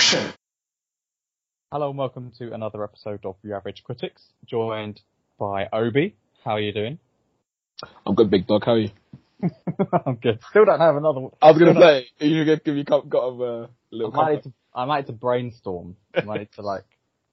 Action! 0.00 0.32
Hello 1.70 1.90
and 1.90 1.98
welcome 1.98 2.32
to 2.38 2.54
another 2.54 2.82
episode 2.82 3.26
of 3.26 3.36
The 3.44 3.54
Average 3.54 3.82
Critics, 3.84 4.22
joined 4.46 4.98
by 5.38 5.68
Obi. 5.70 6.16
How 6.42 6.52
are 6.52 6.60
you 6.60 6.72
doing? 6.72 6.98
I'm 8.06 8.14
good, 8.14 8.30
big 8.30 8.46
dog. 8.46 8.62
How 8.64 8.72
are 8.72 8.78
you? 8.78 8.88
I'm 10.06 10.14
good. 10.14 10.40
Still 10.48 10.64
don't 10.64 10.80
have 10.80 10.96
another 10.96 11.20
one. 11.20 11.32
I 11.42 11.50
was 11.50 11.58
gonna 11.58 11.78
say, 11.78 12.06
are 12.18 12.26
you 12.26 12.46
gonna 12.46 12.60
give 12.64 12.76
you 12.76 12.84
got, 12.84 13.10
got 13.10 13.24
a 13.24 13.44
uh, 13.44 13.66
little. 13.90 14.18
I 14.18 14.24
might, 14.24 14.32
need 14.36 14.42
to, 14.44 14.52
I 14.74 14.84
might 14.86 15.00
need 15.00 15.06
to 15.08 15.12
brainstorm. 15.12 15.96
I 16.14 16.22
might 16.22 16.38
need 16.38 16.52
to 16.52 16.62
like, 16.62 16.86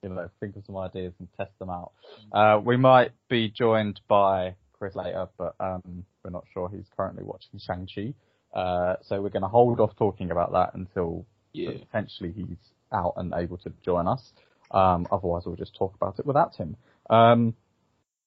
you 0.04 0.10
know, 0.10 0.30
think 0.42 0.58
of 0.58 0.66
some 0.66 0.76
ideas 0.76 1.14
and 1.20 1.30
test 1.38 1.58
them 1.60 1.70
out. 1.70 1.94
Uh, 2.34 2.60
we 2.62 2.76
might 2.76 3.12
be 3.30 3.48
joined 3.48 4.02
by 4.10 4.56
Chris 4.74 4.94
later, 4.94 5.30
but 5.38 5.56
um, 5.62 6.04
we're 6.22 6.32
not 6.32 6.44
sure. 6.54 6.70
He's 6.70 6.90
currently 6.98 7.24
watching 7.24 7.62
Shang-Chi. 7.66 8.14
Uh, 8.54 8.98
so 9.04 9.22
we're 9.22 9.30
going 9.30 9.44
to 9.44 9.48
hold 9.48 9.80
off 9.80 9.96
talking 9.96 10.32
about 10.32 10.52
that 10.52 10.74
until 10.74 11.26
Yeah. 11.58 11.80
potentially 11.80 12.32
he's 12.32 12.58
out 12.92 13.14
and 13.18 13.34
able 13.36 13.58
to 13.60 13.72
join 13.84 14.08
us. 14.08 14.32
Um, 14.72 15.08
otherwise, 15.12 15.44
we'll 15.46 15.56
just 15.56 15.76
talk 15.76 15.96
about 15.96 16.20
it 16.20 16.26
without 16.26 16.56
him. 16.56 16.76
Um, 17.10 17.56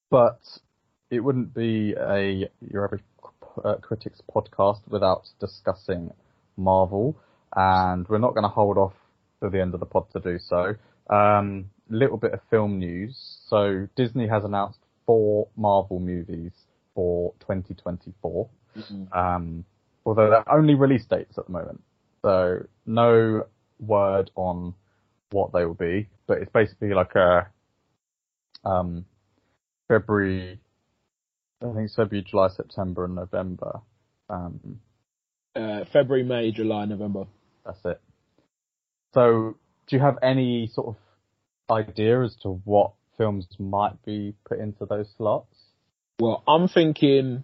but 0.09 0.39
it 1.09 1.19
wouldn't 1.19 1.53
be 1.53 1.93
a 1.99 2.49
your 2.61 2.85
average 2.85 3.03
uh, 3.63 3.75
critics 3.75 4.21
podcast 4.33 4.79
without 4.87 5.23
discussing 5.39 6.11
Marvel, 6.57 7.17
and 7.55 8.07
we're 8.07 8.17
not 8.17 8.31
going 8.31 8.43
to 8.43 8.49
hold 8.49 8.77
off 8.77 8.93
to 9.41 9.49
the 9.49 9.61
end 9.61 9.73
of 9.73 9.79
the 9.79 9.85
pod 9.85 10.05
to 10.13 10.19
do 10.19 10.39
so. 10.39 10.75
Um, 11.09 11.69
little 11.89 12.17
bit 12.17 12.33
of 12.33 12.39
film 12.49 12.79
news. 12.79 13.15
So 13.47 13.87
Disney 13.95 14.27
has 14.27 14.43
announced 14.43 14.79
four 15.05 15.47
Marvel 15.57 15.99
movies 15.99 16.51
for 16.95 17.33
2024. 17.41 18.49
Mhm. 18.77 19.15
Um, 19.15 19.65
although 20.05 20.29
they're 20.29 20.51
only 20.51 20.75
release 20.75 21.05
dates 21.05 21.37
at 21.37 21.45
the 21.45 21.51
moment. 21.51 21.83
So 22.23 22.65
no 22.85 23.45
word 23.79 24.31
on 24.35 24.73
what 25.31 25.53
they 25.53 25.65
will 25.65 25.73
be, 25.73 26.07
but 26.27 26.39
it's 26.39 26.51
basically 26.51 26.93
like 26.93 27.15
a 27.15 27.47
um, 28.63 29.05
February, 29.87 30.59
I 31.61 31.65
think 31.65 31.85
it's 31.85 31.95
February, 31.95 32.25
July, 32.29 32.49
September, 32.49 33.05
and 33.05 33.15
November. 33.15 33.81
Um, 34.29 34.79
Uh, 35.55 35.83
February, 35.91 36.23
May, 36.23 36.51
July, 36.51 36.85
November. 36.85 37.25
that's 37.65 37.83
it. 37.85 37.99
So 39.13 39.57
do 39.87 39.95
you 39.95 40.01
have 40.01 40.17
any 40.23 40.67
sort 40.73 40.95
of 40.95 40.95
idea 41.69 42.23
as 42.23 42.35
to 42.43 42.61
what 42.63 42.93
films 43.17 43.47
might 43.59 44.03
be 44.05 44.33
put 44.45 44.59
into 44.59 44.85
those 44.85 45.07
slots? 45.17 45.55
Well, 46.19 46.43
I'm 46.47 46.67
thinking. 46.67 47.43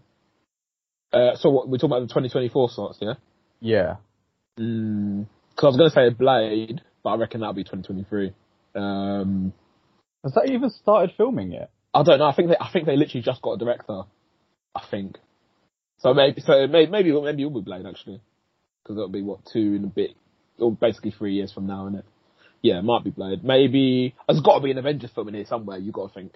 Uh, 1.12 1.36
so 1.36 1.50
what 1.50 1.68
we're 1.68 1.78
talking 1.78 1.92
about 1.92 2.02
the 2.02 2.08
2024 2.08 2.70
slots, 2.70 2.98
yeah? 3.02 3.14
Yeah. 3.60 3.96
Mm, 4.60 5.28
Cause 5.56 5.64
I 5.64 5.68
was 5.68 5.78
gonna 5.78 6.10
say 6.10 6.14
Blade, 6.14 6.82
but 7.04 7.10
I 7.12 7.16
reckon 7.18 7.42
that'll 7.42 7.54
be 7.54 7.64
2023. 7.64 8.34
Um, 8.76 9.54
Has 10.24 10.34
that 10.34 10.50
even 10.52 10.70
started 10.70 11.14
filming 11.18 11.52
yet? 11.52 11.70
I 11.94 12.04
don't 12.04 12.20
know. 12.20 12.26
I 12.26 12.36
think 12.36 12.50
they, 12.50 12.58
I 12.60 12.70
think 12.72 12.86
they 12.86 12.96
literally 12.96 13.24
just 13.24 13.42
got 13.42 13.54
a 13.54 13.58
director. 13.58 14.02
I 14.76 14.82
think. 14.92 15.18
So 16.00 16.14
maybe, 16.14 16.42
so 16.42 16.68
maybe, 16.68 16.92
maybe, 16.92 17.12
maybe 17.12 17.42
it 17.42 17.46
will 17.46 17.62
be 17.62 17.66
Blade 17.66 17.86
actually, 17.88 18.22
because 18.84 18.98
it'll 18.98 19.10
be 19.10 19.24
what 19.24 19.40
two 19.52 19.74
in 19.76 19.84
a 19.84 19.88
bit, 19.88 20.12
or 20.60 20.72
basically 20.72 21.12
three 21.12 21.34
years 21.34 21.52
from 21.52 21.66
now, 21.66 21.88
isn't 21.88 22.00
it? 22.00 22.06
Yeah, 22.62 22.80
it 22.80 22.84
might 22.84 23.04
be 23.04 23.10
Blade. 23.10 23.44
Maybe 23.44 24.14
there's 24.28 24.42
got 24.42 24.58
to 24.60 24.64
be 24.64 24.72
an 24.72 24.78
Avengers 24.78 25.12
film 25.14 25.28
in 25.30 25.34
here 25.36 25.46
somewhere. 25.48 25.78
You 25.80 25.92
got 25.92 26.10
to 26.10 26.14
think 26.14 26.34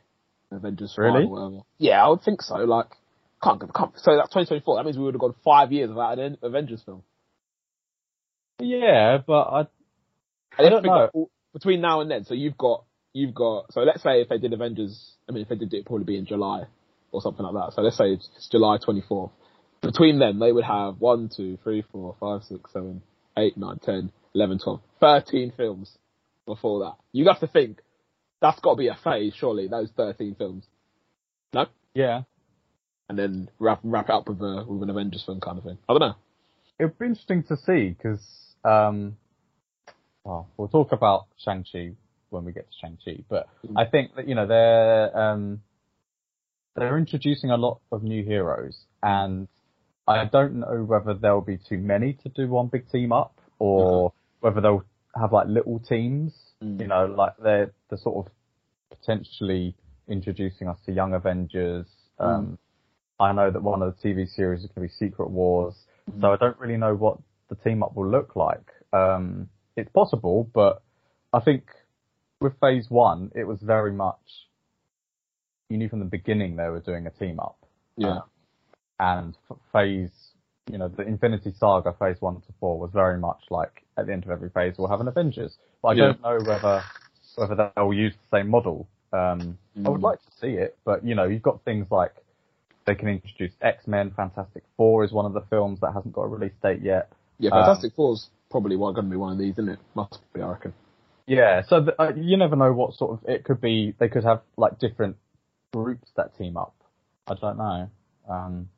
Avengers 0.51 0.95
Really? 0.97 1.25
or 1.25 1.29
whatever. 1.29 1.61
Yeah, 1.77 2.03
I 2.03 2.09
would 2.09 2.21
think 2.23 2.41
so. 2.41 2.55
Like, 2.55 2.87
can't, 3.43 3.59
go- 3.59 3.67
can't. 3.67 3.91
So 3.97 4.15
that's 4.15 4.29
2024. 4.29 4.77
That 4.77 4.85
means 4.85 4.97
we 4.97 5.03
would 5.03 5.13
have 5.15 5.21
gone 5.21 5.35
five 5.43 5.71
years 5.71 5.89
without 5.89 6.17
an 6.17 6.37
Avengers 6.41 6.81
film. 6.83 7.03
Yeah, 8.61 9.17
but 9.25 9.41
I 9.41 9.67
I 10.57 10.69
don't 10.69 10.83
know. 10.83 11.29
between 11.53 11.81
now 11.81 12.01
and 12.01 12.09
then, 12.09 12.25
so 12.25 12.33
you've 12.33 12.57
got 12.57 12.85
you've 13.13 13.33
got 13.33 13.71
so 13.73 13.81
let's 13.81 14.03
say 14.03 14.21
if 14.21 14.29
they 14.29 14.37
did 14.37 14.53
Avengers, 14.53 15.13
I 15.27 15.31
mean 15.31 15.43
if 15.43 15.49
they 15.49 15.55
did 15.55 15.73
it, 15.73 15.77
it'd 15.77 15.85
probably 15.85 16.05
be 16.05 16.17
in 16.17 16.25
July 16.25 16.63
or 17.11 17.21
something 17.21 17.45
like 17.45 17.53
that. 17.53 17.75
So 17.75 17.81
let's 17.81 17.97
say 17.97 18.11
it's 18.11 18.29
it's 18.35 18.49
July 18.49 18.77
24th. 18.77 19.31
Between 19.81 20.19
them, 20.19 20.39
they 20.39 20.51
would 20.51 20.63
have 20.63 20.99
one, 20.99 21.29
two, 21.35 21.57
three, 21.63 21.83
four, 21.91 22.15
five, 22.19 22.43
six, 22.43 22.71
seven, 22.71 23.01
eight, 23.37 23.57
nine, 23.57 23.79
ten, 23.79 24.11
eleven, 24.35 24.59
twelve, 24.59 24.81
thirteen 24.99 25.51
films 25.57 25.97
before 26.45 26.81
that. 26.81 26.95
You 27.11 27.27
have 27.27 27.39
to 27.39 27.47
think 27.47 27.79
that's 28.41 28.59
got 28.59 28.71
to 28.71 28.77
be 28.77 28.87
a 28.87 28.97
phase, 29.03 29.33
surely. 29.37 29.67
Those 29.67 29.89
13 29.95 30.35
films, 30.35 30.65
no, 31.53 31.67
yeah. 31.93 32.23
and 33.07 33.17
then 33.17 33.49
wrap 33.59 33.79
wrap 33.83 34.09
it 34.09 34.11
up 34.11 34.27
with 34.27 34.41
a 34.41 34.65
with 34.67 34.83
an 34.83 34.89
Avengers 34.89 35.23
film 35.25 35.39
kind 35.39 35.57
of 35.57 35.63
thing. 35.63 35.77
I 35.87 35.93
don't 35.93 35.99
know. 35.99 36.15
It 36.79 36.85
would 36.85 36.99
be 36.99 37.05
interesting 37.05 37.43
to 37.43 37.57
see 37.57 37.89
because, 37.89 38.25
um, 38.63 39.17
well, 40.23 40.47
we'll 40.57 40.67
talk 40.67 40.91
about 40.91 41.25
Shang-Chi 41.43 41.91
when 42.29 42.45
we 42.45 42.51
get 42.51 42.67
to 42.69 42.77
Shang-Chi, 42.79 43.23
but 43.29 43.47
Mm. 43.67 43.73
I 43.77 43.85
think 43.85 44.15
that, 44.15 44.27
you 44.27 44.35
know, 44.35 44.45
they're, 44.47 45.17
um, 45.17 45.61
they're 46.75 46.97
introducing 46.97 47.51
a 47.51 47.57
lot 47.57 47.81
of 47.91 48.03
new 48.03 48.23
heroes 48.23 48.85
and 49.03 49.47
I 50.07 50.25
don't 50.25 50.55
know 50.55 50.83
whether 50.83 51.13
there'll 51.13 51.41
be 51.41 51.57
too 51.57 51.77
many 51.77 52.13
to 52.23 52.29
do 52.29 52.47
one 52.47 52.67
big 52.67 52.89
team 52.89 53.11
up 53.11 53.39
or 53.59 54.13
whether 54.39 54.61
they'll 54.61 54.83
have 55.19 55.31
like 55.33 55.47
little 55.47 55.79
teams, 55.79 56.33
Mm. 56.63 56.79
you 56.79 56.87
know, 56.87 57.05
like 57.05 57.33
they're, 57.41 57.71
they're 57.89 57.97
sort 57.97 58.27
of 58.27 58.31
potentially 58.97 59.75
introducing 60.07 60.67
us 60.67 60.77
to 60.85 60.91
Young 60.91 61.13
Avengers. 61.13 61.87
Um, 62.19 62.59
I 63.19 63.31
know 63.31 63.49
that 63.49 63.61
one 63.61 63.81
of 63.81 63.95
the 63.95 64.09
TV 64.09 64.27
series 64.29 64.61
is 64.61 64.67
going 64.67 64.87
to 64.87 64.93
be 64.93 65.05
Secret 65.07 65.29
Wars. 65.31 65.73
So 66.19 66.31
I 66.31 66.37
don't 66.37 66.57
really 66.59 66.77
know 66.77 66.93
what 66.95 67.17
the 67.51 67.69
team 67.69 67.83
up 67.83 67.95
will 67.95 68.09
look 68.09 68.35
like. 68.35 68.71
Um, 68.93 69.49
it's 69.75 69.91
possible, 69.91 70.49
but 70.53 70.81
I 71.33 71.41
think 71.41 71.63
with 72.39 72.53
phase 72.59 72.89
one, 72.89 73.31
it 73.35 73.43
was 73.43 73.59
very 73.61 73.91
much, 73.91 74.47
you 75.69 75.77
knew 75.77 75.89
from 75.89 75.99
the 75.99 76.05
beginning 76.05 76.55
they 76.55 76.69
were 76.69 76.79
doing 76.79 77.05
a 77.05 77.11
team 77.11 77.39
up. 77.39 77.57
Yeah. 77.97 78.09
Uh, 78.09 78.21
and 78.99 79.37
phase, 79.73 80.11
you 80.71 80.77
know, 80.77 80.87
the 80.87 81.03
Infinity 81.03 81.53
Saga 81.59 81.93
phase 81.99 82.17
one 82.21 82.35
to 82.35 82.53
four 82.59 82.79
was 82.79 82.91
very 82.93 83.17
much 83.17 83.41
like 83.49 83.83
at 83.97 84.07
the 84.07 84.13
end 84.13 84.23
of 84.23 84.31
every 84.31 84.49
phase 84.49 84.75
we'll 84.77 84.87
have 84.87 85.01
an 85.01 85.07
Avengers. 85.09 85.57
But 85.81 85.89
I 85.89 85.93
Yeah. 85.93 86.05
don't 86.05 86.21
know 86.21 86.41
whether, 86.41 86.83
whether 87.35 87.71
they'll 87.75 87.93
use 87.93 88.13
the 88.13 88.37
same 88.37 88.49
model. 88.49 88.87
Um, 89.11 89.57
I 89.85 89.89
would 89.89 89.99
Mm. 89.99 90.03
like 90.03 90.21
to 90.23 90.31
see 90.39 90.53
it, 90.53 90.77
but 90.85 91.03
you 91.03 91.15
know, 91.15 91.25
you've 91.25 91.41
got 91.41 91.61
things 91.63 91.87
like 91.91 92.13
they 92.85 92.95
can 92.95 93.09
introduce 93.09 93.53
X-Men, 93.61 94.11
Fantastic 94.11 94.63
Four 94.77 95.03
is 95.03 95.11
one 95.11 95.25
of 95.25 95.33
the 95.33 95.41
films 95.41 95.79
that 95.81 95.91
hasn't 95.93 96.13
got 96.13 96.23
a 96.23 96.27
release 96.27 96.55
date 96.63 96.81
yet. 96.81 97.11
Yeah, 97.41 97.49
Um, 97.51 97.65
Fantastic 97.65 97.93
Four's 97.95 98.29
probably 98.51 98.77
going 98.77 98.95
to 98.95 99.01
be 99.01 99.15
one 99.17 99.33
of 99.33 99.39
these, 99.39 99.53
isn't 99.53 99.69
it? 99.69 99.79
Must 99.95 100.19
be, 100.33 100.41
I 100.41 100.49
reckon. 100.49 100.73
Yeah, 101.25 101.63
so 101.67 101.81
the, 101.81 101.99
uh, 102.01 102.11
you 102.15 102.37
never 102.37 102.55
know 102.55 102.71
what 102.71 102.93
sort 102.93 103.11
of 103.11 103.29
it 103.29 103.43
could 103.43 103.59
be. 103.59 103.95
They 103.99 104.09
could 104.09 104.23
have 104.23 104.41
like 104.57 104.79
different 104.79 105.17
groups 105.73 106.09
that 106.15 106.37
team 106.37 106.55
up. 106.55 106.75
I 107.27 107.33
don't 107.33 107.57
know. 107.57 107.89
Um, 108.29 108.69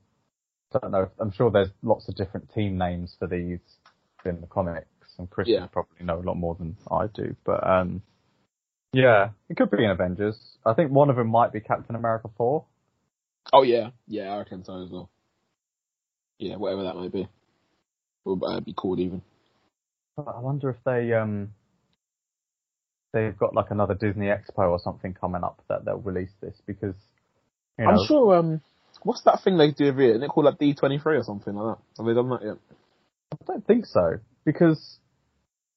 don't 0.72 0.92
know. 0.92 1.10
I'm 1.20 1.32
sure 1.32 1.52
there's 1.52 1.70
lots 1.82 2.08
of 2.08 2.16
different 2.16 2.54
team 2.54 2.78
names 2.78 3.16
for 3.20 3.28
these 3.28 3.60
in 4.26 4.40
the 4.40 4.48
comics, 4.48 4.88
and 5.18 5.30
Chris 5.30 5.48
Yeah. 5.48 5.68
probably 5.68 6.06
know 6.06 6.20
a 6.20 6.24
lot 6.24 6.38
more 6.38 6.56
than 6.56 6.78
I 6.90 7.08
do. 7.08 7.36
But 7.44 7.68
um, 7.68 8.02
yeah, 8.94 9.30
it 9.50 9.58
could 9.58 9.72
be 9.72 9.84
an 9.84 9.92
Avengers. 9.92 10.38
I 10.66 10.74
think 10.74 10.92
one 10.92 11.10
of 11.10 11.18
them 11.18 11.28
might 11.28 11.52
be 11.52 11.60
Captain 11.60 11.96
America 11.96 12.30
four. 12.38 12.66
Oh 13.52 13.64
yeah, 13.64 13.90
yeah, 14.08 14.34
I 14.34 14.38
reckon 14.38 14.64
so 14.64 14.82
as 14.84 14.90
well. 14.90 15.10
Yeah, 16.40 16.56
whatever 16.56 16.84
that 16.84 16.96
may 16.96 17.10
be, 17.10 17.28
or 18.26 18.38
uh, 18.46 18.60
be 18.60 18.74
called 18.74 19.00
even. 19.00 19.22
I 20.18 20.40
wonder 20.40 20.70
if 20.70 20.78
they 20.86 21.14
um 21.14 21.50
they've 23.14 23.38
got 23.38 23.56
like 23.56 23.72
another 23.72 23.94
Disney 23.94 24.28
Expo 24.28 24.70
or 24.70 24.80
something 24.80 25.14
coming 25.14 25.44
up 25.44 25.64
that 25.70 25.86
they'll 25.86 25.98
release 25.98 26.34
this 26.42 26.56
because 26.66 26.96
you 27.78 27.86
know 27.86 27.92
I'm 27.92 28.08
sure. 28.08 28.36
Um, 28.36 28.62
what's 29.04 29.24
that 29.24 29.44
thing 29.44 29.58
they 29.58 29.72
do 29.72 29.88
every 29.88 30.06
year? 30.06 30.14
Isn't 30.16 30.24
it 30.24 30.30
called 30.30 30.46
like 30.46 30.60
D23 30.60 31.06
or 31.06 31.24
something 31.24 31.54
like 31.56 31.78
that? 31.78 31.84
Have 31.98 32.06
they 32.06 32.14
done 32.14 32.30
that 32.30 32.44
yet? 32.44 32.58
I 33.34 33.46
don't 33.46 33.66
think 33.66 33.86
so 33.86 34.20
because 34.46 35.00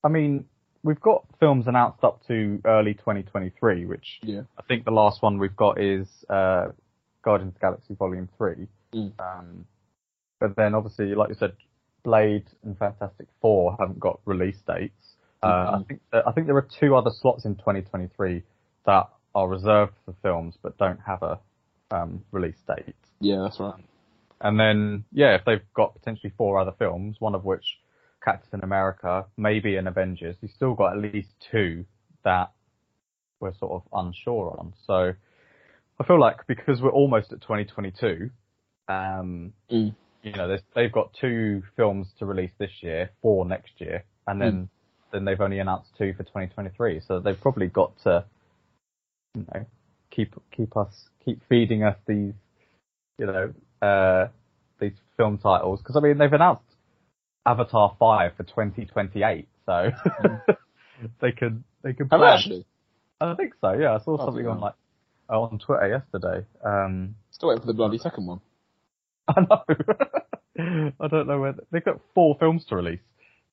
I 0.05 0.09
mean 0.09 0.45
we've 0.83 1.01
got 1.01 1.25
films 1.41 1.67
announced 1.67 2.05
up 2.05 2.27
to 2.29 2.61
early 2.65 2.95
2023, 2.95 3.87
which 3.87 4.21
Yeah. 4.23 4.43
I 4.59 4.63
think 4.63 4.85
the 4.85 4.93
last 4.93 5.23
one 5.23 5.39
we've 5.39 5.57
got 5.57 5.81
is 5.81 6.09
uh 6.29 6.69
Guardians 7.23 7.51
of 7.51 7.55
the 7.55 7.61
Galaxy 7.61 7.95
Volume 7.95 8.29
Three. 8.39 8.69
Mm. 8.95 9.13
Um, 9.19 9.67
but 10.39 10.55
then 10.55 10.75
obviously, 10.75 11.15
like 11.15 11.31
you 11.31 11.35
said, 11.35 11.53
Blade 12.07 12.47
and 12.63 12.79
Fantastic 12.79 13.27
Four 13.41 13.77
haven't 13.81 13.99
got 13.99 14.21
release 14.27 14.61
dates. 14.65 15.17
Uh, 15.43 15.47
I 15.47 15.79
Mhm. 15.79 15.89
think 15.89 16.01
I 16.13 16.31
think 16.33 16.47
there 16.47 16.57
are 16.57 16.69
two 16.81 16.95
other 16.95 17.11
slots 17.11 17.45
in 17.45 17.57
2023 17.57 18.45
that 18.85 19.11
are 19.35 19.49
reserved 19.49 19.95
for 20.05 20.13
films 20.23 20.57
but 20.63 20.79
don't 20.79 21.01
have 21.01 21.23
a 21.25 21.41
um, 21.91 22.25
release 22.31 22.61
date. 22.63 22.95
Yeah, 23.21 23.43
that's 23.43 23.59
right. 23.59 23.85
And 24.41 24.59
then, 24.59 25.05
yeah, 25.11 25.35
if 25.35 25.45
they've 25.45 25.73
got 25.75 25.95
potentially 25.95 26.33
four 26.37 26.59
other 26.61 26.73
films, 26.79 27.17
one 27.21 27.35
of 27.35 27.45
which 27.45 27.81
Captain 28.25 28.63
America, 28.63 29.27
maybe 29.37 29.77
an 29.77 29.87
Avengers, 29.89 30.37
you've 30.41 30.53
still 30.53 30.75
got 30.75 30.97
at 30.97 31.13
least 31.13 31.35
two 31.51 31.85
that 32.23 32.53
we're 33.41 33.55
sort 33.55 33.73
of 33.73 33.83
unsure 33.93 34.57
on. 34.59 34.75
So 34.87 35.13
I 35.99 36.05
feel 36.05 36.21
like 36.21 36.47
because 36.47 36.81
we're 36.81 36.91
almost 36.91 37.33
at 37.33 37.41
2022, 37.41 38.31
um, 38.89 39.53
Mm. 39.71 39.95
You 40.27 40.33
know, 40.33 40.59
they've 40.75 40.91
got 40.91 41.15
two 41.21 41.63
films 41.77 42.09
to 42.19 42.27
release 42.27 42.51
this 42.59 42.73
year, 42.81 43.11
four 43.23 43.47
next 43.47 43.71
year, 43.79 44.03
and 44.27 44.43
then 44.43 44.69
then 45.13 45.25
they've 45.25 45.41
only 45.41 45.61
announced 45.61 45.91
two 45.97 46.13
for 46.15 46.25
2023. 46.25 47.01
So 47.07 47.21
they've 47.21 47.41
probably 47.41 47.69
got 47.69 47.93
to, 48.03 48.25
you 49.37 49.47
know, 49.55 49.65
keep 50.11 50.35
keep 50.51 50.77
us 50.77 50.93
keep 51.25 51.41
feeding 51.49 51.85
us 51.85 51.97
these, 52.09 52.35
you 53.19 53.27
know, 53.27 53.55
uh, 53.81 54.27
these 54.81 54.95
film 55.17 55.39
titles 55.39 55.81
because 55.81 55.95
I 55.97 56.01
mean 56.01 56.19
they've 56.19 56.33
announced 56.33 56.65
Avatar 57.47 57.95
five 57.97 58.33
for 58.37 58.43
2028, 58.43 59.47
so 59.65 59.73
mm. 60.25 60.57
they 61.21 61.31
could 61.31 61.63
they 61.85 61.93
could. 61.93 62.09
Have 62.11 62.23
actually? 62.23 62.67
I 63.21 63.35
think 63.35 63.55
so. 63.61 63.75
Yeah, 63.75 63.95
I 63.95 63.99
saw 63.99 64.17
oh, 64.19 64.27
something 64.27 64.47
on 64.49 64.59
like 64.59 64.75
on 65.31 65.61
Twitter 65.61 65.89
yesterday. 65.89 66.45
Um, 66.65 67.15
Still 67.31 67.51
waiting 67.51 67.61
for 67.61 67.69
the 67.69 67.75
bloody 67.75 67.99
second 67.99 68.27
one. 68.27 68.41
I 69.29 69.41
know. 69.41 70.93
I 71.01 71.09
don't 71.09 71.27
know 71.27 71.41
where 71.41 71.55
they've 71.71 71.85
got 71.85 72.01
four 72.15 72.37
films 72.39 72.65
to 72.67 72.77
release 72.77 73.01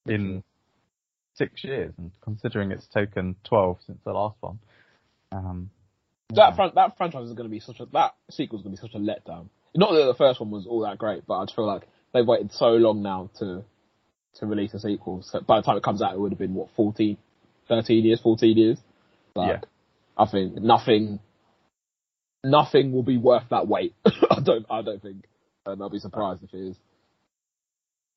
in 0.05 0.43
six 1.35 1.63
years, 1.63 1.93
and 1.97 2.11
considering 2.21 2.71
it's 2.71 2.87
taken 2.87 3.35
twelve 3.43 3.77
since 3.85 3.99
the 4.05 4.11
last 4.11 4.37
one. 4.39 4.59
Um, 5.31 5.69
that 6.29 6.55
fran- 6.55 6.71
that 6.75 6.97
franchise 6.97 7.27
is 7.27 7.33
going 7.33 7.49
to 7.49 7.53
be 7.53 7.59
such 7.59 7.79
a 7.79 7.85
that 7.93 8.15
sequel 8.29 8.59
is 8.59 8.63
going 8.63 8.75
to 8.75 8.81
be 8.81 8.87
such 8.87 8.95
a 8.95 8.99
letdown. 8.99 9.49
Not 9.75 9.91
that 9.93 10.05
the 10.05 10.15
first 10.15 10.39
one 10.39 10.51
was 10.51 10.65
all 10.67 10.81
that 10.81 10.97
great, 10.97 11.25
but 11.27 11.35
I 11.35 11.45
just 11.45 11.55
feel 11.55 11.67
like 11.67 11.83
they've 12.13 12.25
waited 12.25 12.51
so 12.53 12.67
long 12.67 13.01
now 13.01 13.29
to 13.39 13.63
to 14.35 14.45
release 14.45 14.73
a 14.73 14.79
sequel. 14.79 15.21
So 15.23 15.41
by 15.41 15.57
the 15.59 15.63
time 15.63 15.77
it 15.77 15.83
comes 15.83 16.01
out, 16.01 16.13
it 16.13 16.19
would 16.19 16.31
have 16.31 16.39
been 16.39 16.53
what 16.53 16.69
14, 16.75 17.17
13 17.67 18.05
years, 18.05 18.19
fourteen 18.21 18.57
years. 18.57 18.77
Like, 19.35 19.61
yeah. 19.61 19.69
I 20.17 20.29
think 20.29 20.55
nothing, 20.55 21.19
nothing 22.43 22.91
will 22.91 23.03
be 23.03 23.17
worth 23.17 23.45
that 23.49 23.67
wait. 23.67 23.93
I 24.05 24.39
don't, 24.43 24.65
I 24.69 24.81
don't 24.81 25.01
think, 25.01 25.25
and 25.65 25.81
I'll 25.81 25.89
be 25.89 25.99
surprised 25.99 26.43
if 26.43 26.53
it 26.53 26.69
is. 26.69 26.75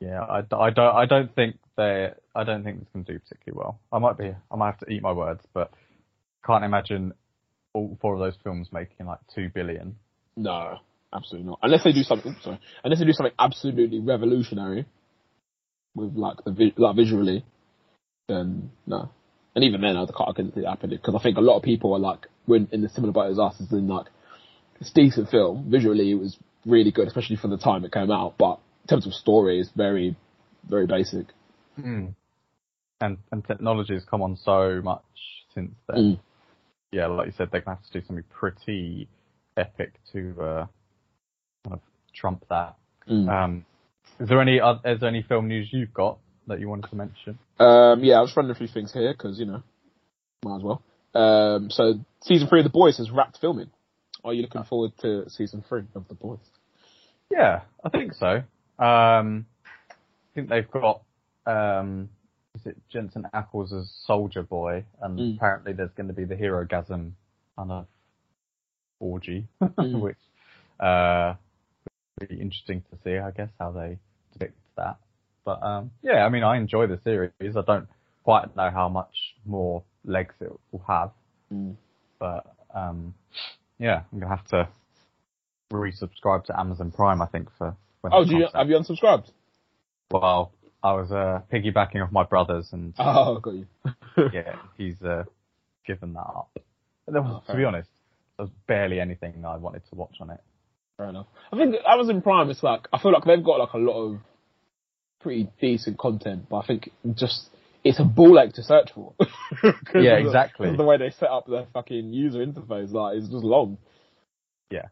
Yeah, 0.00 0.20
I, 0.20 0.38
I 0.38 0.70
don't, 0.70 0.94
I 0.94 1.06
don't 1.06 1.34
think 1.34 1.56
they, 1.76 2.10
I 2.34 2.44
don't 2.44 2.64
think 2.64 2.92
going 2.92 3.04
to 3.04 3.12
do 3.12 3.18
particularly 3.18 3.58
well. 3.58 3.80
I 3.90 3.98
might 3.98 4.18
be, 4.18 4.30
I 4.50 4.56
might 4.56 4.66
have 4.66 4.80
to 4.80 4.92
eat 4.92 5.02
my 5.02 5.12
words, 5.12 5.40
but 5.54 5.70
can't 6.44 6.64
imagine 6.64 7.14
all 7.72 7.96
four 8.00 8.14
of 8.14 8.20
those 8.20 8.36
films 8.44 8.68
making 8.72 9.06
like 9.06 9.18
two 9.34 9.50
billion. 9.54 9.96
No, 10.36 10.78
absolutely 11.14 11.48
not. 11.48 11.60
Unless 11.62 11.84
they 11.84 11.92
do 11.92 12.02
something, 12.02 12.36
sorry, 12.42 12.60
unless 12.84 12.98
they 12.98 13.06
do 13.06 13.12
something 13.12 13.34
absolutely 13.38 14.00
revolutionary 14.00 14.86
with 15.94 16.14
like 16.14 16.36
the 16.44 16.72
like 16.76 16.96
visually, 16.96 17.44
then 18.28 18.70
no. 18.86 19.10
And 19.54 19.64
even 19.64 19.80
then, 19.80 19.96
I 19.96 20.04
can't, 20.04 20.38
not 20.38 20.54
see 20.54 20.60
that 20.60 20.68
happening 20.68 20.98
because 20.98 21.14
I 21.18 21.22
think 21.22 21.38
a 21.38 21.40
lot 21.40 21.56
of 21.56 21.62
people 21.62 21.94
are 21.94 21.98
like, 21.98 22.26
when 22.44 22.68
in 22.72 22.82
the 22.82 22.90
similar 22.90 23.14
boat 23.14 23.30
as 23.30 23.38
us, 23.38 23.54
as 23.58 23.72
in 23.72 23.88
like, 23.88 24.06
it's 24.78 24.92
decent 24.92 25.30
film. 25.30 25.70
Visually, 25.70 26.10
it 26.10 26.16
was 26.16 26.36
really 26.66 26.90
good, 26.90 27.08
especially 27.08 27.36
for 27.36 27.48
the 27.48 27.56
time 27.56 27.84
it 27.84 27.92
came 27.92 28.10
out. 28.10 28.34
But 28.36 28.58
in 28.82 28.88
terms 28.88 29.06
of 29.06 29.14
story, 29.14 29.60
it's 29.60 29.70
very, 29.74 30.16
very 30.68 30.86
basic. 30.86 31.26
Mm. 31.78 32.14
And 33.00 33.18
and 33.30 33.46
technology 33.46 33.94
has 33.94 34.04
come 34.04 34.22
on 34.22 34.36
so 34.36 34.80
much 34.82 35.02
since 35.54 35.74
then. 35.88 35.96
Mm. 35.96 36.20
Yeah, 36.92 37.06
like 37.06 37.26
you 37.26 37.32
said, 37.36 37.48
they're 37.50 37.60
gonna 37.60 37.76
have 37.76 37.86
to 37.90 38.00
do 38.00 38.06
something 38.06 38.24
pretty 38.30 39.08
epic 39.56 39.94
to 40.12 40.34
uh, 40.40 40.66
kind 41.64 41.74
of 41.74 41.80
trump 42.14 42.44
that. 42.48 42.76
Mm. 43.08 43.28
Um, 43.28 43.66
is 44.18 44.28
there 44.28 44.40
any 44.40 44.60
uh, 44.60 44.74
is 44.84 45.00
there 45.00 45.08
any 45.08 45.22
film 45.22 45.48
news 45.48 45.68
you've 45.72 45.92
got 45.92 46.18
that 46.46 46.60
you 46.60 46.68
wanted 46.68 46.88
to 46.90 46.96
mention? 46.96 47.38
Um, 47.58 48.02
yeah, 48.02 48.18
I 48.18 48.20
was 48.20 48.34
running 48.36 48.50
a 48.50 48.54
few 48.54 48.68
things 48.68 48.92
here 48.92 49.12
because 49.12 49.38
you 49.38 49.46
know, 49.46 49.62
might 50.44 50.56
as 50.56 50.62
well. 50.62 50.82
Um, 51.14 51.70
so 51.70 51.94
season 52.22 52.48
three 52.48 52.60
of 52.60 52.64
The 52.64 52.70
Boys 52.70 52.98
has 52.98 53.10
wrapped 53.10 53.38
filming. 53.40 53.70
Are 54.24 54.32
you 54.32 54.42
looking 54.42 54.64
forward 54.64 54.92
to 55.00 55.28
season 55.30 55.64
three 55.68 55.82
of 55.94 56.08
The 56.08 56.14
Boys? 56.14 56.38
Yeah, 57.30 57.60
I 57.84 57.88
think 57.88 58.14
so. 58.14 58.42
Um, 58.78 59.46
I 59.90 60.34
think 60.34 60.48
they've 60.48 60.70
got 60.70 61.02
um, 61.46 62.08
is 62.54 62.66
it 62.66 62.76
Jensen 62.90 63.26
Ackles 63.34 63.72
as 63.78 63.90
Soldier 64.06 64.42
Boy, 64.42 64.84
and 65.00 65.18
mm. 65.18 65.36
apparently 65.36 65.72
there's 65.72 65.92
going 65.96 66.08
to 66.08 66.14
be 66.14 66.24
the 66.24 66.34
Herogasm 66.34 67.12
kind 67.56 67.70
of 67.70 67.86
orgy, 69.00 69.46
mm. 69.62 70.00
which 70.00 70.16
uh, 70.80 71.34
be 72.20 72.40
interesting 72.40 72.82
to 72.90 72.98
see, 73.04 73.18
I 73.18 73.30
guess, 73.30 73.50
how 73.58 73.70
they 73.70 73.98
depict 74.32 74.58
that. 74.76 74.96
But 75.44 75.62
um, 75.62 75.90
yeah, 76.02 76.24
I 76.24 76.28
mean, 76.28 76.42
I 76.42 76.56
enjoy 76.56 76.86
the 76.86 76.98
series. 77.04 77.56
I 77.56 77.62
don't 77.62 77.88
quite 78.24 78.56
know 78.56 78.70
how 78.70 78.88
much 78.88 79.34
more 79.44 79.82
legs 80.04 80.34
it 80.40 80.50
will 80.72 80.84
have, 80.88 81.10
mm. 81.52 81.76
but 82.18 82.46
um, 82.74 83.14
yeah, 83.78 84.02
I'm 84.12 84.18
gonna 84.18 84.34
have 84.34 84.46
to 84.48 84.68
resubscribe 85.72 86.44
to 86.46 86.58
Amazon 86.58 86.90
Prime. 86.90 87.20
I 87.20 87.26
think 87.26 87.48
for 87.58 87.76
oh, 88.04 88.24
do 88.24 88.36
you 88.36 88.46
have 88.54 88.68
you 88.68 88.76
unsubscribed? 88.76 89.30
Well, 90.10 90.52
I 90.82 90.92
was 90.92 91.10
uh, 91.10 91.40
piggybacking 91.52 92.02
off 92.04 92.12
my 92.12 92.24
brothers, 92.24 92.68
and 92.72 92.94
oh, 92.98 93.38
got 93.40 93.54
you. 93.54 93.66
yeah, 94.32 94.56
he's 94.76 95.00
uh, 95.02 95.24
given 95.86 96.12
that 96.14 96.20
up. 96.20 96.50
There 97.08 97.22
was, 97.22 97.42
oh, 97.48 97.52
to 97.52 97.56
be 97.56 97.64
honest, 97.64 97.88
there 98.36 98.44
was 98.46 98.52
barely 98.66 99.00
anything 99.00 99.44
I 99.44 99.56
wanted 99.56 99.82
to 99.90 99.94
watch 99.94 100.16
on 100.20 100.30
it. 100.30 100.40
Fair 100.96 101.08
enough. 101.08 101.26
I 101.52 101.56
think 101.56 101.74
Amazon 101.86 102.22
Prime 102.22 102.50
is 102.50 102.62
like 102.62 102.88
I 102.92 102.98
feel 102.98 103.12
like 103.12 103.24
they've 103.24 103.44
got 103.44 103.58
like 103.58 103.72
a 103.74 103.78
lot 103.78 104.02
of 104.02 104.18
pretty 105.20 105.50
decent 105.60 105.98
content, 105.98 106.46
but 106.48 106.58
I 106.58 106.66
think 106.66 106.90
just 107.14 107.50
it's 107.86 108.00
a 108.00 108.04
ball 108.04 108.40
ache 108.40 108.54
to 108.54 108.62
search 108.62 108.90
for. 108.94 109.14
yeah, 109.94 110.16
exactly. 110.16 110.70
The, 110.70 110.78
the, 110.78 110.84
way 110.84 110.98
they 110.98 111.10
set 111.10 111.28
up 111.28 111.46
their 111.46 111.66
fucking 111.72 112.12
user 112.12 112.44
interface, 112.44 112.92
like, 112.92 113.18
is 113.18 113.28
just 113.28 113.44
long. 113.44 113.78
Yeah. 114.70 114.86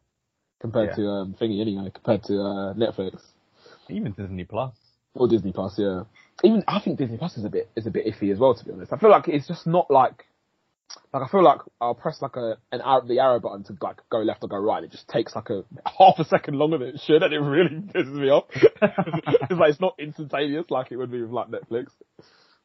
Compared 0.65 0.93
yeah. 0.93 1.05
to 1.05 1.09
um, 1.11 1.37
thingy 1.39 1.61
anyway, 1.61 1.91
compared 1.93 2.23
to 2.23 2.41
uh, 2.41 2.73
Netflix. 2.73 3.21
Even 3.91 4.13
Disney 4.13 4.45
Plus. 4.45 4.73
Or 5.15 5.29
Disney 5.29 5.53
Plus, 5.53 5.75
yeah. 5.77 6.05
Even 6.43 6.65
I 6.67 6.81
think 6.81 6.97
Disney 6.97 7.19
Plus 7.19 7.37
is 7.37 7.45
a 7.45 7.51
bit 7.51 7.69
is 7.77 7.87
a 7.87 7.91
bit 7.91 8.07
iffy 8.07 8.33
as 8.33 8.39
well. 8.39 8.55
To 8.55 8.65
be 8.65 8.73
honest, 8.73 8.91
I 8.91 8.97
feel 8.97 9.11
like 9.11 9.29
it's 9.29 9.47
just 9.47 9.67
not 9.67 9.91
like 9.91 10.25
like 11.13 11.23
I 11.23 11.29
feel 11.29 11.45
like 11.45 11.59
I'll 11.83 11.95
press 11.95 12.23
like 12.23 12.37
a 12.37 12.57
an 12.73 12.81
arrow, 12.81 13.07
the 13.07 13.21
arrow 13.21 13.41
button 13.41 13.63
to 13.65 13.77
like 13.83 13.99
go 14.09 14.21
left 14.21 14.43
or 14.43 14.49
go 14.49 14.57
right. 14.57 14.83
It 14.83 14.91
just 14.91 15.07
takes 15.07 15.37
like 15.37 15.51
a 15.51 15.65
half 15.99 16.19
a 16.19 16.25
second 16.25 16.55
longer 16.55 16.79
than 16.79 16.89
it 16.89 17.01
should, 17.05 17.23
and 17.23 17.35
it 17.35 17.41
really 17.41 17.69
pisses 17.69 18.15
me 18.15 18.31
off. 18.31 18.45
it's 18.55 19.51
like 19.51 19.71
it's 19.71 19.81
not 19.83 19.97
instantaneous 19.99 20.65
like 20.71 20.93
it 20.93 20.97
would 20.97 21.11
be 21.11 21.21
with 21.21 21.31
like 21.31 21.49
Netflix. 21.49 21.89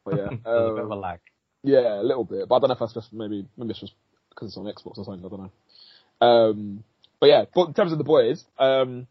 But 0.06 0.16
yeah, 0.16 0.28
um, 0.30 0.40
a 0.46 0.74
bit 0.76 0.84
of 0.86 0.90
a 0.90 0.94
um, 0.94 1.02
lag. 1.02 1.20
Yeah, 1.64 2.00
a 2.00 2.02
little 2.02 2.24
bit, 2.24 2.48
but 2.48 2.56
I 2.56 2.60
don't 2.60 2.70
know 2.70 2.76
if 2.76 2.80
that's 2.80 2.94
just 2.94 3.12
maybe 3.12 3.46
maybe 3.58 3.72
it's 3.72 3.82
just 3.82 3.94
because 4.30 4.48
it's 4.48 4.58
on 4.58 4.68
Xbox 4.68 4.98
or 4.98 5.04
something. 5.04 5.26
I 5.26 5.28
don't 5.28 5.42
know. 5.42 6.26
Um, 6.26 6.84
but 7.20 7.28
yeah, 7.28 7.46
but 7.54 7.68
in 7.68 7.74
terms 7.74 7.92
of 7.92 7.98
the 7.98 8.04
boys, 8.04 8.44
um, 8.58 9.08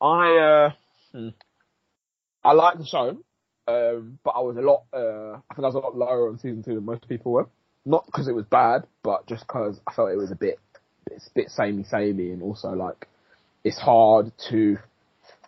I 0.00 0.36
uh, 0.36 0.70
hmm, 1.12 1.28
I 2.42 2.52
like 2.52 2.78
the 2.78 2.86
show, 2.86 3.18
um, 3.68 4.18
but 4.24 4.30
I 4.30 4.40
was 4.40 4.56
a 4.56 4.60
lot. 4.60 4.84
Uh, 4.92 5.40
I 5.50 5.54
think 5.54 5.64
I 5.64 5.68
was 5.68 5.74
a 5.74 5.78
lot 5.78 5.96
lower 5.96 6.28
on 6.28 6.38
season 6.38 6.62
two 6.62 6.74
than 6.74 6.84
most 6.84 7.08
people 7.08 7.32
were 7.32 7.46
not 7.84 8.06
because 8.06 8.28
it 8.28 8.34
was 8.34 8.44
bad, 8.46 8.86
but 9.02 9.26
just 9.26 9.46
because 9.46 9.78
I 9.86 9.92
felt 9.92 10.10
it 10.10 10.16
was 10.16 10.30
a 10.30 10.36
bit, 10.36 10.58
it's 11.10 11.26
a 11.26 11.34
bit 11.34 11.50
samey 11.50 11.84
samey, 11.84 12.30
and 12.30 12.42
also 12.42 12.68
like 12.70 13.08
it's 13.62 13.78
hard 13.78 14.32
to 14.50 14.78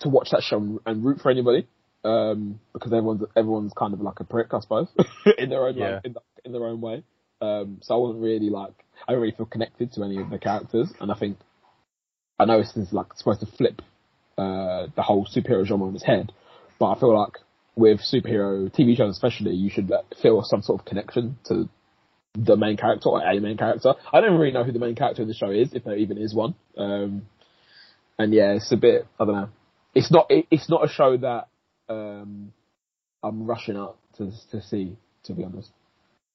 to 0.01 0.09
watch 0.09 0.31
that 0.31 0.43
show 0.43 0.81
and 0.85 1.05
root 1.05 1.21
for 1.21 1.31
anybody 1.31 1.67
um, 2.05 2.61
because 2.73 2.93
everyone's 2.93 3.23
everyone's 3.37 3.73
kind 3.77 3.95
of 3.95 4.01
like 4.01 4.21
a 4.21 4.25
prick, 4.25 4.53
I 4.53 4.61
suppose, 4.61 4.89
in 5.39 5.51
their 5.51 5.67
own 5.67 5.77
yeah. 5.77 6.01
in, 6.05 6.13
the, 6.13 6.21
in, 6.45 6.53
their 6.53 6.67
own 6.67 6.81
way. 6.81 7.03
Um, 7.41 7.79
so 7.83 7.95
I 7.95 7.99
wasn't 7.99 8.23
really 8.23 8.51
like 8.51 8.75
I 9.07 9.13
don't 9.13 9.21
really 9.21 9.35
feel 9.37 9.47
connected 9.47 9.93
to 9.93 10.05
any 10.05 10.21
of 10.21 10.31
the 10.31 10.39
characters, 10.39 10.93
and 11.01 11.11
I 11.11 11.15
think 11.15 11.39
I 12.39 12.45
know 12.45 12.59
this 12.59 12.77
is 12.77 12.93
like 12.93 13.15
supposed 13.15 13.41
to 13.41 13.47
flip 13.47 13.83
uh, 14.37 14.87
the 14.95 15.03
whole 15.03 15.27
superhero 15.27 15.65
genre 15.65 15.87
on 15.87 15.95
its 15.95 16.05
head, 16.05 16.33
but 16.79 16.91
I 16.91 17.01
feel 17.01 17.17
like 17.17 17.39
with 17.77 18.01
superhero 18.01 18.75
TV 18.75 18.97
shows 18.97 19.13
especially, 19.13 19.55
you 19.55 19.71
should 19.71 19.93
feel 20.21 20.43
some 20.43 20.63
sort 20.63 20.81
of 20.81 20.87
connection 20.87 21.39
to 21.47 21.69
the 22.35 22.57
main 22.57 22.77
character 22.77 23.09
or 23.09 23.23
a 23.23 23.41
main 23.41 23.57
character. 23.57 23.95
I 24.13 24.21
don't 24.21 24.39
really 24.39 24.53
know 24.53 24.65
who 24.65 24.73
the 24.73 24.79
main 24.79 24.95
character 24.95 25.23
in 25.23 25.29
the 25.29 25.35
show 25.35 25.51
is, 25.51 25.73
if 25.73 25.85
there 25.85 25.97
even 25.97 26.19
is 26.19 26.35
one. 26.35 26.55
Um, 26.77 27.27
and 28.19 28.33
yeah, 28.33 28.53
it's 28.53 28.73
a 28.73 28.77
bit, 28.77 29.07
I 29.21 29.25
don't 29.25 29.35
know. 29.35 29.49
It's 29.95 30.11
not, 30.11 30.27
it, 30.31 30.47
it's 30.51 30.69
not 30.69 30.85
a 30.85 30.89
show 30.89 31.17
that, 31.19 31.49
um, 31.89 32.53
I'm 33.23 33.47
rushing 33.47 33.77
up 33.77 33.99
to, 34.19 34.31
to 34.51 34.63
see, 34.63 34.97
to 35.25 35.35
be 35.35 35.45
honest. 35.45 35.71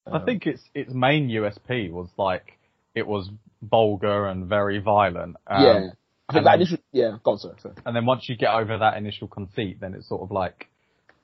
Um, 0.07 0.15
I 0.15 0.25
think 0.25 0.47
its, 0.47 0.61
its 0.73 0.93
main 0.93 1.29
USP 1.29 1.91
was 1.91 2.09
like, 2.17 2.57
it 2.95 3.07
was 3.07 3.29
vulgar 3.61 4.27
and 4.27 4.47
very 4.47 4.79
violent. 4.79 5.37
Um, 5.47 5.63
yeah. 5.63 5.87
I 6.29 6.33
think 6.33 6.45
that 6.45 6.51
then, 6.51 6.61
initial, 6.61 6.77
yeah, 6.91 7.17
go 7.23 7.31
on, 7.31 7.39
sorry, 7.39 7.55
sorry. 7.61 7.75
And 7.85 7.95
then 7.95 8.05
once 8.05 8.29
you 8.29 8.37
get 8.37 8.53
over 8.53 8.77
that 8.77 8.97
initial 8.97 9.27
conceit, 9.27 9.79
then 9.81 9.93
it's 9.93 10.07
sort 10.07 10.21
of 10.21 10.31
like, 10.31 10.67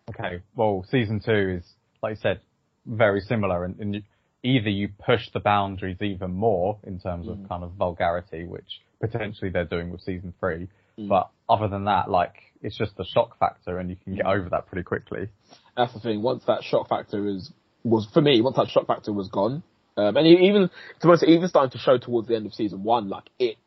okay, 0.10 0.42
well, 0.56 0.86
season 0.92 1.22
two 1.24 1.60
is, 1.60 1.64
like 2.04 2.12
you 2.12 2.22
said, 2.22 2.42
very 2.86 3.22
similar 3.22 3.64
and, 3.64 3.80
and 3.80 3.96
you, 3.96 4.02
either 4.44 4.70
you 4.70 4.90
push 5.06 5.30
the 5.34 5.40
boundaries 5.40 6.02
even 6.02 6.32
more 6.32 6.78
in 6.84 7.00
terms 7.00 7.28
of 7.28 7.38
mm. 7.38 7.50
kind 7.50 7.64
of 7.64 7.72
vulgarity, 7.72 8.46
which 8.46 8.82
potentially 9.00 9.50
they're 9.50 9.66
doing 9.66 9.92
with 9.92 10.02
season 10.02 10.34
three. 10.40 10.68
Mm. 10.98 11.10
But 11.10 11.30
other 11.50 11.68
than 11.68 11.86
that, 11.86 12.10
like 12.10 12.36
it's 12.62 12.78
just 12.78 12.96
the 12.98 13.06
shock 13.06 13.38
factor, 13.40 13.80
and 13.80 13.90
you 13.90 13.96
can 14.04 14.16
get 14.16 14.26
mm. 14.26 14.36
over 14.36 14.50
that 14.50 14.68
pretty 14.68 14.84
quickly. 14.84 15.30
That's 15.76 15.94
the 15.94 16.00
thing. 16.00 16.22
Once 16.22 16.44
that 16.48 16.64
shock 16.64 16.90
factor 16.90 17.28
is 17.28 17.52
was 17.84 18.08
for 18.14 18.22
me, 18.22 18.42
once 18.42 18.58
that 18.58 18.70
shock 18.70 18.88
factor 18.88 19.14
was 19.14 19.30
gone, 19.30 19.64
um, 19.98 20.16
and 20.16 20.28
even 20.28 20.70
to 21.02 21.26
even 21.26 21.48
starting 21.48 21.72
to 21.72 21.80
show 21.80 21.98
towards 21.98 22.28
the 22.28 22.36
end 22.36 22.46
of 22.46 22.54
season 22.54 22.84
one, 22.84 23.10
like 23.10 23.26
it 23.40 23.58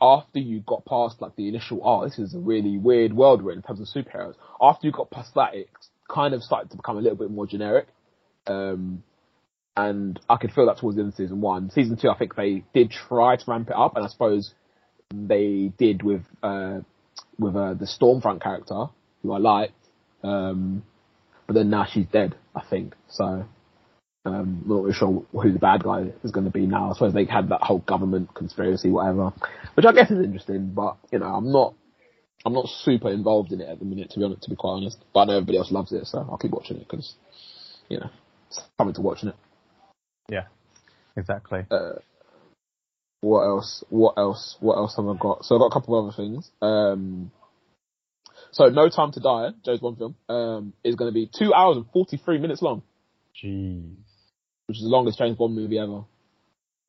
after 0.00 0.38
you 0.38 0.60
got 0.60 0.84
past 0.86 1.20
like 1.20 1.36
the 1.36 1.48
initial, 1.48 1.80
oh, 1.84 2.04
this 2.04 2.18
is 2.18 2.34
a 2.34 2.38
really 2.38 2.78
weird 2.78 3.12
world 3.12 3.42
we're 3.42 3.52
in, 3.52 3.58
in 3.58 3.62
terms 3.62 3.80
of 3.80 3.86
superheroes. 3.86 4.34
After 4.60 4.86
you 4.86 4.92
got 4.92 5.10
past 5.10 5.34
that, 5.34 5.54
it 5.54 5.68
kind 6.08 6.32
of 6.32 6.42
started 6.42 6.70
to 6.70 6.76
become 6.76 6.96
a 6.96 7.00
little 7.00 7.18
bit 7.18 7.30
more 7.30 7.46
generic. 7.46 7.88
Um, 8.46 9.02
and 9.76 10.18
I 10.28 10.36
could 10.36 10.52
feel 10.52 10.66
that 10.66 10.78
towards 10.78 10.96
the 10.96 11.02
end 11.02 11.12
of 11.12 11.16
season 11.16 11.40
one. 11.40 11.70
Season 11.70 11.96
two, 11.96 12.08
I 12.08 12.16
think 12.16 12.34
they 12.34 12.64
did 12.72 12.90
try 12.90 13.36
to 13.36 13.44
ramp 13.46 13.68
it 13.68 13.76
up, 13.76 13.96
and 13.96 14.04
I 14.04 14.08
suppose 14.08 14.54
they 15.12 15.72
did 15.76 16.02
with 16.02 16.22
uh, 16.42 16.80
with 17.38 17.56
uh, 17.56 17.74
the 17.74 17.86
Stormfront 17.86 18.42
character, 18.42 18.86
who 19.22 19.32
I 19.32 19.38
liked. 19.38 19.74
Um, 20.22 20.82
but 21.46 21.54
then 21.54 21.70
now 21.70 21.86
she's 21.90 22.06
dead, 22.06 22.36
I 22.54 22.62
think. 22.68 22.94
So 23.08 23.46
um, 24.24 24.34
I'm 24.34 24.68
not 24.68 24.82
really 24.82 24.92
sure 24.92 25.24
who 25.32 25.52
the 25.52 25.58
bad 25.58 25.82
guy 25.82 26.12
is 26.22 26.30
going 26.30 26.44
to 26.44 26.52
be 26.52 26.66
now. 26.66 26.90
I 26.90 26.92
suppose 26.92 27.14
they 27.14 27.24
had 27.24 27.48
that 27.48 27.62
whole 27.62 27.78
government 27.78 28.34
conspiracy, 28.34 28.90
whatever, 28.90 29.32
which 29.74 29.86
I 29.86 29.92
guess 29.92 30.10
is 30.10 30.22
interesting. 30.24 30.72
But 30.74 30.98
you 31.10 31.20
know, 31.20 31.26
I'm 31.26 31.50
not, 31.50 31.74
I'm 32.44 32.52
not 32.52 32.66
super 32.68 33.10
involved 33.10 33.52
in 33.52 33.62
it 33.62 33.68
at 33.68 33.78
the 33.78 33.86
minute, 33.86 34.10
to 34.10 34.18
be 34.18 34.24
honest. 34.24 34.42
To 34.42 34.50
be 34.50 34.56
quite 34.56 34.72
honest, 34.72 34.98
but 35.14 35.20
I 35.20 35.24
know 35.26 35.36
everybody 35.36 35.58
else 35.58 35.72
loves 35.72 35.92
it, 35.92 36.06
so 36.06 36.18
I'll 36.18 36.36
keep 36.36 36.50
watching 36.50 36.76
it 36.76 36.88
because, 36.88 37.14
you 37.88 37.98
know, 37.98 38.10
it's 38.48 38.60
coming 38.76 38.94
to 38.94 39.00
watching 39.00 39.30
it. 39.30 39.36
Yeah, 40.28 40.46
exactly. 41.16 41.60
Uh, 41.70 42.00
what 43.22 43.44
else? 43.44 43.84
What 43.88 44.14
else? 44.18 44.56
What 44.60 44.76
else 44.76 44.96
have 44.96 45.06
I 45.06 45.16
got? 45.18 45.44
So 45.44 45.54
I've 45.54 45.60
got 45.60 45.68
a 45.68 45.80
couple 45.80 45.98
of 45.98 46.04
other 46.04 46.16
things. 46.16 46.50
Um, 46.60 47.32
so 48.52 48.66
No 48.66 48.90
Time 48.90 49.12
to 49.12 49.20
Die, 49.20 49.48
Joe's 49.64 49.80
one 49.80 49.96
film, 49.96 50.14
um, 50.28 50.72
is 50.84 50.96
going 50.96 51.10
to 51.10 51.14
be 51.14 51.30
two 51.32 51.54
hours 51.54 51.76
and 51.76 51.86
43 51.92 52.38
minutes 52.38 52.60
long, 52.60 52.82
Jeez. 53.42 53.96
Which 54.70 54.76
is 54.76 54.84
the 54.84 54.88
longest 54.88 55.18
James 55.18 55.36
Bond 55.36 55.56
movie 55.56 55.80
ever. 55.80 56.04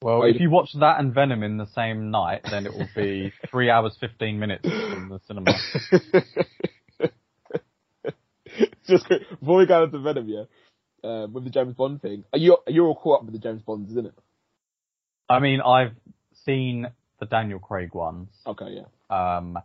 Well, 0.04 0.22
if 0.24 0.40
you- 0.40 0.52
watch 0.52 0.70
that 0.80 1.00
and 1.00 1.16
Venom 1.16 1.42
in 1.42 1.58
the 1.58 1.66
same 1.66 2.12
night, 2.12 2.42
then 2.50 2.68
it 2.68 2.74
will 2.74 2.88
be 2.96 3.34
three 3.50 3.72
hours 3.72 3.98
fifteen 4.00 4.38
minutes 4.38 4.66
in 4.66 5.10
the 5.10 5.20
cinema. 5.28 5.52
Just 8.88 9.08
quick, 9.08 9.22
before 9.40 9.58
we 9.58 9.66
go 9.66 9.84
into 9.86 9.98
Venom, 9.98 10.30
yeah, 10.30 10.44
um, 11.04 11.34
with 11.34 11.44
the 11.44 11.50
James 11.50 11.74
Bond 11.74 12.04
thing, 12.04 12.24
are 12.32 12.38
you 12.38 12.58
you're 12.68 12.86
all 12.86 12.96
caught 12.96 13.22
up 13.22 13.26
with 13.26 13.34
the 13.34 13.40
James 13.40 13.64
Bonds, 13.64 13.90
isn't 13.90 14.06
it? 14.06 14.14
I 15.28 15.40
mean, 15.40 15.60
I've 15.62 15.96
seen 16.46 16.86
the 17.20 17.26
Daniel 17.26 17.58
Craig 17.58 17.96
ones. 17.96 18.28
Okay, 18.46 18.78
yeah. 18.78 18.86
Um, 19.10 19.58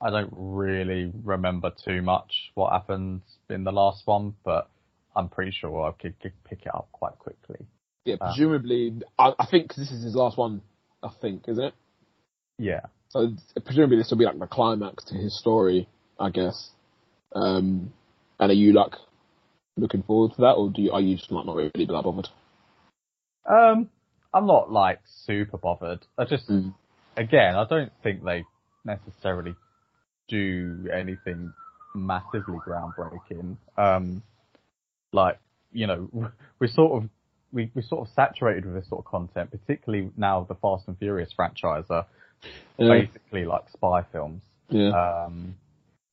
I 0.00 0.10
don't 0.10 0.32
really 0.36 1.12
remember 1.22 1.70
too 1.84 2.02
much 2.02 2.50
what 2.54 2.72
happened 2.72 3.22
in 3.48 3.62
the 3.62 3.70
last 3.70 4.04
one, 4.04 4.34
but 4.44 4.68
I'm 5.14 5.28
pretty 5.28 5.50
sure 5.52 5.88
I 5.88 5.92
could, 6.00 6.18
could 6.20 6.32
pick 6.44 6.62
it 6.62 6.74
up 6.74 6.88
quite 6.92 7.18
quickly. 7.18 7.66
Yeah, 8.04 8.16
Ah. 8.20 8.26
presumably, 8.26 9.00
I, 9.18 9.32
I 9.38 9.46
think 9.46 9.68
'cause 9.68 9.76
this 9.78 9.90
is 9.92 10.02
his 10.02 10.14
last 10.14 10.36
one, 10.36 10.62
I 11.02 11.08
think, 11.20 11.44
isn't 11.48 11.62
it? 11.64 11.74
Yeah. 12.58 12.80
So 13.10 13.28
presumably 13.64 13.98
this 13.98 14.10
will 14.10 14.18
be 14.18 14.24
like 14.24 14.38
the 14.38 14.46
climax 14.46 15.04
to 15.04 15.14
his 15.14 15.38
story, 15.38 15.88
I 16.18 16.30
guess. 16.30 16.70
Um, 17.34 17.92
and 18.40 18.50
are 18.50 18.54
you 18.54 18.72
like 18.72 18.92
looking 19.76 20.02
forward 20.02 20.32
to 20.34 20.40
that, 20.42 20.52
or 20.52 20.70
do 20.70 20.82
you, 20.82 20.92
are 20.92 21.00
you 21.00 21.16
just 21.16 21.30
like 21.30 21.46
not 21.46 21.56
really 21.56 21.70
that 21.74 22.02
bothered? 22.02 22.28
Um, 23.48 23.90
I'm 24.32 24.46
not 24.46 24.70
like 24.72 25.00
super 25.26 25.58
bothered. 25.58 26.06
I 26.16 26.24
just, 26.24 26.48
Mm. 26.48 26.74
again, 27.16 27.54
I 27.54 27.64
don't 27.66 27.92
think 28.02 28.22
they 28.24 28.44
necessarily 28.84 29.54
do 30.28 30.88
anything 30.92 31.52
massively 31.94 32.56
groundbreaking. 32.66 33.56
Um, 33.76 34.22
like, 35.12 35.38
you 35.72 35.86
know, 35.86 36.08
we're 36.58 36.68
sort 36.68 37.02
of, 37.02 37.10
we, 37.52 37.70
we're 37.74 37.82
sort 37.82 38.06
of 38.08 38.14
saturated 38.14 38.64
with 38.64 38.74
this 38.74 38.88
sort 38.88 39.04
of 39.04 39.10
content, 39.10 39.50
particularly 39.50 40.10
now 40.16 40.46
the 40.48 40.54
Fast 40.54 40.84
and 40.88 40.98
Furious 40.98 41.30
franchise 41.34 41.84
are 41.90 42.06
basically 42.78 43.44
like 43.44 43.62
spy 43.72 44.02
films. 44.10 44.42
yeah. 44.68 45.24
Um, 45.24 45.56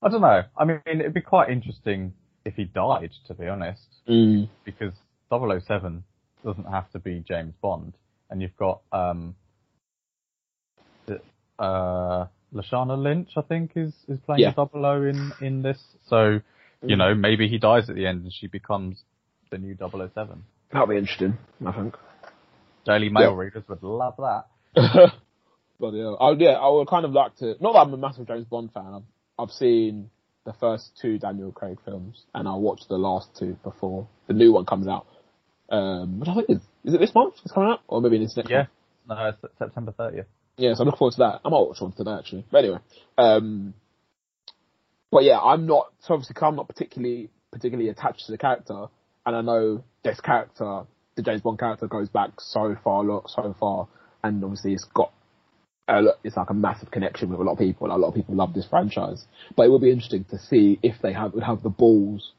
I 0.01 0.07
don't 0.09 0.21
know. 0.21 0.43
I 0.57 0.63
mean, 0.65 0.79
it'd 0.85 1.13
be 1.13 1.19
quite 1.21 1.49
interesting 1.49 2.13
if 2.45 2.55
he 2.55 2.63
died, 2.65 3.11
to 3.27 3.33
be 3.33 3.47
honest, 3.47 3.81
Mm. 4.07 4.47
because 4.63 4.93
007 5.29 6.03
doesn't 6.43 6.67
have 6.71 6.89
to 6.91 6.99
be 6.99 7.23
James 7.27 7.53
Bond, 7.61 7.93
and 8.29 8.41
you've 8.41 8.55
got 8.55 8.81
um, 8.93 9.35
uh, 11.59 12.25
Lashana 12.53 12.97
Lynch, 13.01 13.29
I 13.35 13.41
think, 13.41 13.71
is 13.75 13.93
is 14.07 14.19
playing 14.25 14.41
Yeah. 14.43 14.53
00 14.53 15.03
in 15.09 15.31
in 15.41 15.61
this. 15.61 15.79
So, 16.07 16.39
you 16.83 16.95
know, 16.95 17.13
maybe 17.15 17.47
he 17.47 17.57
dies 17.57 17.89
at 17.89 17.95
the 17.95 18.05
end 18.07 18.23
and 18.23 18.33
she 18.33 18.47
becomes 18.47 19.01
the 19.51 19.57
new 19.57 19.75
007. 19.77 20.43
That'll 20.71 20.87
be 20.87 20.97
interesting, 20.97 21.37
I 21.65 21.71
think. 21.71 21.95
Daily 22.85 23.09
Mail 23.09 23.31
Yeah. 23.31 23.37
readers 23.37 23.63
would 23.67 23.83
love 23.83 24.15
that. 24.17 24.45
but 25.79 25.93
yeah, 25.93 26.11
I, 26.19 26.31
yeah, 26.37 26.51
I 26.51 26.69
would 26.69 26.87
kind 26.87 27.05
of 27.05 27.11
like 27.11 27.35
to. 27.37 27.55
Not 27.59 27.73
that 27.73 27.79
I'm 27.79 27.93
a 27.93 27.97
massive 27.97 28.27
James 28.27 28.45
Bond 28.45 28.71
fan. 28.71 28.93
I've 28.93 29.03
I've 29.37 29.51
seen 29.51 30.09
the 30.45 30.53
first 30.53 30.91
two 31.01 31.17
Daniel 31.17 31.51
Craig 31.51 31.77
films, 31.85 32.23
and 32.33 32.47
I'll 32.47 32.61
watch 32.61 32.81
the 32.87 32.97
last 32.97 33.29
two 33.37 33.57
before 33.63 34.07
the 34.27 34.33
new 34.33 34.51
one 34.53 34.65
comes 34.65 34.87
out. 34.87 35.07
Um, 35.69 36.19
which 36.19 36.29
I 36.29 36.35
think 36.35 36.49
is 36.49 36.57
is 36.83 36.93
it 36.93 36.99
this 36.99 37.13
month? 37.13 37.35
It's 37.43 37.53
coming 37.53 37.69
out, 37.69 37.81
or 37.87 38.01
maybe 38.01 38.17
this 38.19 38.35
next 38.37 38.49
Yeah. 38.49 38.65
month? 39.05 39.19
No, 39.19 39.29
it's 39.29 39.57
September 39.57 39.91
30th. 39.97 40.25
Yeah, 40.57 40.73
so 40.75 40.83
I 40.83 40.85
look 40.85 40.97
forward 40.97 41.11
to 41.13 41.17
that. 41.19 41.41
I 41.45 41.49
might 41.49 41.59
watch 41.59 41.81
one 41.81 41.91
today 41.93 42.11
actually. 42.17 42.45
But 42.51 42.59
anyway, 42.59 42.79
um, 43.17 43.73
but 45.11 45.23
yeah, 45.23 45.39
I'm 45.39 45.65
not. 45.65 45.91
So 46.01 46.13
obviously, 46.13 46.35
I'm 46.41 46.55
not 46.55 46.67
particularly 46.67 47.29
particularly 47.51 47.89
attached 47.89 48.25
to 48.27 48.31
the 48.31 48.37
character, 48.37 48.87
and 49.25 49.35
I 49.35 49.41
know 49.41 49.83
this 50.03 50.19
character, 50.21 50.83
the 51.15 51.21
James 51.23 51.41
Bond 51.41 51.59
character, 51.59 51.87
goes 51.87 52.09
back 52.09 52.31
so 52.39 52.75
far, 52.83 53.03
look 53.03 53.29
so 53.29 53.55
far, 53.59 53.87
and 54.23 54.43
obviously 54.43 54.73
it's 54.73 54.85
got. 54.93 55.11
A, 55.87 56.03
it's 56.23 56.37
like 56.37 56.51
a 56.51 56.53
massive 56.53 56.91
connection 56.91 57.31
with 57.31 57.39
a 57.39 57.43
lot 57.43 57.53
of 57.53 57.57
people. 57.57 57.87
A 57.87 57.97
lot 57.97 58.09
of 58.09 58.13
people 58.13 58.35
love 58.35 58.53
this 58.53 58.67
franchise, 58.69 59.25
but 59.55 59.63
it 59.63 59.69
will 59.69 59.79
be 59.79 59.89
interesting 59.89 60.23
to 60.25 60.37
see 60.37 60.77
if 60.83 61.01
they 61.01 61.13
have 61.13 61.33
would 61.33 61.41
have 61.43 61.63
the 61.63 61.69
balls 61.69 62.33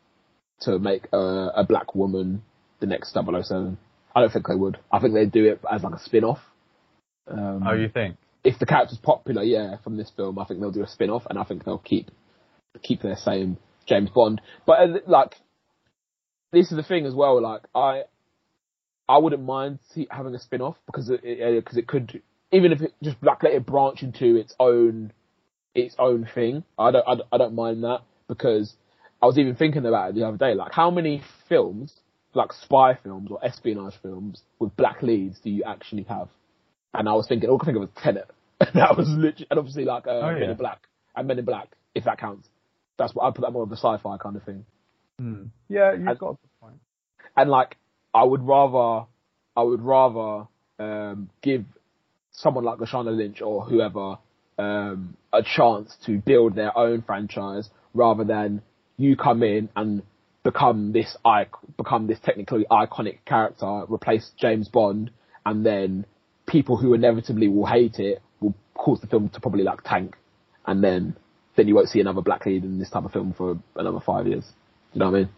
to 0.61 0.79
make 0.79 1.09
a, 1.13 1.17
a 1.57 1.65
black 1.69 1.97
woman 1.97 2.43
the 2.79 2.87
next 2.87 3.13
007. 3.13 3.77
I 4.15 4.21
don't 4.21 4.33
think 4.33 4.47
they 4.47 4.55
would. 4.55 4.79
I 4.93 5.01
think 5.01 5.15
they'd 5.15 5.33
do 5.33 5.47
it 5.47 5.61
as 5.69 5.83
like 5.83 5.95
a 5.95 5.99
spin-off. 5.99 6.39
Um, 7.27 7.65
Oh, 7.67 7.75
you 7.75 7.89
think? 7.89 8.17
if 8.45 8.59
the 8.61 8.67
character's 8.67 8.99
popular, 8.99 9.43
yeah, 9.43 9.79
from 9.83 9.97
this 9.97 10.11
film, 10.17 10.39
I 10.39 10.45
think 10.45 10.61
they'll 10.61 10.71
do 10.71 10.85
a 10.85 10.89
spin 10.89 11.11
off, 11.11 11.27
and 11.29 11.37
I 11.37 11.43
think 11.43 11.65
they'll 11.65 11.79
keep 11.79 12.11
keep 12.79 13.03
their 13.03 13.17
same 13.17 13.57
James 13.87 14.11
Bond. 14.11 14.41
But 14.67 14.81
uh, 14.81 14.87
like, 15.07 15.35
this 16.53 16.71
is 16.71 16.77
the 16.77 16.83
thing 16.83 17.07
as 17.07 17.15
well. 17.15 17.41
Like, 17.43 17.63
I 17.75 18.03
I 19.09 19.19
wouldn't 19.19 19.43
mind 19.43 19.81
see, 19.93 20.07
having 20.11 20.35
a 20.35 20.39
spin 20.39 20.61
off 20.61 20.77
because 20.87 21.11
it 21.11 21.23
because 21.23 21.77
it, 21.77 21.87
could 21.89 22.23
even 22.53 22.73
if 22.73 22.81
it 22.81 22.95
just 23.03 23.17
like 23.23 23.43
let 23.43 23.53
it 23.55 23.67
branch 23.67 24.03
into 24.03 24.37
its 24.37 24.55
own 24.61 25.13
its 25.75 25.95
own 25.99 26.29
thing. 26.35 26.65
I 26.79 26.91
don't 26.91 27.07
I, 27.07 27.15
don't- 27.17 27.29
I 27.33 27.39
don't 27.39 27.55
mind 27.55 27.85
that 27.85 28.01
because 28.29 28.75
I 29.23 29.27
was 29.27 29.37
even 29.39 29.55
thinking 29.57 29.85
about 29.85 30.11
it 30.11 30.15
the 30.15 30.27
other 30.27 30.37
day. 30.39 30.55
Like, 30.55 30.73
how 30.73 30.91
many 30.91 31.23
films 31.49 31.95
like 32.33 32.53
spy 32.53 32.95
films 33.03 33.29
or 33.31 33.45
espionage 33.45 33.95
films 34.03 34.43
with 34.61 34.75
black 34.77 35.03
leads 35.03 35.41
do 35.41 35.51
you 35.51 35.65
actually 35.67 36.05
have? 36.05 36.29
And 36.95 37.09
I 37.09 37.13
was 37.13 37.27
thinking, 37.29 37.49
all 37.51 37.57
I 37.57 37.59
could 37.59 37.67
think 37.67 37.77
of 37.77 37.83
was 37.83 37.91
Tenet. 38.03 38.31
that 38.75 38.97
was 38.97 39.09
literally, 39.09 39.47
and 39.51 39.59
obviously 39.59 39.85
like 39.85 40.07
uh, 40.07 40.11
Oh, 40.11 40.33
Men 40.33 40.51
in 40.51 40.57
Black 40.57 40.87
and 41.17 41.27
Men 41.29 41.39
in 41.39 41.45
Black, 41.45 41.69
if 41.95 42.05
that 42.05 42.19
counts. 42.19 42.49
That's 43.01 43.15
what 43.15 43.27
I 43.27 43.31
put 43.31 43.41
that 43.43 43.53
more 43.53 43.63
of 43.63 43.73
a 43.73 43.77
sci-fi 43.77 44.19
kind 44.19 44.37
of 44.37 44.43
thing. 44.43 44.65
Hmm. 45.19 45.45
Yeah, 45.69 45.95
you've 45.95 46.07
I- 46.07 46.15
got 46.15 46.31
a 46.31 46.33
good 46.35 46.61
point. 46.61 46.81
And 47.37 47.51
like, 47.51 47.77
I 48.13 48.25
would 48.25 48.43
rather, 48.43 49.07
I 49.57 49.63
would 49.63 49.81
rather 49.81 50.47
um, 50.79 51.31
give 51.43 51.65
someone 52.33 52.65
like 52.65 52.79
Lashana 52.79 53.17
Lynch 53.17 53.41
or 53.41 53.65
whoever 53.65 54.19
um, 54.59 55.17
a 55.33 55.43
chance 55.43 55.97
to 56.07 56.19
build 56.19 56.55
their 56.55 56.77
own 56.77 57.03
franchise 57.03 57.71
rather 57.95 58.25
than 58.25 58.63
you 58.99 59.17
come 59.17 59.43
in 59.43 59.71
and 59.77 60.03
become 60.43 60.93
this 60.93 61.17
become 61.79 62.07
this 62.07 62.19
technically 62.23 62.67
iconic 62.71 63.19
character, 63.25 63.85
replace 63.89 64.31
James 64.39 64.69
Bond, 64.69 65.11
and 65.47 65.65
then 65.65 66.05
people 66.47 66.77
who 66.77 66.93
inevitably 66.95 67.49
will 67.49 67.67
hate 67.67 67.99
it 67.99 68.21
will 68.41 68.55
cause 68.75 69.01
the 69.01 69.07
film 69.07 69.29
to 69.31 69.41
probably 69.41 69.63
like 69.65 69.83
tank, 69.85 70.17
and 70.67 70.83
then 70.85 71.17
then 71.61 71.69
you 71.69 71.75
won't 71.75 71.91
see 71.91 72.01
another 72.01 72.23
black 72.23 72.47
lead 72.47 72.65
in 72.65 72.79
this 72.79 72.89
type 72.89 73.05
of 73.05 73.13
film 73.13 73.35
for 73.37 73.59
another 73.77 74.01
five 74.01 74.27
years. 74.27 74.45
You 74.95 75.01
know 75.01 75.11
what 75.11 75.17
I 75.17 75.19
mean? 75.21 75.29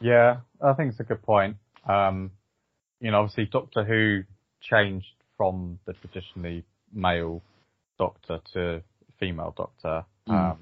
Yeah, 0.00 0.38
I 0.60 0.72
think 0.72 0.90
it's 0.90 0.98
a 1.00 1.04
good 1.04 1.22
point. 1.22 1.56
Um, 1.88 2.32
you 3.00 3.12
know, 3.12 3.20
obviously 3.20 3.46
Doctor 3.46 3.84
Who 3.84 4.22
changed 4.60 5.06
from 5.36 5.78
the 5.86 5.92
traditionally 5.92 6.64
male 6.92 7.40
Doctor 7.98 8.40
to 8.54 8.82
female 9.20 9.54
Doctor. 9.56 10.04
Mm. 10.28 10.50
Um, 10.52 10.58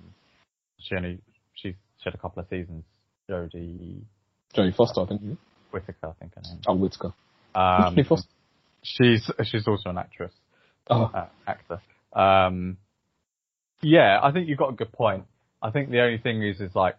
she 0.78 0.94
only 0.94 1.20
she 1.54 1.70
she 1.70 2.04
had 2.04 2.14
a 2.14 2.18
couple 2.18 2.42
of 2.42 2.48
seasons. 2.50 2.84
Jodie 3.30 4.02
Jodie 4.54 4.74
Foster, 4.76 5.00
I 5.00 5.06
think. 5.06 5.38
Whittaker, 5.70 6.08
I 6.08 6.12
think 6.20 6.34
her 6.34 6.42
name. 6.42 6.60
Oh, 6.66 6.74
Whittaker. 6.74 7.14
Um, 7.54 7.94
Jodie 7.96 8.06
Foster. 8.06 8.28
she's 8.82 9.30
she's 9.44 9.66
also 9.66 9.88
an 9.88 9.98
actress, 9.98 10.32
Oh, 10.90 11.04
uh, 11.14 11.26
actor. 11.46 11.80
Um, 12.12 12.76
yeah, 13.82 14.18
I 14.22 14.32
think 14.32 14.48
you've 14.48 14.58
got 14.58 14.70
a 14.70 14.76
good 14.76 14.92
point. 14.92 15.24
I 15.62 15.70
think 15.70 15.90
the 15.90 16.00
only 16.00 16.18
thing 16.18 16.42
is, 16.42 16.60
is 16.60 16.74
like 16.74 16.96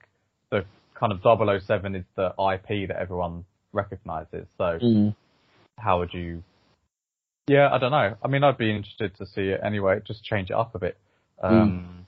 the 0.52 0.66
kind 0.96 1.12
of 1.14 1.22
007 1.22 1.96
is 1.96 2.06
the 2.16 2.28
IP 2.30 2.88
that 2.90 2.98
everyone 3.00 3.46
recognizes. 3.74 4.48
So 4.58 4.80
mm. 4.82 5.16
how 5.78 6.00
would 6.00 6.14
you? 6.14 6.44
Yeah, 7.48 7.70
I 7.72 7.78
don't 7.80 7.92
know. 7.92 8.16
I 8.24 8.28
mean, 8.28 8.44
I'd 8.44 8.58
be 8.58 8.70
interested 8.70 9.16
to 9.18 9.26
see 9.26 9.50
it 9.50 9.62
anyway. 9.64 10.00
Just 10.06 10.24
change 10.24 10.50
it 10.50 10.56
up 10.56 10.76
a 10.76 10.80
bit. 10.80 10.98
Um, 11.42 12.06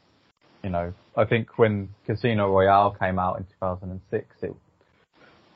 You 0.64 0.70
know, 0.70 0.94
I 1.18 1.26
think 1.26 1.58
when 1.58 1.90
Casino 2.06 2.48
Royale 2.52 2.92
came 3.00 3.18
out 3.18 3.40
in 3.40 3.46
2006, 3.60 4.36
it 4.44 4.54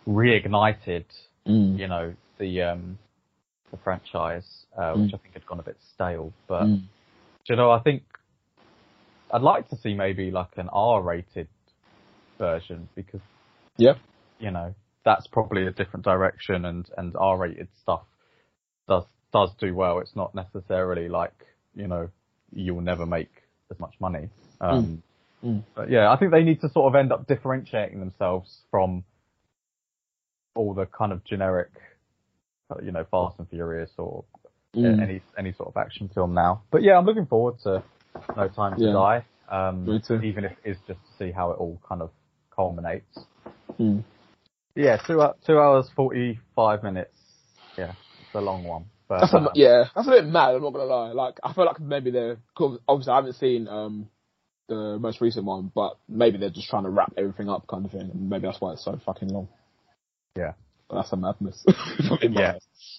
reignited 0.07 1.05
Mm. 1.47 1.77
you 1.77 1.87
know, 1.87 2.15
the 2.39 2.61
um, 2.63 2.97
the 3.69 3.77
franchise, 3.77 4.65
uh, 4.75 4.93
which 4.93 5.11
Mm. 5.11 5.13
I 5.13 5.17
think 5.17 5.33
had 5.35 5.45
gone 5.45 5.59
a 5.59 5.63
bit 5.63 5.77
stale. 5.93 6.33
But 6.47 6.63
Mm. 6.63 6.79
do 7.45 7.53
you 7.53 7.55
know, 7.55 7.69
I 7.69 7.79
think 7.79 8.01
I'd 9.31 9.41
like 9.41 9.69
to 9.69 9.77
see 9.77 9.93
maybe 9.93 10.31
like 10.31 10.57
an 10.57 10.69
R-rated 10.71 11.47
version 12.37 12.87
because 12.95 13.21
Yeah. 13.77 13.95
you 14.39 14.51
know 14.51 14.75
that's 15.03 15.27
probably 15.27 15.67
a 15.67 15.71
different 15.71 16.03
direction, 16.05 16.65
and 16.65 16.89
and 16.97 17.15
R-rated 17.15 17.67
stuff 17.81 18.03
does 18.87 19.03
does 19.33 19.51
do 19.59 19.73
well. 19.75 19.99
It's 19.99 20.15
not 20.15 20.33
necessarily 20.35 21.09
like 21.09 21.33
you 21.75 21.87
know 21.87 22.09
you'll 22.53 22.81
never 22.81 23.05
make 23.05 23.31
as 23.71 23.79
much 23.79 23.95
money. 23.99 24.29
Um, 24.61 25.01
Mm. 25.43 25.61
But 25.75 25.91
yeah, 25.91 26.11
I 26.11 26.17
think 26.17 26.31
they 26.31 26.41
need 26.41 26.61
to 26.61 26.69
sort 26.69 26.87
of 26.91 26.95
end 26.99 27.11
up 27.11 27.27
differentiating 27.27 27.99
themselves 27.99 28.61
from 28.71 29.03
all 30.55 30.73
the 30.73 30.87
kind 30.87 31.11
of 31.11 31.23
generic, 31.23 31.69
uh, 32.71 32.77
you 32.81 32.91
know, 32.91 33.05
Fast 33.11 33.37
and 33.37 33.47
Furious 33.49 33.91
or 33.99 34.23
Mm. 34.75 35.01
any 35.01 35.21
any 35.37 35.53
sort 35.53 35.69
of 35.69 35.77
action 35.77 36.09
film 36.09 36.33
now. 36.33 36.63
But 36.71 36.81
yeah, 36.81 36.97
I'm 36.97 37.05
looking 37.05 37.27
forward 37.27 37.59
to 37.63 37.83
No 38.35 38.47
Time 38.49 38.77
to 38.77 38.83
Yeah. 38.85 38.93
Die. 38.93 39.25
Um, 39.47 39.85
Me 39.85 40.01
too. 40.05 40.15
even 40.21 40.45
if 40.45 40.53
it's 40.63 40.79
just 40.87 40.99
to 40.99 41.17
see 41.25 41.31
how 41.31 41.51
it 41.51 41.55
all 41.59 41.79
kind 41.87 42.01
of 42.01 42.09
culminates. 42.55 43.19
Mm. 43.79 44.03
Yeah, 44.75 44.97
two 45.05 45.21
two 45.45 45.59
hours 45.59 45.89
forty 45.95 46.39
five 46.55 46.83
minutes. 46.83 47.17
Yeah, 47.77 47.91
it's 48.21 48.33
a 48.35 48.41
long 48.41 48.63
one. 48.63 48.85
But 49.07 49.19
That's 49.21 49.33
a, 49.33 49.37
uh, 49.37 49.51
yeah, 49.53 49.83
that's 49.95 50.07
a 50.07 50.11
bit 50.11 50.25
mad. 50.25 50.55
I'm 50.55 50.63
not 50.63 50.71
gonna 50.73 50.85
lie. 50.85 51.11
Like, 51.11 51.35
I 51.43 51.53
feel 51.53 51.65
like 51.65 51.79
maybe 51.79 52.09
they're 52.09 52.37
cause 52.55 52.79
obviously 52.87 53.11
I 53.13 53.15
haven't 53.17 53.33
seen 53.33 53.67
um 53.67 54.09
the 54.67 54.97
most 54.99 55.21
recent 55.21 55.45
one, 55.45 55.71
but 55.73 55.97
maybe 56.09 56.37
they're 56.39 56.49
just 56.49 56.67
trying 56.69 56.83
to 56.83 56.89
wrap 56.89 57.13
everything 57.17 57.49
up, 57.49 57.67
kind 57.67 57.85
of 57.85 57.91
thing. 57.91 58.09
And 58.11 58.29
maybe 58.29 58.47
that's 58.47 58.59
why 58.59 58.73
it's 58.73 58.83
so 58.83 58.99
fucking 59.05 59.29
long. 59.29 59.47
Yeah. 60.35 60.53
But 60.89 60.95
that's 60.97 61.13
a 61.13 61.17
madness. 61.17 61.63
Yeah. 62.21 62.57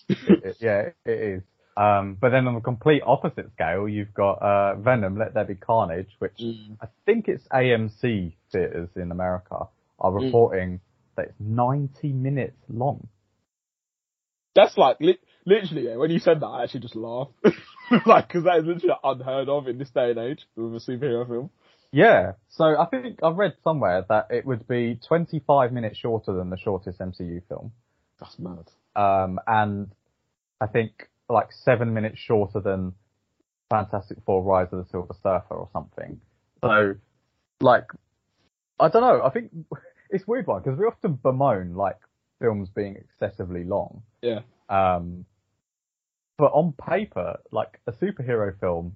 it, 0.09 0.19
it- 0.45 0.57
yeah, 0.61 0.89
it 1.05 1.11
is. 1.21 1.43
Um, 1.77 2.17
but 2.19 2.31
then 2.31 2.47
on 2.47 2.55
the 2.55 2.61
complete 2.61 3.03
opposite 3.05 3.53
scale, 3.53 3.87
you've 3.89 4.15
got 4.15 4.41
uh, 4.41 4.77
Venom: 4.77 5.19
Let 5.19 5.35
There 5.35 5.45
Be 5.45 5.55
Carnage, 5.55 6.11
which 6.19 6.39
Mm. 6.41 6.77
I 6.81 6.87
think 7.05 7.29
it's 7.29 7.47
AMC 7.49 8.33
theaters 8.51 8.89
in 8.97 9.11
America 9.11 9.69
are 9.99 10.11
Mm. 10.13 10.25
reporting 10.25 10.81
that 11.17 11.27
it's 11.27 11.41
90 11.41 12.13
minutes 12.13 12.57
long. 12.69 13.09
That's 14.55 14.77
like 14.79 14.97
li- 15.01 15.19
literally 15.45 15.85
yeah, 15.87 15.97
when 15.97 16.11
you 16.11 16.19
said 16.19 16.41
that, 16.41 16.47
I 16.47 16.65
actually 16.65 16.81
just 16.81 16.97
laughed. 16.97 17.33
like, 18.07 18.29
because 18.29 18.45
that 18.45 18.59
is 18.59 18.65
literally 18.65 18.95
unheard 19.05 19.49
of 19.49 19.69
in 19.69 19.79
this 19.79 19.91
day 19.91 20.11
and 20.11 20.19
age 20.19 20.47
with 20.57 20.75
a 20.75 20.79
superhero 20.91 21.27
film. 21.29 21.51
Yeah. 21.93 22.33
So 22.49 22.65
I 22.65 22.87
think 22.87 23.23
I've 23.23 23.37
read 23.37 23.55
somewhere 23.63 24.05
that 24.09 24.29
it 24.31 24.45
would 24.47 24.67
be 24.67 24.99
25 25.07 25.73
minutes 25.73 25.99
shorter 25.99 26.33
than 26.33 26.51
the 26.51 26.57
shortest 26.59 26.99
MCU 26.99 27.43
film. 27.49 27.73
That's 28.19 28.39
mad. 28.39 28.71
Um, 28.95 29.39
and 29.47 29.91
I 30.61 30.67
think 30.67 31.09
like 31.29 31.49
seven 31.53 31.93
minutes 31.93 32.19
shorter 32.19 32.61
than 32.61 32.93
Fantastic 33.71 34.19
Four 34.25 34.43
Rise 34.43 34.69
of 34.73 34.85
the 34.85 34.91
Silver 34.91 35.15
Surfer 35.23 35.55
or 35.55 35.69
something. 35.73 36.21
So, 36.63 36.95
like, 37.61 37.87
I 38.79 38.89
don't 38.89 39.03
know. 39.03 39.23
I 39.23 39.31
think 39.31 39.51
it's 40.11 40.27
weird 40.27 40.47
one 40.47 40.63
because 40.63 40.79
we 40.79 40.85
often 40.87 41.15
bemoan 41.15 41.75
like 41.75 41.99
films 42.41 42.69
being 42.75 42.97
excessively 42.97 43.65
long. 43.65 44.03
Yeah. 44.23 44.41
Um, 44.69 45.25
but 46.39 46.53
on 46.53 46.73
paper, 46.73 47.39
like 47.51 47.81
a 47.87 47.93
superhero 47.93 48.59
film 48.61 48.95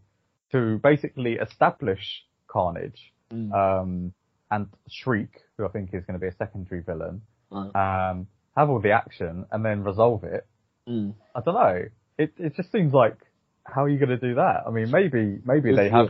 to 0.53 0.79
basically 0.83 1.35
establish 1.35 2.25
Carnage, 2.49 3.13
Mm. 3.33 3.53
um, 3.55 4.13
and 4.51 4.67
Shriek, 4.89 5.31
who 5.57 5.65
I 5.65 5.69
think 5.69 5.91
is 5.95 6.05
going 6.05 6.19
to 6.19 6.21
be 6.21 6.27
a 6.27 6.35
secondary 6.35 6.83
villain, 6.83 7.23
Right. 7.53 8.11
um, 8.11 8.27
have 8.57 8.69
all 8.69 8.81
the 8.81 8.91
action 8.91 9.47
and 9.53 9.65
then 9.65 9.85
resolve 9.85 10.25
it. 10.25 10.45
Mm. 10.89 11.15
I 11.37 11.41
don't 11.41 11.55
know. 11.55 11.85
It 12.21 12.33
it 12.39 12.55
just 12.57 12.71
seems 12.71 12.93
like 12.93 13.17
how 13.65 13.85
are 13.85 13.89
you 13.89 13.99
going 13.99 14.11
to 14.11 14.19
do 14.19 14.35
that? 14.35 14.65
I 14.67 14.71
mean, 14.71 14.91
maybe 14.91 15.39
maybe 15.45 15.75
they 15.75 15.89
have 15.89 16.09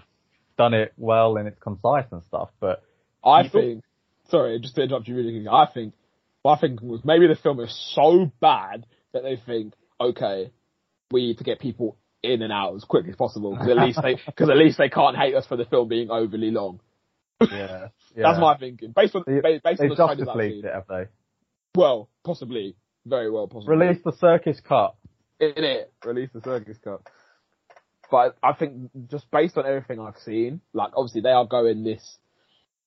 done 0.58 0.74
it 0.74 0.92
well 0.96 1.36
and 1.36 1.46
it's 1.46 1.58
concise 1.60 2.06
and 2.10 2.22
stuff, 2.24 2.50
but 2.60 2.82
I 3.24 3.48
think. 3.48 3.84
Sorry, 4.28 4.60
just 4.60 4.76
to 4.76 4.82
interrupt 4.82 5.08
you 5.08 5.16
really 5.16 5.32
quickly. 5.32 5.48
I 5.48 5.66
think. 5.72 5.94
What 6.42 6.56
I 6.56 6.60
think 6.60 6.80
was 6.80 7.02
maybe 7.04 7.26
the 7.26 7.36
film 7.36 7.60
is 7.60 7.92
so 7.94 8.32
bad 8.40 8.86
that 9.12 9.22
they 9.22 9.36
think, 9.44 9.74
okay, 10.00 10.50
we 11.10 11.26
need 11.26 11.38
to 11.38 11.44
get 11.44 11.60
people 11.60 11.96
in 12.22 12.42
and 12.42 12.52
out 12.52 12.74
as 12.74 12.84
quick 12.84 13.06
as 13.08 13.16
possible 13.16 13.52
because 13.52 13.68
at 13.68 13.76
least 13.76 14.00
they 14.02 14.14
because 14.26 14.50
at 14.50 14.56
least 14.56 14.78
they 14.78 14.88
can't 14.88 15.16
hate 15.16 15.34
us 15.34 15.46
for 15.46 15.56
the 15.56 15.64
film 15.64 15.88
being 15.88 16.10
overly 16.10 16.50
long. 16.50 16.80
yeah, 17.40 17.48
yeah. 18.16 18.22
That's 18.22 18.40
my 18.40 18.56
thinking. 18.56 18.92
Based 18.96 19.14
on 19.14 19.24
they, 19.26 19.60
based 19.62 19.80
they 19.80 19.88
on 19.88 19.88
the 19.88 19.94
trailers 19.96 20.28
I've 20.28 20.40
seen. 20.40 20.64
it, 20.64 20.72
have 20.72 20.86
they? 20.88 21.04
Well, 21.74 22.08
possibly, 22.24 22.76
very 23.06 23.30
well 23.30 23.46
possibly. 23.46 23.76
Release 23.76 24.02
the 24.04 24.12
circus 24.12 24.60
cut. 24.66 24.94
In 25.40 25.64
it. 25.64 25.92
Release 26.04 26.30
the 26.32 26.40
circus 26.42 26.78
cut. 26.82 27.02
But 28.10 28.36
I 28.42 28.52
think 28.54 28.90
just 29.08 29.30
based 29.30 29.56
on 29.56 29.66
everything 29.66 30.00
I've 30.00 30.18
seen, 30.24 30.60
like 30.72 30.92
obviously 30.96 31.20
they 31.20 31.30
are 31.30 31.46
going 31.46 31.84
this 31.84 32.18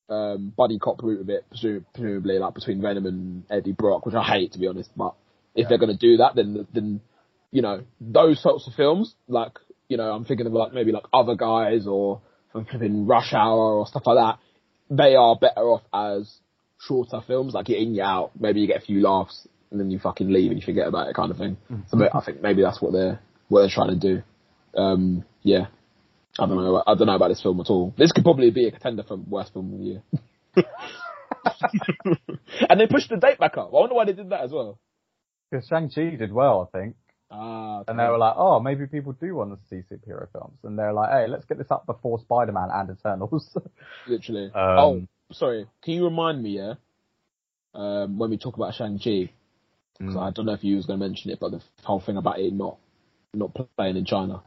um, 0.09 0.53
buddy 0.55 0.79
cop 0.79 1.01
route 1.01 1.21
of 1.21 1.29
it, 1.29 1.45
presumably 1.49 2.39
like 2.39 2.53
between 2.53 2.81
Venom 2.81 3.05
and 3.05 3.43
Eddie 3.49 3.71
Brock, 3.71 4.05
which 4.05 4.15
I 4.15 4.23
hate 4.23 4.51
to 4.53 4.59
be 4.59 4.67
honest. 4.67 4.89
But 4.95 5.15
if 5.55 5.63
Yeah. 5.63 5.69
they're 5.69 5.77
going 5.77 5.97
to 5.97 5.97
do 5.97 6.17
that, 6.17 6.35
then 6.35 6.67
then 6.73 7.01
you 7.51 7.61
know 7.61 7.83
those 8.01 8.41
sorts 8.41 8.67
of 8.67 8.73
films, 8.73 9.15
like 9.27 9.53
you 9.87 9.97
know 9.97 10.11
I'm 10.11 10.25
thinking 10.25 10.45
of 10.45 10.53
like 10.53 10.73
maybe 10.73 10.91
like 10.91 11.05
other 11.13 11.35
guys 11.35 11.87
or 11.87 12.21
flipping 12.51 13.07
Rush 13.07 13.33
Hour 13.33 13.77
or 13.79 13.87
stuff 13.87 14.03
like 14.05 14.17
that. 14.17 14.39
They 14.89 15.15
are 15.15 15.37
better 15.37 15.61
off 15.61 15.83
as 15.93 16.31
shorter 16.79 17.21
films, 17.25 17.53
like 17.53 17.69
you're 17.69 17.79
in, 17.79 17.95
you're 17.95 18.05
out. 18.05 18.31
Maybe 18.37 18.59
you 18.59 18.67
get 18.67 18.83
a 18.83 18.85
few 18.85 19.01
laughs 19.01 19.47
and 19.73 19.81
then 19.81 19.91
you 19.91 19.99
fucking 19.99 20.31
leave 20.31 20.51
and 20.51 20.59
you 20.61 20.65
forget 20.65 20.87
about 20.87 21.09
it, 21.09 21.15
kind 21.15 21.31
of 21.31 21.37
thing. 21.37 21.57
So 21.87 21.97
I 22.13 22.23
think 22.23 22.41
maybe 22.41 22.61
that's 22.61 22.81
what 22.81 22.93
they're 22.93 23.19
what 23.49 23.61
they're 23.61 23.69
trying 23.69 23.99
to 23.99 23.99
do. 23.99 24.21
Um, 24.79 25.25
yeah, 25.41 25.65
I 26.39 26.45
don't 26.45 26.55
know. 26.55 26.83
I 26.85 26.95
don't 26.95 27.07
know 27.07 27.15
about 27.15 27.29
this 27.29 27.41
film 27.41 27.59
at 27.59 27.69
all. 27.69 27.93
This 27.97 28.11
could 28.11 28.23
probably 28.23 28.51
be 28.51 28.67
a 28.67 28.71
contender 28.71 29.03
for 29.03 29.17
worst 29.17 29.51
film 29.51 29.73
of 29.73 29.79
the 29.79 29.85
year. 29.85 30.03
and 32.69 32.79
they 32.79 32.87
pushed 32.87 33.09
the 33.09 33.17
date 33.17 33.39
back 33.39 33.57
up. 33.57 33.69
I 33.69 33.75
wonder 33.75 33.95
why 33.95 34.05
they 34.05 34.13
did 34.13 34.29
that 34.29 34.41
as 34.41 34.51
well. 34.51 34.79
Because 35.49 35.67
Shang-Chi 35.67 36.15
did 36.15 36.31
well, 36.31 36.69
I 36.73 36.77
think. 36.77 36.95
Ah, 37.29 37.83
And 37.87 37.99
they 37.99 38.07
were 38.07 38.17
like, 38.17 38.35
oh, 38.37 38.59
maybe 38.59 38.85
people 38.87 39.13
do 39.13 39.35
want 39.35 39.51
to 39.51 39.57
see 39.69 39.81
superhero 39.91 40.27
films. 40.31 40.57
And 40.63 40.77
they're 40.77 40.93
like, 40.93 41.11
hey, 41.11 41.27
let's 41.27 41.45
get 41.45 41.57
this 41.57 41.71
up 41.71 41.85
before 41.85 42.19
Spider-Man 42.19 42.69
and 42.71 42.97
Eternals. 42.97 43.55
literally. 44.07 44.45
Um, 44.45 44.51
oh, 44.55 45.07
sorry. 45.31 45.67
Can 45.83 45.93
you 45.95 46.05
remind 46.05 46.41
me, 46.41 46.57
yeah? 46.57 46.73
Um, 47.75 48.19
when 48.19 48.29
we 48.29 48.37
talk 48.37 48.55
about 48.55 48.75
Shang 48.75 48.99
Chi, 49.03 49.31
Mm. 50.01 50.17
I 50.19 50.31
don't 50.31 50.45
know 50.45 50.53
if 50.53 50.63
you 50.63 50.75
was 50.75 50.85
going 50.85 50.99
to 50.99 51.05
mention 51.05 51.31
it, 51.31 51.39
but 51.39 51.51
the 51.51 51.61
whole 51.83 51.99
thing 51.99 52.17
about 52.17 52.39
it 52.39 52.53
not 52.53 52.77
not 53.33 53.51
playing 53.77 53.97
in 53.97 54.05
China. 54.05 54.43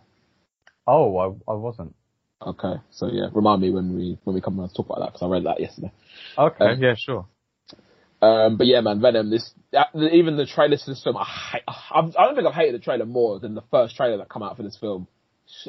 oh, 0.87 1.17
I, 1.19 1.53
I 1.53 1.55
wasn't. 1.55 1.95
Okay, 2.41 2.75
so 2.91 3.09
yeah, 3.11 3.29
remind 3.33 3.63
me 3.63 3.71
when 3.71 3.95
we 3.97 4.19
when 4.25 4.35
we 4.35 4.41
come 4.43 4.61
around 4.61 4.69
to 4.69 4.75
talk 4.75 4.87
about 4.87 5.01
that 5.01 5.13
because 5.13 5.23
I 5.23 5.29
read 5.29 5.47
that 5.47 5.61
yesterday. 5.61 5.91
Okay, 6.37 6.65
Um, 6.65 6.83
yeah, 6.83 6.95
sure. 6.97 7.27
Um, 8.21 8.57
but 8.57 8.67
yeah, 8.67 8.81
man, 8.81 9.01
Venom. 9.01 9.31
This 9.31 9.53
even 9.95 10.37
the 10.37 10.47
trailer 10.47 10.77
to 10.77 10.87
this 10.87 11.03
film, 11.03 11.17
I 11.17 11.25
hate, 11.25 11.63
I 11.67 12.03
don't 12.03 12.35
think 12.35 12.47
I've 12.47 12.55
hated 12.55 12.75
the 12.75 12.85
trailer 12.85 13.07
more 13.07 13.39
than 13.41 13.55
the 13.55 13.65
first 13.71 13.97
trailer 13.97 14.19
that 14.19 14.29
come 14.29 14.43
out 14.43 14.57
for 14.57 14.63
this 14.63 14.77
film. 14.77 15.07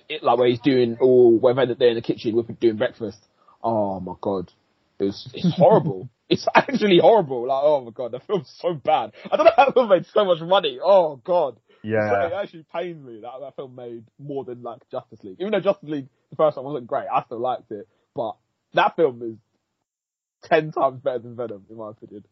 It, 0.09 0.23
like 0.23 0.37
where 0.37 0.47
he's 0.47 0.59
doing 0.59 0.97
all 0.99 1.37
where 1.37 1.53
they're 1.53 1.75
there 1.75 1.89
in 1.89 1.95
the 1.95 2.01
kitchen 2.01 2.35
with 2.35 2.59
doing 2.59 2.77
breakfast. 2.77 3.19
Oh 3.63 3.99
my 3.99 4.13
god, 4.19 4.51
it 4.99 5.05
was 5.05 5.29
it's 5.33 5.55
horrible. 5.55 6.09
It's 6.29 6.47
actually 6.53 6.99
horrible. 6.99 7.47
Like 7.47 7.61
oh 7.63 7.81
my 7.85 7.91
god, 7.91 8.11
the 8.11 8.19
film's 8.19 8.53
so 8.61 8.73
bad. 8.73 9.11
I 9.31 9.37
don't 9.37 9.45
know 9.45 9.51
how 9.55 9.65
the 9.65 9.73
film 9.73 9.89
made 9.89 10.05
so 10.13 10.25
much 10.25 10.41
money. 10.41 10.79
Oh 10.83 11.17
god. 11.23 11.57
So 11.83 11.89
it 11.89 11.91
Yeah. 11.91 12.41
actually 12.41 12.65
pains 12.73 13.03
me 13.05 13.21
that 13.21 13.31
that 13.39 13.55
film 13.55 13.75
made 13.75 14.03
more 14.19 14.43
than 14.43 14.61
like 14.61 14.81
Justice 14.91 15.19
League. 15.23 15.37
Even 15.39 15.51
though 15.51 15.61
Justice 15.61 15.87
League, 15.89 16.07
the 16.31 16.35
first 16.35 16.57
one 16.57 16.65
wasn't 16.65 16.87
great, 16.87 17.05
I 17.13 17.23
still 17.23 17.39
liked 17.39 17.71
it. 17.71 17.87
But 18.15 18.35
that 18.73 18.95
film 18.95 19.21
is 19.23 20.49
ten 20.49 20.71
times 20.71 21.01
better 21.01 21.19
than 21.19 21.35
Venom, 21.35 21.65
in 21.69 21.77
my 21.77 21.91
opinion. 21.91 22.25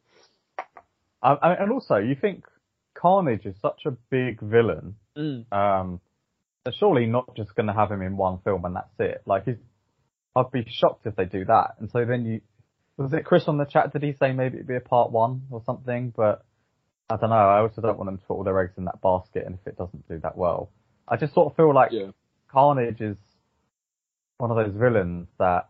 I, 1.22 1.34
I, 1.34 1.54
and 1.56 1.72
also, 1.72 1.96
you 1.96 2.16
think 2.20 2.46
Carnage 2.96 3.46
is 3.46 3.56
such 3.62 3.82
a 3.86 3.92
big 4.10 4.42
villain. 4.42 4.96
Mm. 5.18 5.52
Um, 5.52 6.02
they're 6.64 6.74
surely 6.78 7.06
not 7.06 7.36
just 7.36 7.56
going 7.56 7.68
to 7.68 7.74
have 7.74 7.92
him 7.92 8.02
in 8.02 8.18
one 8.18 8.40
film 8.44 8.66
and 8.66 8.76
that's 8.76 9.00
it. 9.00 9.22
Like, 9.26 9.46
he's, 9.46 9.56
I'd 10.36 10.52
be 10.52 10.66
shocked 10.70 11.06
if 11.06 11.16
they 11.16 11.26
do 11.26 11.46
that. 11.46 11.76
And 11.80 11.90
so 11.92 12.06
then 12.06 12.26
you, 12.26 12.42
was 12.98 13.14
it 13.14 13.26
Chris 13.26 13.48
on 13.48 13.58
the 13.58 13.66
chat? 13.66 13.94
Did 13.94 14.04
he 14.04 14.14
say 14.14 14.32
maybe 14.32 14.56
it'd 14.56 14.68
be 14.68 14.76
a 14.76 14.82
part 14.82 15.12
one 15.12 15.44
or 15.52 15.62
something? 15.66 16.14
But 16.16 16.46
I 17.10 17.18
don't 17.18 17.30
know. 17.30 17.36
I 17.36 17.60
also 17.60 17.82
don't 17.82 17.98
want 17.98 18.08
them 18.08 18.18
to 18.18 18.24
put 18.26 18.36
all 18.36 18.44
their 18.44 18.60
eggs 18.62 18.74
in 18.78 18.86
that 18.86 19.02
basket. 19.02 19.46
And 19.46 19.56
if 19.56 19.68
it 19.68 19.78
doesn't 19.78 20.08
do 20.08 20.20
that 20.20 20.38
well, 20.38 20.70
I 21.08 21.18
just 21.18 21.34
sort 21.34 21.52
of 21.52 21.56
feel 21.56 21.74
like 21.74 21.92
Yeah. 21.92 22.12
Carnage 22.48 23.02
is 23.02 23.18
one 24.38 24.52
of 24.52 24.58
those 24.58 24.76
villains 24.76 25.28
that 25.40 25.70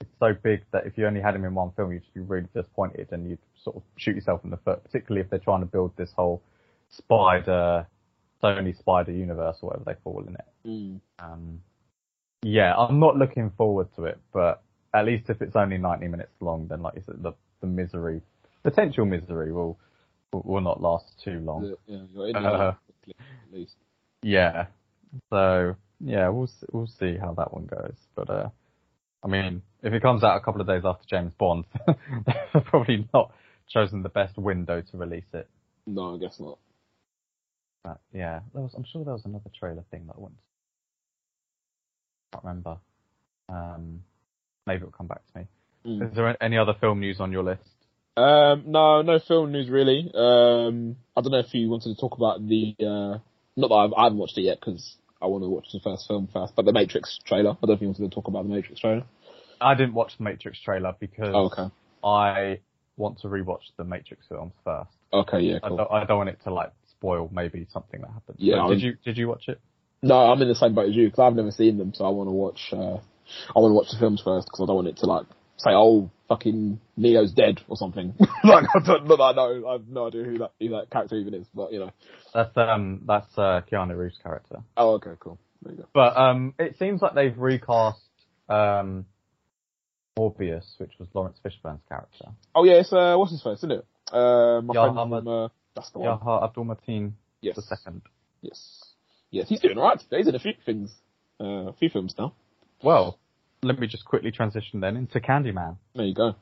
is 0.00 0.08
so 0.18 0.34
big 0.34 0.64
that 0.72 0.86
if 0.86 0.98
you 0.98 1.06
only 1.06 1.20
had 1.20 1.34
him 1.34 1.44
in 1.44 1.54
one 1.54 1.72
film, 1.72 1.92
you'd 1.92 2.02
be 2.14 2.20
really 2.20 2.48
disappointed 2.54 3.08
and 3.10 3.28
you'd 3.28 3.38
sort 3.62 3.76
of 3.76 3.82
shoot 3.96 4.14
yourself 4.14 4.44
in 4.44 4.50
the 4.50 4.56
foot, 4.58 4.84
particularly 4.84 5.22
if 5.22 5.30
they're 5.30 5.38
trying 5.38 5.60
to 5.60 5.66
build 5.66 5.96
this 5.96 6.12
whole 6.12 6.42
spider, 6.90 7.86
Sony 8.42 8.76
spider 8.76 9.12
universe 9.12 9.58
or 9.62 9.70
whatever 9.70 9.84
they 9.86 9.94
call 9.94 10.24
in 10.26 10.34
it. 10.34 10.44
Mm. 10.66 11.00
Um, 11.18 11.60
yeah, 12.42 12.74
I'm 12.76 13.00
not 13.00 13.16
looking 13.16 13.50
forward 13.56 13.88
to 13.96 14.04
it, 14.04 14.18
but 14.32 14.62
at 14.94 15.04
least 15.04 15.28
if 15.28 15.42
it's 15.42 15.56
only 15.56 15.76
90 15.76 16.08
minutes 16.08 16.32
long, 16.40 16.68
then 16.68 16.80
like 16.80 16.94
you 16.94 17.02
said, 17.04 17.22
the, 17.22 17.32
the 17.60 17.66
misery, 17.66 18.22
potential 18.62 19.04
misery 19.04 19.52
will, 19.52 19.78
will, 20.32 20.60
not 20.60 20.80
last 20.80 21.04
too 21.22 21.40
long. 21.40 21.74
Yeah, 21.86 21.98
you're 22.14 22.28
in 22.28 22.36
Uh, 22.36 22.74
quickly, 22.86 23.14
at 23.18 23.58
least. 23.58 23.74
Yeah. 24.22 24.66
So 25.30 25.74
yeah, 26.00 26.28
we'll 26.28 26.50
we'll 26.72 26.86
see 26.86 27.16
how 27.16 27.34
that 27.34 27.52
one 27.52 27.66
goes. 27.66 27.96
But 28.14 28.30
uh, 28.30 28.48
I 29.22 29.28
mean, 29.28 29.62
if 29.82 29.92
it 29.92 30.02
comes 30.02 30.24
out 30.24 30.36
a 30.36 30.40
couple 30.40 30.60
of 30.60 30.66
days 30.66 30.82
after 30.84 31.04
James 31.08 31.32
Bond, 31.38 31.64
they've 31.86 32.64
probably 32.64 33.08
not 33.12 33.32
chosen 33.68 34.02
the 34.02 34.08
best 34.08 34.36
window 34.36 34.82
to 34.82 34.96
release 34.96 35.32
it. 35.32 35.48
No, 35.86 36.14
I 36.14 36.18
guess 36.18 36.38
not. 36.40 36.58
But 37.82 38.00
yeah, 38.12 38.40
there 38.52 38.62
was, 38.62 38.72
I'm 38.74 38.84
sure 38.84 39.04
there 39.04 39.12
was 39.12 39.24
another 39.24 39.50
trailer 39.58 39.84
thing 39.90 40.06
that 40.06 40.14
I 40.16 40.20
went. 40.20 40.34
Can't 42.32 42.44
remember. 42.44 42.78
Um, 43.48 44.00
maybe 44.66 44.78
it'll 44.78 44.90
come 44.92 45.06
back 45.06 45.20
to 45.32 45.38
me. 45.40 45.46
Mm. 45.86 46.10
Is 46.10 46.16
there 46.16 46.42
any 46.42 46.56
other 46.58 46.74
film 46.80 47.00
news 47.00 47.20
on 47.20 47.32
your 47.32 47.42
list? 47.42 47.62
Um, 48.16 48.64
no, 48.66 49.02
no 49.02 49.18
film 49.18 49.52
news 49.52 49.68
really. 49.68 50.10
Um, 50.14 50.96
I 51.16 51.20
don't 51.20 51.32
know 51.32 51.40
if 51.40 51.52
you 51.52 51.68
wanted 51.68 51.94
to 51.94 52.00
talk 52.00 52.16
about 52.16 52.46
the, 52.46 52.74
uh, 52.80 53.18
not 53.56 53.68
that 53.68 53.74
I've, 53.74 53.92
I 53.96 54.04
haven't 54.04 54.18
watched 54.18 54.38
it 54.38 54.42
yet 54.42 54.58
because 54.60 54.96
I 55.20 55.26
want 55.26 55.42
to 55.42 55.48
watch 55.48 55.66
the 55.72 55.80
first 55.80 56.06
film 56.06 56.28
first, 56.32 56.54
but 56.54 56.64
the 56.64 56.72
Matrix 56.72 57.18
trailer. 57.26 57.50
I 57.50 57.54
don't 57.60 57.68
know 57.70 57.74
if 57.74 57.80
you 57.80 57.88
wanted 57.88 58.10
to 58.10 58.14
talk 58.14 58.28
about 58.28 58.44
the 58.44 58.54
Matrix 58.54 58.80
trailer. 58.80 59.04
I 59.60 59.74
didn't 59.74 59.94
watch 59.94 60.16
the 60.18 60.24
Matrix 60.24 60.60
trailer 60.60 60.94
because 60.98 61.30
Oh, 61.34 61.46
okay. 61.46 61.74
I 62.04 62.60
want 62.96 63.20
to 63.20 63.28
rewatch 63.28 63.62
the 63.76 63.84
Matrix 63.84 64.26
films 64.28 64.52
first. 64.64 64.90
Okay, 65.12 65.40
yeah, 65.40 65.58
I, 65.62 65.68
don't, 65.68 65.92
I 65.92 66.04
don't 66.04 66.18
want 66.18 66.30
it 66.30 66.38
to 66.44 66.52
like 66.52 66.72
spoil 66.90 67.30
maybe 67.32 67.66
something 67.72 68.00
that 68.00 68.10
happened. 68.10 68.36
Yeah, 68.38 68.64
So 68.64 68.70
did 68.70 68.82
you 68.82 68.96
did 69.04 69.16
you 69.16 69.28
watch 69.28 69.44
it? 69.48 69.60
No, 70.02 70.16
I'm 70.16 70.40
in 70.42 70.48
the 70.48 70.54
same 70.54 70.74
boat 70.74 70.88
as 70.90 70.94
you 70.94 71.06
because 71.06 71.20
I've 71.20 71.34
never 71.34 71.50
seen 71.50 71.78
them, 71.78 71.94
so 71.94 72.04
I 72.04 72.10
want 72.10 72.28
to 72.28 72.32
watch. 72.32 72.60
Uh, 72.72 73.00
I 73.54 73.58
want 73.58 73.70
to 73.70 73.74
watch 73.74 73.90
the 73.90 73.98
films 73.98 74.22
first 74.24 74.46
because 74.46 74.60
I 74.60 74.66
don't 74.66 74.76
want 74.76 74.88
it 74.88 74.96
to 74.98 75.06
like 75.06 75.26
say, 75.56 75.70
"Oh, 75.70 76.10
fucking 76.28 76.80
Neo's 76.96 77.32
dead" 77.32 77.60
or 77.68 77.76
something. 77.76 78.14
like 78.44 78.64
I 78.74 78.78
don't, 78.84 79.20
I 79.20 79.32
know. 79.32 79.68
I 79.68 79.72
have 79.72 79.88
no 79.88 80.08
idea 80.08 80.24
who 80.24 80.38
that 80.38 80.52
who 80.60 80.68
that 80.70 80.90
character 80.90 81.16
even 81.16 81.34
is, 81.34 81.46
but 81.54 81.72
you 81.72 81.80
know. 81.80 81.90
That's 82.32 82.56
um 82.56 83.02
that's 83.06 83.36
uh, 83.36 83.62
Keanu 83.70 83.96
Reeves' 83.96 84.18
character. 84.22 84.62
Oh, 84.76 84.94
okay, 84.94 85.12
cool. 85.20 85.38
There 85.62 85.72
you 85.72 85.78
go. 85.78 85.88
But 85.92 86.16
um 86.16 86.54
it 86.58 86.76
seems 86.78 87.02
like 87.02 87.14
they've 87.14 87.36
recast 87.36 88.00
um 88.48 89.06
Morpheus, 90.16 90.74
which 90.78 90.92
was 90.98 91.08
Laurence 91.14 91.38
Fishburne's 91.44 91.82
character. 91.88 92.26
Oh 92.54 92.64
yeah, 92.64 92.74
it's 92.74 92.92
uh, 92.92 93.16
what's 93.16 93.32
his 93.32 93.42
face, 93.42 93.58
isn't 93.58 93.72
it? 93.72 93.86
Uh, 94.12 94.60
my 94.62 94.74
friend 94.74 94.94
from 94.94 95.28
uh, 95.28 95.48
that's 95.74 95.90
the 95.90 95.98
one. 95.98 96.18
Yahya 96.22 96.44
Abdul 96.44 96.64
Mateen 96.66 97.12
Yes. 97.40 97.56
the 97.56 97.62
second. 97.62 98.02
Yes. 98.40 98.94
Yes, 99.30 99.48
he's 99.48 99.60
doing 99.60 99.76
alright. 99.76 100.02
He's 100.10 100.28
in 100.28 100.34
a 100.34 100.38
few 100.38 100.54
things, 100.64 100.94
uh, 101.40 101.68
a 101.68 101.72
few 101.74 101.90
films 101.90 102.14
now. 102.16 102.34
Well, 102.84 103.18
let 103.62 103.78
me 103.78 103.86
just 103.86 104.04
quickly 104.04 104.30
transition 104.30 104.80
then 104.80 104.98
into 104.98 105.18
Candyman. 105.18 105.78
There 105.94 106.04
you 106.04 106.14
go. 106.14 106.34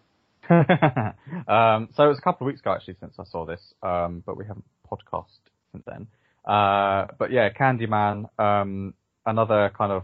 um, 0.51 1.89
so 1.95 2.03
it 2.03 2.09
was 2.09 2.19
a 2.19 2.23
couple 2.23 2.45
of 2.45 2.51
weeks 2.51 2.59
ago 2.59 2.73
actually 2.73 2.97
since 2.99 3.15
I 3.17 3.23
saw 3.31 3.47
this, 3.47 3.61
um, 3.81 4.25
but 4.27 4.37
we 4.37 4.45
haven't 4.45 4.65
podcast 4.91 5.27
since 5.71 5.85
then. 5.87 6.09
Uh, 6.45 7.07
but 7.17 7.31
yeah, 7.31 7.49
Candyman, 7.51 8.29
um, 8.41 8.93
another 9.25 9.71
kind 9.79 9.93
of 9.93 10.03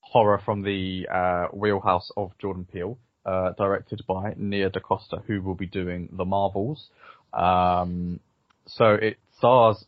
horror 0.00 0.42
from 0.44 0.60
the 0.62 1.08
uh, 1.10 1.46
wheelhouse 1.56 2.10
of 2.14 2.32
Jordan 2.38 2.66
Peele, 2.70 2.98
uh, 3.24 3.52
directed 3.52 4.02
by 4.06 4.34
Nia 4.36 4.68
DaCosta, 4.68 5.22
who 5.26 5.40
will 5.40 5.54
be 5.54 5.66
doing 5.66 6.10
The 6.12 6.26
Marvels. 6.26 6.90
Um, 7.32 8.20
so 8.66 8.92
it 9.00 9.16
stars 9.38 9.82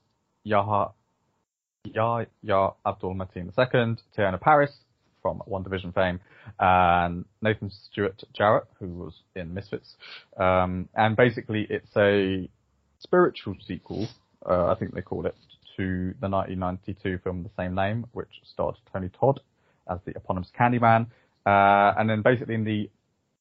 Yaha, 0.47 0.93
Yahya 1.85 2.71
Abdul 2.87 3.15
Mateen 3.15 3.53
II, 3.59 3.97
Teyonah 4.17 4.41
Parris 4.41 4.73
from 5.23 5.43
WandaVision 5.49 5.95
fame, 5.95 6.21
and 6.59 7.25
Nathan 7.41 7.71
Stewart 7.71 8.23
Jarrett, 8.35 8.65
who 8.79 8.89
was 8.89 9.15
in 9.35 9.55
Misfits. 9.55 9.97
Um, 10.37 10.89
and 10.95 11.17
basically, 11.17 11.67
it's 11.71 11.97
a 11.97 12.49
spiritual 12.99 13.57
sequel, 13.67 14.09
uh, 14.45 14.67
I 14.67 14.75
think 14.75 14.95
they 14.95 15.03
called 15.03 15.27
it, 15.27 15.37
to 15.77 16.15
the 16.21 16.29
1992 16.29 17.19
film 17.25 17.43
the 17.43 17.51
same 17.57 17.75
name, 17.75 18.07
which 18.13 18.29
starred 18.45 18.77
Tony 18.93 19.09
Todd 19.09 19.41
as 19.91 19.99
the 20.05 20.13
eponymous 20.13 20.51
Candyman. 20.59 21.07
Uh, 21.47 21.95
and 21.99 22.09
then 22.09 22.23
basically 22.23 22.55
in 22.55 22.65
the 22.65 22.91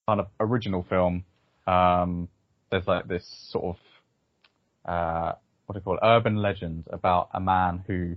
kind 0.08 0.20
of 0.20 0.28
original 0.39 0.86
film, 0.89 1.26
um, 1.67 2.28
there's 2.72 2.88
like 2.88 3.08
this 3.08 3.26
sort 3.50 3.76
of, 3.76 4.91
uh, 4.91 5.34
what 5.65 5.74
do 5.74 5.80
you 5.80 5.84
call 5.84 5.96
it, 5.96 6.00
urban 6.04 6.36
legend 6.38 6.86
about 6.91 7.30
a 7.34 7.39
man 7.39 7.84
who 7.86 8.15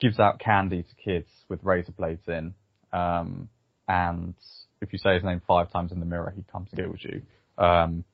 gives 0.00 0.18
out 0.18 0.40
candy 0.40 0.82
to 0.82 0.94
kids 1.02 1.28
with 1.48 1.62
razor 1.62 1.92
blades 1.92 2.26
in. 2.26 2.54
Um, 2.92 3.48
and 3.86 4.34
if 4.80 4.92
you 4.92 4.98
say 4.98 5.14
his 5.14 5.24
name 5.24 5.40
five 5.46 5.70
times 5.72 5.92
in 5.92 6.00
the 6.00 6.06
mirror, 6.06 6.32
he 6.34 6.44
comes 6.50 6.68
and 6.72 6.80
kills 6.80 6.98
you. 7.02 7.22
Um, 7.62 8.04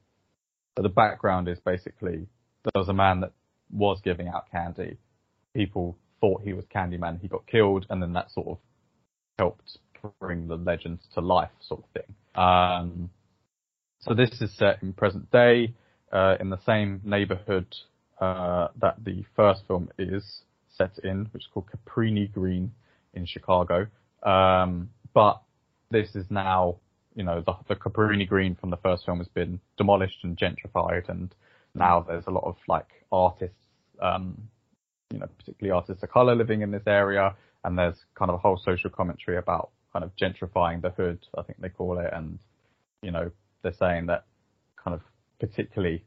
but 0.75 0.83
the 0.83 0.89
background 0.89 1.49
is 1.49 1.59
basically 1.61 2.27
there 2.65 2.73
was 2.81 2.89
a 2.89 2.95
man 2.95 3.21
that 3.21 3.33
was 3.71 4.01
giving 4.03 4.29
out 4.29 4.51
candy. 4.51 4.99
People 5.55 5.97
thought 6.21 6.43
he 6.43 6.53
was 6.53 6.65
Candyman. 6.75 7.21
He 7.21 7.29
got 7.29 7.47
killed, 7.47 7.87
and 7.91 8.03
then 8.03 8.15
that 8.15 8.31
sort 8.31 8.49
of 8.49 8.59
helped 9.39 9.79
bring 10.21 10.49
the 10.49 10.57
legend 10.57 10.99
to 11.15 11.21
life, 11.21 11.51
sort 11.67 11.83
of 11.83 12.03
thing. 12.03 12.15
Um, 12.35 13.11
so 14.01 14.15
this 14.15 14.41
is 14.41 14.55
set 14.57 14.83
in 14.83 14.93
present 14.93 15.31
day, 15.31 15.75
uh, 16.13 16.37
in 16.41 16.51
the 16.51 16.59
same 16.67 17.01
neighborhood 17.05 17.67
uh, 18.21 18.69
that 18.81 19.03
the 19.05 19.25
first 19.35 19.63
film 19.67 19.89
is 19.99 20.43
set 20.77 20.99
in, 21.03 21.27
which 21.33 21.45
is 21.45 21.49
called 21.53 21.67
Cabrini 21.71 22.31
Green 22.33 22.73
in 23.15 23.27
Chicago. 23.27 23.87
Um, 24.25 24.91
but 25.13 25.41
this 25.91 26.15
is 26.17 26.27
now, 26.31 26.77
you 27.15 27.23
know, 27.23 27.43
the, 27.47 27.55
the 27.69 27.77
Cabrini 27.77 28.27
Green 28.27 28.55
from 28.55 28.71
the 28.71 28.77
first 28.79 29.05
film 29.05 29.19
has 29.19 29.29
been 29.29 29.61
demolished 29.77 30.19
and 30.25 30.37
gentrified, 30.37 31.09
and 31.09 31.35
now 31.75 32.05
there's 32.07 32.27
a 32.27 32.31
lot 32.31 32.45
of 32.45 32.57
like 32.69 32.89
artists, 33.13 33.57
um, 34.01 34.37
you 35.11 35.19
know, 35.19 35.29
particularly 35.39 35.75
artists 35.75 36.03
of 36.03 36.11
color 36.11 36.35
living 36.35 36.63
in 36.63 36.71
this 36.71 36.87
area, 36.87 37.35
and 37.65 37.79
there's 37.79 37.97
kind 38.15 38.31
of 38.31 38.37
a 38.37 38.39
whole 38.39 38.61
social 38.65 38.91
commentary 38.91 39.37
about 39.37 39.71
kind 39.93 40.05
of 40.05 40.11
gentrifying 40.17 40.83
the 40.83 40.91
hood, 40.91 41.21
I 41.39 41.43
think 41.43 41.61
they 41.61 41.69
call 41.69 41.99
it, 41.99 42.11
and 42.13 42.39
you 43.03 43.11
know, 43.11 43.31
they're 43.63 43.75
saying 43.79 44.07
that 44.07 44.25
kind 44.83 44.95
of 44.95 45.03
particularly 45.39 46.05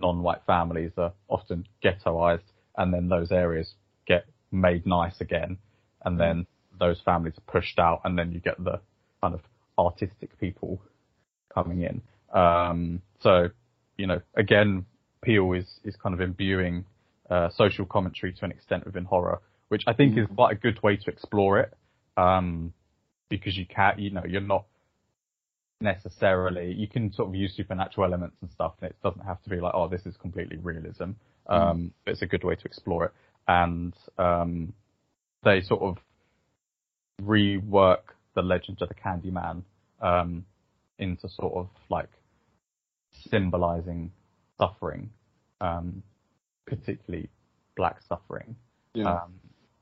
non-white 0.00 0.42
families 0.46 0.92
are 0.96 1.12
often 1.28 1.66
ghettoized, 1.84 2.52
and 2.76 2.94
then 2.94 3.08
those 3.08 3.32
areas 3.32 3.74
get 4.06 4.26
made 4.52 4.86
nice 4.86 5.20
again, 5.20 5.58
and 6.04 6.18
then 6.18 6.46
those 6.80 7.00
families 7.04 7.34
are 7.38 7.52
pushed 7.52 7.78
out, 7.78 8.00
and 8.04 8.18
then 8.18 8.32
you 8.32 8.40
get 8.40 8.62
the 8.62 8.80
kind 9.22 9.34
of 9.34 9.40
artistic 9.78 10.38
people 10.40 10.80
coming 11.54 11.82
in. 11.82 12.02
Um, 12.36 13.02
so, 13.20 13.48
you 13.96 14.06
know, 14.06 14.20
again, 14.34 14.86
Peele 15.22 15.52
is 15.52 15.66
is 15.84 15.94
kind 15.96 16.14
of 16.14 16.20
imbuing 16.20 16.84
uh, 17.28 17.48
social 17.50 17.84
commentary 17.84 18.32
to 18.32 18.44
an 18.44 18.50
extent 18.50 18.84
within 18.86 19.04
horror, 19.04 19.40
which 19.68 19.82
I 19.86 19.92
think 19.92 20.18
is 20.18 20.26
quite 20.34 20.52
a 20.52 20.58
good 20.58 20.82
way 20.82 20.96
to 20.96 21.10
explore 21.10 21.60
it, 21.60 21.72
um, 22.16 22.72
because 23.28 23.56
you 23.56 23.66
can't, 23.66 23.98
you 23.98 24.10
know, 24.10 24.24
you're 24.26 24.40
not 24.40 24.64
necessarily 25.82 26.72
you 26.72 26.86
can 26.86 27.12
sort 27.12 27.28
of 27.28 27.34
use 27.34 27.54
supernatural 27.56 28.06
elements 28.06 28.36
and 28.40 28.50
stuff, 28.50 28.74
and 28.80 28.90
it 28.90 28.96
doesn't 29.02 29.24
have 29.24 29.42
to 29.42 29.50
be 29.50 29.60
like, 29.60 29.72
oh, 29.74 29.88
this 29.88 30.06
is 30.06 30.16
completely 30.16 30.56
realism. 30.56 31.12
Um, 31.46 31.92
but 32.04 32.12
it's 32.12 32.22
a 32.22 32.26
good 32.26 32.44
way 32.44 32.54
to 32.54 32.64
explore 32.64 33.06
it, 33.06 33.12
and 33.48 33.94
um, 34.18 34.72
they 35.42 35.62
sort 35.62 35.82
of 35.82 35.96
rework 37.20 38.14
the 38.34 38.42
legend 38.42 38.78
of 38.80 38.88
the 38.88 38.94
Candyman 38.94 39.62
um, 40.00 40.44
into 40.98 41.28
sort 41.28 41.54
of 41.54 41.68
like 41.88 42.10
symbolizing 43.30 44.12
suffering, 44.58 45.10
um, 45.60 46.02
particularly 46.66 47.28
black 47.76 47.96
suffering. 48.08 48.56
Yeah. 48.94 49.14
Um, 49.14 49.34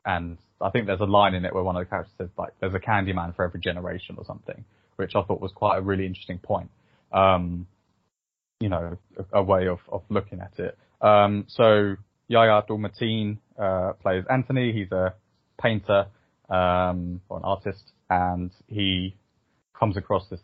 and 0.04 0.38
I 0.60 0.70
think 0.70 0.86
there's 0.86 1.00
a 1.00 1.04
line 1.04 1.34
in 1.34 1.44
it 1.44 1.54
where 1.54 1.62
one 1.62 1.76
of 1.76 1.80
the 1.84 1.90
characters 1.90 2.14
says 2.18 2.30
like, 2.38 2.52
"There's 2.60 2.74
a 2.74 2.78
Candyman 2.78 3.34
for 3.36 3.44
every 3.44 3.60
generation" 3.60 4.16
or 4.18 4.24
something, 4.24 4.64
which 4.96 5.14
I 5.14 5.22
thought 5.22 5.40
was 5.40 5.52
quite 5.54 5.78
a 5.78 5.82
really 5.82 6.06
interesting 6.06 6.38
point. 6.38 6.70
Um, 7.12 7.66
you 8.60 8.68
know, 8.68 8.96
a, 9.16 9.38
a 9.38 9.42
way 9.42 9.68
of, 9.68 9.78
of 9.90 10.02
looking 10.08 10.40
at 10.40 10.58
it. 10.58 10.76
Um, 11.00 11.44
so 11.48 11.96
Yahya 12.28 12.58
Abdul 12.58 12.78
Mateen 12.78 13.38
uh, 13.58 13.92
plays 13.94 14.24
Anthony. 14.30 14.72
He's 14.72 14.90
a 14.92 15.14
painter 15.60 16.06
um, 16.48 17.20
or 17.28 17.38
an 17.38 17.44
artist, 17.44 17.92
and 18.10 18.50
he 18.66 19.14
comes 19.78 19.96
across 19.96 20.28
this 20.28 20.40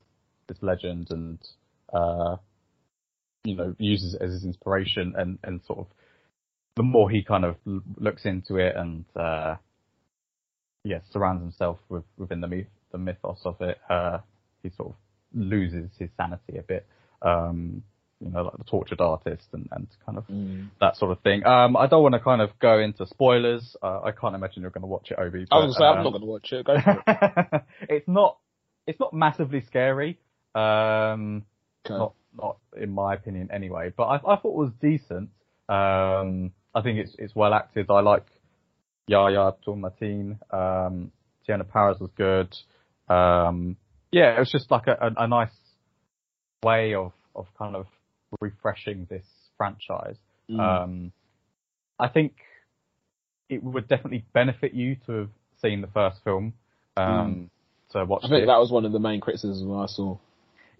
this 0.46 0.58
legend 0.60 1.08
and 1.10 1.38
uh, 1.92 2.36
you 3.44 3.56
know 3.56 3.74
uses 3.78 4.14
it 4.14 4.22
as 4.22 4.32
his 4.32 4.44
inspiration 4.44 5.14
and 5.16 5.38
and 5.42 5.60
sort 5.66 5.80
of 5.80 5.86
the 6.76 6.82
more 6.82 7.08
he 7.08 7.22
kind 7.22 7.44
of 7.44 7.56
looks 7.98 8.24
into 8.24 8.56
it 8.56 8.74
and 8.76 9.04
uh, 9.16 9.54
yeah 10.84 10.98
surrounds 11.10 11.42
himself 11.42 11.78
with 11.88 12.04
within 12.18 12.40
the 12.40 12.48
myth 12.48 12.66
the 12.94 12.98
mythos 12.98 13.40
of 13.44 13.60
it, 13.60 13.76
uh, 13.90 14.18
he 14.62 14.70
sort 14.70 14.90
of 14.90 14.94
loses 15.34 15.90
his 15.98 16.08
sanity 16.16 16.56
a 16.58 16.62
bit. 16.62 16.86
Um, 17.20 17.82
you 18.24 18.30
know, 18.30 18.42
like 18.44 18.56
the 18.56 18.64
tortured 18.64 19.00
artist 19.00 19.46
and, 19.52 19.68
and 19.72 19.86
kind 20.04 20.18
of 20.18 20.24
Mm. 20.28 20.70
that 20.80 20.96
sort 20.96 21.12
of 21.12 21.20
thing. 21.20 21.44
Um, 21.46 21.76
I 21.76 21.86
don't 21.86 22.02
want 22.02 22.14
to 22.14 22.20
kind 22.20 22.40
of 22.40 22.58
go 22.58 22.78
into 22.78 23.06
spoilers. 23.06 23.76
Uh, 23.82 24.00
I 24.02 24.12
can't 24.12 24.34
imagine 24.34 24.62
you're 24.62 24.70
going 24.70 24.82
to 24.82 24.88
watch 24.88 25.10
it, 25.10 25.18
Obi. 25.18 25.46
I 25.50 25.58
was 25.58 25.64
gonna 25.64 25.72
say 25.74 25.84
I'm 25.84 25.98
um, 25.98 26.04
not 26.04 26.12
gonna 26.12 26.26
watch 26.26 26.52
it. 26.52 26.64
Go 26.66 26.76
for 26.80 27.02
it. 27.06 27.62
it's 27.88 28.08
not 28.08 28.38
it's 28.86 28.98
not 28.98 29.12
massively 29.12 29.62
scary. 29.66 30.18
Um, 30.54 31.44
Okay. 31.86 31.98
not 31.98 32.14
not 32.36 32.56
in 32.76 32.90
my 32.90 33.14
opinion 33.14 33.50
anyway. 33.52 33.92
But 33.94 34.04
I, 34.04 34.16
I 34.16 34.36
thought 34.36 34.44
it 34.44 34.54
was 34.54 34.72
decent. 34.80 35.28
Um, 35.68 36.52
I 36.74 36.80
think 36.82 36.98
it's 36.98 37.14
it's 37.18 37.34
well 37.34 37.52
acted. 37.52 37.90
I 37.90 38.00
like 38.00 38.26
Yahya 39.06 39.48
Abdul 39.48 39.76
Mateen. 39.76 40.38
Um, 40.52 41.12
Teyonah 41.46 41.68
Parris 41.68 41.98
was 42.00 42.10
good. 42.16 42.54
Um, 43.14 43.76
yeah, 44.10 44.34
it 44.36 44.38
was 44.38 44.50
just 44.50 44.70
like 44.70 44.86
a, 44.86 44.92
a, 44.92 45.24
a 45.24 45.28
nice 45.28 45.50
way 46.62 46.94
of 46.94 47.12
of 47.34 47.46
kind 47.58 47.76
of 47.76 47.86
refreshing 48.40 49.06
this 49.10 49.24
franchise. 49.56 50.16
Mm. 50.50 50.60
Um, 50.60 51.12
I 51.98 52.08
think 52.08 52.34
it 53.48 53.62
would 53.62 53.88
definitely 53.88 54.24
benefit 54.32 54.74
you 54.74 54.96
to 55.06 55.12
have 55.12 55.30
seen 55.62 55.80
the 55.80 55.86
first 55.88 56.18
film. 56.24 56.54
Um, 56.96 57.50
to 57.92 58.04
watch 58.04 58.22
I 58.24 58.28
think 58.28 58.42
it. 58.44 58.46
that 58.46 58.58
was 58.58 58.70
one 58.70 58.84
of 58.84 58.92
the 58.92 58.98
main 58.98 59.20
criticisms 59.20 59.62
I 59.62 59.86
saw. 59.86 60.18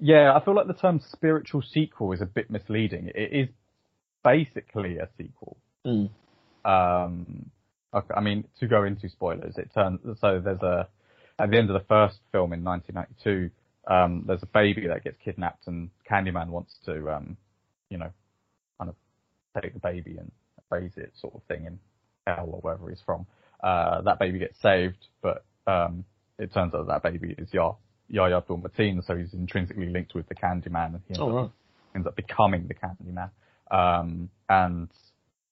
Yeah, 0.01 0.35
I 0.35 0.45
feel 0.45 0.55
like 0.55 0.67
the 0.67 0.75
term 0.75 1.01
spiritual 1.13 1.63
sequel 1.63 2.13
is 2.13 2.21
a 2.21 2.27
bit 2.27 2.51
misleading. 2.51 3.11
It 3.15 3.33
is 3.33 3.49
basically 4.23 4.99
a 4.99 5.09
sequel. 5.17 5.57
Mm. 5.87 6.11
Um, 6.65 7.51
okay, 7.93 8.15
I 8.17 8.21
mean, 8.21 8.45
to 8.61 8.67
go 8.67 8.85
into 8.85 9.09
spoilers, 9.09 9.57
it 9.57 9.71
turns 9.75 10.01
so 10.21 10.41
there's 10.45 10.63
a 10.63 10.89
at 11.39 11.51
the 11.51 11.59
end 11.59 11.71
of 11.71 11.75
the 11.75 11.87
first 11.87 12.19
film 12.33 12.53
in 12.53 12.63
1992, 12.63 13.51
um, 13.93 14.25
there's 14.27 14.43
a 14.43 14.47
baby 14.47 14.87
that 14.87 15.05
gets 15.05 15.17
kidnapped, 15.25 15.67
and 15.67 15.91
Candyman 16.11 16.49
wants 16.49 16.75
to, 16.87 17.11
um, 17.11 17.37
you 17.95 18.01
know, 18.01 18.11
kind 18.79 18.91
of 18.91 19.63
take 19.63 19.73
the 19.73 19.79
baby 19.79 20.17
and 20.19 20.33
raise 20.69 20.91
it, 20.97 21.13
sort 21.21 21.33
of 21.37 21.43
thing, 21.45 21.65
in 21.67 21.79
hell 22.27 22.49
or 22.51 22.59
wherever 22.61 22.91
he's 22.91 23.01
from. 23.07 23.25
Uh, 23.63 24.03
that 24.03 24.19
baby 24.19 24.41
gets 24.41 24.61
saved, 24.61 24.99
but 25.23 25.45
um, 25.69 26.05
it 26.41 26.53
turns 26.53 26.75
out 26.75 26.89
that 26.89 27.05
baby 27.05 27.37
is 27.39 27.49
Yah 27.53 27.75
Yahya 28.09 28.39
Abdul 28.39 28.59
Mateen, 28.59 29.07
so 29.07 29.17
he's 29.17 29.33
intrinsically 29.33 29.87
linked 29.87 30.13
with 30.13 30.29
the 30.29 30.35
Candyman, 30.35 30.95
and 30.95 31.03
he 31.07 31.15
ends, 31.15 31.21
Oh, 31.21 31.37
up, 31.37 31.53
ends 31.95 32.07
up 32.09 32.17
becoming 32.17 32.67
the 32.67 32.75
Candyman. 32.75 33.31
Um, 33.71 34.29
and 34.49 34.89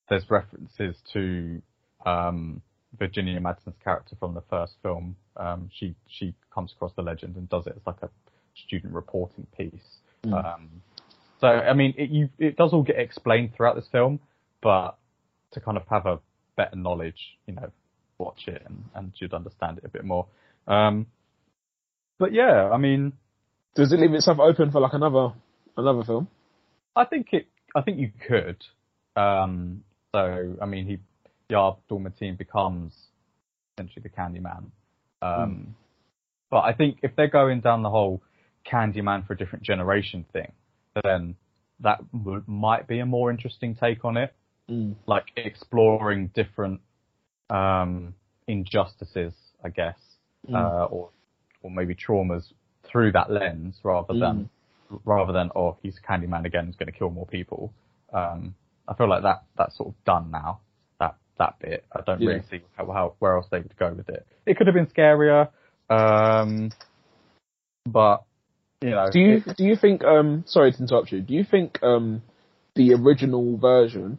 there's 0.09 0.29
references 0.29 0.97
to 1.13 1.61
um, 2.05 2.61
Virginia 2.99 3.39
Madsen's 3.39 3.77
character 3.81 4.17
from 4.19 4.33
the 4.33 4.43
first 4.49 4.73
film. 4.83 5.15
Um, 5.37 5.69
she 5.73 5.95
she 6.07 6.35
comes 6.53 6.73
across 6.73 6.91
the 6.95 7.01
legend 7.01 7.37
and 7.37 7.49
does 7.49 7.65
it 7.67 7.73
as 7.77 7.87
like 7.87 8.01
a 8.01 8.09
student 8.67 8.93
reporting 8.93 9.47
piece. 9.57 10.01
Mm. 10.25 10.33
Um, 10.33 10.69
so 11.43 11.49
I 11.49 11.73
mean, 11.73 11.93
it, 11.97 12.09
you 12.09 12.29
it 12.39 12.55
does 12.55 12.71
all 12.71 12.83
get 12.83 12.97
explained 12.97 13.51
throughout 13.53 13.75
this 13.75 13.89
film, 13.91 14.21
but 14.61 14.95
to 15.51 15.59
kind 15.59 15.75
of 15.75 15.83
have 15.89 16.05
a 16.05 16.19
better 16.55 16.77
knowledge, 16.77 17.37
you 17.47 17.53
know, 17.53 17.69
watch 18.17 18.47
it 18.47 18.63
and, 18.65 18.85
and 18.95 19.11
you'd 19.17 19.33
understand 19.33 19.79
it 19.79 19.83
a 19.83 19.89
bit 19.89 20.05
more. 20.05 20.25
Um, 20.69 21.07
but 22.17 22.31
yeah, 22.31 22.69
I 22.71 22.77
mean, 22.77 23.11
Does 23.75 23.91
it 23.91 23.99
leave 23.99 24.13
itself 24.13 24.39
open 24.39 24.71
for 24.71 24.79
like 24.79 24.93
another 24.93 25.33
another 25.75 26.05
film? 26.05 26.29
I 26.95 27.03
think 27.03 27.27
it. 27.33 27.47
I 27.75 27.81
think 27.81 27.99
you 27.99 28.11
could. 28.25 28.63
Um, 29.21 29.83
so 30.15 30.55
I 30.61 30.65
mean, 30.65 30.85
he 30.85 30.99
Abdul 31.53 31.99
Mateen 31.99 32.37
becomes 32.37 32.93
essentially 33.75 34.03
the 34.03 34.09
Candyman. 34.09 34.71
Um, 35.21 35.75
But 36.49 36.61
I 36.61 36.73
think 36.73 36.99
if 37.01 37.15
they're 37.17 37.27
going 37.27 37.61
down 37.61 37.83
the 37.83 37.89
whole 37.89 38.21
Candyman 38.65 39.25
for 39.25 39.33
a 39.33 39.37
different 39.37 39.65
generation 39.65 40.25
thing, 40.31 40.51
then 41.03 41.35
that 41.79 41.99
w- 42.11 42.43
might 42.47 42.87
be 42.87 42.99
a 42.99 43.05
more 43.05 43.31
interesting 43.31 43.75
take 43.75 44.05
on 44.05 44.17
it. 44.17 44.33
Mm. 44.69 44.95
Like 45.05 45.25
exploring 45.35 46.31
different 46.33 46.81
um, 47.49 48.15
injustices, 48.47 49.33
I 49.63 49.69
guess, 49.69 49.97
Mm. 50.49 50.55
uh, 50.55 50.85
or 50.85 51.09
or 51.61 51.71
maybe 51.71 51.95
traumas 51.95 52.51
through 52.83 53.13
that 53.13 53.31
lens 53.31 53.79
rather 53.83 54.13
than 54.13 54.49
rather 55.05 55.31
than 55.31 55.49
oh 55.55 55.77
he's 55.81 55.97
a 55.97 56.01
Candyman 56.01 56.45
again, 56.45 56.65
he's 56.65 56.75
going 56.75 56.91
to 56.91 56.97
kill 56.97 57.09
more 57.09 57.25
people. 57.25 57.73
Um, 58.11 58.53
I 58.87 58.93
feel 58.93 59.07
like 59.07 59.23
that 59.23 59.43
that's 59.57 59.77
sort 59.77 59.89
of 59.89 59.95
done 60.03 60.31
now. 60.31 60.59
That 60.99 61.15
that 61.39 61.59
bit, 61.59 61.85
I 61.93 62.01
don't 62.01 62.19
really 62.19 62.43
see 62.49 62.61
how, 62.75 62.85
how 62.91 63.13
where 63.19 63.37
else 63.37 63.47
they 63.51 63.59
would 63.59 63.75
go 63.77 63.93
with 63.93 64.09
it. 64.09 64.27
It 64.45 64.57
could 64.57 64.67
have 64.67 64.73
been 64.73 64.87
scarier, 64.87 65.47
um, 65.89 66.71
but 67.85 68.23
you 68.83 68.91
know, 68.91 69.09
Do 69.11 69.19
you 69.19 69.41
do 69.57 69.63
you 69.63 69.75
think? 69.75 70.03
Um, 70.03 70.43
sorry 70.47 70.71
to 70.71 70.79
interrupt 70.79 71.11
you. 71.11 71.21
Do 71.21 71.33
you 71.33 71.43
think 71.43 71.81
um, 71.83 72.21
the 72.75 72.93
original 72.93 73.57
version 73.57 74.17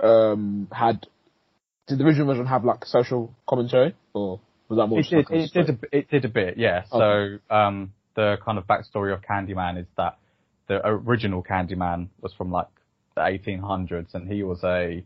um, 0.00 0.68
had? 0.72 1.06
Did 1.86 1.98
the 1.98 2.04
original 2.04 2.26
version 2.26 2.46
have 2.46 2.64
like 2.64 2.84
social 2.84 3.34
commentary, 3.48 3.94
or 4.14 4.40
was 4.68 4.78
that 4.78 4.86
more? 4.86 5.00
It 5.00 5.06
did. 5.08 5.26
It 5.30 5.52
did. 5.52 5.70
A, 5.70 5.96
it 5.98 6.10
did 6.10 6.24
a 6.24 6.28
bit. 6.28 6.58
Yeah. 6.58 6.84
Okay. 6.92 7.38
So 7.48 7.54
um, 7.54 7.92
the 8.16 8.36
kind 8.44 8.58
of 8.58 8.66
backstory 8.66 9.12
of 9.12 9.22
Candyman 9.22 9.78
is 9.80 9.86
that 9.96 10.18
the 10.68 10.80
original 10.86 11.42
Candyman 11.42 12.08
was 12.20 12.32
from 12.34 12.50
like 12.50 12.68
the 13.16 13.22
1800s, 13.22 14.14
and 14.14 14.30
he 14.30 14.42
was 14.42 14.62
a 14.64 15.04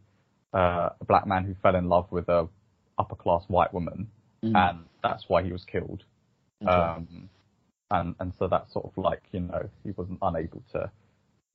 uh, 0.52 0.90
a 1.00 1.04
black 1.06 1.26
man 1.26 1.44
who 1.44 1.54
fell 1.62 1.74
in 1.74 1.88
love 1.88 2.10
with 2.10 2.28
a 2.28 2.48
upper 2.98 3.16
class 3.16 3.42
white 3.48 3.72
woman, 3.74 4.08
Mm. 4.44 4.54
and 4.54 4.78
that's 5.02 5.24
why 5.26 5.42
he 5.42 5.50
was 5.52 5.64
killed. 5.64 6.02
Okay. 6.62 6.70
Um, 6.70 7.30
and 7.94 8.14
and 8.20 8.32
so 8.38 8.48
that's 8.48 8.72
sort 8.72 8.86
of 8.86 8.92
like 8.96 9.22
you 9.32 9.40
know 9.40 9.68
he 9.84 9.92
wasn't 9.92 10.18
unable 10.22 10.62
to, 10.72 10.90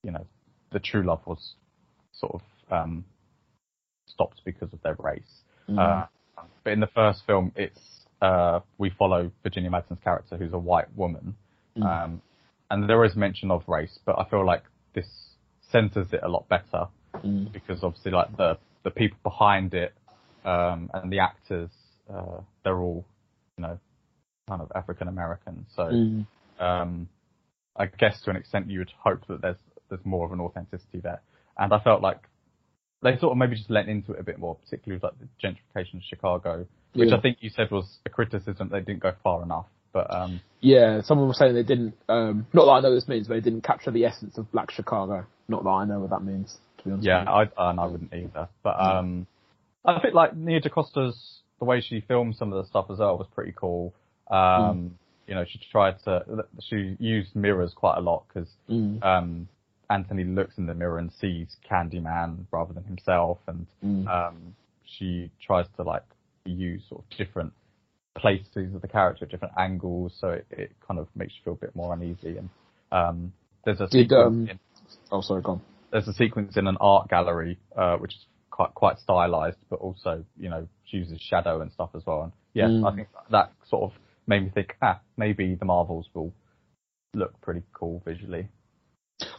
you 0.04 0.12
know, 0.12 0.26
the 0.72 0.80
true 0.80 1.04
love 1.04 1.22
was 1.26 1.56
sort 2.14 2.36
of 2.36 2.42
um, 2.72 3.06
stopped 4.08 4.42
because 4.46 4.72
of 4.74 4.82
their 4.82 4.96
race. 5.00 5.44
Mm. 5.70 5.80
Uh, 5.80 6.06
but 6.64 6.74
in 6.74 6.80
the 6.80 6.88
first 6.88 7.24
film, 7.28 7.52
it's 7.56 7.80
uh, 8.22 8.60
we 8.78 8.90
follow 8.90 9.32
Virginia 9.44 9.70
Madsen's 9.70 10.00
character, 10.04 10.38
who's 10.38 10.54
a 10.54 10.60
white 10.60 10.96
woman, 10.96 11.36
Mm. 11.78 11.86
um, 11.86 12.22
and 12.72 12.90
there 12.90 13.06
is 13.06 13.16
mention 13.16 13.52
of 13.52 13.62
race, 13.68 14.00
but 14.06 14.18
I 14.18 14.28
feel 14.30 14.46
like 14.46 14.64
this 14.94 15.08
centers 15.72 16.12
it 16.12 16.22
a 16.24 16.28
lot 16.28 16.50
better 16.50 16.88
Mm. 17.24 17.52
because 17.52 17.84
obviously, 17.84 18.12
like 18.12 18.36
the 18.38 18.58
the 18.84 18.92
people 18.92 19.18
behind 19.24 19.74
it 19.74 19.94
um, 20.46 20.90
and 20.94 21.12
the 21.12 21.20
actors, 21.20 21.70
uh, 22.14 22.40
they're 22.64 22.80
all, 22.80 23.04
you 23.58 23.64
know, 23.64 23.80
kind 24.50 24.62
of 24.62 24.72
African 24.76 25.08
American. 25.08 25.66
So 25.76 25.84
Mm. 25.84 26.26
um, 26.60 27.08
I 27.78 27.86
guess 27.86 28.20
to 28.24 28.30
an 28.32 28.36
extent 28.36 28.70
you 28.70 28.80
would 28.80 28.92
hope 29.04 29.26
that 29.28 29.42
there's 29.42 29.58
there's 29.90 30.04
more 30.06 30.26
of 30.26 30.32
an 30.34 30.40
authenticity 30.42 31.00
there. 31.00 31.22
And 31.58 31.74
I 31.74 31.80
felt 31.80 32.02
like 32.02 32.20
they 33.02 33.18
sort 33.18 33.32
of 33.32 33.38
maybe 33.38 33.56
just 33.56 33.70
lent 33.70 33.88
into 33.90 34.12
it 34.14 34.20
a 34.20 34.24
bit 34.24 34.38
more, 34.40 34.56
particularly 34.56 34.98
with 34.98 35.04
like 35.04 35.14
the 35.20 35.28
gentrification 35.48 35.96
of 35.96 36.04
Chicago, 36.04 36.66
which 36.94 37.10
Yeah. 37.10 37.16
I 37.18 37.22
think 37.22 37.38
you 37.42 37.50
said 37.50 37.72
was 37.72 38.00
a 38.06 38.10
criticism. 38.10 38.70
They 38.70 38.82
didn't 38.82 39.00
go 39.02 39.14
far 39.24 39.42
enough, 39.42 39.68
but 39.94 40.14
um, 40.14 40.42
Yeah, 40.62 41.02
someone 41.02 41.28
was 41.28 41.38
saying 41.38 41.54
they 41.56 41.64
didn't. 41.64 41.96
Um, 42.10 42.46
not 42.54 42.66
that 42.66 42.72
I 42.72 42.80
know 42.82 42.90
what 42.90 42.96
this 42.96 43.08
means, 43.08 43.28
but 43.28 43.36
they 43.36 43.42
didn't 43.42 43.64
capture 43.64 43.92
the 43.92 44.06
essence 44.06 44.38
of 44.38 44.52
Black 44.52 44.70
Chicago. 44.72 45.26
Not 45.48 45.64
that 45.64 45.70
I 45.70 45.86
know 45.86 46.00
what 46.02 46.10
that 46.12 46.24
means. 46.24 46.58
To 46.80 46.84
be 46.86 46.92
honest. 46.92 47.08
yeah, 47.08 47.24
I 47.24 47.44
and 47.70 47.80
I 47.80 47.86
wouldn't 47.88 48.14
either. 48.14 48.48
But 48.64 48.80
um, 48.80 49.26
I 49.86 50.00
think 50.00 50.14
like 50.14 50.36
Nia 50.36 50.62
DaCosta's 50.62 51.40
the 51.60 51.66
way 51.66 51.82
she 51.82 52.02
filmed 52.02 52.36
some 52.36 52.54
of 52.54 52.62
the 52.64 52.70
stuff 52.70 52.86
as 52.92 53.00
well 53.00 53.18
was 53.18 53.28
pretty 53.34 53.54
cool. 53.56 53.94
Um, 54.30 54.98
You 55.28 55.36
know, 55.36 55.46
she 55.46 55.60
tried 55.72 55.96
to 56.06 56.46
she 56.62 56.96
used 57.00 57.36
mirrors 57.36 57.74
quite 57.76 57.98
a 57.98 58.02
lot 58.02 58.24
because. 58.28 58.50
Mm. 58.70 59.04
um, 59.04 59.48
Anthony 59.92 60.24
looks 60.24 60.58
in 60.58 60.68
the 60.68 60.74
mirror 60.76 61.00
and 61.00 61.12
sees 61.20 61.58
Candyman 61.70 62.46
rather 62.52 62.74
than 62.74 62.84
himself, 62.84 63.40
and 63.48 63.66
Mm. 63.84 64.08
um, 64.08 64.56
she 64.86 65.32
tries 65.42 65.66
to 65.78 65.84
like 65.84 66.04
use 66.46 66.84
sort 66.90 67.02
of 67.04 67.18
different 67.18 67.54
places 68.16 68.74
of 68.76 68.82
the 68.82 68.88
character 68.88 69.26
at 69.26 69.32
different 69.32 69.54
angles, 69.58 70.14
so 70.20 70.30
it, 70.30 70.46
it 70.52 70.72
kind 70.88 71.00
of 71.00 71.08
makes 71.16 71.34
you 71.34 71.42
feel 71.44 71.54
a 71.54 71.58
bit 71.58 71.76
more 71.76 71.94
uneasy. 71.94 72.38
And 72.38 72.50
um, 72.92 73.34
there's 73.66 73.80
a 73.82 73.88
Did, 73.88 74.10
sequence 74.10 74.18
um, 74.26 74.48
in, 74.50 74.60
Oh, 75.12 75.22
sorry, 75.22 75.42
there's 75.92 76.08
a 76.08 76.14
sequence 76.14 76.56
in 76.58 76.68
an 76.68 76.78
art 76.80 77.10
gallery 77.10 77.58
uh, 77.76 77.98
which 77.98 78.14
is 78.14 78.26
quite 78.52 78.74
quite 78.76 79.00
stylized, 79.00 79.58
but 79.70 79.80
also 79.80 80.24
you 80.38 80.50
know 80.50 80.68
she 80.86 80.98
uses 80.98 81.20
shadow 81.22 81.62
and 81.62 81.72
stuff 81.72 81.90
as 81.96 82.06
well. 82.06 82.24
And 82.24 82.32
yeah, 82.54 82.68
Mm. 82.68 82.92
I 82.92 82.96
think 82.96 83.08
that 83.32 83.54
sort 83.70 83.92
of 83.92 84.00
made 84.30 84.44
me 84.44 84.50
think, 84.54 84.78
ah, 84.82 85.02
maybe 85.18 85.56
the 85.56 85.66
Marvels 85.66 86.08
will 86.14 86.32
look 87.14 87.42
pretty 87.42 87.64
cool 87.74 88.02
visually. 88.06 88.48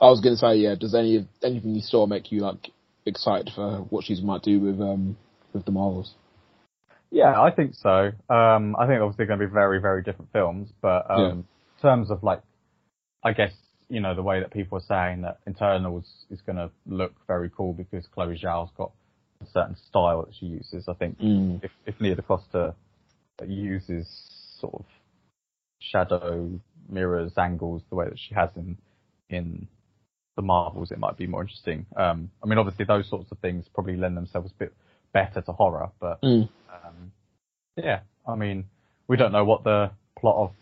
I 0.00 0.11
was 0.11 0.20
going 0.20 0.35
to 0.35 0.38
say, 0.38 0.57
yeah. 0.57 0.74
Does 0.74 0.94
any 0.94 1.26
anything 1.42 1.74
you 1.74 1.81
saw 1.81 2.07
make 2.07 2.31
you 2.33 2.40
like 2.40 2.70
excited 3.07 3.50
for 3.55 3.79
what 3.88 4.05
she 4.05 4.20
might 4.20 4.42
do 4.42 4.61
with 4.61 4.81
um 4.81 5.16
with 5.55 5.64
the 5.64 5.70
Marvels? 5.70 6.12
Yeah, 7.11 7.40
I 7.40 7.50
think 7.50 7.74
so. 7.74 8.11
Um, 8.29 8.76
I 8.79 8.87
think 8.87 9.00
obviously 9.00 9.26
going 9.26 9.40
to 9.40 9.46
be 9.46 9.53
very, 9.53 9.81
very 9.81 10.03
different 10.03 10.33
films, 10.33 10.68
but 10.83 11.11
um, 11.11 11.20
Yeah. 11.20 11.31
in 11.33 11.44
terms 11.83 12.11
of 12.11 12.22
like, 12.22 12.40
I 13.24 13.33
guess 13.33 13.53
you 13.88 14.00
know 14.00 14.14
the 14.14 14.22
way 14.22 14.40
that 14.40 14.53
people 14.53 14.79
are 14.79 14.83
saying 14.83 15.22
that 15.22 15.38
Eternals 15.48 16.05
is 16.31 16.40
going 16.42 16.57
to 16.57 16.70
look 16.87 17.14
very 17.26 17.50
cool 17.57 17.72
because 17.72 18.07
Chloe 18.09 18.38
Zhao's 18.38 18.70
got 18.76 18.92
a 19.42 19.46
certain 19.46 19.76
style 19.88 20.24
that 20.24 20.35
she 20.38 20.46
uses. 20.46 20.88
I 20.88 20.94
think 20.94 21.18
Mm. 21.18 21.64
if 21.64 21.70
if 21.87 22.00
Nia 22.00 22.16
DaCosta 22.16 22.74
uses 23.46 24.07
sort 24.61 24.75
of 24.75 24.85
shadow 25.81 26.51
mirrors 26.88 27.33
angles 27.38 27.83
the 27.88 27.96
way 27.96 28.07
that 28.09 28.18
she 28.18 28.35
has 28.35 28.51
in 28.57 28.77
in 29.29 29.68
the 30.37 30.42
Marvels, 30.42 30.90
it 30.90 30.99
might 30.99 31.16
be 31.16 31.27
more 31.27 31.42
interesting. 31.42 31.87
Um, 31.96 32.31
I 32.42 32.46
mean, 32.46 32.59
obviously 32.59 32.85
those 32.85 33.09
sorts 33.09 33.31
of 33.31 33.38
things 33.38 33.64
probably 33.75 33.96
lend 33.96 34.16
themselves 34.16 34.51
a 34.51 34.59
bit 34.59 34.73
better 35.12 35.40
to 35.40 35.53
horror, 35.53 35.90
but 36.01 36.20
Mm. 36.23 36.49
um, 36.73 37.12
yeah, 37.77 38.01
I 38.27 38.35
mean, 38.37 38.64
we 39.09 39.16
don't 39.16 39.33
know 39.33 39.44
what 39.44 39.64
the 39.64 39.90
plot 40.18 40.37
of 40.37 40.53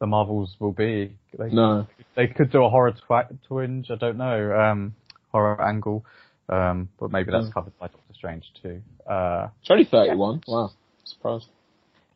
the 0.00 0.06
Marvels 0.06 0.56
will 0.58 0.72
be. 0.72 1.16
They, 1.38 1.50
No. 1.50 1.86
they 2.16 2.26
could 2.28 2.50
do 2.50 2.64
a 2.64 2.70
horror 2.70 2.92
twi- 2.92 3.28
twinge. 3.46 3.90
I 3.90 3.96
don't 3.96 4.16
know. 4.18 4.58
Um, 4.58 4.94
horror 5.32 5.60
angle. 5.62 6.04
Um, 6.48 6.88
but 6.98 7.10
maybe 7.10 7.30
that's 7.30 7.46
Mm. 7.48 7.52
covered 7.54 7.78
by 7.78 7.86
Doctor 7.88 8.14
Strange 8.14 8.52
too. 8.62 8.82
Uh, 9.06 9.48
She's 9.62 9.70
only 9.70 9.84
31. 9.84 10.42
Wow. 10.46 10.70
Surprised. 11.04 11.48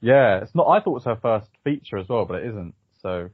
Yeah, 0.00 0.38
it's 0.42 0.54
not. 0.54 0.66
I 0.68 0.80
thought 0.80 0.90
it 0.90 0.94
was 0.94 1.04
her 1.04 1.18
first 1.20 1.48
feature 1.64 1.98
as 1.98 2.08
well, 2.08 2.24
but 2.24 2.42
it 2.42 2.48
isn't. 2.48 2.74
So 3.02 3.30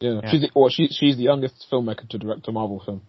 Yeah. 0.00 0.20
Yeah. 0.22 0.30
She's 0.30 0.40
the, 0.42 0.50
well, 0.54 0.68
she, 0.70 0.88
she's 0.88 1.16
the 1.16 1.24
youngest 1.24 1.66
filmmaker 1.70 2.08
to 2.08 2.18
direct 2.18 2.46
a 2.48 2.52
Marvel 2.52 2.82
film. 2.84 3.02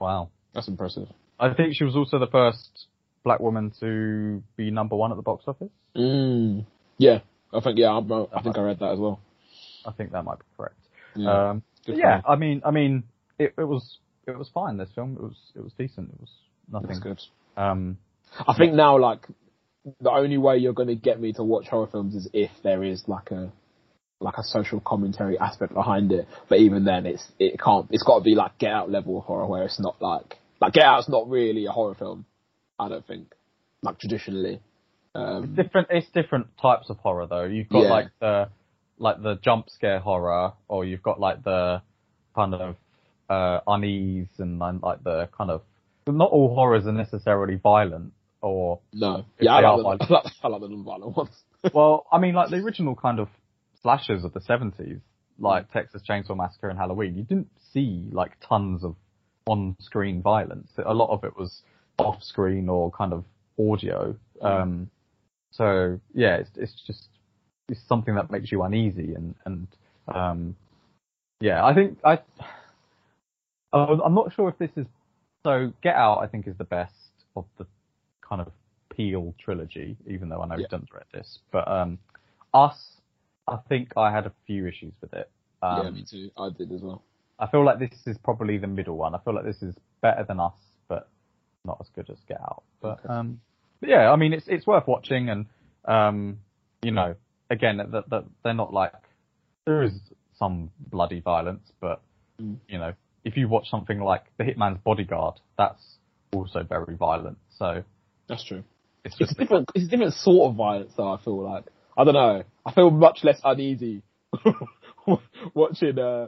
wow. 0.00 0.30
That's 0.54 0.68
impressive. 0.68 1.08
I 1.38 1.52
think 1.52 1.74
she 1.76 1.84
was 1.84 1.94
also 1.96 2.18
the 2.18 2.26
first 2.26 2.86
black 3.24 3.40
woman 3.40 3.72
to 3.80 4.42
be 4.56 4.70
number 4.70 4.96
one 4.96 5.10
at 5.10 5.16
the 5.16 5.22
box 5.22 5.44
office. 5.46 5.68
Mm. 5.94 6.64
Yeah. 6.96 7.18
I 7.52 7.60
think, 7.60 7.78
yeah, 7.78 7.90
I'm, 7.90 8.10
I 8.10 8.40
think 8.42 8.56
I 8.56 8.62
read 8.62 8.78
that 8.78 8.92
as 8.92 8.98
well. 8.98 9.20
I 9.84 9.92
think 9.92 10.12
that 10.12 10.22
might 10.24 10.38
be 10.38 10.44
correct. 10.56 10.78
Yeah. 11.14 11.50
Um, 11.50 11.62
Good 11.84 11.92
but 11.92 12.00
for 12.00 12.06
yeah. 12.08 12.20
I 12.26 12.36
mean, 12.36 12.62
I 12.64 12.70
mean, 12.70 13.04
it, 13.38 13.54
it 13.58 13.64
was 13.64 13.98
it 14.26 14.36
was 14.36 14.48
fine. 14.52 14.76
This 14.78 14.88
film, 14.94 15.12
it 15.16 15.22
was 15.22 15.36
it 15.54 15.62
was 15.62 15.72
decent. 15.78 16.10
It 16.10 16.20
was 16.20 16.30
That's 16.72 16.84
nothing. 16.84 17.00
good. 17.00 17.22
Um, 17.56 17.98
I 18.46 18.54
think 18.56 18.74
now, 18.74 18.98
like, 18.98 19.26
the 20.00 20.10
only 20.10 20.38
way 20.38 20.56
you're 20.58 20.72
going 20.72 20.88
to 20.88 20.94
get 20.96 21.20
me 21.20 21.32
to 21.34 21.44
watch 21.44 21.68
horror 21.68 21.86
films 21.90 22.14
is 22.14 22.28
if 22.32 22.50
there 22.62 22.82
is 22.82 23.04
like 23.06 23.30
a 23.30 23.52
like 24.20 24.38
a 24.38 24.42
social 24.42 24.80
commentary 24.80 25.38
aspect 25.38 25.74
behind 25.74 26.10
it. 26.10 26.26
But 26.48 26.58
even 26.58 26.84
then, 26.84 27.06
it's 27.06 27.24
it 27.38 27.60
can't. 27.60 27.86
It's 27.90 28.02
got 28.02 28.18
to 28.18 28.24
be 28.24 28.34
like 28.34 28.58
Get 28.58 28.72
Out 28.72 28.90
level 28.90 29.20
horror, 29.20 29.46
where 29.46 29.64
it's 29.64 29.80
not 29.80 30.00
like 30.00 30.38
like 30.60 30.72
Get 30.72 30.84
Out's 30.84 31.08
not 31.08 31.28
really 31.28 31.66
a 31.66 31.70
horror 31.70 31.94
film. 31.94 32.24
I 32.78 32.88
don't 32.88 33.06
think 33.06 33.32
like 33.82 33.98
traditionally. 33.98 34.60
Um, 35.14 35.44
It's 35.44 35.52
different. 35.62 35.88
It's 35.90 36.10
different 36.12 36.48
types 36.60 36.90
of 36.90 36.98
horror 36.98 37.26
though. 37.26 37.44
You've 37.44 37.68
got 37.68 37.82
Yeah. 37.84 37.90
like 37.90 38.08
the 38.20 38.48
like 38.98 39.22
the 39.22 39.36
jump 39.42 39.68
scare 39.70 40.00
horror, 40.00 40.52
or 40.68 40.84
you've 40.84 41.02
got 41.02 41.20
like 41.20 41.44
the 41.44 41.82
kind 42.34 42.54
of 42.54 42.76
uh, 43.28 43.60
unease 43.66 44.28
and 44.38 44.58
like 44.58 45.02
the 45.04 45.28
kind 45.36 45.50
of. 45.50 45.62
Not 46.08 46.30
all 46.30 46.54
horrors 46.54 46.86
are 46.86 46.92
necessarily 46.92 47.56
violent, 47.56 48.12
or 48.40 48.80
no, 48.92 49.24
yeah, 49.40 49.54
I 49.54 49.74
like, 49.74 49.98
the. 50.00 50.04
I 50.10 50.12
like 50.12 50.32
I 50.42 50.48
like 50.48 50.60
the 50.60 50.68
non-violent 50.68 51.16
ones. 51.16 51.42
well, 51.74 52.06
I 52.12 52.18
mean, 52.18 52.34
like 52.34 52.50
the 52.50 52.56
original 52.56 52.94
kind 52.94 53.18
of 53.18 53.28
slashers 53.82 54.24
of 54.24 54.32
the 54.32 54.40
seventies, 54.40 54.98
like 55.38 55.72
Texas 55.72 56.02
Chainsaw 56.08 56.36
Massacre 56.36 56.68
and 56.68 56.78
Halloween. 56.78 57.16
You 57.16 57.22
didn't 57.22 57.50
see 57.72 58.08
like 58.12 58.32
tons 58.46 58.84
of 58.84 58.96
on-screen 59.46 60.22
violence. 60.22 60.70
A 60.84 60.94
lot 60.94 61.10
of 61.10 61.24
it 61.24 61.36
was 61.36 61.62
off-screen 61.98 62.68
or 62.68 62.90
kind 62.90 63.12
of 63.12 63.24
audio. 63.58 64.16
Um, 64.42 64.90
so 65.52 66.00
yeah, 66.14 66.36
it's 66.36 66.50
it's 66.56 66.82
just 66.86 67.08
it's 67.68 67.80
something 67.88 68.14
that 68.14 68.30
makes 68.30 68.52
you 68.52 68.62
uneasy 68.62 69.14
and 69.14 69.34
and 69.44 69.66
um, 70.08 70.56
yeah, 71.40 71.64
I 71.64 71.74
think 71.74 71.98
I 72.04 72.18
I'm 73.72 74.14
not 74.14 74.32
sure 74.34 74.48
if 74.48 74.58
this 74.58 74.70
is 74.76 74.86
so. 75.44 75.72
Get 75.82 75.94
Out, 75.94 76.18
I 76.22 76.26
think, 76.26 76.46
is 76.46 76.56
the 76.56 76.64
best 76.64 76.94
of 77.34 77.44
the 77.58 77.66
kind 78.28 78.40
of 78.40 78.48
Peele 78.94 79.34
trilogy, 79.38 79.96
even 80.06 80.28
though 80.28 80.42
I 80.42 80.46
know 80.46 80.56
Yeah. 80.56 80.66
Dunn's 80.70 80.88
read 80.92 81.04
this. 81.12 81.38
But 81.50 81.68
um, 81.68 81.98
Us, 82.54 82.76
I 83.46 83.56
think 83.68 83.92
I 83.96 84.10
had 84.10 84.26
a 84.26 84.32
few 84.46 84.66
issues 84.66 84.94
with 85.00 85.12
it. 85.12 85.30
Um, 85.62 85.84
yeah, 85.84 85.90
me 85.90 86.04
too. 86.10 86.30
I 86.38 86.48
did 86.56 86.72
as 86.72 86.80
well. 86.80 87.02
I 87.38 87.46
feel 87.48 87.64
like 87.64 87.78
this 87.78 87.90
is 88.06 88.16
probably 88.18 88.56
the 88.58 88.66
middle 88.66 88.96
one. 88.96 89.14
I 89.14 89.18
feel 89.18 89.34
like 89.34 89.44
this 89.44 89.62
is 89.62 89.74
better 90.00 90.24
than 90.24 90.40
Us, 90.40 90.54
but 90.88 91.08
not 91.64 91.76
as 91.80 91.88
good 91.94 92.08
as 92.10 92.16
Get 92.28 92.40
Out. 92.40 92.62
But 92.80 93.00
Okay. 93.04 93.08
um, 93.08 93.40
but 93.80 93.90
yeah, 93.90 94.10
I 94.10 94.16
mean, 94.16 94.32
it's 94.32 94.48
it's 94.48 94.66
worth 94.66 94.86
watching, 94.86 95.28
and 95.28 95.46
um, 95.84 96.38
you 96.82 96.92
know, 96.92 97.14
again, 97.50 97.76
that 97.76 98.08
that 98.08 98.24
they're 98.42 98.54
not 98.54 98.72
like 98.72 98.92
there 99.66 99.82
is 99.82 99.92
some 100.38 100.70
bloody 100.90 101.20
violence, 101.20 101.72
but 101.80 102.00
Mm. 102.40 102.58
you 102.68 102.78
know, 102.78 102.92
if 103.24 103.34
you 103.36 103.48
watch 103.48 103.70
something 103.70 103.98
like 103.98 104.24
The 104.36 104.44
Hitman's 104.44 104.78
Bodyguard, 104.84 105.40
that's 105.56 105.96
also 106.34 106.62
very 106.62 106.94
violent. 106.96 107.38
So 107.58 107.82
That's 108.28 108.44
true. 108.44 108.64
it's 109.04 109.16
It's 109.20 109.32
a 109.32 109.34
different. 109.34 109.70
It's 109.74 109.86
a 109.86 109.88
different 109.88 110.14
sort 110.14 110.50
of 110.50 110.56
violence, 110.56 110.92
though. 110.96 111.12
I 111.12 111.18
feel 111.22 111.42
like 111.42 111.64
I 111.96 112.04
don't 112.04 112.14
know. 112.14 112.42
I 112.64 112.72
feel 112.72 112.90
much 112.90 113.20
less 113.22 113.40
uneasy 113.44 114.02
watching 115.54 115.98
uh, 115.98 116.26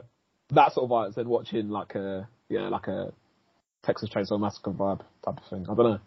that 0.51 0.71
sort 0.73 0.83
of 0.85 0.89
violence 0.89 1.15
than 1.15 1.27
watching 1.29 1.69
like 1.69 1.95
a 1.95 2.27
you 2.49 2.59
know 2.59 2.69
like 2.69 2.87
a 2.87 3.11
Texas 3.83 4.09
Chainsaw 4.13 4.39
Massacre 4.39 4.71
vibe 4.71 5.01
type 5.23 5.37
of 5.37 5.43
thing. 5.49 5.65
I 5.69 5.75
don't 5.75 5.77
know. 5.91 5.99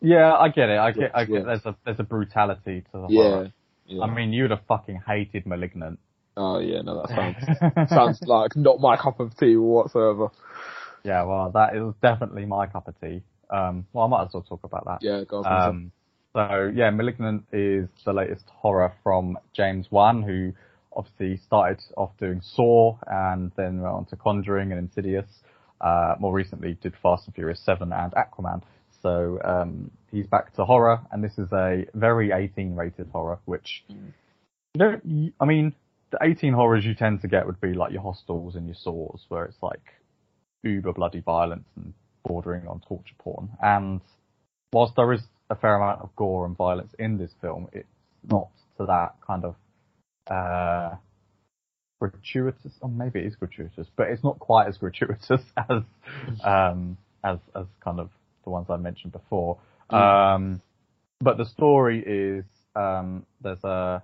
yeah, 0.00 0.32
I 0.34 0.48
get 0.48 0.68
it. 0.68 0.78
I 0.78 0.90
get, 0.92 1.10
I 1.16 1.20
Yeah. 1.22 1.26
get. 1.26 1.44
There's 1.46 1.66
a 1.66 1.76
there's 1.84 2.00
a 2.00 2.04
brutality 2.04 2.82
to 2.92 2.92
the 2.92 3.06
Yeah. 3.08 3.22
horror. 3.30 3.52
yeah. 3.86 4.02
I 4.02 4.14
mean, 4.14 4.32
you'd 4.32 4.50
have 4.50 4.62
fucking 4.68 5.02
hated 5.06 5.46
*Malignant*. 5.46 5.98
oh 6.36 6.58
yeah, 6.58 6.82
no, 6.82 7.02
that 7.02 7.08
sounds 7.08 7.90
sounds 7.90 8.20
like 8.22 8.56
not 8.56 8.80
my 8.80 8.96
cup 8.96 9.20
of 9.20 9.36
tea 9.36 9.56
whatsoever. 9.56 10.28
Yeah, 11.04 11.22
well, 11.24 11.50
that 11.52 11.74
is 11.76 11.94
definitely 12.02 12.44
my 12.44 12.66
cup 12.66 12.86
of 12.88 13.00
tea. 13.00 13.22
Um, 13.50 13.86
well, 13.92 14.04
I 14.04 14.08
might 14.08 14.22
as 14.26 14.32
well 14.32 14.42
talk 14.42 14.64
about 14.64 14.84
that. 14.86 14.98
Yeah, 15.02 15.24
go 15.24 15.42
on. 15.44 15.68
Um, 15.68 15.92
so 16.32 16.70
yeah, 16.74 16.90
*Malignant* 16.90 17.44
is 17.52 17.88
the 18.04 18.12
latest 18.12 18.44
horror 18.48 18.92
from 19.02 19.38
James 19.52 19.88
Wan, 19.90 20.22
who 20.22 20.52
obviously 20.94 21.36
started 21.38 21.82
off 21.96 22.12
doing 22.18 22.40
*Saw* 22.42 22.96
and 23.06 23.50
then 23.56 23.80
went 23.80 23.94
on 23.94 24.04
to 24.06 24.16
*Conjuring* 24.16 24.70
and 24.72 24.78
*Insidious*. 24.78 25.26
Uh, 25.80 26.14
more 26.20 26.32
recently, 26.32 26.76
did 26.82 26.94
*Fast 27.02 27.26
and 27.26 27.34
Furious 27.34 27.60
7* 27.66 27.82
and 27.82 28.12
*Aquaman*. 28.12 28.62
So 29.02 29.40
um, 29.42 29.90
he's 30.12 30.26
back 30.26 30.54
to 30.56 30.64
horror, 30.64 31.00
and 31.10 31.24
this 31.24 31.38
is 31.38 31.50
a 31.52 31.86
very 31.94 32.32
18 32.32 32.76
rated 32.76 33.08
horror, 33.08 33.38
which 33.46 33.84
Mm. 33.90 34.12
you 34.74 34.78
don't. 34.78 35.32
I 35.40 35.46
mean, 35.46 35.74
the 36.10 36.18
18 36.22 36.52
horrors 36.52 36.84
you 36.84 36.94
tend 36.94 37.22
to 37.22 37.28
get 37.28 37.46
would 37.46 37.60
be 37.60 37.72
like 37.72 37.92
your 37.92 38.02
Hostels 38.02 38.56
and 38.56 38.66
your 38.66 38.74
Saws, 38.76 39.24
where 39.28 39.44
it's 39.46 39.62
like 39.62 39.82
uber 40.62 40.92
bloody 40.92 41.20
violence 41.20 41.66
and 41.76 41.94
bordering 42.24 42.66
on 42.66 42.80
torture 42.86 43.14
porn. 43.18 43.50
And 43.62 44.00
whilst 44.72 44.94
there 44.96 45.12
is 45.12 45.22
a 45.48 45.56
fair 45.56 45.74
amount 45.76 46.00
of 46.00 46.14
gore 46.16 46.46
and 46.46 46.56
violence 46.56 46.92
in 46.98 47.18
this 47.18 47.32
film, 47.40 47.68
it's 47.72 47.88
not 48.28 48.48
to 48.78 48.86
that 48.86 49.14
kind 49.26 49.44
of 49.44 49.56
uh, 50.30 50.96
gratuitous. 52.00 52.72
Or 52.80 52.88
maybe 52.88 53.20
it 53.20 53.26
is 53.26 53.36
gratuitous, 53.36 53.86
but 53.96 54.08
it's 54.08 54.24
not 54.24 54.38
quite 54.38 54.68
as 54.68 54.76
gratuitous 54.76 55.42
as 55.56 55.82
um, 56.44 56.96
as 57.24 57.38
as 57.54 57.66
kind 57.82 58.00
of 58.00 58.10
the 58.44 58.50
ones 58.50 58.66
I 58.70 58.76
mentioned 58.76 59.12
before. 59.12 59.58
Um, 59.90 60.62
but 61.20 61.36
the 61.36 61.44
story 61.44 62.02
is 62.06 62.44
um, 62.76 63.26
there's 63.42 63.62
a 63.64 64.02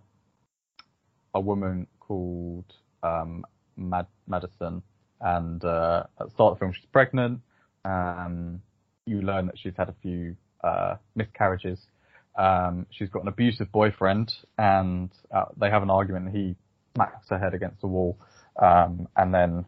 a 1.35 1.41
woman 1.41 1.87
called 2.01 2.65
um, 3.03 3.45
Mad- 3.77 4.07
Madison, 4.27 4.83
and 5.21 5.65
uh, 5.65 6.05
at 6.21 6.27
the 6.27 6.33
start 6.33 6.53
of 6.53 6.59
the 6.59 6.61
film 6.61 6.73
she's 6.73 6.87
pregnant. 6.87 7.41
Um, 7.87 8.61
you 9.07 9.23
learn 9.23 9.47
that 9.47 9.59
she's 9.59 9.75
had 9.77 9.89
a 9.89 9.95
few 10.03 10.37
uh, 10.65 10.97
miscarriages. 11.15 11.79
Um, 12.37 12.87
she's 12.91 13.09
got 13.09 13.23
an 13.23 13.29
abusive 13.29 13.71
boyfriend, 13.73 14.33
and 14.59 15.11
uh, 15.35 15.47
they 15.57 15.71
have 15.71 15.83
an 15.83 15.91
argument. 15.91 16.35
He 16.35 16.57
smacks 16.95 17.29
her 17.31 17.39
head 17.39 17.55
against 17.55 17.81
the 17.81 17.87
wall, 17.87 18.19
um, 18.61 19.09
and 19.17 19.33
then 19.33 19.65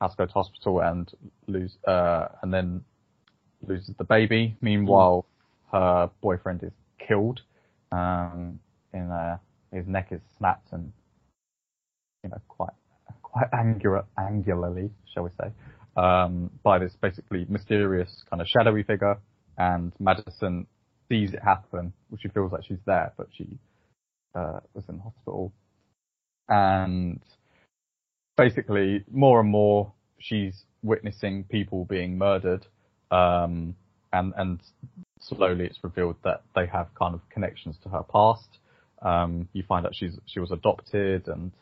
has 0.00 0.10
to 0.12 0.16
go 0.18 0.26
to 0.26 0.32
hospital 0.32 0.80
and 0.80 1.10
lose, 1.46 1.76
uh, 1.88 2.28
and 2.42 2.52
then 2.52 2.84
loses 3.66 3.94
the 3.96 4.04
baby. 4.04 4.56
Meanwhile, 4.60 5.24
her 5.72 6.10
boyfriend 6.20 6.62
is 6.62 6.72
killed. 6.98 7.40
Um, 7.90 8.60
in 8.92 9.10
uh, 9.10 9.38
his 9.72 9.86
neck 9.86 10.08
is 10.10 10.20
snapped 10.38 10.72
and 10.72 10.92
you 12.22 12.30
know 12.30 12.40
quite 12.48 12.72
quite 13.22 13.48
angular, 13.52 14.04
angularly, 14.18 14.90
shall 15.12 15.24
we 15.24 15.30
say, 15.40 15.50
um, 15.96 16.50
by 16.62 16.78
this 16.78 16.94
basically 17.00 17.46
mysterious 17.48 18.24
kind 18.30 18.40
of 18.40 18.48
shadowy 18.48 18.82
figure. 18.82 19.18
And 19.58 19.92
Madison 19.98 20.66
sees 21.08 21.32
it 21.34 21.42
happen, 21.42 21.92
which 22.08 22.22
she 22.22 22.28
feels 22.28 22.52
like 22.52 22.64
she's 22.66 22.78
there, 22.86 23.12
but 23.16 23.28
she 23.36 23.58
uh, 24.34 24.60
was 24.74 24.84
in 24.88 24.98
hospital. 24.98 25.52
And 26.48 27.20
basically, 28.36 29.04
more 29.10 29.40
and 29.40 29.50
more, 29.50 29.92
she's 30.18 30.64
witnessing 30.82 31.44
people 31.44 31.84
being 31.84 32.18
murdered. 32.18 32.66
Um, 33.10 33.76
and 34.12 34.32
and 34.36 34.60
slowly 35.20 35.64
it's 35.64 35.78
revealed 35.82 36.16
that 36.24 36.42
they 36.54 36.66
have 36.66 36.88
kind 36.98 37.14
of 37.14 37.20
connections 37.30 37.76
to 37.82 37.88
her 37.88 38.02
past. 38.02 38.58
Um, 39.02 39.48
you 39.52 39.64
find 39.66 39.86
out 39.86 39.94
she's 39.94 40.18
she 40.26 40.40
was 40.40 40.50
adopted, 40.50 41.28
and 41.28 41.52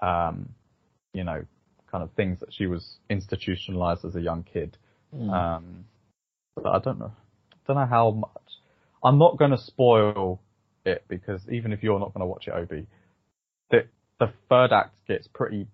um, 0.00 0.48
you 1.12 1.24
know, 1.24 1.44
kind 1.90 2.02
of 2.04 2.12
things 2.12 2.40
that 2.40 2.52
she 2.52 2.66
was 2.66 2.98
institutionalized 3.08 4.04
as 4.04 4.16
a 4.16 4.20
young 4.20 4.44
kid. 4.44 4.76
Mm. 5.14 5.30
Um, 5.30 5.84
but 6.54 6.66
I 6.66 6.78
don't 6.78 6.98
know, 6.98 7.12
don't 7.66 7.76
know 7.76 7.86
how 7.86 8.10
much. 8.10 8.30
I'm 9.02 9.18
not 9.18 9.38
going 9.38 9.52
to 9.52 9.58
spoil 9.58 10.40
it 10.84 11.04
because 11.08 11.40
even 11.50 11.72
if 11.72 11.82
you're 11.82 11.98
not 11.98 12.12
going 12.12 12.22
to 12.22 12.26
watch 12.26 12.48
it, 12.48 12.52
Obi, 12.52 12.86
the 13.70 13.86
the 14.18 14.32
third 14.48 14.72
act 14.72 14.96
gets 15.06 15.28
pretty 15.28 15.68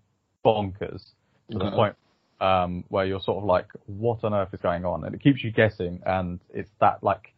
bonkers 0.45 1.03
to 1.51 1.59
the 1.59 1.71
point 1.71 1.97
um, 2.41 2.85
where 2.89 3.07
you're 3.07 3.21
sort 3.21 3.39
of 3.39 3.45
like, 3.45 3.69
what 3.87 4.23
on 4.25 4.35
earth 4.35 4.53
is 4.53 4.61
going 4.61 4.85
on? 4.85 5.05
And 5.05 5.15
it 5.15 5.23
keeps 5.23 5.43
you 5.43 5.51
guessing, 5.51 6.03
and 6.05 6.41
it's 6.53 6.71
that 6.81 7.03
like 7.03 7.33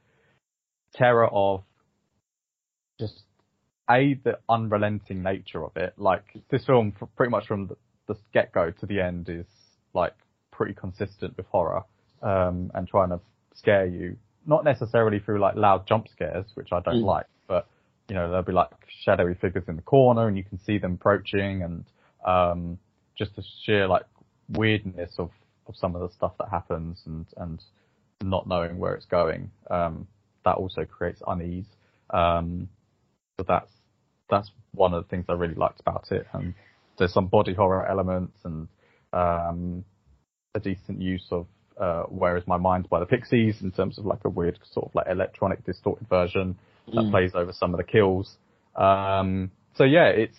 terror 0.95 1.29
of 1.29 1.62
just 2.99 3.22
a 3.89 4.14
the 4.24 4.39
unrelenting 4.49 5.22
nature 5.22 5.64
of 5.64 5.77
it. 5.77 5.95
Like 5.97 6.24
this 6.51 6.64
film, 6.64 6.93
pretty 7.16 7.31
much 7.31 7.47
from 7.47 7.68
the, 7.68 7.77
the 8.07 8.17
get 8.33 8.53
go 8.53 8.71
to 8.71 8.87
the 8.87 9.01
end, 9.01 9.29
is 9.29 9.47
like 9.95 10.15
pretty 10.51 10.75
consistent 10.75 11.37
with 11.37 11.47
horror, 11.47 11.83
um, 12.23 12.71
and 12.75 12.89
trying 12.89 13.11
to 13.11 13.21
scare 13.55 13.87
you, 13.87 14.17
not 14.47 14.65
necessarily 14.65 15.19
through 15.19 15.39
like 15.39 15.57
loud 15.57 15.87
jump 15.87 16.09
scares, 16.09 16.47
which 16.55 16.73
I 16.73 16.81
don't 16.81 17.03
Mm. 17.03 17.05
like, 17.05 17.27
but 17.47 17.67
you 18.09 18.15
know 18.15 18.29
there'll 18.29 18.45
be 18.45 18.53
like 18.53 18.71
shadowy 19.05 19.35
figures 19.35 19.65
in 19.69 19.77
the 19.77 19.83
corner 19.83 20.29
and 20.29 20.37
you 20.37 20.45
can 20.45 20.59
see 20.59 20.79
them 20.79 20.95
approaching, 20.95 21.63
and 21.63 21.85
um, 22.25 22.79
just 23.17 23.35
the 23.37 23.43
sheer 23.65 23.87
like 23.87 24.05
weirdness 24.51 25.19
of 25.19 25.31
of 25.67 25.77
some 25.77 25.97
of 25.97 26.01
the 26.03 26.15
stuff 26.15 26.33
that 26.39 26.49
happens 26.49 27.03
and 27.07 27.27
and 27.39 27.63
not 28.23 28.47
knowing 28.47 28.79
where 28.79 28.95
it's 28.95 29.07
going. 29.07 29.51
Um, 29.71 30.07
that 30.45 30.55
also 30.57 30.85
creates 30.85 31.21
unease. 31.27 31.67
Um, 32.11 32.69
but 33.37 33.47
that's 33.47 33.71
that's 34.31 34.51
one 34.73 34.95
of 34.95 35.03
the 35.03 35.09
things 35.09 35.25
I 35.29 35.33
really 35.33 35.55
liked 35.55 35.81
about 35.81 36.11
it. 36.13 36.27
And 36.33 36.55
there's 36.99 37.13
some 37.13 37.27
body 37.27 37.55
horror 37.55 37.87
elements 37.87 38.39
and 38.45 38.69
um, 39.13 39.85
a 40.55 40.61
decent 40.61 41.01
use 41.01 41.27
of 41.31 41.47
uh, 41.81 42.03
"Where 42.05 42.37
Is 42.37 42.47
My 42.47 42.57
Mind" 42.57 42.89
by 42.89 43.01
the 43.01 43.07
Pixies 43.07 43.63
in 43.63 43.73
terms 43.73 43.99
of 43.99 44.07
like 44.07 44.25
a 44.25 44.29
weird 44.31 44.59
sort 44.73 44.87
of 44.87 44.95
like 44.95 45.07
electronic 45.09 45.65
distorted 45.65 46.09
version 46.09 46.57
that 46.95 47.03
Mm. 47.05 47.11
plays 47.11 47.33
over 47.35 47.53
some 47.53 47.75
of 47.75 47.79
the 47.79 47.85
kills. 47.85 48.37
Um, 48.77 49.51
so 49.75 49.85
yeah, 49.85 50.07
it's 50.07 50.39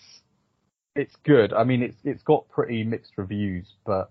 it's 0.96 1.14
good. 1.24 1.52
I 1.52 1.64
mean, 1.64 1.82
it's 1.82 1.96
it's 2.04 2.22
got 2.22 2.48
pretty 2.48 2.84
mixed 2.84 3.12
reviews, 3.16 3.66
but 3.84 4.10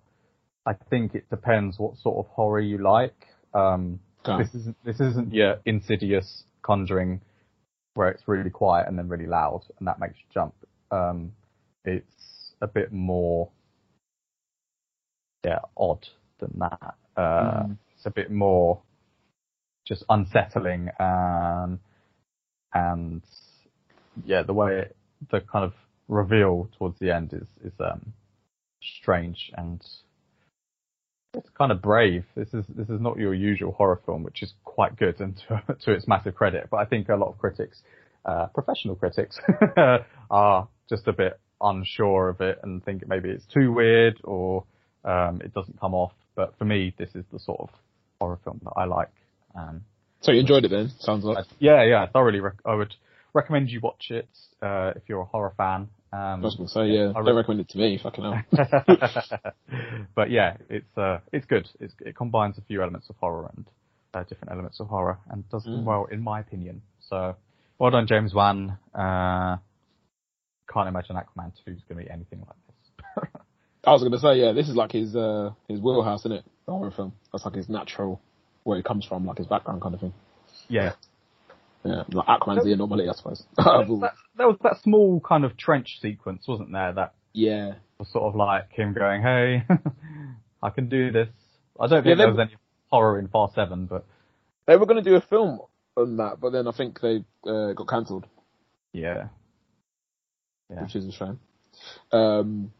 I 0.66 0.74
think 0.89 1.16
it 1.16 1.30
depends 1.30 1.80
what 1.80 1.98
sort 1.98 2.18
of 2.18 2.32
horror 2.32 2.60
you 2.60 2.78
like. 2.78 3.16
Um, 3.54 4.00
Okay. 4.26 4.43
this 4.43 4.54
isn't 4.56 4.76
this 4.84 5.00
isn't 5.00 5.34
your 5.34 5.60
insidious 5.66 6.43
conjuring 6.62 7.22
where 7.93 8.10
it's 8.10 8.28
really 8.28 8.50
quiet 8.50 8.88
and 8.88 8.98
then 8.98 9.08
really 9.08 9.26
loud 9.26 9.62
and 9.80 9.88
that 9.88 10.00
makes 10.00 10.16
you 10.16 10.26
jump. 10.34 10.54
Um, 10.91 11.32
it's 11.86 12.06
a 12.62 12.68
bit 12.68 12.91
more 12.91 13.49
yeah 15.45 15.60
odd 15.76 16.08
than 16.39 16.53
that. 16.60 16.95
Uh, 17.16 17.64
Mhm. 17.64 17.78
It's 17.95 18.05
a 18.05 18.12
bit 18.12 18.30
more 18.32 18.82
just 19.88 20.03
unsettling 20.10 20.89
and 20.99 21.80
and 22.74 23.24
yeah 24.26 24.43
the 24.43 24.53
way 24.53 24.80
it, 24.80 24.95
the 25.32 25.41
kind 25.41 25.66
of 25.66 25.74
reveal 26.08 26.70
towards 26.78 26.99
the 26.99 27.12
end 27.12 27.34
is 27.34 27.47
is 27.64 27.74
um 27.80 28.14
strange 28.82 29.51
and 29.58 29.82
it's 31.34 31.49
kind 31.58 31.72
of 31.72 31.82
brave. 31.82 32.26
This 32.36 32.53
is 32.53 32.66
this 32.70 32.89
is 32.89 32.99
not 32.99 33.18
your 33.18 33.34
usual 33.34 33.72
horror 33.72 34.01
film, 34.05 34.24
which 34.24 34.41
is 34.43 34.53
quite 34.64 34.95
good 34.97 35.20
and 35.20 35.38
to, 35.47 35.62
to 35.82 35.91
its 35.91 36.08
massive 36.08 36.36
credit. 36.36 36.68
But 36.70 36.78
I 36.78 36.86
think 36.86 37.10
a 37.10 37.16
lot 37.16 37.30
of 37.30 37.38
critics, 37.38 37.82
uh, 38.26 38.47
professional 38.47 38.95
critics, 38.95 39.39
are 40.32 40.68
just 40.89 41.08
a 41.08 41.14
bit 41.14 41.39
unsure 41.62 42.30
of 42.30 42.41
it 42.41 42.60
and 42.64 42.84
think 42.84 43.08
maybe 43.08 43.30
it's 43.30 43.45
too 43.53 43.72
weird 43.72 44.20
or 44.24 44.64
um, 45.05 45.41
it 45.43 45.53
doesn't 45.53 45.80
come 45.80 45.93
off. 45.93 46.12
But 46.36 46.58
for 46.58 46.66
me, 46.66 46.93
this 46.97 47.10
is 47.16 47.26
the 47.32 47.39
sort 47.39 47.60
of 47.62 47.70
horror 48.20 48.39
film 48.43 48.62
that 48.64 48.74
I 48.76 48.86
like. 48.86 49.12
Um, 49.55 49.82
So 50.22 50.32
you 50.32 50.39
enjoyed 50.41 50.66
it 50.66 50.70
then? 50.70 50.91
Sounds 50.99 51.24
like. 51.24 51.45
yeah, 51.60 51.84
yeah, 51.84 52.05
thoroughly. 52.08 52.39
Rec- 52.39 52.62
I 52.66 52.76
would 52.76 52.93
recommend 53.34 53.70
you 53.70 53.80
watch 53.82 54.08
it 54.10 54.28
uh, 54.62 54.93
if 54.95 55.03
you're 55.08 55.22
a 55.22 55.26
horror 55.26 55.53
fan. 55.58 55.89
Um, 56.14 56.20
I 56.20 56.36
was 56.39 56.55
gonna 56.55 56.70
say 56.70 56.88
yeah. 56.88 57.10
I 57.10 57.14
Don't 57.14 57.26
re- 57.28 57.34
recommend 57.34 57.60
it 57.62 57.70
to 57.70 57.78
me. 57.78 57.99
Fucking 58.01 58.24
hell. 58.24 58.43
but 60.16 60.30
yeah, 60.32 60.58
it's 60.70 60.97
uh, 60.97 61.20
it's 61.32 61.45
good. 61.45 61.68
It's, 61.80 61.93
it 61.99 62.16
combines 62.16 62.58
a 62.58 62.62
few 62.62 62.82
elements 62.82 63.10
of 63.10 63.16
horror 63.18 63.51
and 63.55 63.66
uh, 64.14 64.24
different 64.24 64.51
elements 64.51 64.80
of 64.80 64.88
horror, 64.88 65.18
and 65.30 65.47
does 65.49 65.64
them 65.64 65.82
Mm. 65.82 65.84
well, 65.84 66.05
in 66.12 66.22
my 66.24 66.39
opinion. 66.39 66.82
So, 67.10 67.36
well 67.78 67.91
done, 67.91 68.08
James 68.08 68.34
Wan. 68.34 68.78
Uh, 68.95 69.58
can't 70.72 70.88
imagine 70.88 71.15
Aquaman 71.15 71.51
two 71.65 71.72
is 71.72 71.82
going 71.88 71.99
to 71.99 72.05
be 72.05 72.09
anything 72.11 72.39
like 72.39 72.57
this. 72.68 73.32
I 73.86 73.91
was 73.91 74.03
gonna 74.03 74.18
say 74.20 74.36
yeah. 74.41 74.51
This 74.51 74.68
is 74.70 74.76
like 74.76 74.91
his 74.91 75.15
uh 75.15 75.51
his 75.68 75.80
wheelhouse, 75.80 76.22
isn't 76.22 76.34
it? 76.34 76.45
The 76.65 76.72
horror 76.74 76.91
film. 76.91 77.13
That's 77.32 77.45
like 77.45 77.55
his 77.55 77.70
natural 77.70 78.22
where 78.63 78.78
he 78.78 78.84
comes 78.84 79.05
from, 79.05 79.26
like 79.26 79.38
his 79.38 79.47
background 79.47 79.82
kind 79.82 79.95
of 79.95 80.01
thing. 80.01 80.13
yeah, 80.68 80.93
Yeah, 81.86 82.03
like 82.11 82.28
Aquaman's 82.28 82.65
the 82.65 82.74
anomaly, 82.74 83.07
I 83.07 83.13
suppose. 83.13 83.43
that, 83.57 84.13
that 84.38 84.47
was 84.47 84.57
that 84.63 84.82
small 84.84 85.22
kind 85.22 85.45
of 85.45 85.55
trench 85.55 85.99
sequence, 86.01 86.45
wasn't 86.47 86.74
there? 86.74 86.91
That 86.93 87.13
yeah, 87.34 87.76
was 87.97 88.09
sort 88.11 88.26
of 88.26 88.36
like 88.36 88.72
him 88.74 88.93
going, 88.93 89.22
"Hey, 89.22 89.63
I 90.63 90.70
can 90.70 90.89
do 90.89 91.11
this." 91.11 91.30
I 91.80 91.88
don't 91.88 92.03
Yeah, 92.03 92.15
think 92.15 92.18
there 92.18 92.28
was 92.28 92.39
any 92.39 92.55
horror 92.91 93.20
in 93.20 93.28
Fast 93.30 93.55
Seven, 93.55 93.86
but 93.86 94.05
they 94.65 94.76
were 94.76 94.86
gonna 94.86 95.01
do 95.01 95.15
a 95.15 95.22
film 95.22 95.59
on 95.95 96.18
that, 96.18 96.39
but 96.41 96.51
then 96.51 96.68
I 96.68 96.72
think 96.72 96.99
they 96.99 97.24
uh, 97.47 97.74
got 97.74 97.88
cancelled. 97.88 98.26
yeah, 98.91 99.28
Yeah. 100.70 100.84
which 100.84 100.95
is 100.95 101.05
a 101.05 101.11
shame. 101.11 101.39
Um, 102.11 102.72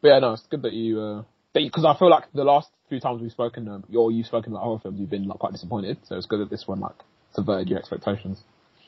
but 0.00 0.08
yeah, 0.08 0.18
no, 0.20 0.32
it's 0.32 0.46
good 0.50 0.62
that 0.62 0.72
you, 0.72 1.00
uh, 1.00 1.22
because 1.52 1.84
I 1.84 1.98
feel 1.98 2.10
like 2.10 2.32
the 2.32 2.44
last 2.44 2.68
few 2.88 3.00
times 3.00 3.20
we've 3.20 3.30
spoken, 3.30 3.68
um, 3.68 3.84
or 3.94 4.10
you've 4.10 4.26
spoken 4.26 4.52
about 4.52 4.62
horror 4.62 4.78
films, 4.82 4.98
you've 5.00 5.10
been 5.10 5.26
like 5.26 5.38
quite 5.38 5.52
disappointed. 5.52 5.98
So 6.04 6.16
it's 6.16 6.26
good 6.26 6.40
that 6.40 6.50
this 6.50 6.64
one 6.66 6.80
like 6.80 6.96
subverted 7.34 7.68
your 7.68 7.78
expectations. 7.78 8.40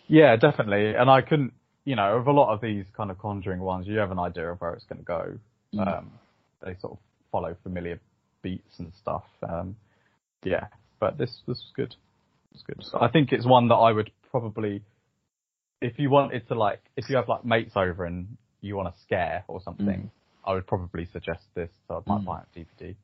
Yeah, 0.07 0.37
definitely. 0.37 0.95
And 0.95 1.11
I 1.11 1.23
couldn't, 1.23 1.53
you 1.85 1.97
know, 1.97 2.17
of 2.17 2.27
a 2.27 2.33
lot 2.33 2.53
of 2.53 2.61
these 2.61 2.85
kind 2.97 3.11
of 3.11 3.19
conjuring 3.19 3.61
ones, 3.61 3.87
you 3.87 3.99
have 3.99 4.11
an 4.11 4.19
idea 4.19 4.51
of 4.51 4.61
where 4.61 4.73
it's 4.73 4.85
going 4.85 4.99
to 4.99 5.05
go. 5.05 5.39
Mm. 5.75 5.99
Um, 5.99 6.13
they 6.65 6.77
sort 6.81 6.95
of 6.95 6.99
follow 7.31 7.57
familiar 7.63 8.01
beats 8.43 8.79
and 8.79 8.93
stuff. 9.01 9.25
Um, 9.43 9.77
yeah, 10.45 10.67
but 11.01 11.19
this 11.19 11.31
this 11.47 11.59
was 11.59 11.73
good. 11.75 11.95
It's 12.53 12.63
was 12.69 12.89
good. 12.91 12.99
I 13.01 13.09
think 13.09 13.33
it's 13.33 13.47
one 13.47 13.69
that 13.69 13.77
I 13.77 13.93
would 13.93 14.11
probably, 14.31 14.83
if 15.85 15.99
you 15.99 16.11
wanted 16.11 16.47
to 16.49 16.55
like, 16.55 16.81
if 16.97 17.09
you 17.11 17.17
have 17.17 17.29
like 17.29 17.45
mates 17.45 17.73
over 17.77 18.05
and 18.05 18.37
you 18.61 18.77
want 18.77 18.89
a 18.89 18.95
scare 19.03 19.45
or 19.49 19.61
something, 19.63 19.87
Mm. 19.87 20.11
I 20.45 20.55
would 20.55 20.67
probably 20.67 21.07
suggest 21.13 21.45
this. 21.55 21.71
So 21.89 22.03
I 22.07 22.11
might 22.11 22.23
Mm. 22.23 22.27
buy 22.27 22.41
it 22.41 22.67
DVD. 22.81 22.97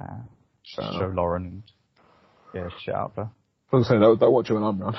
Uh, 0.00 0.22
show 0.62 0.82
enough. 0.82 1.16
Lauren 1.16 1.44
and 1.46 1.62
yeah, 2.54 2.68
shit 2.78 2.94
out 2.94 3.12
her. 3.16 3.30
I 3.72 3.76
was 3.76 3.86
saying, 3.88 4.00
don't, 4.00 4.18
don't 4.18 4.32
watch 4.32 4.50
it 4.50 4.54
when 4.54 4.62
I'm 4.62 4.82
around. 4.82 4.96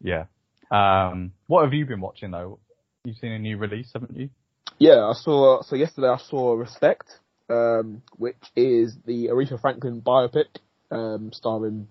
yeah. 0.00 0.24
Um, 0.70 1.32
what 1.46 1.64
have 1.64 1.72
you 1.72 1.86
been 1.86 2.00
watching 2.00 2.30
though? 2.30 2.58
You've 3.04 3.16
seen 3.18 3.32
a 3.32 3.38
new 3.38 3.56
release, 3.56 3.90
haven't 3.94 4.16
you? 4.16 4.30
Yeah, 4.78 5.04
I 5.06 5.12
saw. 5.14 5.62
So 5.62 5.76
yesterday 5.76 6.08
I 6.08 6.18
saw 6.18 6.54
Respect, 6.54 7.06
um, 7.48 8.02
which 8.16 8.36
is 8.56 8.96
the 9.06 9.28
Aretha 9.28 9.60
Franklin 9.60 10.02
biopic, 10.02 10.46
um, 10.90 11.30
starring 11.32 11.88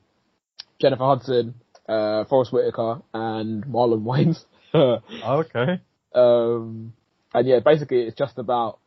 Jennifer 0.80 1.06
Hudson, 1.06 1.56
uh, 1.88 2.26
Forest 2.26 2.54
Whitaker, 2.54 3.02
and 3.14 3.66
Marlon 3.66 4.04
Wayans. 4.04 4.44
Oh, 4.74 5.02
okay. 5.24 5.80
um, 6.14 6.92
and 7.34 7.48
yeah, 7.48 7.60
basically 7.60 8.02
it's 8.02 8.18
just 8.18 8.38
about 8.38 8.80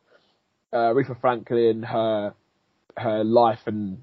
uh, 0.71 0.93
Aretha 0.93 1.19
Franklin, 1.19 1.81
her 1.81 2.35
her 2.95 3.23
life 3.23 3.59
and 3.65 3.99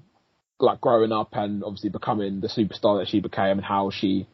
like 0.59 0.81
growing 0.81 1.11
up 1.11 1.29
and 1.33 1.63
obviously 1.63 1.89
becoming 1.89 2.41
the 2.41 2.47
superstar 2.47 2.99
that 2.99 3.07
she 3.07 3.19
became 3.19 3.57
and 3.57 3.63
how 3.63 3.91
she 3.91 4.27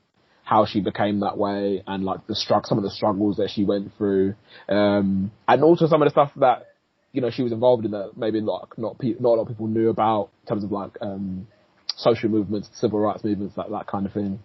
how 0.43 0.66
she 0.66 0.80
became 0.80 1.20
that 1.20 1.38
way 1.38 1.84
and 1.86 2.03
like 2.03 2.26
the 2.28 2.34
strugg 2.34 2.66
some 2.66 2.78
of 2.78 2.84
the 2.84 2.89
struggles 2.89 3.38
that 3.38 3.49
she 3.49 3.64
went 3.64 3.91
through 3.97 4.34
um 4.70 5.32
and 5.47 5.64
also 5.64 5.88
some 5.88 6.01
of 6.01 6.05
the 6.05 6.11
stuff 6.11 6.32
that 6.38 6.68
you 7.11 7.22
know 7.22 7.30
she 7.30 7.43
was 7.43 7.51
involved 7.51 7.86
in 7.86 7.91
that 7.91 8.11
maybe 8.16 8.39
like 8.39 8.78
not 8.78 8.97
pe- 8.99 9.16
not 9.20 9.30
a 9.30 9.36
lot 9.36 9.41
of 9.41 9.47
people 9.47 9.68
knew 9.68 9.89
about 9.89 10.30
in 10.43 10.47
terms 10.47 10.64
of 10.64 10.72
like 10.72 10.97
um 11.01 11.47
social 11.95 12.30
movements 12.30 12.70
civil 12.74 12.99
rights 12.99 13.24
movements 13.24 13.57
like 13.57 13.70
that 13.70 13.88
kind 13.88 14.05
of 14.05 14.14
thing 14.14 14.39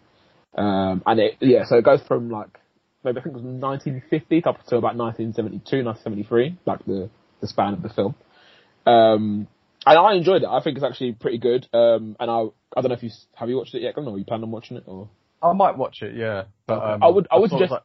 um 0.58 1.02
and 1.06 1.20
it 1.20 1.36
yeah 1.40 1.64
so 1.64 1.76
it 1.76 1.84
goes 1.84 2.00
from 2.08 2.30
like 2.30 2.58
maybe 3.04 3.18
I 3.18 3.22
think 3.22 3.34
it 3.36 3.42
was 3.42 3.44
1950 3.44 4.44
up 4.44 4.64
to 4.66 4.76
about 4.76 4.96
1972 4.96 5.84
1973 5.84 6.58
like 6.66 6.84
the 6.84 7.08
the 7.40 7.46
span 7.46 7.72
of 7.74 7.82
the 7.82 7.88
film 7.88 8.14
um 8.86 9.46
and 9.86 9.96
I 9.96 10.14
enjoyed 10.14 10.42
it. 10.42 10.48
I 10.48 10.60
think 10.60 10.76
it's 10.76 10.84
actually 10.84 11.12
pretty 11.12 11.38
good. 11.38 11.66
Um, 11.72 12.16
and 12.18 12.28
I, 12.30 12.40
I 12.76 12.80
don't 12.82 12.88
know 12.88 12.94
if 12.96 13.02
you 13.02 13.10
have 13.36 13.48
you 13.48 13.56
watched 13.56 13.74
it 13.74 13.80
yet, 13.80 13.94
Glenn, 13.94 14.08
or 14.08 14.18
you 14.18 14.24
planning 14.24 14.44
on 14.44 14.50
watching 14.50 14.76
it? 14.76 14.82
Or 14.86 15.08
I 15.40 15.52
might 15.52 15.78
watch 15.78 16.02
it, 16.02 16.14
yeah. 16.16 16.44
But 16.66 16.82
um, 16.82 17.02
I 17.02 17.08
would- 17.08 17.28
I 17.30 17.38
would 17.38 17.50
thought 17.50 17.60
it 17.62 17.70
was 17.70 17.70
suggest- 17.70 17.70
like 17.70 17.82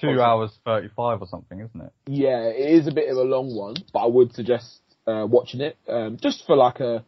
two 0.00 0.20
hours 0.22 0.50
thirty-five 0.64 1.20
or 1.20 1.28
something, 1.28 1.60
isn't 1.60 1.80
it? 1.80 1.92
yeah, 2.06 2.48
it 2.48 2.70
is 2.80 2.86
a 2.88 2.92
bit 2.92 3.08
of 3.10 3.18
a 3.18 3.22
long 3.22 3.54
one, 3.54 3.74
but 3.92 4.00
I 4.00 4.06
would 4.06 4.32
suggest 4.34 4.80
uh, 5.06 5.26
watching 5.28 5.60
it 5.60 5.76
um, 5.86 6.16
just 6.20 6.44
for 6.46 6.56
like 6.56 6.80
a, 6.80 7.04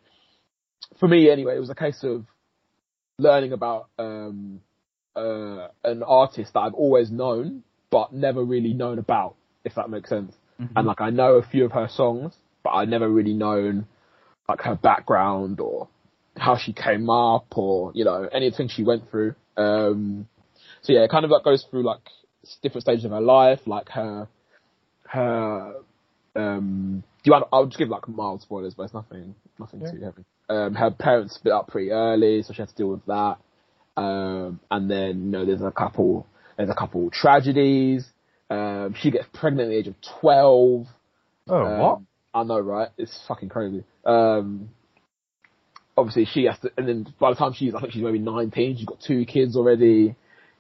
for 1.00 1.08
me 1.08 1.30
anyway. 1.30 1.56
It 1.56 1.60
was 1.60 1.70
a 1.70 1.74
case 1.74 2.04
of 2.04 2.26
learning 3.18 3.52
about 3.52 3.88
um, 3.98 4.60
uh, 5.16 5.68
an 5.84 6.02
artist 6.02 6.52
that 6.54 6.60
I've 6.60 6.74
always 6.74 7.10
known, 7.10 7.62
but 7.90 8.12
never 8.12 8.44
really 8.44 8.74
known 8.74 8.98
about, 8.98 9.34
if 9.64 9.74
that 9.74 9.90
makes 9.90 10.08
sense. 10.08 10.34
And 10.74 10.86
like 10.86 11.00
I 11.00 11.10
know 11.10 11.34
a 11.34 11.42
few 11.42 11.64
of 11.66 11.72
her 11.72 11.88
songs, 11.88 12.34
but 12.62 12.70
I 12.70 12.84
never 12.86 13.08
really 13.08 13.34
known 13.34 13.86
like 14.48 14.62
her 14.62 14.74
background 14.74 15.60
or 15.60 15.88
how 16.36 16.56
she 16.56 16.72
came 16.72 17.10
up 17.10 17.46
or 17.56 17.92
you 17.94 18.04
know 18.04 18.28
anything 18.32 18.68
she 18.68 18.82
went 18.82 19.10
through. 19.10 19.34
Um, 19.56 20.28
so 20.82 20.92
yeah, 20.92 21.00
it 21.00 21.10
kind 21.10 21.24
of 21.24 21.30
like 21.30 21.44
goes 21.44 21.64
through 21.70 21.82
like 21.82 22.00
different 22.62 22.82
stages 22.82 23.04
of 23.04 23.10
her 23.10 23.20
life, 23.20 23.60
like 23.66 23.88
her 23.90 24.28
her. 25.08 25.74
Um, 26.34 27.02
do 27.22 27.28
you 27.28 27.32
want? 27.32 27.48
I'll 27.52 27.66
just 27.66 27.78
give 27.78 27.88
like 27.88 28.08
mild 28.08 28.42
spoilers, 28.42 28.74
but 28.74 28.84
it's 28.84 28.94
nothing 28.94 29.34
nothing 29.58 29.80
Yeah. 29.82 29.90
too 29.90 30.00
heavy. 30.00 30.24
Um, 30.48 30.74
her 30.74 30.90
parents 30.90 31.34
split 31.34 31.52
up 31.52 31.68
pretty 31.68 31.90
early, 31.90 32.42
so 32.42 32.52
she 32.52 32.62
had 32.62 32.68
to 32.68 32.74
deal 32.74 32.88
with 32.88 33.04
that. 33.06 33.36
Um, 33.97 34.61
and 34.70 34.90
then 34.90 35.24
you 35.24 35.30
know 35.30 35.47
there's 35.47 35.62
a 35.62 35.70
couple 35.70 36.26
there's 36.57 36.70
a 36.70 36.74
couple 36.74 37.11
tragedies. 37.11 38.07
Um, 38.51 38.94
she 38.99 39.11
gets 39.11 39.26
pregnant 39.32 39.68
at 39.68 39.70
the 39.70 39.76
age 39.76 39.88
of 39.88 39.94
twelve. 40.20 40.86
Oh, 41.49 41.64
Um, 41.64 41.78
what? 41.78 42.01
I 42.34 42.42
know, 42.44 42.61
right? 42.61 42.88
It's 42.99 43.18
fucking 43.26 43.49
crazy. 43.49 43.84
Um, 44.05 44.68
obviously 45.97 46.26
she 46.26 46.44
has 46.44 46.59
to, 46.61 46.70
and 46.76 46.88
then 46.88 47.14
by 47.18 47.30
the 47.30 47.36
time 47.36 47.53
she's, 47.55 47.74
I 47.74 47.80
think 47.80 47.92
she's 47.92 48.03
maybe 48.03 48.18
19, 48.18 48.76
she's 48.76 48.86
got 48.86 49.01
two 49.01 49.24
kids 49.24 49.57
already. 49.57 50.14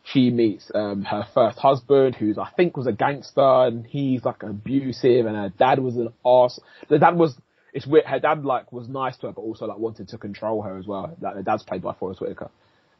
She 0.04 0.30
meets 0.30 0.70
um, 0.74 1.02
her 1.02 1.26
first 1.34 1.58
husband, 1.58 2.14
who's 2.14 2.38
I 2.38 2.48
think 2.56 2.76
was 2.76 2.86
a 2.86 2.92
gangster, 2.92 3.40
and 3.40 3.84
he's 3.84 4.24
like 4.24 4.42
abusive, 4.42 5.26
and 5.26 5.36
her 5.36 5.52
dad 5.58 5.80
was 5.80 5.96
an 5.96 6.10
arse. 6.24 6.60
The 6.88 6.98
dad 6.98 7.16
was, 7.16 7.36
it's 7.72 7.86
weird. 7.86 8.06
Her 8.06 8.20
dad 8.20 8.44
like 8.44 8.72
was 8.72 8.88
nice 8.88 9.16
to 9.18 9.26
her, 9.26 9.32
but 9.32 9.42
also 9.42 9.66
like 9.66 9.78
wanted 9.78 10.08
to 10.08 10.18
control 10.18 10.62
her 10.62 10.78
as 10.78 10.86
well. 10.86 11.14
Like 11.20 11.34
the 11.34 11.42
dad's 11.42 11.64
played 11.64 11.82
by 11.82 11.92
Forest 11.94 12.20
Whitaker, 12.20 12.50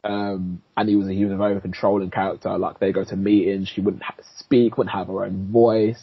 um, 0.03 0.61
and 0.75 0.89
he 0.89 0.95
was 0.95 1.07
he 1.07 1.23
was 1.25 1.33
a 1.33 1.37
very 1.37 1.59
controlling 1.59 2.11
character. 2.11 2.57
Like 2.57 2.79
they 2.79 2.91
go 2.91 3.03
to 3.03 3.15
meetings, 3.15 3.69
she 3.73 3.81
wouldn't 3.81 4.03
speak, 4.37 4.77
wouldn't 4.77 4.95
have 4.95 5.07
her 5.07 5.25
own 5.25 5.51
voice, 5.51 6.01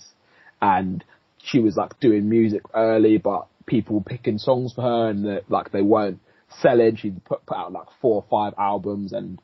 and 0.61 1.05
she 1.43 1.61
was 1.61 1.77
like 1.77 1.99
doing 2.01 2.29
music 2.29 2.63
early, 2.75 3.19
but 3.19 3.47
people 3.67 4.03
picking 4.05 4.39
songs 4.39 4.73
for 4.73 4.83
her, 4.83 5.09
and 5.09 5.25
that 5.25 5.51
like 5.51 5.73
they 5.73 5.83
weren't 5.83 6.21
selling. 6.61 6.97
She 6.97 7.11
put 7.11 7.47
put 7.47 7.57
out 7.57 7.73
like 7.73 7.87
four 8.01 8.17
or 8.17 8.25
five 8.31 8.55
albums 8.59 9.13
and 9.13 9.41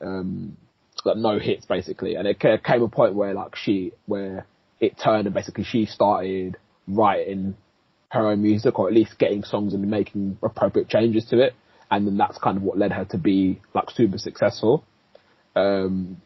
um 0.00 0.56
like 1.04 1.16
no 1.16 1.38
hits 1.38 1.66
basically. 1.66 2.16
And 2.16 2.26
it 2.26 2.40
came 2.40 2.82
a 2.82 2.88
point 2.88 3.14
where 3.14 3.34
like 3.34 3.56
she 3.56 3.92
where 4.06 4.46
it 4.80 4.98
turned 5.02 5.26
and 5.26 5.34
basically 5.34 5.64
she 5.64 5.86
started 5.86 6.56
writing 6.86 7.56
her 8.10 8.28
own 8.28 8.42
music 8.42 8.78
or 8.78 8.88
at 8.88 8.94
least 8.94 9.18
getting 9.18 9.42
songs 9.42 9.74
and 9.74 9.88
making 9.90 10.38
appropriate 10.42 10.88
changes 10.88 11.24
to 11.26 11.40
it. 11.40 11.54
And 11.90 12.06
then 12.06 12.16
that's 12.16 12.38
kind 12.38 12.56
of 12.56 12.62
what 12.62 12.78
led 12.78 12.92
her 12.92 13.04
to 13.06 13.18
be 13.18 13.60
like 13.74 13.90
super 13.90 14.18
successful. 14.18 14.84
Um, 15.54 16.20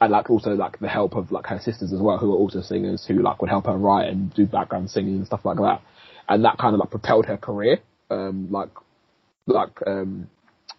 and 0.00 0.12
like 0.12 0.28
also 0.28 0.50
like 0.50 0.78
the 0.78 0.88
help 0.88 1.14
of 1.14 1.32
like 1.32 1.46
her 1.46 1.58
sisters 1.58 1.92
as 1.92 2.00
well, 2.00 2.18
who 2.18 2.32
are 2.32 2.36
also 2.36 2.60
singers, 2.60 3.04
who 3.06 3.22
like 3.22 3.40
would 3.40 3.50
help 3.50 3.66
her 3.66 3.76
write 3.76 4.08
and 4.08 4.32
do 4.34 4.46
background 4.46 4.90
singing 4.90 5.16
and 5.16 5.26
stuff 5.26 5.44
like 5.44 5.56
that. 5.56 5.80
And 6.28 6.44
that 6.44 6.58
kind 6.58 6.74
of 6.74 6.80
like 6.80 6.90
propelled 6.90 7.26
her 7.26 7.36
career, 7.36 7.78
um, 8.10 8.48
like, 8.50 8.70
like, 9.46 9.80
um, 9.86 10.28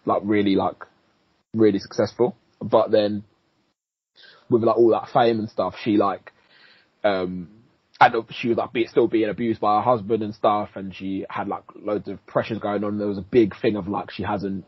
like 0.06 0.22
really 0.24 0.56
like, 0.56 0.86
really 1.54 1.80
successful. 1.80 2.36
But 2.62 2.92
then 2.92 3.24
with 4.50 4.64
like 4.64 4.78
all 4.78 4.90
that 4.90 5.10
fame 5.12 5.40
and 5.40 5.50
stuff, 5.50 5.76
she 5.84 5.98
like, 5.98 6.32
um, 7.04 7.50
and 8.00 8.16
she 8.32 8.50
was 8.50 8.58
like 8.58 8.74
be, 8.74 8.86
still 8.86 9.08
being 9.08 9.30
abused 9.30 9.60
by 9.60 9.78
her 9.78 9.82
husband 9.82 10.24
and 10.24 10.34
stuff, 10.34 10.70
and 10.76 10.96
she 10.96 11.26
had 11.30 11.48
like 11.48 11.64
loads 11.76 12.08
of 12.08 12.26
pressures 12.28 12.60
going 12.60 12.84
on. 12.84 12.98
There 12.98 13.08
was 13.08 13.18
a 13.18 13.24
big 13.24 13.56
thing 13.60 13.76
of 13.76 13.88
like 13.88 14.12
she 14.12 14.24
hasn't 14.24 14.66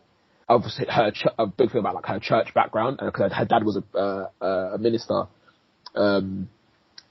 obviously 0.47 0.85
her 0.89 1.11
ch- 1.11 1.27
a 1.37 1.45
big 1.45 1.71
thing 1.71 1.79
about 1.79 1.95
like 1.95 2.07
her 2.07 2.19
church 2.19 2.53
background 2.53 2.99
because 3.03 3.31
her 3.31 3.45
dad 3.45 3.63
was 3.63 3.77
a 3.77 3.97
uh, 3.97 4.73
a 4.73 4.77
minister, 4.79 5.23
um, 5.95 6.49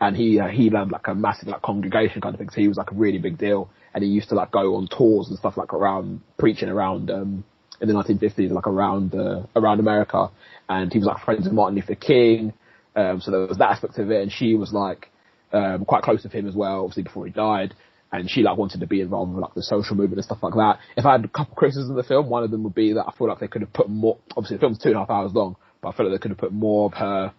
and 0.00 0.16
he 0.16 0.40
uh, 0.40 0.48
he 0.48 0.68
ran 0.68 0.88
like 0.88 1.06
a 1.06 1.14
massive 1.14 1.48
like 1.48 1.62
congregation 1.62 2.20
kind 2.20 2.34
of 2.34 2.38
thing. 2.38 2.50
So 2.50 2.60
he 2.60 2.68
was 2.68 2.76
like 2.76 2.90
a 2.90 2.94
really 2.94 3.18
big 3.18 3.38
deal, 3.38 3.70
and 3.94 4.02
he 4.02 4.10
used 4.10 4.28
to 4.30 4.34
like 4.34 4.50
go 4.50 4.74
on 4.74 4.88
tours 4.88 5.28
and 5.28 5.38
stuff 5.38 5.56
like 5.56 5.72
around 5.72 6.20
preaching 6.36 6.68
around 6.68 7.10
um, 7.10 7.44
in 7.80 7.86
the 7.86 7.94
1950s, 7.94 8.50
like 8.50 8.66
around 8.66 9.14
uh, 9.14 9.42
around 9.54 9.78
America, 9.78 10.30
and 10.68 10.92
he 10.92 10.98
was 10.98 11.06
like 11.06 11.24
friends 11.24 11.44
with 11.44 11.52
Martin 11.52 11.76
Luther 11.76 11.94
King. 11.94 12.52
Um, 12.96 13.20
so 13.20 13.30
there 13.30 13.46
was 13.46 13.58
that 13.58 13.70
aspect 13.70 13.98
of 13.98 14.10
it, 14.10 14.22
and 14.22 14.32
she 14.32 14.54
was 14.54 14.72
like 14.72 15.12
um, 15.52 15.84
quite 15.84 16.02
close 16.02 16.22
with 16.22 16.32
him 16.32 16.46
as 16.46 16.54
well, 16.54 16.84
obviously 16.84 17.04
before 17.04 17.26
he 17.26 17.32
died 17.32 17.74
and 18.12 18.30
she 18.30 18.42
like 18.42 18.56
wanted 18.56 18.80
to 18.80 18.86
be 18.86 19.00
involved 19.00 19.32
with 19.32 19.42
like 19.42 19.54
the 19.54 19.62
social 19.62 19.96
movement 19.96 20.18
and 20.18 20.24
stuff 20.24 20.42
like 20.42 20.54
that. 20.54 20.78
If 20.96 21.04
I 21.04 21.12
had 21.12 21.24
a 21.24 21.28
couple 21.28 21.52
of 21.52 21.56
criticisms 21.56 21.90
of 21.90 21.96
the 21.96 22.02
film, 22.02 22.28
one 22.28 22.42
of 22.42 22.50
them 22.50 22.62
would 22.64 22.74
be 22.74 22.92
that 22.94 23.04
I 23.06 23.12
feel 23.16 23.28
like 23.28 23.40
they 23.40 23.48
could 23.48 23.62
have 23.62 23.72
put 23.72 23.88
more. 23.88 24.18
Obviously, 24.36 24.56
the 24.56 24.60
film's 24.60 24.78
two 24.78 24.88
and 24.88 24.96
a 24.96 25.00
half 25.00 25.10
hours 25.10 25.32
long, 25.34 25.56
but 25.80 25.88
I 25.88 25.92
feel 25.92 26.06
like 26.08 26.18
they 26.18 26.22
could 26.22 26.30
have 26.30 26.38
put 26.38 26.52
more 26.52 26.86
of 26.86 26.94
her 26.94 27.32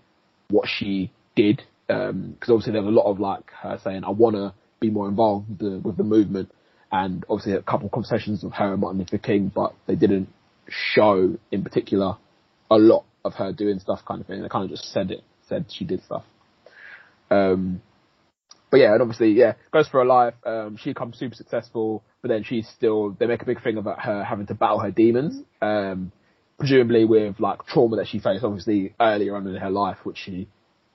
what 0.50 0.68
she 0.68 1.12
did 1.36 1.64
because 1.88 2.10
um, 2.12 2.36
obviously 2.48 2.74
there 2.74 2.84
was 2.84 2.94
a 2.94 2.96
lot 2.96 3.10
of 3.10 3.20
like 3.20 3.50
her 3.62 3.80
saying 3.84 4.04
I 4.04 4.12
want 4.12 4.36
to 4.36 4.54
be 4.80 4.92
more 4.92 5.08
involved 5.08 5.50
with 5.50 5.60
the, 5.60 5.80
with 5.80 5.98
the 5.98 6.04
movement, 6.04 6.52
and 6.92 7.26
obviously 7.30 7.54
a 7.54 7.62
couple 7.62 7.88
of 7.88 7.92
conversations 7.92 8.44
with 8.44 8.54
her 8.54 8.74
and 8.74 8.82
Martin 8.82 9.00
Luther 9.00 9.18
King, 9.18 9.52
but 9.54 9.74
they 9.88 9.96
didn't 9.96 10.30
show 10.70 11.36
in 11.52 11.64
particular 11.64 12.18
a 12.70 12.78
lot 12.78 13.06
of 13.26 13.34
her 13.34 13.52
doing 13.52 13.80
stuff 13.80 14.02
kind 14.08 14.22
of 14.22 14.28
thing. 14.28 14.42
They 14.42 14.50
kind 14.50 14.66
of 14.66 14.70
just 14.70 14.92
said 14.92 15.10
it, 15.10 15.24
said 15.48 15.66
she 15.70 15.84
did 15.84 16.04
stuff. 16.04 16.24
Um, 17.32 17.82
but 18.72 18.80
yeah, 18.80 18.94
and 18.94 19.02
obviously, 19.02 19.32
yeah, 19.32 19.54
goes 19.72 19.88
for 19.88 20.00
her 20.00 20.06
life. 20.06 20.34
Um, 20.46 20.78
she 20.78 20.92
becomes 20.92 21.18
super 21.18 21.36
successful, 21.36 22.04
but 22.22 22.30
then 22.30 22.44
she's 22.44 22.68
still, 22.68 23.12
they 23.20 23.26
make 23.26 23.42
a 23.42 23.46
big 23.46 23.64
thing 23.64 23.78
about 23.78 24.02
her 24.02 24.24
having 24.24 24.46
to 24.48 24.54
battle 24.54 24.80
her 24.80 24.92
demons, 24.92 25.42
um, 25.62 26.12
presumably 26.60 27.06
with 27.06 27.40
like 27.40 27.66
trauma 27.66 27.96
that 27.98 28.08
she 28.08 28.20
faced 28.20 28.44
obviously 28.44 28.94
earlier 29.00 29.36
on 29.36 29.48
in 29.48 29.56
her 29.56 29.72
life, 29.72 29.98
which 30.04 30.18
she 30.18 30.48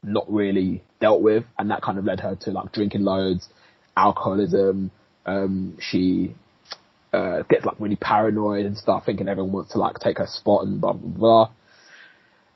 not 0.03 0.31
really 0.31 0.85
dealt 1.01 1.23
with, 1.23 1.45
and 1.59 1.71
that 1.71 1.83
kind 1.83 1.99
of 1.99 2.05
led 2.05 2.21
her 2.21 2.37
to 2.43 2.51
like 2.53 2.71
drinking 2.73 3.03
loads, 3.03 3.49
alcoholism, 3.97 4.91
um, 5.27 5.77
she, 5.81 6.35
uh, 7.13 7.43
gets 7.49 7.65
like 7.65 7.77
really 7.81 7.97
paranoid 7.97 8.67
and 8.67 8.77
stuff, 8.77 9.05
thinking 9.07 9.29
everyone 9.29 9.53
wants 9.53 9.73
to 9.73 9.79
like 9.79 9.99
take 9.99 10.19
her 10.19 10.27
spot 10.27 10.65
and 10.65 10.81
blah, 10.81 10.93
blah, 10.93 11.11
blah. 11.11 11.51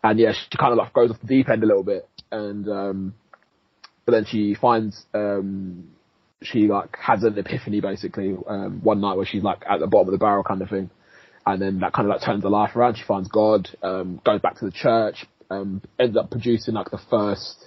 And 0.04 0.18
yeah, 0.18 0.32
she 0.32 0.56
kind 0.56 0.72
of 0.72 0.78
like 0.78 0.92
goes 0.92 1.10
off 1.10 1.20
the 1.20 1.26
deep 1.26 1.48
end 1.48 1.64
a 1.64 1.66
little 1.66 1.82
bit, 1.82 2.08
and, 2.30 2.68
um, 2.68 3.14
but 4.08 4.12
then 4.12 4.24
she 4.24 4.54
finds 4.54 5.04
um, 5.12 5.86
she 6.40 6.66
like 6.66 6.96
has 6.98 7.24
an 7.24 7.38
epiphany 7.38 7.82
basically 7.82 8.34
um, 8.46 8.80
one 8.82 9.02
night 9.02 9.18
where 9.18 9.26
she's 9.26 9.42
like 9.42 9.62
at 9.68 9.80
the 9.80 9.86
bottom 9.86 10.08
of 10.08 10.12
the 10.12 10.18
barrel 10.18 10.42
kind 10.42 10.62
of 10.62 10.70
thing, 10.70 10.88
and 11.44 11.60
then 11.60 11.80
that 11.80 11.92
kind 11.92 12.08
of 12.08 12.14
like 12.14 12.24
turns 12.24 12.42
her 12.42 12.48
life 12.48 12.74
around. 12.74 12.96
She 12.96 13.04
finds 13.04 13.28
God, 13.28 13.68
um, 13.82 14.18
goes 14.24 14.40
back 14.40 14.56
to 14.60 14.64
the 14.64 14.70
church, 14.70 15.26
um, 15.50 15.82
ends 16.00 16.16
up 16.16 16.30
producing 16.30 16.72
like 16.72 16.90
the 16.90 16.98
first. 17.10 17.62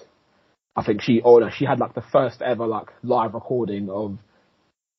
I 0.76 0.84
think 0.84 1.04
she 1.04 1.22
or 1.22 1.42
no, 1.42 1.52
she 1.56 1.66
had 1.66 1.78
like 1.78 1.94
the 1.94 2.04
first 2.12 2.42
ever 2.42 2.66
like 2.66 2.88
live 3.04 3.36
recording 3.36 3.92
of 3.92 4.18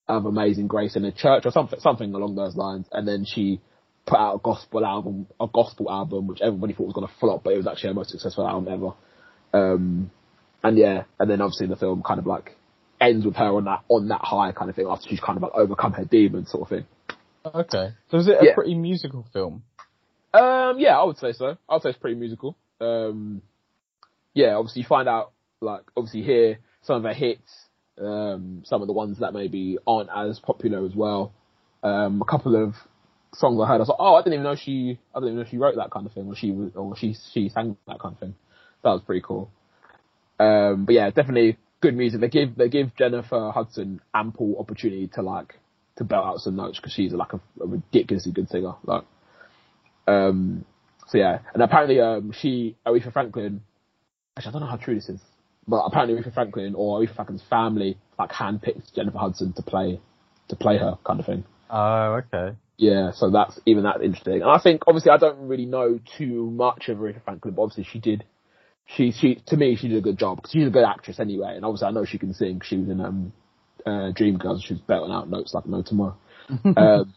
of 0.06 0.26
Amazing 0.26 0.68
Grace 0.68 0.94
in 0.94 1.04
a 1.04 1.10
church 1.10 1.44
or 1.44 1.50
something 1.50 1.80
something 1.80 2.14
along 2.14 2.36
those 2.36 2.54
lines, 2.54 2.86
and 2.92 3.08
then 3.08 3.24
she 3.24 3.60
put 4.06 4.20
out 4.20 4.36
a 4.36 4.38
gospel 4.38 4.86
album, 4.86 5.26
a 5.40 5.48
gospel 5.52 5.90
album, 5.90 6.28
which 6.28 6.40
everybody 6.40 6.72
thought 6.72 6.86
was 6.86 6.94
going 6.94 7.08
to 7.08 7.14
flop, 7.18 7.42
but 7.42 7.52
it 7.52 7.56
was 7.56 7.66
actually 7.66 7.88
her 7.88 7.94
most 7.94 8.10
successful 8.10 8.46
album 8.46 8.72
ever. 8.72 8.94
Um, 9.52 10.12
and 10.62 10.78
yeah, 10.78 11.04
and 11.18 11.30
then 11.30 11.40
obviously 11.40 11.66
the 11.66 11.76
film 11.76 12.02
kind 12.02 12.18
of 12.20 12.26
like 12.26 12.56
ends 13.00 13.24
with 13.26 13.36
her 13.36 13.56
on 13.56 13.64
that 13.64 13.80
on 13.88 14.08
that 14.08 14.20
high 14.22 14.52
kind 14.52 14.70
of 14.70 14.76
thing 14.76 14.86
after 14.88 15.08
she's 15.08 15.20
kind 15.20 15.36
of 15.36 15.42
like 15.42 15.52
overcome 15.54 15.92
her 15.92 16.04
demons 16.04 16.50
sort 16.50 16.62
of 16.62 16.68
thing. 16.68 16.86
Okay, 17.44 17.90
so 18.10 18.18
is 18.18 18.28
it 18.28 18.36
a 18.40 18.44
Yeah. 18.44 18.54
pretty 18.54 18.74
musical 18.74 19.26
film? 19.32 19.64
Um, 20.32 20.78
yeah, 20.78 20.98
I 20.98 21.04
would 21.04 21.18
say 21.18 21.32
so. 21.32 21.56
I 21.68 21.74
would 21.74 21.82
say 21.82 21.90
it's 21.90 21.98
pretty 21.98 22.16
musical. 22.18 22.56
Um, 22.80 23.42
yeah, 24.34 24.54
obviously 24.54 24.82
you 24.82 24.88
find 24.88 25.08
out 25.08 25.32
like 25.60 25.82
obviously 25.96 26.22
here 26.22 26.58
some 26.82 26.96
of 26.96 27.02
her 27.02 27.12
hits, 27.12 27.52
um, 28.00 28.62
some 28.64 28.80
of 28.80 28.86
the 28.86 28.92
ones 28.94 29.18
that 29.20 29.32
maybe 29.34 29.78
aren't 29.86 30.08
as 30.14 30.38
popular 30.38 30.84
as 30.86 30.94
well. 30.94 31.32
Um, 31.82 32.22
a 32.22 32.24
couple 32.24 32.54
of 32.56 32.74
songs 33.34 33.60
I 33.62 33.66
heard, 33.66 33.74
I 33.74 33.78
was 33.78 33.88
like, 33.88 33.96
oh, 33.98 34.14
I 34.14 34.20
didn't 34.22 34.34
even 34.34 34.44
know 34.44 34.54
she, 34.56 34.98
I 35.14 35.18
didn't 35.18 35.32
even 35.34 35.42
know 35.42 35.48
she 35.50 35.58
wrote 35.58 35.76
that 35.76 35.90
kind 35.90 36.06
of 36.06 36.12
thing, 36.12 36.28
or 36.28 36.36
she 36.36 36.50
was, 36.52 36.70
or 36.76 36.96
she 36.96 37.16
she 37.32 37.48
sang 37.48 37.76
that 37.88 37.98
kind 38.00 38.14
of 38.14 38.20
thing. 38.20 38.34
That 38.84 38.90
was 38.90 39.02
pretty 39.02 39.22
cool. 39.26 39.50
Um, 40.42 40.84
but 40.84 40.94
yeah, 40.94 41.10
definitely 41.10 41.58
good 41.80 41.96
music. 41.96 42.20
They 42.20 42.28
give 42.28 42.56
they 42.56 42.68
give 42.68 42.96
Jennifer 42.96 43.50
Hudson 43.54 44.00
ample 44.14 44.56
opportunity 44.58 45.08
to 45.14 45.22
like 45.22 45.54
to 45.96 46.04
belt 46.04 46.24
out 46.24 46.38
some 46.40 46.56
notes 46.56 46.78
because 46.78 46.92
she's 46.92 47.12
like 47.12 47.32
a, 47.32 47.40
a 47.62 47.66
ridiculously 47.66 48.32
good 48.32 48.48
singer. 48.48 48.74
Like, 48.84 49.04
um, 50.06 50.64
so 51.08 51.18
yeah, 51.18 51.40
and 51.54 51.62
apparently 51.62 52.00
um, 52.00 52.32
she 52.32 52.76
Aretha 52.86 53.12
Franklin. 53.12 53.62
Actually, 54.36 54.48
I 54.48 54.52
don't 54.52 54.60
know 54.62 54.68
how 54.68 54.76
true 54.76 54.94
this 54.94 55.08
is, 55.10 55.20
but 55.68 55.82
apparently 55.84 56.20
Aretha 56.20 56.32
Franklin 56.32 56.74
or 56.74 57.00
Aretha 57.00 57.14
Franklin's 57.14 57.44
family 57.48 57.98
like 58.18 58.30
handpicked 58.30 58.94
Jennifer 58.94 59.18
Hudson 59.18 59.52
to 59.52 59.62
play 59.62 60.00
to 60.48 60.56
play 60.56 60.78
her 60.78 60.98
kind 61.06 61.20
of 61.20 61.26
thing. 61.26 61.44
Oh, 61.70 62.20
okay. 62.24 62.56
Yeah, 62.78 63.12
so 63.12 63.30
that's 63.30 63.60
even 63.66 63.84
that's 63.84 64.02
interesting. 64.02 64.42
And 64.42 64.50
I 64.50 64.58
think 64.58 64.82
obviously 64.86 65.10
I 65.10 65.18
don't 65.18 65.46
really 65.46 65.66
know 65.66 66.00
too 66.18 66.50
much 66.50 66.88
of 66.88 66.98
Aretha 66.98 67.22
Franklin, 67.22 67.54
but 67.54 67.62
obviously 67.62 67.84
she 67.84 68.00
did. 68.00 68.24
She 68.86 69.12
she 69.12 69.36
to 69.46 69.56
me 69.56 69.76
she 69.76 69.88
did 69.88 69.98
a 69.98 70.02
good 70.02 70.18
job 70.18 70.36
because 70.36 70.52
she's 70.52 70.66
a 70.66 70.70
good 70.70 70.84
actress 70.84 71.20
anyway, 71.20 71.54
and 71.56 71.64
obviously 71.64 71.88
I 71.88 71.92
know 71.92 72.04
she 72.04 72.18
can 72.18 72.34
sing. 72.34 72.60
She 72.64 72.76
was 72.76 72.88
in 72.88 73.00
um 73.00 73.32
uh, 73.86 74.12
Dreamgirls. 74.12 74.62
She 74.64 74.74
was 74.74 74.82
belting 74.82 75.12
out 75.12 75.28
notes 75.28 75.54
like 75.54 75.66
no 75.66 75.82
tomorrow. 75.82 76.16
um, 76.64 77.14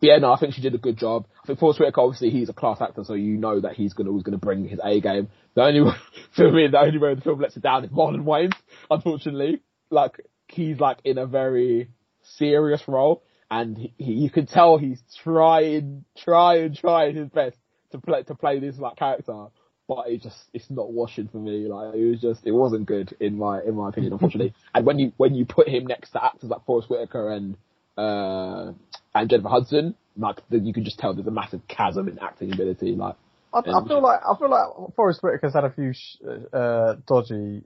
but 0.00 0.08
yeah, 0.08 0.18
no, 0.18 0.32
I 0.32 0.38
think 0.38 0.54
she 0.54 0.60
did 0.60 0.74
a 0.74 0.78
good 0.78 0.98
job. 0.98 1.26
I 1.42 1.46
think 1.46 1.58
Forest 1.58 1.80
Whitaker, 1.80 2.00
obviously, 2.00 2.30
he's 2.30 2.48
a 2.48 2.52
class 2.52 2.80
actor, 2.80 3.04
so 3.04 3.14
you 3.14 3.36
know 3.36 3.60
that 3.60 3.74
he's 3.74 3.94
gonna 3.94 4.10
always 4.10 4.22
gonna 4.22 4.38
bring 4.38 4.68
his 4.68 4.80
A 4.82 5.00
game. 5.00 5.28
The 5.54 5.62
only 5.62 5.80
way, 5.80 5.94
for 6.36 6.50
me, 6.50 6.68
the 6.68 6.78
only 6.78 6.98
way 6.98 7.14
the 7.14 7.20
film 7.22 7.40
lets 7.40 7.56
it 7.56 7.62
down 7.62 7.84
is 7.84 7.90
Marlon 7.90 8.24
Wayans. 8.24 8.54
Unfortunately, 8.90 9.62
like 9.90 10.20
he's 10.48 10.78
like 10.78 10.98
in 11.04 11.18
a 11.18 11.26
very 11.26 11.88
serious 12.22 12.82
role, 12.86 13.22
and 13.50 13.78
he, 13.78 13.94
he, 13.96 14.12
you 14.12 14.30
can 14.30 14.46
tell 14.46 14.78
he's 14.78 15.02
trying, 15.22 16.04
trying, 16.18 16.74
trying 16.74 17.16
his 17.16 17.28
best 17.28 17.56
to 17.92 17.98
play 17.98 18.22
to 18.24 18.34
play 18.34 18.58
this 18.58 18.78
like 18.78 18.96
character, 18.96 19.46
but 19.88 20.08
it 20.08 20.22
just 20.22 20.36
it's 20.52 20.70
not 20.70 20.92
washing 20.92 21.28
for 21.28 21.38
me. 21.38 21.66
Like 21.68 21.94
it 21.94 22.10
was 22.10 22.20
just 22.20 22.46
it 22.46 22.52
wasn't 22.52 22.86
good 22.86 23.14
in 23.20 23.38
my 23.38 23.60
in 23.62 23.74
my 23.74 23.88
opinion, 23.90 24.12
unfortunately. 24.12 24.54
and 24.74 24.86
when 24.86 24.98
you 24.98 25.12
when 25.16 25.34
you 25.34 25.44
put 25.44 25.68
him 25.68 25.86
next 25.86 26.10
to 26.10 26.24
actors 26.24 26.50
like 26.50 26.64
Forest 26.64 26.90
Whitaker 26.90 27.30
and 27.30 27.56
uh 27.96 28.72
and 29.14 29.30
Jennifer 29.30 29.48
Hudson, 29.48 29.94
like 30.16 30.40
you 30.50 30.72
can 30.72 30.84
just 30.84 30.98
tell 30.98 31.14
there's 31.14 31.26
a 31.26 31.30
massive 31.30 31.66
chasm 31.68 32.08
in 32.08 32.18
acting 32.18 32.52
ability. 32.52 32.94
Like 32.94 33.16
I, 33.52 33.58
I 33.58 33.86
feel 33.86 34.02
like 34.02 34.20
I 34.20 34.36
feel 34.38 34.50
like 34.50 34.94
Forest 34.96 35.20
Whitaker's 35.22 35.54
had 35.54 35.64
a 35.64 35.70
few 35.70 35.92
sh- 35.92 36.16
uh, 36.52 36.94
dodgy 37.06 37.62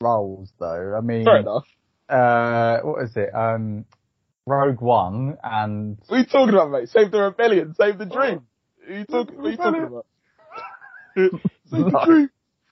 roles 0.00 0.52
though. 0.58 0.94
I 0.96 1.00
mean, 1.00 1.24
fair 1.24 1.38
enough. 1.38 1.64
uh, 2.08 2.78
what 2.82 3.02
is 3.02 3.16
it? 3.16 3.34
Um, 3.34 3.84
Rogue 4.46 4.80
One 4.80 5.36
and 5.42 5.98
What 6.06 6.16
are 6.16 6.20
you 6.20 6.26
talking 6.26 6.54
about, 6.54 6.70
mate? 6.70 6.88
Save 6.88 7.10
the 7.10 7.20
rebellion, 7.20 7.74
save 7.74 7.98
the 7.98 8.06
dream. 8.06 8.42
What 8.78 8.88
are 8.88 8.98
you, 8.98 9.04
talk, 9.04 9.30
what 9.32 9.46
are 9.46 9.50
you 9.50 9.56
talking 9.56 9.82
about? 9.82 10.06
save 11.70 11.84
the 11.84 11.90
No. 11.90 12.28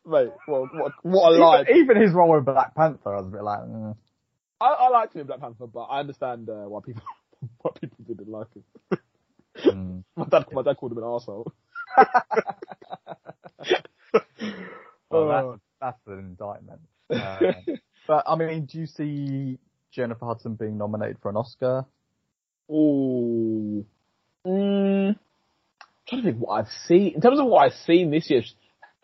Mate, 0.07 0.33
what, 0.47 0.75
what, 0.75 0.93
what 1.03 1.33
a 1.33 1.37
lie. 1.39 1.63
even, 1.63 1.77
even 1.77 1.97
his 2.03 2.13
role 2.13 2.35
with 2.35 2.45
Black 2.45 2.75
Panther, 2.75 3.15
I 3.15 3.21
was 3.21 3.27
a 3.27 3.31
bit 3.31 3.43
like, 3.43 3.61
mm. 3.61 3.97
I, 4.61 4.67
I 4.67 4.89
liked 4.91 5.15
him 5.15 5.23
in 5.23 5.27
Black 5.27 5.41
Panther, 5.41 5.67
but 5.67 5.85
I 5.85 6.01
understand 6.01 6.51
uh, 6.51 6.65
why 6.69 6.81
people 6.85 7.03
why 7.63 7.71
people 7.81 8.05
didn't 8.07 8.29
like 8.29 8.49
him. 8.55 8.65
Mm. 9.65 10.05
My 10.17 10.25
dad, 10.27 10.45
my 10.53 10.63
dad 10.63 10.77
called 10.77 10.93
him 10.93 10.99
an 10.99 11.05
arsehole. 11.05 11.47
Well, 15.11 15.31
Oh. 15.31 15.59
that's, 15.81 15.97
that's 16.07 16.07
an 16.09 16.19
indictment. 16.19 16.81
Uh, 17.09 17.53
but 18.09 18.25
I 18.27 18.35
mean, 18.37 18.67
do 18.67 18.79
you 18.79 18.87
see 18.87 19.59
Jennifer 19.93 20.27
Hudson 20.27 20.55
being 20.55 20.77
nominated 20.77 21.19
for 21.23 21.31
an 21.31 21.37
Oscar? 21.37 21.85
Ooh. 22.71 23.85
Mm, 24.47 25.17
trying 26.09 26.23
to 26.23 26.29
think 26.31 26.39
what 26.41 26.55
I've 26.61 26.69
seen. 26.87 27.15
In 27.15 27.21
terms 27.21 27.39
of 27.39 27.47
what 27.47 27.65
I've 27.65 27.79
seen 27.87 28.11
this 28.11 28.29
year, 28.29 28.43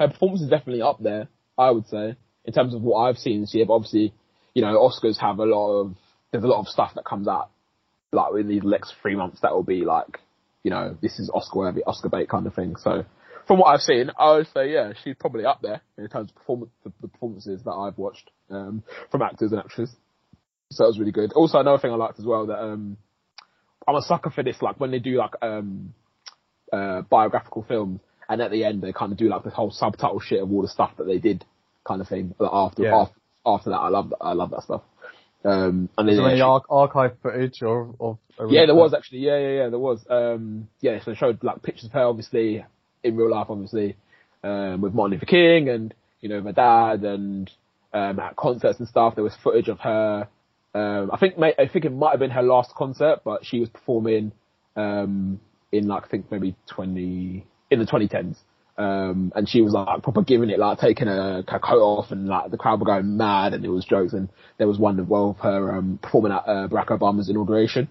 her 0.00 0.08
performance 0.08 0.40
is 0.40 0.48
definitely 0.48 0.82
up 0.82 0.98
there, 1.00 1.28
I 1.58 1.70
would 1.70 1.86
say, 1.86 2.16
in 2.46 2.52
terms 2.54 2.74
of 2.74 2.80
what 2.80 3.00
I've 3.00 3.18
seen 3.18 3.42
this 3.42 3.54
year. 3.54 3.66
But 3.66 3.74
obviously, 3.74 4.14
you 4.54 4.62
know, 4.62 4.74
Oscars 4.78 5.18
have 5.20 5.38
a 5.38 5.44
lot 5.44 5.80
of, 5.80 5.94
there's 6.32 6.42
a 6.42 6.48
lot 6.48 6.60
of 6.60 6.68
stuff 6.68 6.92
that 6.94 7.04
comes 7.04 7.28
out, 7.28 7.50
like 8.10 8.32
in 8.40 8.48
these 8.48 8.62
next 8.64 8.94
three 9.02 9.14
months 9.14 9.40
that 9.42 9.52
will 9.52 9.62
be 9.62 9.84
like, 9.84 10.18
you 10.64 10.70
know, 10.70 10.96
this 11.02 11.18
is 11.18 11.30
Oscar 11.32 11.58
worthy, 11.58 11.84
Oscar 11.84 12.08
bait 12.08 12.30
kind 12.30 12.46
of 12.46 12.54
thing. 12.54 12.76
So, 12.76 13.04
from 13.46 13.58
what 13.58 13.66
I've 13.66 13.80
seen, 13.80 14.10
I 14.18 14.36
would 14.36 14.48
say, 14.54 14.72
yeah, 14.72 14.92
she's 15.04 15.16
probably 15.18 15.44
up 15.44 15.60
there 15.60 15.82
in 15.98 16.08
terms 16.08 16.30
of 16.30 16.36
performance, 16.36 16.70
the, 16.82 17.08
performances 17.08 17.62
that 17.64 17.72
I've 17.72 17.98
watched, 17.98 18.30
um, 18.50 18.82
from 19.10 19.22
actors 19.22 19.52
and 19.52 19.60
actresses. 19.60 19.94
So 20.70 20.84
that 20.84 20.88
was 20.88 20.98
really 20.98 21.12
good. 21.12 21.32
Also, 21.32 21.58
another 21.58 21.78
thing 21.78 21.90
I 21.90 21.96
liked 21.96 22.18
as 22.18 22.24
well 22.24 22.46
that, 22.46 22.58
um, 22.58 22.96
I'm 23.86 23.96
a 23.96 24.02
sucker 24.02 24.30
for 24.30 24.42
this, 24.42 24.62
like 24.62 24.78
when 24.78 24.90
they 24.92 24.98
do 24.98 25.16
like 25.16 25.32
um 25.42 25.94
uh 26.72 27.00
biographical 27.02 27.64
films 27.66 28.00
and 28.30 28.40
at 28.40 28.50
the 28.50 28.64
end 28.64 28.80
they 28.80 28.92
kind 28.92 29.12
of 29.12 29.18
do 29.18 29.28
like 29.28 29.44
this 29.44 29.52
whole 29.52 29.70
subtitle 29.70 30.20
shit 30.20 30.42
of 30.42 30.50
all 30.50 30.62
the 30.62 30.68
stuff 30.68 30.92
that 30.96 31.04
they 31.04 31.18
did 31.18 31.44
kind 31.86 32.00
of 32.00 32.08
thing. 32.08 32.34
Like 32.38 32.50
after 32.52 32.82
Yeah. 32.84 32.96
after, 32.96 33.14
after 33.44 33.70
that 33.70 33.76
I 33.78 33.88
love 33.88 34.10
that 34.10 34.18
I 34.22 34.32
love 34.32 34.50
that 34.52 34.62
stuff. 34.62 34.82
Um 35.44 35.88
and 35.98 36.08
then 36.08 36.18
any 36.20 36.40
ar- 36.40 36.62
archive 36.70 37.16
footage 37.22 37.62
or 37.62 37.94
of? 38.00 38.18
yeah, 38.48 38.66
there 38.66 38.74
was 38.74 38.94
actually. 38.94 39.18
Yeah, 39.18 39.38
yeah, 39.38 39.54
yeah, 39.64 39.68
there 39.68 39.78
was. 39.78 40.04
Um, 40.08 40.68
yeah, 40.80 40.98
so 41.02 41.10
they 41.10 41.16
showed 41.16 41.42
like 41.42 41.62
pictures 41.62 41.86
of 41.86 41.92
her, 41.92 42.04
obviously 42.04 42.64
in 43.02 43.16
real 43.16 43.30
life, 43.30 43.46
obviously, 43.50 43.96
um, 44.44 44.80
with 44.80 44.94
Martin 44.94 45.14
Luther 45.14 45.26
King 45.26 45.68
and 45.68 45.94
you 46.20 46.28
know 46.28 46.40
my 46.40 46.52
dad 46.52 47.04
and 47.04 47.50
um, 47.92 48.18
at 48.20 48.36
concerts 48.36 48.78
and 48.78 48.88
stuff. 48.88 49.14
There 49.14 49.24
was 49.24 49.34
footage 49.42 49.68
of 49.68 49.80
her. 49.80 50.28
Um, 50.72 51.10
I 51.12 51.16
think, 51.18 51.34
I 51.38 51.66
think 51.66 51.84
it 51.84 51.92
might 51.92 52.10
have 52.12 52.20
been 52.20 52.30
her 52.30 52.42
last 52.42 52.74
concert, 52.76 53.20
but 53.24 53.44
she 53.44 53.60
was 53.60 53.68
performing 53.68 54.32
um, 54.76 55.40
in 55.72 55.88
like 55.88 56.04
I 56.04 56.08
think 56.08 56.30
maybe 56.30 56.54
twenty 56.66 57.44
in 57.70 57.78
the 57.78 57.86
2010s. 57.86 58.36
Um, 58.78 59.30
and 59.34 59.46
she 59.48 59.60
was 59.60 59.72
like 59.74 60.02
proper 60.02 60.22
giving 60.22 60.48
it, 60.48 60.58
like 60.58 60.78
taking 60.78 61.06
her, 61.06 61.44
her 61.46 61.58
coat 61.58 61.82
off, 61.82 62.10
and 62.12 62.26
like 62.26 62.50
the 62.50 62.56
crowd 62.56 62.80
were 62.80 62.86
going 62.86 63.16
mad, 63.16 63.52
and 63.52 63.64
it 63.64 63.68
was 63.68 63.84
jokes. 63.84 64.14
And 64.14 64.30
there 64.58 64.66
was 64.68 64.78
one 64.78 64.98
as 64.98 65.06
well 65.06 65.30
of 65.30 65.36
her 65.38 65.76
um, 65.76 65.98
performing 66.02 66.32
at 66.32 66.44
uh, 66.46 66.68
Barack 66.68 66.86
Obama's 66.88 67.28
inauguration 67.28 67.88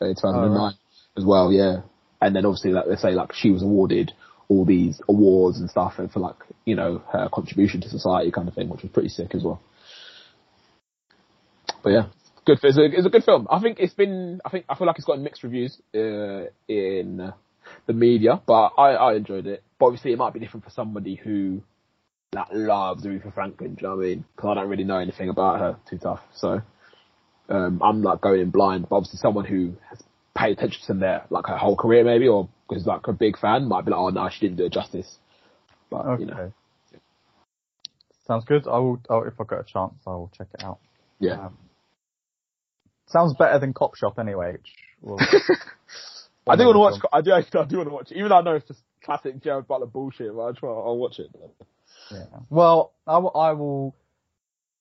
in 0.00 0.14
2009 0.14 0.50
Oh, 0.50 0.64
right. 0.64 0.74
as 1.18 1.24
well, 1.26 1.52
yeah. 1.52 1.82
And 2.22 2.34
then 2.34 2.46
obviously, 2.46 2.70
like 2.72 2.86
they 2.88 2.96
say, 2.96 3.10
like 3.12 3.32
she 3.34 3.50
was 3.50 3.62
awarded 3.62 4.12
all 4.48 4.64
these 4.64 5.00
awards 5.08 5.60
and 5.60 5.68
stuff 5.70 5.94
and 5.98 6.10
for 6.10 6.18
like 6.20 6.34
you 6.64 6.74
know 6.74 7.02
her 7.12 7.28
contribution 7.32 7.80
to 7.82 7.88
society 7.88 8.30
kind 8.30 8.48
of 8.48 8.54
thing, 8.54 8.68
which 8.68 8.82
was 8.82 8.90
pretty 8.92 9.08
sick 9.10 9.34
as 9.34 9.44
well. 9.44 9.60
But 11.82 11.90
yeah, 11.90 12.06
good. 12.46 12.58
It's 12.62 12.76
a, 12.78 12.84
it's 12.84 13.06
a 13.06 13.10
good 13.10 13.24
film. 13.24 13.46
I 13.50 13.60
think 13.60 13.78
it's 13.80 13.94
been. 13.94 14.40
I 14.44 14.50
think 14.50 14.64
I 14.68 14.74
feel 14.74 14.86
like 14.86 14.96
it's 14.96 15.04
gotten 15.06 15.24
mixed 15.24 15.42
reviews 15.42 15.78
uh, 15.94 16.44
in 16.68 17.20
uh, 17.20 17.32
the 17.86 17.92
media, 17.92 18.40
but 18.46 18.72
I, 18.78 18.90
I 18.94 19.14
enjoyed 19.14 19.46
it. 19.46 19.62
But 19.78 19.86
obviously, 19.86 20.12
it 20.12 20.18
might 20.18 20.32
be 20.34 20.40
different 20.40 20.64
for 20.64 20.70
somebody 20.70 21.14
who 21.14 21.62
that 22.32 22.54
loves 22.54 23.04
Aretha 23.04 23.32
Franklin. 23.34 23.74
Do 23.74 23.82
you 23.82 23.88
know 23.88 23.96
what 23.96 24.04
I 24.04 24.08
mean? 24.08 24.24
Because 24.36 24.50
I 24.50 24.54
don't 24.60 24.68
really 24.68 24.84
know 24.84 24.98
anything 24.98 25.28
about 25.28 25.58
her 25.58 25.76
too 25.88 25.98
tough. 25.98 26.20
So 26.34 26.60
um, 27.48 27.80
I'm 27.82 28.02
like 28.02 28.20
going 28.20 28.40
in 28.40 28.50
blind. 28.50 28.88
But 28.88 28.96
obviously, 28.96 29.18
someone 29.18 29.44
who 29.44 29.74
has 29.88 30.02
paid 30.36 30.52
attention 30.58 30.80
to 30.86 30.94
their 30.94 31.24
like 31.30 31.46
her 31.46 31.56
whole 31.56 31.76
career 31.76 32.04
maybe, 32.04 32.28
or 32.28 32.48
because 32.68 32.86
like 32.86 33.06
a 33.08 33.12
big 33.12 33.38
fan 33.38 33.66
might 33.68 33.84
be 33.84 33.90
like, 33.90 33.98
oh 34.00 34.10
no, 34.10 34.28
she 34.30 34.40
didn't 34.40 34.56
do 34.58 34.66
it 34.66 34.72
justice. 34.72 35.16
But 35.90 36.06
Okay. 36.06 36.20
you 36.22 36.26
know, 36.26 36.52
Sounds 38.26 38.44
good. 38.44 38.68
I 38.68 38.78
will. 38.78 39.00
Oh, 39.08 39.22
if 39.22 39.40
I 39.40 39.44
get 39.48 39.58
a 39.60 39.64
chance, 39.64 39.94
I 40.06 40.10
will 40.10 40.30
check 40.36 40.46
it 40.54 40.62
out. 40.62 40.78
yeah. 41.18 41.46
Um, 41.46 41.58
sounds 43.08 43.34
better 43.36 43.58
than 43.58 43.72
Cop 43.74 43.96
Shop 43.96 44.20
anyway. 44.20 44.52
Which 44.52 44.70
will, 45.00 45.18
I 46.46 46.56
do 46.56 46.64
want 46.64 46.74
to 46.74 46.78
watch. 46.78 47.12
I 47.12 47.20
do. 47.20 47.32
I 47.32 47.42
do 47.42 47.76
want 47.76 47.88
to 47.88 47.94
watch 47.94 48.10
it, 48.10 48.16
even 48.16 48.30
though 48.30 48.38
I 48.38 48.42
know 48.42 48.54
it's 48.54 48.66
just 48.66 48.80
classic 49.04 49.42
Gerard 49.42 49.68
Butler 49.68 49.86
bullshit. 49.86 50.34
But 50.34 50.42
I 50.42 50.50
just 50.50 50.62
want, 50.62 50.86
I'll 50.86 50.96
watch 50.96 51.18
it. 51.18 51.30
Yeah. 52.10 52.24
Well, 52.48 52.92
I 53.06 53.18
will, 53.52 53.94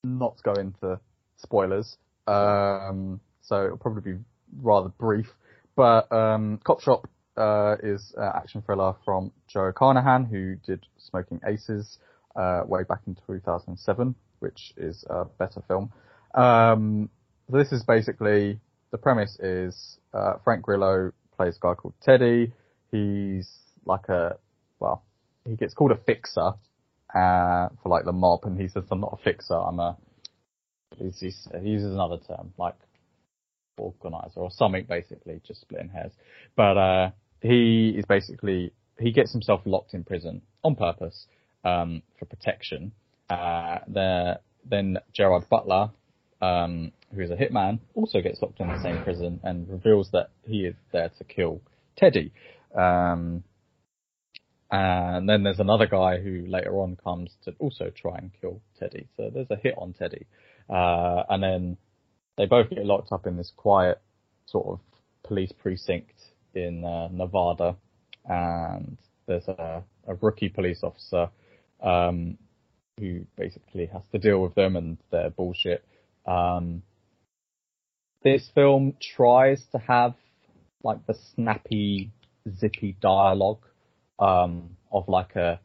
not 0.03 0.41
go 0.43 0.53
into 0.53 0.99
spoilers. 1.37 1.97
Um, 2.27 3.19
so 3.41 3.65
it'll 3.65 3.77
probably 3.77 4.13
be 4.13 4.19
rather 4.61 4.89
brief. 4.89 5.27
But 5.75 6.11
um, 6.11 6.59
Cop 6.63 6.81
Shop 6.81 7.07
uh, 7.37 7.75
is 7.83 8.13
an 8.17 8.31
action 8.35 8.61
thriller 8.61 8.95
from 9.03 9.31
Joe 9.47 9.71
Carnahan, 9.75 10.25
who 10.25 10.55
did 10.65 10.85
Smoking 10.97 11.41
Aces 11.45 11.97
uh, 12.35 12.61
way 12.65 12.83
back 12.83 12.99
in 13.07 13.17
2007, 13.27 14.15
which 14.39 14.73
is 14.77 15.03
a 15.09 15.25
better 15.25 15.61
film. 15.67 15.91
Um, 16.33 17.09
this 17.49 17.71
is 17.71 17.83
basically 17.83 18.59
the 18.91 18.97
premise 18.97 19.37
is 19.39 19.97
uh, 20.13 20.33
Frank 20.43 20.63
Grillo 20.63 21.11
plays 21.39 21.55
a 21.55 21.59
guy 21.59 21.73
called 21.73 21.93
Teddy. 22.01 22.51
He's 22.91 23.49
like 23.85 24.09
a 24.09 24.37
well, 24.79 25.03
he 25.47 25.55
gets 25.55 25.73
called 25.73 25.91
a 25.91 25.95
fixer 25.95 26.51
uh, 27.15 27.69
for 27.81 27.87
like 27.87 28.03
the 28.03 28.11
mob, 28.11 28.41
and 28.43 28.59
he 28.59 28.67
says, 28.67 28.83
"I'm 28.91 28.99
not 28.99 29.17
a 29.19 29.23
fixer. 29.23 29.55
I'm 29.55 29.79
a." 29.79 29.97
He's, 30.97 31.19
he's, 31.19 31.47
he 31.61 31.69
uses 31.69 31.93
another 31.93 32.17
term 32.27 32.53
like 32.57 32.75
organizer 33.77 34.41
or 34.41 34.51
something, 34.51 34.85
basically, 34.89 35.39
just 35.47 35.61
splitting 35.61 35.89
hairs. 35.89 36.11
But 36.57 36.77
uh, 36.77 37.11
he 37.41 37.95
is 37.97 38.03
basically 38.05 38.73
he 38.99 39.11
gets 39.13 39.31
himself 39.31 39.61
locked 39.65 39.93
in 39.93 40.03
prison 40.03 40.41
on 40.63 40.75
purpose 40.75 41.25
um, 41.63 42.01
for 42.17 42.25
protection. 42.25 42.91
Uh, 43.29 43.77
the, 43.87 44.39
then 44.69 44.97
Gerard 45.13 45.47
Butler, 45.49 45.91
um, 46.41 46.91
who 47.13 47.21
is 47.21 47.31
a 47.31 47.35
hitman, 47.35 47.79
also 47.95 48.21
gets 48.21 48.41
locked 48.41 48.59
in 48.59 48.67
the 48.67 48.81
same 48.81 49.03
prison 49.03 49.39
and 49.43 49.69
reveals 49.69 50.09
that 50.11 50.29
he 50.45 50.65
is 50.65 50.75
there 50.91 51.09
to 51.17 51.23
kill 51.23 51.61
Teddy. 51.97 52.31
Um, 52.75 53.43
and 54.71 55.27
then 55.27 55.43
there's 55.43 55.59
another 55.59 55.87
guy 55.87 56.19
who 56.19 56.45
later 56.47 56.79
on 56.79 56.95
comes 57.03 57.31
to 57.45 57.55
also 57.57 57.89
try 57.89 58.17
and 58.17 58.31
kill 58.39 58.61
Teddy. 58.79 59.07
So 59.17 59.31
there's 59.33 59.49
a 59.49 59.55
hit 59.55 59.75
on 59.77 59.93
Teddy. 59.93 60.27
Uh, 60.69 61.23
and 61.29 61.41
then 61.41 61.77
they 62.37 62.45
both 62.45 62.69
get 62.69 62.85
locked 62.85 63.11
up 63.11 63.25
in 63.25 63.35
this 63.35 63.51
quiet 63.55 63.99
sort 64.45 64.67
of 64.67 64.79
police 65.23 65.51
precinct 65.51 66.13
in 66.53 66.85
uh, 66.85 67.07
Nevada. 67.11 67.75
And 68.25 68.97
there's 69.25 69.47
a, 69.47 69.83
a 70.07 70.13
rookie 70.15 70.49
police 70.49 70.83
officer 70.83 71.29
um, 71.81 72.37
who 72.99 73.25
basically 73.35 73.87
has 73.87 74.03
to 74.11 74.19
deal 74.19 74.39
with 74.39 74.53
them 74.53 74.75
and 74.75 74.97
their 75.11 75.31
bullshit. 75.31 75.83
Um, 76.29 76.83
this 78.23 78.49
film 78.53 78.95
tries 79.15 79.63
to 79.71 79.79
have 79.79 80.13
like 80.83 81.05
the 81.07 81.15
snappy, 81.33 82.11
zippy 82.59 82.95
dialogue 83.01 83.65
um, 84.19 84.77
of 84.91 85.07
like 85.07 85.35
a 85.35 85.59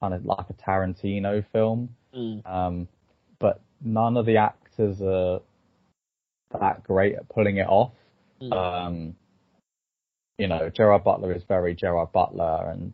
kind 0.00 0.14
of 0.14 0.24
like 0.24 0.46
a 0.48 0.54
Tarantino 0.54 1.44
film, 1.52 1.90
um, 2.46 2.88
but 3.38 3.60
none 3.84 4.16
of 4.16 4.26
the 4.26 4.36
actors 4.36 5.00
are 5.02 5.40
that 6.58 6.84
great 6.84 7.14
at 7.16 7.28
pulling 7.28 7.58
it 7.58 7.66
off. 7.68 7.92
Mm. 8.40 8.52
Um, 8.52 9.16
you 10.38 10.46
know, 10.46 10.70
Gerard 10.70 11.04
Butler 11.04 11.32
is 11.34 11.42
very 11.48 11.74
Gerard 11.74 12.12
Butler, 12.12 12.70
and 12.70 12.92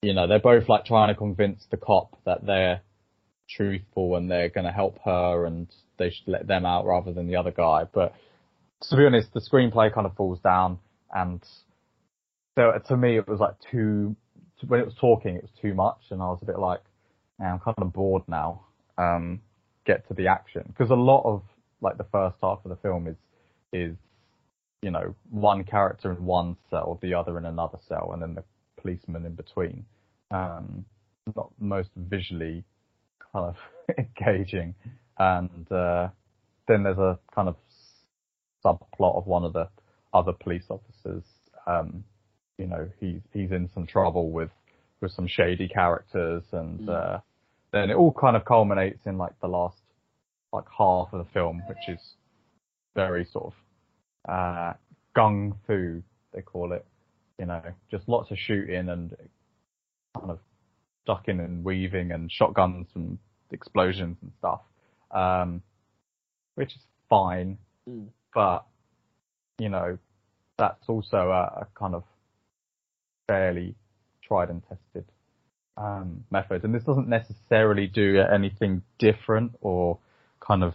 you 0.00 0.14
know 0.14 0.26
they're 0.28 0.38
both 0.38 0.68
like 0.68 0.84
trying 0.84 1.08
to 1.08 1.14
convince 1.14 1.66
the 1.70 1.76
cop 1.76 2.16
that 2.24 2.46
they're 2.46 2.80
truthful 3.50 4.16
and 4.16 4.30
they're 4.30 4.48
going 4.48 4.66
to 4.66 4.72
help 4.72 4.98
her, 5.04 5.44
and 5.44 5.66
they 6.02 6.10
should 6.10 6.28
let 6.28 6.46
them 6.46 6.66
out 6.66 6.86
rather 6.86 7.12
than 7.12 7.26
the 7.26 7.36
other 7.36 7.50
guy. 7.50 7.84
But 7.92 8.14
to 8.88 8.96
be 8.96 9.06
honest, 9.06 9.32
the 9.32 9.40
screenplay 9.40 9.92
kind 9.94 10.06
of 10.06 10.14
falls 10.16 10.40
down, 10.40 10.78
and 11.12 11.42
so 12.56 12.72
to 12.88 12.96
me 12.96 13.16
it 13.16 13.28
was 13.28 13.40
like 13.40 13.54
too. 13.70 14.16
When 14.66 14.80
it 14.80 14.86
was 14.86 14.94
talking, 15.00 15.36
it 15.36 15.42
was 15.42 15.50
too 15.60 15.74
much, 15.74 15.98
and 16.10 16.22
I 16.22 16.26
was 16.26 16.38
a 16.42 16.44
bit 16.44 16.58
like, 16.58 16.82
I'm 17.40 17.58
kind 17.58 17.74
of 17.78 17.92
bored 17.92 18.22
now. 18.28 18.66
Um, 18.96 19.40
get 19.84 20.06
to 20.06 20.14
the 20.14 20.28
action 20.28 20.62
because 20.68 20.90
a 20.90 20.94
lot 20.94 21.22
of 21.24 21.42
like 21.80 21.98
the 21.98 22.06
first 22.12 22.36
half 22.40 22.60
of 22.64 22.68
the 22.68 22.76
film 22.76 23.08
is 23.08 23.16
is 23.72 23.96
you 24.82 24.90
know 24.90 25.14
one 25.30 25.64
character 25.64 26.12
in 26.12 26.24
one 26.24 26.56
cell, 26.70 26.98
the 27.02 27.14
other 27.14 27.38
in 27.38 27.44
another 27.44 27.78
cell, 27.88 28.10
and 28.12 28.22
then 28.22 28.34
the 28.34 28.44
policeman 28.80 29.26
in 29.26 29.34
between. 29.34 29.84
Um, 30.30 30.84
not 31.36 31.50
most 31.58 31.90
visually 31.96 32.64
kind 33.32 33.46
of 33.46 33.56
engaging, 33.98 34.74
and 35.18 35.70
uh, 35.70 36.08
then 36.68 36.82
there's 36.82 36.98
a 36.98 37.18
kind 37.34 37.48
of 37.48 37.56
subplot 38.64 39.16
of 39.16 39.26
one 39.26 39.44
of 39.44 39.52
the 39.52 39.68
other 40.12 40.32
police 40.32 40.64
officers. 40.68 41.24
Um, 41.66 42.04
you 42.58 42.66
know, 42.66 42.88
he's 43.00 43.20
he's 43.32 43.50
in 43.50 43.68
some 43.74 43.86
trouble 43.86 44.30
with 44.30 44.50
with 45.00 45.12
some 45.12 45.26
shady 45.26 45.68
characters, 45.68 46.44
and 46.52 46.80
Mm. 46.80 46.88
uh, 46.88 47.20
then 47.72 47.90
it 47.90 47.94
all 47.94 48.12
kind 48.12 48.36
of 48.36 48.44
culminates 48.44 49.06
in 49.06 49.18
like 49.18 49.38
the 49.40 49.48
last 49.48 49.78
like 50.52 50.64
half 50.76 51.12
of 51.12 51.24
the 51.24 51.30
film, 51.32 51.62
which 51.68 51.88
is 51.88 52.00
very 52.94 53.24
sort 53.32 53.52
of 54.26 54.30
uh, 54.32 54.72
gun 55.14 55.54
fu 55.66 56.02
they 56.34 56.42
call 56.42 56.72
it. 56.72 56.86
You 57.38 57.46
know, 57.46 57.62
just 57.90 58.08
lots 58.08 58.30
of 58.30 58.38
shooting 58.38 58.88
and 58.88 59.16
kind 60.16 60.30
of 60.30 60.38
ducking 61.06 61.40
and 61.40 61.64
weaving 61.64 62.12
and 62.12 62.30
shotguns 62.30 62.86
and 62.94 63.18
explosions 63.50 64.16
and 64.22 64.30
stuff, 64.38 64.60
um, 65.12 65.62
which 66.54 66.74
is 66.74 66.82
fine. 67.08 67.58
Mm. 67.88 68.08
But 68.34 68.64
you 69.58 69.68
know, 69.68 69.98
that's 70.58 70.88
also 70.88 71.30
a, 71.30 71.62
a 71.62 71.66
kind 71.78 71.94
of 71.94 72.04
fairly 73.28 73.74
tried 74.26 74.50
and 74.50 74.62
tested 74.68 75.04
um, 75.76 76.24
method, 76.30 76.64
and 76.64 76.74
this 76.74 76.84
doesn't 76.84 77.08
necessarily 77.08 77.86
do 77.86 78.20
anything 78.20 78.82
different 78.98 79.52
or 79.60 79.98
kind 80.40 80.62
of 80.64 80.74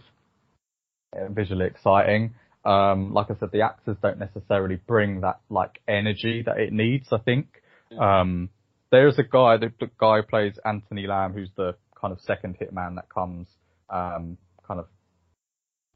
visually 1.30 1.66
exciting. 1.66 2.34
Um, 2.64 3.12
like 3.14 3.30
I 3.30 3.34
said, 3.38 3.50
the 3.52 3.62
actors 3.62 3.96
don't 4.02 4.18
necessarily 4.18 4.76
bring 4.76 5.20
that 5.22 5.40
like 5.48 5.80
energy 5.86 6.42
that 6.44 6.58
it 6.58 6.72
needs. 6.72 7.08
I 7.12 7.18
think 7.18 7.46
Yeah. 7.90 8.20
um, 8.20 8.50
there's 8.90 9.18
a 9.18 9.22
guy, 9.22 9.56
the, 9.56 9.72
the 9.80 9.90
guy 9.98 10.20
plays 10.22 10.58
Anthony 10.64 11.06
Lamb, 11.06 11.32
who's 11.32 11.50
the 11.56 11.76
kind 11.98 12.12
of 12.12 12.20
second 12.20 12.58
hitman 12.58 12.96
that 12.96 13.08
comes, 13.08 13.46
um, 13.90 14.36
kind 14.66 14.80
of 14.80 14.86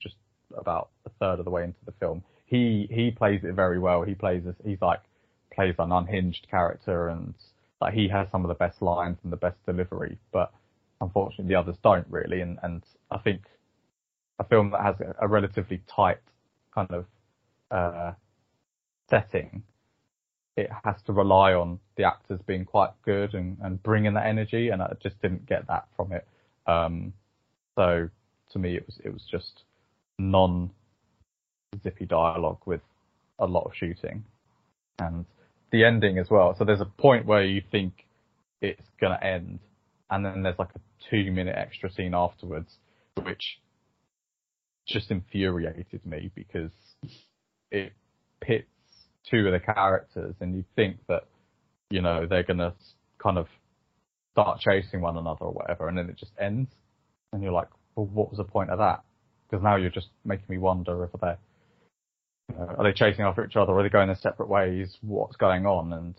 just 0.00 0.16
about 0.56 0.90
a 1.06 1.10
third 1.20 1.38
of 1.38 1.44
the 1.44 1.50
way 1.50 1.64
into 1.64 1.84
the 1.84 1.92
film. 1.92 2.22
He 2.46 2.88
he 2.90 3.10
plays 3.10 3.40
it 3.44 3.54
very 3.54 3.78
well. 3.78 4.02
He 4.02 4.14
plays 4.14 4.44
this, 4.44 4.56
he's 4.64 4.80
like 4.80 5.00
plays 5.54 5.74
an 5.78 5.92
unhinged 5.92 6.46
character 6.50 7.08
and 7.08 7.34
like 7.80 7.94
he 7.94 8.08
has 8.08 8.28
some 8.30 8.44
of 8.44 8.48
the 8.48 8.54
best 8.54 8.80
lines 8.80 9.18
and 9.22 9.32
the 9.32 9.36
best 9.36 9.56
delivery, 9.66 10.18
but 10.32 10.52
unfortunately 11.00 11.52
the 11.52 11.58
others 11.58 11.76
don't 11.82 12.06
really. 12.08 12.40
And 12.40 12.58
and 12.62 12.82
I 13.10 13.18
think 13.18 13.42
a 14.38 14.44
film 14.44 14.70
that 14.70 14.80
has 14.82 14.96
a, 15.00 15.14
a 15.20 15.28
relatively 15.28 15.82
tight 15.86 16.18
kind 16.74 16.90
of 16.90 17.06
uh, 17.70 18.12
setting, 19.08 19.62
it 20.56 20.70
has 20.84 20.96
to 21.06 21.12
rely 21.12 21.54
on 21.54 21.78
the 21.96 22.04
actors 22.04 22.40
being 22.46 22.64
quite 22.64 22.90
good 23.04 23.34
and, 23.34 23.56
and 23.62 23.82
bringing 23.82 24.14
that 24.14 24.26
energy, 24.26 24.68
and 24.68 24.82
I 24.82 24.94
just 25.02 25.20
didn't 25.22 25.46
get 25.46 25.66
that 25.68 25.86
from 25.96 26.12
it. 26.12 26.26
Um, 26.66 27.12
so 27.82 28.08
to 28.52 28.58
me, 28.58 28.76
it 28.76 28.86
was 28.86 29.00
it 29.04 29.12
was 29.12 29.22
just 29.30 29.64
non 30.18 30.70
zippy 31.82 32.06
dialogue 32.06 32.60
with 32.66 32.82
a 33.38 33.46
lot 33.46 33.64
of 33.64 33.72
shooting, 33.74 34.24
and 34.98 35.24
the 35.70 35.84
ending 35.84 36.18
as 36.18 36.28
well. 36.30 36.54
So 36.56 36.64
there's 36.64 36.80
a 36.80 36.86
point 36.86 37.26
where 37.26 37.44
you 37.44 37.62
think 37.70 37.92
it's 38.60 38.86
gonna 39.00 39.18
end, 39.22 39.58
and 40.10 40.24
then 40.24 40.42
there's 40.42 40.58
like 40.58 40.74
a 40.76 40.80
two 41.10 41.32
minute 41.32 41.56
extra 41.56 41.90
scene 41.90 42.14
afterwards, 42.14 42.76
which 43.22 43.58
just 44.86 45.10
infuriated 45.10 46.04
me 46.04 46.30
because 46.34 46.72
it 47.70 47.92
pits 48.40 48.66
two 49.30 49.46
of 49.46 49.52
the 49.52 49.60
characters 49.60 50.34
and 50.40 50.56
you 50.56 50.64
think 50.74 50.96
that, 51.08 51.22
you 51.88 52.02
know, 52.02 52.26
they're 52.28 52.42
gonna 52.42 52.74
kind 53.22 53.38
of 53.38 53.46
start 54.32 54.58
chasing 54.58 55.00
one 55.00 55.16
another 55.16 55.44
or 55.44 55.52
whatever 55.52 55.88
and 55.88 55.96
then 55.96 56.10
it 56.10 56.18
just 56.18 56.32
ends 56.40 56.68
and 57.32 57.42
you're 57.42 57.52
like, 57.52 57.68
well, 57.94 58.06
what 58.06 58.30
was 58.30 58.38
the 58.38 58.44
point 58.44 58.70
of 58.70 58.78
that? 58.78 59.02
Because 59.48 59.62
now 59.62 59.76
you're 59.76 59.90
just 59.90 60.08
making 60.24 60.46
me 60.48 60.58
wonder 60.58 61.04
if 61.04 61.20
they're, 61.20 61.38
you 62.50 62.56
know, 62.56 62.74
are 62.78 62.84
they 62.84 62.92
chasing 62.92 63.24
after 63.24 63.44
each 63.44 63.56
other? 63.56 63.72
Are 63.72 63.82
they 63.82 63.88
going 63.88 64.08
their 64.08 64.16
separate 64.16 64.48
ways? 64.48 64.96
What's 65.02 65.36
going 65.36 65.66
on? 65.66 65.92
And 65.92 66.14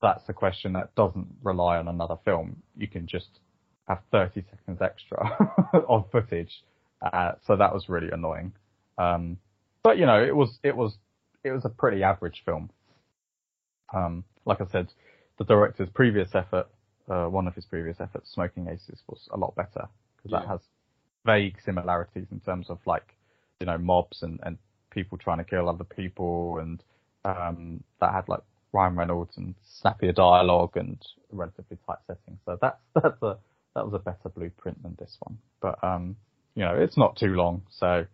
that's 0.00 0.26
the 0.26 0.32
question 0.32 0.72
that 0.74 0.94
doesn't 0.94 1.26
rely 1.42 1.76
on 1.76 1.88
another 1.88 2.16
film. 2.24 2.62
You 2.76 2.88
can 2.88 3.06
just 3.06 3.40
have 3.88 4.00
30 4.12 4.44
seconds 4.50 4.80
extra 4.80 5.36
of 5.88 6.10
footage. 6.10 6.62
Uh, 7.00 7.32
so 7.46 7.56
that 7.56 7.72
was 7.72 7.88
really 7.88 8.10
annoying. 8.10 8.52
Um, 8.96 9.38
but 9.82 9.98
you 9.98 10.06
know, 10.06 10.22
it 10.22 10.34
was, 10.34 10.58
it 10.62 10.76
was, 10.76 10.96
it 11.44 11.52
was 11.52 11.64
a 11.64 11.70
pretty 11.70 12.02
average 12.02 12.42
film. 12.44 12.70
Um, 13.94 14.24
like 14.44 14.60
I 14.60 14.66
said, 14.70 14.88
the 15.38 15.44
director's 15.44 15.88
previous 15.94 16.34
effort, 16.34 16.68
uh, 17.08 17.26
one 17.26 17.46
of 17.46 17.54
his 17.54 17.64
previous 17.64 18.00
efforts, 18.00 18.32
Smoking 18.32 18.68
Aces, 18.68 19.02
was 19.08 19.28
a 19.32 19.36
lot 19.36 19.54
better 19.56 19.88
because 20.16 20.30
that 20.32 20.46
has 20.46 20.60
vague 21.24 21.56
similarities 21.64 22.26
in 22.30 22.40
terms 22.40 22.70
of 22.70 22.78
like, 22.86 23.14
you 23.60 23.66
know, 23.66 23.78
mobs 23.78 24.22
and, 24.22 24.38
and 24.42 24.58
people 24.90 25.18
trying 25.18 25.38
to 25.38 25.44
kill 25.44 25.68
other 25.68 25.84
people 25.84 26.58
and, 26.58 26.82
um, 27.24 27.82
that 28.00 28.12
had 28.12 28.28
like 28.28 28.40
Ryan 28.72 28.96
Reynolds 28.96 29.36
and 29.36 29.54
snappier 29.80 30.12
dialogue 30.12 30.76
and 30.76 30.98
relatively 31.30 31.78
tight 31.86 31.98
setting. 32.06 32.38
So 32.44 32.58
that's, 32.60 32.78
that's 32.94 33.22
a, 33.22 33.38
that 33.74 33.84
was 33.84 33.94
a 33.94 33.98
better 33.98 34.28
blueprint 34.34 34.82
than 34.82 34.96
this 34.98 35.16
one. 35.20 35.38
But, 35.60 35.82
um, 35.82 36.16
you 36.54 36.64
know, 36.64 36.74
it's 36.74 36.96
not 36.96 37.16
too 37.16 37.34
long. 37.34 37.62
So, 37.70 38.06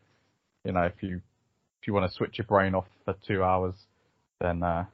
you 0.64 0.72
know, 0.72 0.82
if 0.82 1.02
you, 1.02 1.20
if 1.80 1.86
you 1.86 1.92
want 1.92 2.10
to 2.10 2.16
switch 2.16 2.38
your 2.38 2.46
brain 2.46 2.74
off 2.74 2.86
for 3.04 3.14
two 3.26 3.42
hours, 3.42 3.74
then, 4.40 4.62
uh, 4.62 4.84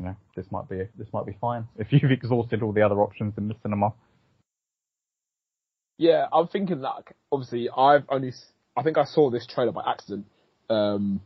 you 0.00 0.06
know, 0.06 0.16
this 0.34 0.46
might 0.50 0.68
be, 0.68 0.88
this 0.98 1.08
might 1.12 1.26
be 1.26 1.36
fine. 1.40 1.68
If 1.76 1.92
you've 1.92 2.10
exhausted 2.10 2.62
all 2.62 2.72
the 2.72 2.82
other 2.82 3.00
options 3.00 3.34
in 3.36 3.48
the 3.48 3.54
cinema. 3.62 3.92
Yeah, 5.98 6.26
I'm 6.32 6.48
thinking 6.48 6.80
that 6.80 6.88
like, 6.88 7.12
obviously 7.30 7.68
I've 7.68 8.04
only 8.08 8.32
I 8.76 8.82
think 8.82 8.96
I 8.96 9.04
saw 9.04 9.30
this 9.30 9.46
trailer 9.46 9.72
by 9.72 9.82
accident, 9.86 10.24
um, 10.70 11.20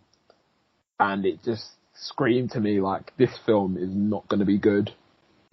and 0.98 1.24
it 1.24 1.44
just 1.44 1.64
screamed 1.94 2.50
to 2.52 2.60
me 2.60 2.80
like 2.80 3.12
this 3.16 3.30
film 3.46 3.76
is 3.76 3.90
not 3.92 4.26
going 4.26 4.40
to 4.40 4.46
be 4.46 4.58
good, 4.58 4.90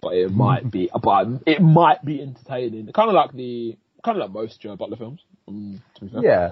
but 0.00 0.14
it 0.14 0.32
might 0.32 0.70
be. 0.70 0.90
But 1.02 1.28
it 1.46 1.62
might 1.62 2.04
be 2.04 2.20
entertaining, 2.20 2.90
kind 2.92 3.08
of 3.08 3.14
like 3.14 3.32
the 3.32 3.76
kind 4.04 4.18
of 4.18 4.22
like 4.22 4.32
most 4.32 4.60
Joe 4.60 4.74
Butler 4.74 4.96
films. 4.96 5.20
Um, 5.46 5.80
to 5.94 6.04
be 6.04 6.10
fair. 6.10 6.22
Yeah. 6.24 6.48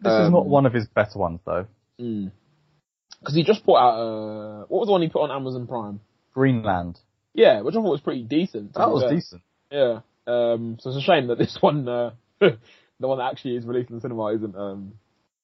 This 0.00 0.12
is 0.12 0.30
not 0.30 0.42
Um, 0.42 0.48
one 0.48 0.66
of 0.66 0.72
his 0.72 0.86
better 0.86 1.18
ones 1.18 1.40
though. 1.44 1.66
Mm 2.00 2.32
Because 3.20 3.34
he 3.34 3.44
just 3.44 3.64
put 3.64 3.76
out 3.76 3.98
uh, 3.98 4.64
what 4.68 4.80
was 4.80 4.88
the 4.88 4.92
one 4.92 5.02
he 5.02 5.08
put 5.08 5.22
on 5.22 5.30
Amazon 5.30 5.66
Prime? 5.66 6.00
Greenland. 6.34 6.98
Yeah, 7.32 7.62
which 7.62 7.74
I 7.74 7.78
thought 7.78 7.90
was 7.90 8.00
pretty 8.00 8.22
decent. 8.24 8.74
That 8.74 8.90
was 8.90 9.02
fair. 9.02 9.14
decent. 9.14 9.42
Yeah. 9.70 10.00
Um, 10.26 10.76
so 10.80 10.90
it's 10.90 10.98
a 10.98 11.02
shame 11.02 11.28
that 11.28 11.38
this 11.38 11.56
one, 11.60 11.88
uh, 11.88 12.10
the 12.40 12.58
one 12.98 13.18
that 13.18 13.30
actually 13.30 13.56
is 13.56 13.64
released 13.66 13.90
in 13.90 13.96
the 13.96 14.02
cinema, 14.02 14.26
isn't 14.34 14.54
um, 14.56 14.94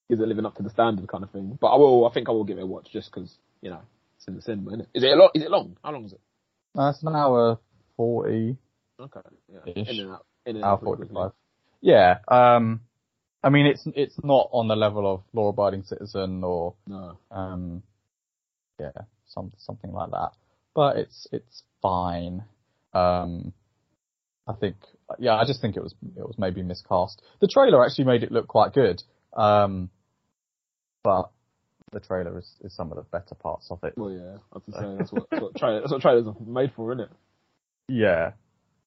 isn't 0.09 0.29
living 0.29 0.47
up 0.47 0.57
to 0.57 0.63
the 0.63 0.71
standard 0.71 1.09
kind 1.09 1.25
of 1.25 1.31
thing. 1.31 1.59
But 1.61 1.69
I 1.69 1.77
will. 1.77 2.07
I 2.07 2.13
think 2.13 2.29
I 2.29 2.33
will 2.33 2.45
give 2.45 2.59
it 2.59 2.63
a 2.63 2.67
watch 2.67 2.89
just 2.93 3.11
because 3.13 3.35
you 3.63 3.71
know 3.71 3.81
it's 4.17 4.27
in 4.29 4.37
the 4.37 4.43
cinema. 4.43 4.71
Isn't 4.73 4.81
it? 4.83 4.89
Is 4.95 5.05
it 5.05 5.11
a 5.11 5.17
lot? 5.17 5.31
Is 5.35 5.43
it 5.43 5.51
long? 5.51 5.77
How 5.83 5.93
long 5.93 6.05
is 6.05 6.13
it? 6.13 6.21
Uh, 6.79 6.91
it's 6.91 7.03
an 7.03 7.17
hour 7.17 7.59
40, 7.97 8.57
Okay. 9.01 9.21
Yeah. 9.53 9.73
Ish. 9.75 9.89
In 9.89 10.01
and 10.01 10.11
out. 10.13 10.27
In 10.47 10.57
and 10.57 10.65
hour 10.65 10.75
out. 10.75 10.83
45. 10.85 11.33
Yeah. 11.81 12.19
Um, 12.29 12.81
I 13.43 13.49
mean, 13.51 13.67
it's, 13.67 13.83
it's 13.95 14.15
not 14.23 14.49
on 14.53 14.69
the 14.69 14.77
level 14.77 15.13
of 15.13 15.23
Law 15.33 15.49
Abiding 15.49 15.83
Citizen 15.83 16.45
or, 16.45 16.75
No. 16.87 17.19
um, 17.31 17.83
yeah, 18.79 18.93
some, 19.27 19.51
something 19.59 19.93
like 19.93 20.11
that. 20.11 20.31
But 20.75 20.97
it's, 20.97 21.27
it's 21.33 21.63
fine. 21.83 22.45
Um, 22.93 23.53
I 24.47 24.53
think, 24.55 24.77
yeah, 25.19 25.35
I 25.35 25.45
just 25.45 25.61
think 25.61 25.77
it 25.77 25.83
was, 25.83 25.95
it 26.17 26.27
was 26.27 26.37
maybe 26.39 26.63
miscast. 26.63 27.23
The 27.41 27.49
trailer 27.49 27.85
actually 27.85 28.05
made 28.05 28.23
it 28.23 28.33
look 28.33 28.49
quite 28.49 28.73
good. 28.73 29.03
Um, 29.37 29.91
but 31.03 31.31
the 31.93 32.01
trailer 32.01 32.39
is, 32.39 32.51
is 32.63 32.75
some 32.75 32.91
of 32.91 32.97
the 32.97 33.03
better 33.03 33.35
parts 33.35 33.69
of 33.71 33.83
it. 33.85 33.95
Well, 33.97 34.11
yeah. 34.11 34.37
I 34.53 34.59
was 34.67 34.75
gonna 34.75 34.97
that's 34.99 35.13
what 35.13 35.27
that's 35.31 35.43
what, 35.43 35.55
tra- 35.57 35.81
that's 35.81 35.93
what 35.93 36.03
trailers 36.03 36.27
are 36.27 36.37
made 36.47 36.73
for, 36.75 36.93
isn't 36.93 37.05
it? 37.05 37.11
Yeah. 37.89 38.33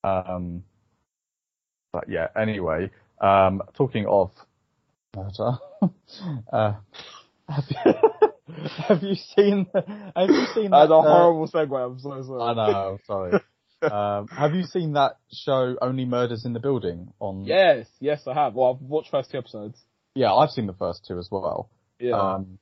Um, 0.03 0.63
but 1.91 2.09
yeah, 2.09 2.27
anyway, 2.35 2.91
um, 3.21 3.61
talking 3.75 4.05
of 4.07 4.31
murder, 5.15 5.57
uh, 6.53 6.73
have 7.49 7.65
you, 7.69 8.29
have 8.87 9.03
you 9.03 9.15
seen, 9.15 9.67
have 9.73 10.29
you 10.29 10.45
seen 10.53 10.71
that, 10.71 10.87
That's 10.87 10.91
a 10.91 10.95
uh, 10.95 11.01
horrible 11.01 11.47
segue. 11.47 11.85
I'm 11.85 11.99
so 11.99 12.23
sorry. 12.23 12.41
I 12.41 12.53
know, 12.53 12.97
sorry. 13.05 13.33
um, 13.81 14.27
have 14.27 14.53
you 14.53 14.63
seen 14.63 14.93
that 14.93 15.17
show, 15.31 15.75
Only 15.81 16.05
Murders 16.05 16.45
in 16.45 16.53
the 16.53 16.59
Building 16.59 17.13
on? 17.19 17.45
Yes, 17.45 17.87
yes, 17.99 18.21
I 18.27 18.33
have. 18.33 18.53
Well, 18.53 18.73
I've 18.75 18.81
watched 18.81 19.11
first 19.11 19.31
two 19.31 19.37
episodes. 19.37 19.81
Yeah, 20.15 20.33
I've 20.33 20.51
seen 20.51 20.67
the 20.67 20.73
first 20.73 21.05
two 21.07 21.17
as 21.17 21.29
well. 21.31 21.69
Yeah. 21.99 22.19
Um, 22.19 22.59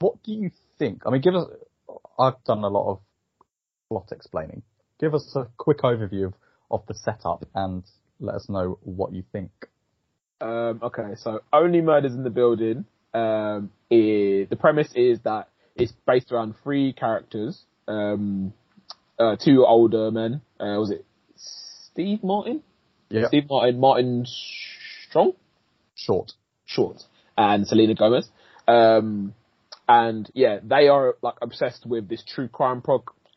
what 0.00 0.22
do 0.24 0.32
you 0.32 0.50
think? 0.78 1.02
I 1.06 1.10
mean, 1.10 1.20
give 1.20 1.34
us, 1.34 1.46
I've 2.18 2.42
done 2.44 2.64
a 2.64 2.68
lot 2.68 2.90
of 2.90 3.00
plot 3.88 4.08
explaining. 4.12 4.62
Give 5.00 5.14
us 5.14 5.32
a 5.36 5.46
quick 5.56 5.78
overview 5.78 6.26
of, 6.26 6.34
of 6.70 6.86
the 6.86 6.94
setup 6.94 7.48
and 7.54 7.84
let 8.18 8.34
us 8.34 8.48
know 8.48 8.78
what 8.82 9.12
you 9.12 9.22
think. 9.32 9.50
Um, 10.40 10.80
okay, 10.82 11.14
so 11.16 11.40
only 11.52 11.80
murders 11.80 12.14
in 12.14 12.24
the 12.24 12.30
building. 12.30 12.84
Um, 13.14 13.70
the 13.90 14.56
premise 14.58 14.90
is 14.94 15.20
that 15.20 15.48
it's 15.76 15.92
based 16.06 16.32
around 16.32 16.54
three 16.62 16.92
characters. 16.92 17.62
Um, 17.88 18.52
uh, 19.18 19.36
two 19.36 19.64
older 19.66 20.10
men. 20.10 20.40
Uh, 20.58 20.78
was 20.78 20.90
it 20.90 21.04
Steve 21.36 22.22
Martin? 22.22 22.62
Yeah. 23.08 23.28
Steve 23.28 23.44
Martin, 23.48 23.78
Martin 23.78 24.26
Strong, 25.08 25.32
Short. 25.94 26.32
Short, 26.64 27.02
and 27.36 27.66
Selena 27.66 27.94
Gomez. 27.94 28.28
Um, 28.66 29.34
and 29.88 30.30
yeah, 30.34 30.58
they 30.62 30.88
are 30.88 31.16
like 31.22 31.34
obsessed 31.42 31.84
with 31.86 32.08
this 32.08 32.24
true 32.26 32.48
crime 32.48 32.82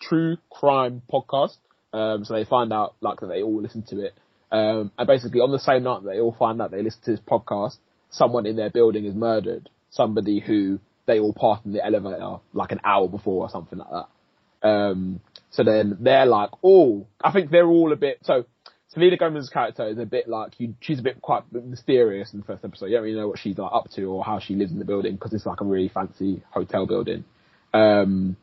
true 0.01 0.38
crime 0.49 1.01
podcast. 1.11 1.57
Um, 1.91 2.26
so 2.26 2.34
they 2.34 2.45
find 2.45 2.71
out 2.71 2.95
like 3.01 3.19
that 3.19 3.28
they 3.28 3.41
all 3.41 3.61
listen 3.61 3.84
to 3.89 4.05
it. 4.05 4.13
Um, 4.51 4.91
and 4.97 5.07
basically 5.07 5.41
on 5.41 5.51
the 5.51 5.59
same 5.59 5.84
night 5.84 6.03
they 6.03 6.19
all 6.19 6.36
find 6.38 6.61
out 6.61 6.71
they 6.71 6.84
listen 6.84 7.01
to 7.05 7.11
this 7.11 7.19
podcast, 7.19 7.78
someone 8.10 8.45
in 8.45 8.56
their 8.56 8.70
building 8.70 9.06
is 9.06 9.16
murdered. 9.16 9.70
Somebody 9.89 10.39
who 10.39 10.80
they 11.06 11.20
all 11.20 11.34
passed 11.34 11.66
in 11.66 11.74
the 11.74 11.86
elevator 11.86 12.38
like 12.53 12.72
an 12.72 12.82
hour 12.84 13.08
before 13.08 13.45
or 13.45 13.49
something 13.49 13.80
like 13.80 13.89
that. 13.89 14.68
Um, 14.68 15.20
so 15.51 15.64
then 15.64 15.97
they're 15.99 16.26
like, 16.26 16.49
oh, 16.64 17.06
I 17.24 17.32
think 17.32 17.51
they're 17.51 17.68
all 17.68 17.93
a 17.93 17.95
bit, 17.95 18.20
so 18.24 18.45
Selena 18.89 19.18
Gomez's 19.18 19.49
character 19.49 19.88
is 19.88 19.97
a 19.97 20.06
bit 20.06 20.28
like, 20.28 20.53
you, 20.58 20.74
she's 20.80 20.99
a 20.99 21.03
bit 21.03 21.22
quite 21.22 21.43
mysterious 21.51 22.34
in 22.34 22.39
the 22.39 22.45
first 22.45 22.64
episode. 22.66 22.88
You 22.88 22.93
don't 22.93 23.03
really 23.03 23.18
know 23.18 23.28
what 23.28 23.39
she's 23.39 23.58
like 23.58 23.72
up 23.72 23.89
to 23.91 24.03
or 24.06 24.24
how 24.24 24.39
she 24.39 24.56
lives 24.56 24.72
in 24.72 24.80
the 24.80 24.86
building 24.86 25.14
because 25.14 25.34
it's 25.34 25.45
like 25.45 25.62
a 25.62 25.66
really 25.66 25.89
fancy 25.89 26.41
hotel 26.49 26.88
building. 26.88 27.26
Um, 27.74 28.38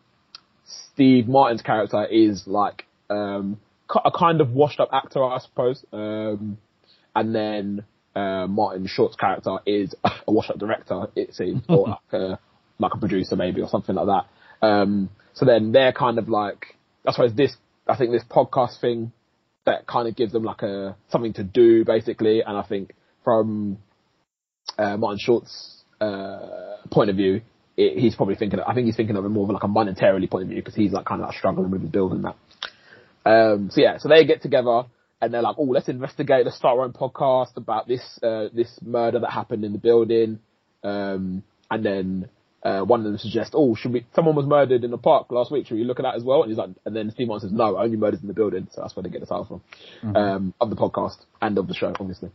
Steve 0.64 1.26
Martin's 1.26 1.62
character 1.62 2.04
is 2.04 2.46
like, 2.46 2.86
um, 3.10 3.60
a 4.04 4.10
kind 4.10 4.40
of 4.40 4.52
washed 4.52 4.80
up 4.80 4.90
actor, 4.92 5.22
I 5.24 5.38
suppose. 5.38 5.84
Um, 5.92 6.58
and 7.14 7.34
then, 7.34 7.84
uh, 8.14 8.46
Martin 8.46 8.86
Short's 8.86 9.16
character 9.16 9.58
is 9.66 9.94
a 10.04 10.32
washed 10.32 10.50
up 10.50 10.58
director, 10.58 11.06
it 11.16 11.34
seems, 11.34 11.62
or 11.68 11.88
like 12.12 12.12
a, 12.12 12.38
like 12.78 12.94
a 12.94 12.98
producer 12.98 13.36
maybe 13.36 13.60
or 13.60 13.68
something 13.68 13.94
like 13.94 14.06
that. 14.06 14.66
Um, 14.66 15.10
so 15.34 15.44
then 15.44 15.72
they're 15.72 15.92
kind 15.92 16.18
of 16.18 16.28
like, 16.28 16.76
I 17.06 17.12
suppose 17.12 17.34
this, 17.34 17.56
I 17.86 17.96
think 17.96 18.12
this 18.12 18.24
podcast 18.28 18.80
thing 18.80 19.12
that 19.64 19.86
kind 19.86 20.08
of 20.08 20.16
gives 20.16 20.32
them 20.32 20.42
like 20.42 20.62
a, 20.62 20.96
something 21.08 21.32
to 21.34 21.44
do 21.44 21.84
basically. 21.84 22.42
And 22.42 22.56
I 22.56 22.62
think 22.62 22.94
from, 23.24 23.78
uh, 24.78 24.96
Martin 24.96 25.18
Short's, 25.20 25.82
uh, 26.00 26.76
point 26.90 27.10
of 27.10 27.16
view, 27.16 27.42
it, 27.76 27.98
he's 27.98 28.14
probably 28.14 28.34
thinking, 28.34 28.58
Of, 28.58 28.66
I 28.68 28.74
think 28.74 28.86
he's 28.86 28.96
thinking 28.96 29.16
of 29.16 29.24
it 29.24 29.28
more 29.30 29.44
of 29.44 29.50
like 29.50 29.62
a 29.62 29.68
monetarily 29.68 30.30
point 30.30 30.44
of 30.44 30.48
view 30.50 30.58
because 30.58 30.74
he's 30.74 30.92
like 30.92 31.06
kind 31.06 31.22
of 31.22 31.28
like 31.28 31.36
struggling 31.36 31.70
with 31.70 31.82
his 31.82 31.90
and 31.94 32.24
that. 32.24 32.36
Um, 33.24 33.70
so 33.70 33.80
yeah, 33.80 33.98
so 33.98 34.08
they 34.08 34.26
get 34.26 34.42
together 34.42 34.84
and 35.22 35.32
they're 35.32 35.40
like, 35.40 35.54
oh, 35.56 35.62
let's 35.62 35.88
investigate, 35.88 36.44
let's 36.44 36.56
start 36.56 36.76
our 36.76 36.84
own 36.84 36.92
podcast 36.92 37.56
about 37.56 37.86
this, 37.86 38.02
uh, 38.24 38.48
this 38.52 38.76
murder 38.82 39.20
that 39.20 39.30
happened 39.30 39.64
in 39.64 39.72
the 39.72 39.78
building. 39.78 40.40
Um, 40.82 41.44
and 41.70 41.86
then, 41.86 42.28
uh, 42.64 42.80
one 42.80 43.00
of 43.00 43.04
them 43.04 43.18
suggests, 43.18 43.54
oh, 43.56 43.76
should 43.76 43.92
we, 43.92 44.04
someone 44.16 44.34
was 44.34 44.46
murdered 44.46 44.82
in 44.82 44.90
the 44.90 44.98
park 44.98 45.30
last 45.30 45.52
week, 45.52 45.66
should 45.66 45.76
we 45.76 45.84
look 45.84 46.00
at 46.00 46.02
that 46.02 46.16
as 46.16 46.24
well? 46.24 46.42
And 46.42 46.50
he's 46.50 46.58
like, 46.58 46.70
and 46.84 46.94
then 46.94 47.12
Steve 47.12 47.28
Martin 47.28 47.48
says, 47.48 47.56
no, 47.56 47.78
only 47.78 47.96
murders 47.96 48.20
in 48.20 48.26
the 48.26 48.34
building. 48.34 48.66
So 48.72 48.80
that's 48.80 48.96
where 48.96 49.04
they 49.04 49.10
get 49.10 49.20
the 49.20 49.26
title 49.26 49.44
from, 49.44 49.62
mm-hmm. 50.02 50.16
um, 50.16 50.54
of 50.60 50.70
the 50.70 50.76
podcast 50.76 51.18
and 51.40 51.56
of 51.56 51.68
the 51.68 51.74
show, 51.74 51.94
obviously. 51.98 52.30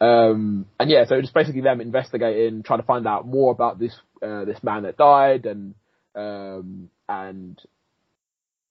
Um, 0.00 0.66
and 0.78 0.88
yeah, 0.88 1.06
so 1.06 1.20
just 1.20 1.34
basically 1.34 1.62
them 1.62 1.80
investigating, 1.80 2.62
trying 2.62 2.80
to 2.80 2.86
find 2.86 3.08
out 3.08 3.26
more 3.26 3.50
about 3.50 3.80
this, 3.80 3.98
uh, 4.22 4.44
this 4.44 4.62
man 4.62 4.84
that 4.84 4.96
died 4.96 5.44
and, 5.44 5.74
um, 6.14 6.88
and 7.08 7.60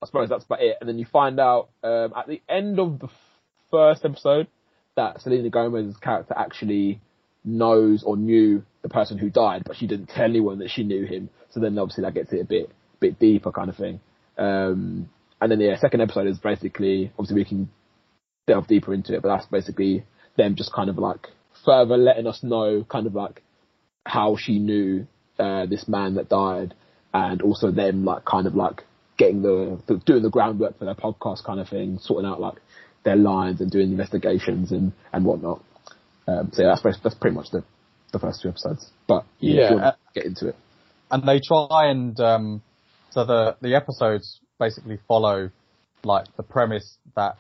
I 0.02 0.06
suppose 0.06 0.30
that's 0.30 0.46
about 0.46 0.62
it. 0.62 0.78
And 0.80 0.88
then 0.88 1.00
you 1.00 1.06
find 1.06 1.40
out, 1.40 1.70
um, 1.84 2.14
at 2.16 2.28
the 2.28 2.42
end 2.48 2.80
of 2.80 3.00
the 3.00 3.10
first 3.76 4.06
episode 4.06 4.48
that 4.96 5.22
Selena 5.22 5.50
Gomez's 5.50 5.98
character 5.98 6.34
actually 6.38 7.02
knows 7.44 8.04
or 8.04 8.16
knew 8.16 8.64
the 8.82 8.90
person 8.90 9.18
who 9.18 9.30
died, 9.30 9.64
but 9.66 9.76
she 9.76 9.86
didn't 9.88 10.08
tell 10.08 10.24
anyone 10.24 10.60
that 10.60 10.70
she 10.70 10.84
knew 10.84 11.06
him. 11.06 11.30
So 11.52 11.60
then 11.60 11.78
obviously 11.78 12.04
that 12.04 12.14
gets 12.14 12.32
it 12.32 12.42
a 12.42 12.46
bit, 12.46 12.72
bit 13.00 13.20
deeper 13.20 13.52
kind 13.52 13.70
of 13.70 13.76
thing. 13.76 14.00
Um, 14.38 15.10
and 15.42 15.52
then 15.52 15.60
the 15.60 15.66
yeah, 15.66 15.78
second 15.78 16.02
episode 16.02 16.28
is 16.28 16.38
basically, 16.38 17.12
obviously 17.20 17.36
we 17.36 17.46
can 17.46 17.70
delve 18.48 18.68
deeper 18.68 18.94
into 18.94 19.14
it, 19.14 19.22
but 19.22 19.30
that's 19.30 19.48
basically 19.48 20.06
them 20.38 20.56
just 20.56 20.74
kind 20.74 20.90
of 20.90 20.98
like 20.98 21.28
further 21.66 21.98
letting 21.98 22.28
us 22.28 22.42
know 22.42 22.86
kind 22.90 23.08
of 23.08 23.16
like 23.16 23.44
how 24.06 24.38
she 24.40 24.60
knew, 24.60 25.06
uh, 25.38 25.66
this 25.66 25.88
man 25.88 26.16
that 26.16 26.30
died 26.30 26.74
and 27.14 27.42
also 27.42 27.72
them 27.72 28.06
like 28.06 28.24
kind 28.24 28.48
of 28.48 28.56
like 28.56 28.84
getting 29.18 29.42
the, 29.42 29.82
the, 29.88 29.98
doing 30.06 30.24
the 30.24 30.30
groundwork 30.30 30.78
for 30.78 30.86
their 30.86 30.96
podcast 30.96 31.44
kind 31.44 31.60
of 31.60 31.68
thing, 31.70 32.00
sorting 32.02 32.30
out 32.30 32.40
like 32.40 32.56
their 33.06 33.16
lines 33.16 33.62
and 33.62 33.72
doing 33.72 33.92
investigations 33.92 34.72
and, 34.72 34.92
and 35.14 35.24
whatnot. 35.24 35.64
Um, 36.28 36.50
so 36.52 36.64
yeah, 36.64 36.76
that's, 36.84 37.00
that's 37.02 37.16
pretty 37.16 37.36
much 37.36 37.52
the, 37.52 37.64
the 38.12 38.20
first 38.20 38.42
two 38.42 38.50
episodes. 38.50 38.92
But 39.08 39.26
yeah, 39.40 39.74
yeah 39.74 39.88
uh, 39.88 39.92
get 40.14 40.26
into 40.26 40.50
it. 40.50 40.56
And 41.12 41.24
they 41.24 41.40
try 41.40 41.90
and 41.90 42.20
um, 42.20 42.62
so 43.12 43.26
the 43.26 43.56
the 43.62 43.76
episodes 43.76 44.42
basically 44.60 45.00
follow 45.08 45.52
like 46.04 46.26
the 46.36 46.44
premise 46.44 46.98
that 47.16 47.38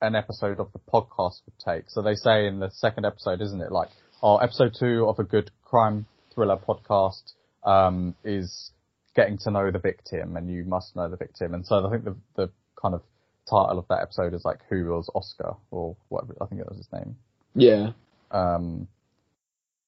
an 0.00 0.14
episode 0.14 0.60
of 0.60 0.70
the 0.72 0.78
podcast 0.78 1.40
would 1.46 1.58
take. 1.64 1.84
So 1.88 2.02
they 2.02 2.14
say 2.14 2.46
in 2.46 2.58
the 2.58 2.70
second 2.70 3.06
episode, 3.06 3.40
isn't 3.40 3.60
it, 3.60 3.72
like, 3.72 3.88
oh, 4.22 4.36
episode 4.38 4.74
two 4.78 5.06
of 5.08 5.18
a 5.18 5.24
good 5.24 5.50
crime 5.64 6.06
thriller 6.34 6.56
podcast 6.56 7.32
um, 7.64 8.14
is 8.24 8.72
getting 9.14 9.38
to 9.38 9.50
know 9.50 9.70
the 9.70 9.78
victim, 9.78 10.36
and 10.36 10.50
you 10.50 10.64
must 10.64 10.96
know 10.96 11.08
the 11.08 11.16
victim. 11.16 11.54
And 11.54 11.66
so 11.66 11.86
I 11.86 11.90
think 11.90 12.04
the 12.04 12.16
the 12.36 12.50
kind 12.80 12.94
of 12.94 13.02
title 13.48 13.78
of 13.78 13.88
that 13.88 14.02
episode 14.02 14.34
is 14.34 14.44
like, 14.44 14.60
"Who 14.68 14.86
was 14.86 15.10
Oscar?" 15.14 15.54
or 15.70 15.96
whatever. 16.08 16.36
I 16.40 16.46
think 16.46 16.60
that 16.60 16.68
was 16.68 16.78
his 16.78 16.92
name. 16.92 17.16
Yeah. 17.54 17.92
Um, 18.30 18.88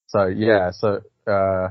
so 0.07 0.27
yeah, 0.27 0.71
so 0.71 1.01
uh, 1.27 1.69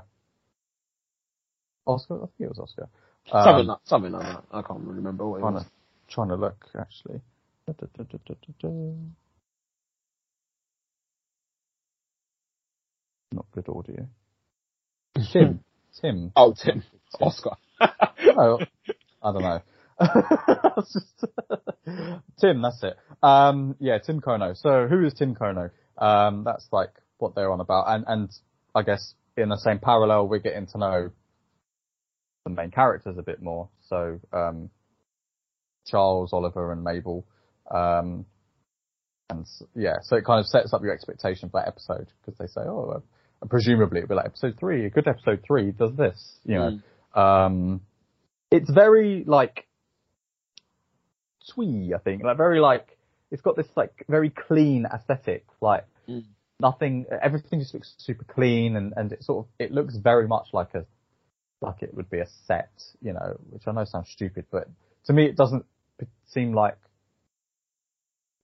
Oscar, 1.85 2.15
I 2.15 2.25
think 2.25 2.39
it 2.39 2.49
was 2.49 2.59
Oscar. 2.59 2.89
Um, 3.31 3.43
something 3.43 3.67
like 3.67 3.79
something 3.85 4.11
like 4.11 4.23
that. 4.23 4.43
I 4.51 4.61
can't 4.61 4.81
remember 4.81 5.27
what 5.27 5.37
it 5.37 5.41
trying 5.41 5.53
was. 5.53 5.63
To, 5.63 5.69
trying 6.09 6.29
to 6.29 6.35
look 6.35 6.65
actually. 6.77 7.21
Da, 7.65 7.73
da, 7.73 8.03
da, 8.03 8.67
Not 13.31 13.45
good 13.51 13.69
audio. 13.69 14.07
Tim. 15.31 15.63
Tim. 16.01 16.31
Oh, 16.35 16.53
Tim. 16.53 16.83
Oscar. 17.19 17.55
oh, 17.81 18.59
I 19.23 19.31
don't 19.31 19.41
know. 19.41 19.61
Just, 20.01 21.25
Tim, 22.41 22.61
that's 22.61 22.83
it. 22.83 22.97
Um, 23.21 23.75
yeah, 23.79 23.97
Tim 23.99 24.21
Kono. 24.21 24.55
So 24.57 24.87
who 24.87 25.05
is 25.05 25.13
Tim 25.13 25.35
Kono? 25.35 25.71
Um, 25.97 26.43
that's 26.43 26.67
like 26.71 26.91
what 27.17 27.35
they're 27.35 27.51
on 27.51 27.59
about. 27.59 27.85
And, 27.87 28.05
and 28.07 28.29
I 28.75 28.83
guess 28.83 29.13
in 29.37 29.49
the 29.49 29.57
same 29.57 29.79
parallel, 29.79 30.27
we're 30.27 30.39
getting 30.39 30.67
to 30.67 30.77
know 30.77 31.11
the 32.45 32.51
main 32.51 32.71
characters 32.71 33.17
a 33.17 33.23
bit 33.23 33.41
more. 33.41 33.69
So, 33.87 34.19
um, 34.31 34.69
Charles, 35.87 36.33
Oliver 36.33 36.71
and 36.71 36.83
Mabel. 36.83 37.25
Um, 37.69 38.25
and 39.29 39.45
yeah, 39.75 39.97
so 40.01 40.15
it 40.17 40.25
kind 40.25 40.39
of 40.39 40.45
sets 40.47 40.73
up 40.73 40.81
your 40.83 40.93
expectation 40.93 41.49
for 41.49 41.61
that 41.61 41.67
episode 41.67 42.07
because 42.21 42.37
they 42.37 42.47
say, 42.47 42.67
oh, 42.67 43.01
uh, 43.41 43.45
presumably 43.47 43.99
it'll 43.99 44.09
be 44.09 44.15
like 44.15 44.25
episode 44.25 44.55
three, 44.59 44.85
a 44.85 44.89
good 44.89 45.07
episode 45.07 45.43
three 45.45 45.71
does 45.71 45.95
this, 45.95 46.39
you 46.45 46.55
know. 46.55 46.79
Mm. 47.15 47.19
Um, 47.19 47.81
it's 48.51 48.69
very 48.69 49.23
like 49.25 49.65
twee, 51.49 51.93
I 51.93 51.99
think, 51.99 52.23
like 52.23 52.37
very 52.37 52.59
like 52.59 52.97
it's 53.31 53.41
got 53.41 53.55
this 53.55 53.67
like 53.75 54.05
very 54.07 54.29
clean 54.29 54.85
aesthetic, 54.85 55.45
like 55.59 55.87
mm. 56.07 56.23
nothing, 56.59 57.05
everything 57.21 57.59
just 57.59 57.73
looks 57.73 57.93
super 57.97 58.23
clean 58.25 58.75
and, 58.75 58.93
and 58.95 59.11
it 59.11 59.23
sort 59.23 59.45
of, 59.45 59.51
it 59.57 59.71
looks 59.71 59.95
very 59.97 60.27
much 60.27 60.47
like 60.53 60.73
a, 60.75 60.85
like 61.59 61.81
it 61.81 61.93
would 61.93 62.09
be 62.09 62.19
a 62.19 62.27
set, 62.45 62.71
you 63.01 63.13
know, 63.13 63.39
which 63.49 63.63
I 63.65 63.71
know 63.71 63.85
sounds 63.85 64.09
stupid, 64.09 64.45
but 64.51 64.67
to 65.05 65.13
me 65.13 65.25
it 65.25 65.35
doesn't 65.35 65.65
seem 66.27 66.53
like 66.53 66.77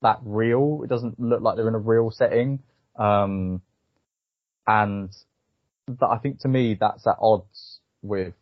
that 0.02 0.20
real. 0.24 0.82
It 0.84 0.89
doesn't 0.89 1.20
look 1.20 1.41
like 1.41 1.56
they're 1.56 1.68
in 1.68 1.76
a 1.76 1.80
real 1.80 2.10
setting. 2.10 2.60
Um, 2.95 3.62
and 4.66 5.16
that, 5.88 6.08
I 6.08 6.18
think 6.18 6.39
to 6.41 6.47
me 6.47 6.78
that's 6.80 7.06
at 7.06 7.18
odds 7.22 7.80
with 8.02 8.34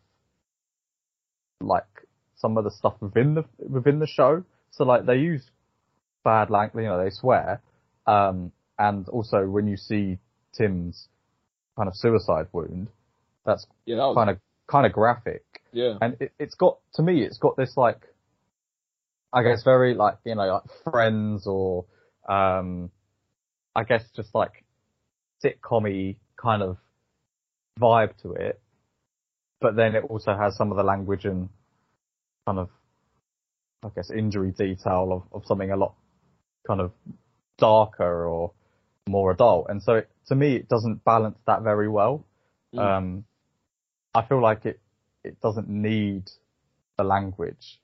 like 1.60 1.84
some 2.38 2.56
of 2.56 2.64
the 2.64 2.70
stuff 2.70 2.94
within 3.00 3.34
the 3.34 3.44
within 3.58 3.98
the 3.98 4.06
show. 4.06 4.44
So 4.70 4.84
like 4.84 5.06
they 5.06 5.16
use 5.16 5.42
bad 6.24 6.50
language, 6.50 6.84
you 6.84 6.88
know, 6.88 7.02
they 7.02 7.10
swear. 7.10 7.60
Um, 8.06 8.52
and 8.78 9.08
also 9.08 9.46
when 9.46 9.66
you 9.66 9.76
see 9.76 10.18
Tim's 10.56 11.08
kind 11.76 11.88
of 11.88 11.96
suicide 11.96 12.46
wound, 12.52 12.88
that's 13.44 13.66
yeah, 13.84 13.96
that 13.96 14.06
was... 14.06 14.16
kind 14.16 14.30
of 14.30 14.38
kind 14.66 14.86
of 14.86 14.92
graphic. 14.92 15.44
Yeah. 15.72 15.94
And 16.00 16.16
it, 16.20 16.32
it's 16.38 16.54
got 16.54 16.78
to 16.94 17.02
me, 17.02 17.22
it's 17.22 17.38
got 17.38 17.56
this 17.56 17.76
like, 17.76 18.00
I 19.32 19.42
guess 19.42 19.62
very 19.62 19.94
like 19.94 20.18
you 20.24 20.34
know 20.34 20.46
like 20.46 20.62
Friends 20.84 21.46
or 21.46 21.84
um, 22.28 22.90
I 23.74 23.84
guess 23.84 24.04
just 24.14 24.34
like 24.34 24.64
sitcom 25.44 26.16
kind 26.40 26.62
of 26.62 26.76
vibe 27.80 28.16
to 28.22 28.32
it. 28.32 28.60
But 29.60 29.74
then 29.74 29.96
it 29.96 30.04
also 30.08 30.36
has 30.36 30.56
some 30.56 30.70
of 30.70 30.76
the 30.76 30.84
language 30.84 31.24
and 31.24 31.48
kind 32.48 32.58
of 32.58 32.70
I 33.84 33.88
guess 33.94 34.10
injury 34.10 34.52
detail 34.52 35.12
of, 35.12 35.36
of 35.36 35.46
something 35.46 35.70
a 35.70 35.76
lot 35.76 35.94
kind 36.66 36.80
of 36.80 36.92
darker 37.58 38.26
or 38.26 38.52
more 39.06 39.30
adult. 39.30 39.66
And 39.68 39.82
so 39.82 39.94
it, 39.96 40.08
to 40.28 40.34
me, 40.34 40.56
it 40.56 40.68
doesn't 40.68 41.04
balance 41.04 41.38
that 41.46 41.62
very 41.62 41.88
well. 41.88 42.24
Mm. 42.74 42.78
Um, 42.78 43.24
I 44.14 44.26
feel 44.26 44.42
like 44.42 44.64
it, 44.66 44.80
it 45.22 45.40
doesn't 45.40 45.68
need 45.68 46.24
the 46.96 47.04
language. 47.04 47.80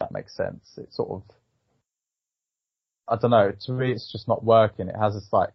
that 0.00 0.12
makes 0.12 0.36
sense. 0.36 0.68
It 0.76 0.92
sort 0.92 1.10
of, 1.10 1.22
I 3.08 3.16
don't 3.16 3.30
know, 3.30 3.52
to 3.66 3.72
me, 3.72 3.92
it's 3.92 4.10
just 4.12 4.28
not 4.28 4.44
working. 4.44 4.88
It 4.88 4.96
has 5.00 5.14
this 5.14 5.28
like 5.32 5.50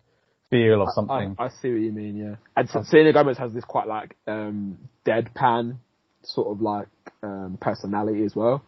feel 0.50 0.82
of 0.82 0.90
something. 0.96 1.36
I, 1.38 1.46
I, 1.46 1.50
see 1.50 1.72
what 1.72 1.82
you 1.82 1.92
mean, 1.92 2.18
yeah. 2.18 2.36
And 2.56 2.70
Selena 2.88 3.14
Gomez 3.14 3.38
has 3.38 3.54
this 3.54 3.66
quite 3.66 3.88
like 3.88 4.16
um 4.28 4.78
deadpan 5.06 5.78
sort 6.26 6.48
of 6.50 6.62
like 6.62 6.88
um 7.22 7.58
personality 7.60 8.24
as 8.24 8.36
well. 8.36 8.64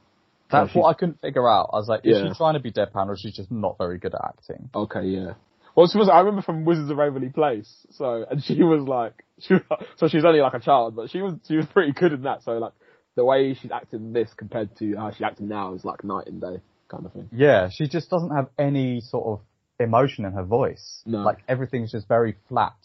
That's 0.51 0.73
what 0.75 0.85
I 0.87 0.93
couldn't 0.93 1.19
figure 1.21 1.49
out. 1.49 1.71
I 1.73 1.77
was 1.77 1.87
like, 1.87 2.01
is 2.05 2.17
Yeah. 2.17 2.29
she 2.29 2.37
trying 2.37 2.53
to 2.53 2.59
be 2.59 2.71
deadpan 2.71 3.07
or 3.07 3.13
is 3.13 3.19
she 3.21 3.31
just 3.31 3.51
not 3.51 3.77
very 3.77 3.97
good 3.97 4.13
at 4.13 4.21
acting? 4.23 4.69
Okay, 4.75 5.03
yeah. 5.03 5.33
Well, 5.75 5.87
she 5.87 5.97
was. 5.97 6.07
I 6.07 6.19
remember 6.19 6.41
from 6.43 6.63
Wizards 6.65 6.89
of 6.89 6.97
Waverly 6.97 7.29
Place. 7.29 7.69
So, 7.91 8.25
and 8.29 8.41
she 8.43 8.63
was 8.63 8.87
like, 8.87 9.25
she 9.39 9.55
was, 9.55 9.63
so 9.97 10.07
she's 10.07 10.23
only 10.23 10.39
like 10.39 10.53
a 10.53 10.59
child, 10.59 10.95
but 10.95 11.09
she 11.09 11.19
was 11.21 11.33
she 11.47 11.57
was 11.57 11.65
pretty 11.65 11.91
good 11.91 12.13
in 12.13 12.21
that. 12.21 12.43
So, 12.43 12.51
like, 12.59 12.71
the 13.15 13.25
way 13.25 13.53
she's 13.55 13.71
acting 13.71 13.99
in 13.99 14.13
this 14.13 14.29
compared 14.37 14.75
to 14.77 14.95
how 14.95 15.11
she's 15.11 15.23
acting 15.23 15.49
now 15.49 15.73
is 15.73 15.83
like 15.83 16.03
night 16.05 16.27
and 16.27 16.39
day 16.39 16.61
kind 16.87 17.05
of 17.05 17.11
thing. 17.11 17.27
Yeah, 17.33 17.69
she 17.69 17.87
just 17.89 18.09
doesn't 18.09 18.33
have 18.33 18.47
any 18.57 19.01
sort 19.01 19.25
of 19.27 19.41
emotion 19.79 20.23
in 20.25 20.31
her 20.33 20.43
voice. 20.43 21.01
No. 21.05 21.23
Like 21.23 21.39
everything's 21.49 21.91
just 21.91 22.07
very 22.07 22.35
flat. 22.47 22.75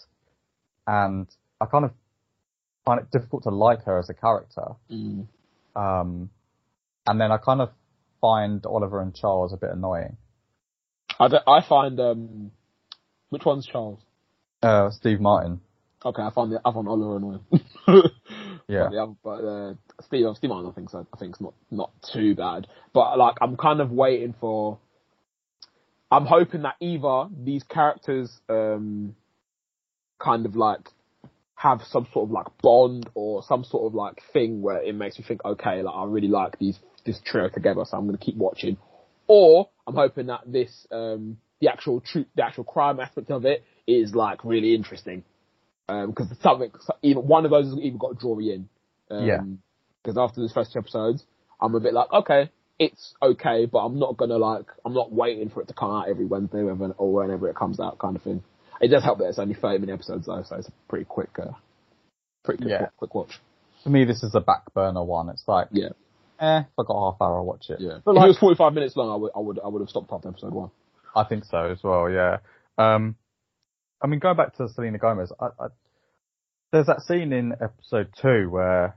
And 0.87 1.29
I 1.61 1.67
kind 1.67 1.85
of 1.85 1.93
find 2.91 3.01
it 3.01 3.11
difficult 3.13 3.45
to 3.45 3.51
like 3.51 3.85
her 3.85 3.99
as 4.01 4.11
a 4.11 4.15
character. 4.15 4.73
Mm. 4.91 5.27
Um, 5.77 6.31
and 7.07 7.21
then 7.21 7.31
I 7.31 7.37
kind 7.37 7.61
of 7.61 7.71
find 8.21 8.65
Oliver 8.67 9.01
and 9.01 9.15
Charles 9.15 9.53
a 9.53 9.57
bit 9.57 9.71
annoying. 9.71 10.17
I, 11.21 11.29
I 11.47 11.61
find 11.69 12.01
um, 12.01 12.51
which 13.29 13.45
one's 13.45 13.67
Charles? 13.67 14.01
Uh, 14.61 14.91
Steve 14.91 15.21
Martin. 15.21 15.61
Okay, 16.05 16.23
I 16.23 16.31
find 16.31 16.51
the 16.51 16.61
I 16.65 16.73
find 16.73 16.89
Oliver 16.89 17.17
annoying. 17.17 17.45
Yeah. 18.69 18.85
But, 18.85 18.91
the 18.93 19.03
other- 19.03 19.15
but 19.25 19.31
uh, 19.31 19.75
Steve, 20.07 20.27
Steve 20.37 20.51
Martin, 20.51 20.71
I 20.71 20.75
think 20.75 20.91
so. 20.91 21.05
I 21.13 21.17
think 21.17 21.33
it's 21.33 21.41
not 21.41 21.55
not 21.73 21.91
too 22.13 22.37
bad. 22.37 22.69
But 22.93 23.19
like, 23.19 23.35
I'm 23.41 23.57
kind 23.57 23.81
of 23.81 23.91
waiting 23.91 24.33
for. 24.41 24.79
I'm 26.09 26.25
hoping 26.25 26.63
that 26.63 26.77
either 26.79 27.27
these 27.37 27.65
characters, 27.65 28.31
um, 28.49 29.17
kind 30.21 30.47
of 30.47 30.55
like 30.55 30.89
have 31.61 31.83
some 31.91 32.07
sort 32.11 32.27
of 32.27 32.31
like 32.31 32.47
bond 32.63 33.11
or 33.15 33.43
some 33.43 33.65
sort 33.65 33.87
of 33.87 33.95
like 33.95 34.23
thing 34.33 34.63
where 34.63 34.83
it 34.83 34.95
makes 34.95 35.19
me 35.19 35.25
think, 35.29 35.45
okay, 35.45 35.83
like 35.83 35.95
I 35.95 36.05
really 36.07 36.29
like 36.29 36.59
these 36.59 36.79
this 37.05 37.21
trio 37.23 37.51
together, 37.51 37.83
so 37.85 37.99
I'm 37.99 38.07
going 38.07 38.17
to 38.17 38.25
keep 38.25 38.37
watching. 38.37 38.79
Or 39.27 39.69
I'm 39.87 39.95
hoping 39.95 40.29
that 40.29 40.41
this, 40.47 40.87
um, 40.91 41.37
the 41.61 41.69
actual 41.69 42.01
truth, 42.01 42.29
the 42.35 42.45
actual 42.47 42.65
crime 42.65 42.99
aspect 42.99 43.31
of 43.31 43.45
it 43.45 43.63
is 43.87 44.15
like 44.15 44.43
really 44.43 44.75
interesting 44.75 45.23
because 45.87 46.29
something, 46.43 46.71
even 47.03 47.27
one 47.27 47.45
of 47.45 47.51
those 47.51 47.67
has 47.67 47.79
even 47.79 47.99
got 47.99 48.15
to 48.15 48.19
draw 48.19 48.35
me 48.35 48.55
in. 48.55 48.69
Um, 49.11 49.27
Yeah. 49.27 49.41
Because 50.03 50.17
after 50.17 50.41
these 50.41 50.53
first 50.53 50.73
two 50.73 50.79
episodes, 50.79 51.25
I'm 51.61 51.75
a 51.75 51.81
bit 51.81 51.93
like, 51.93 52.11
okay, 52.11 52.51
it's 52.79 53.13
okay, 53.21 53.67
but 53.67 53.81
I'm 53.81 53.99
not 53.99 54.17
gonna 54.17 54.39
like, 54.39 54.65
I'm 54.83 54.95
not 54.95 55.13
waiting 55.13 55.51
for 55.51 55.61
it 55.61 55.69
to 55.69 55.75
come 55.75 55.91
out 55.91 56.09
every 56.09 56.25
Wednesday 56.25 56.63
or 56.63 57.13
whenever 57.13 57.51
it 57.51 57.57
comes 57.57 57.79
out, 57.81 57.99
kind 57.99 58.17
of 58.17 58.23
thing. 58.23 58.43
It 58.81 58.89
does 58.89 59.03
help 59.05 59.19
that 59.19 59.27
it's 59.29 59.39
only 59.39 59.55
30 59.55 59.79
minute 59.79 59.95
episodes 59.95 60.27
though, 60.27 60.43
so 60.43 60.57
it's 60.57 60.69
a 60.69 60.73
pretty 60.89 61.05
quick, 61.05 61.31
uh, 61.39 61.53
pretty 62.45 62.63
quick, 62.65 62.71
Yeah. 62.81 62.87
quick 62.97 63.15
watch. 63.15 63.39
For 63.83 63.91
me, 63.91 64.05
this 64.05 64.23
is 64.23 64.35
a 64.35 64.41
back 64.41 64.73
burner 64.75 65.03
one. 65.05 65.29
It's 65.29 65.47
like, 65.47 65.69
Yeah, 65.71 65.91
eh, 66.39 66.61
if 66.61 66.67
I 66.79 66.83
got 66.87 67.13
half 67.13 67.21
hour, 67.21 67.37
I'll 67.39 67.45
watch 67.45 67.69
it. 67.71 67.81
yeah. 67.81 67.99
But 68.05 68.13
if 68.13 68.17
like, 68.17 68.25
it 68.25 68.29
was 68.29 68.39
45 68.39 68.73
minutes 68.75 68.97
long, 68.97 69.11
I 69.11 69.17
would, 69.17 69.31
I 69.37 69.39
would, 69.39 69.59
I 69.65 69.69
would 69.69 69.81
have 69.81 69.89
stopped 69.91 70.13
after 70.13 70.29
episode 70.29 70.53
one. 70.53 70.71
I 71.15 71.25
think 71.25 71.45
so 71.45 71.59
as 71.65 71.83
well. 71.83 72.09
Yeah. 72.11 72.39
Um, 72.79 73.17
I 74.03 74.07
mean, 74.07 74.21
going 74.21 74.37
back 74.37 74.57
to 74.57 74.69
Selena 74.69 74.99
Gomez, 74.99 75.33
I, 75.39 75.47
I, 75.59 75.67
there's 76.73 76.87
that 76.87 77.03
scene 77.03 77.33
in 77.33 77.53
episode 77.61 78.09
two 78.21 78.49
where, 78.49 78.97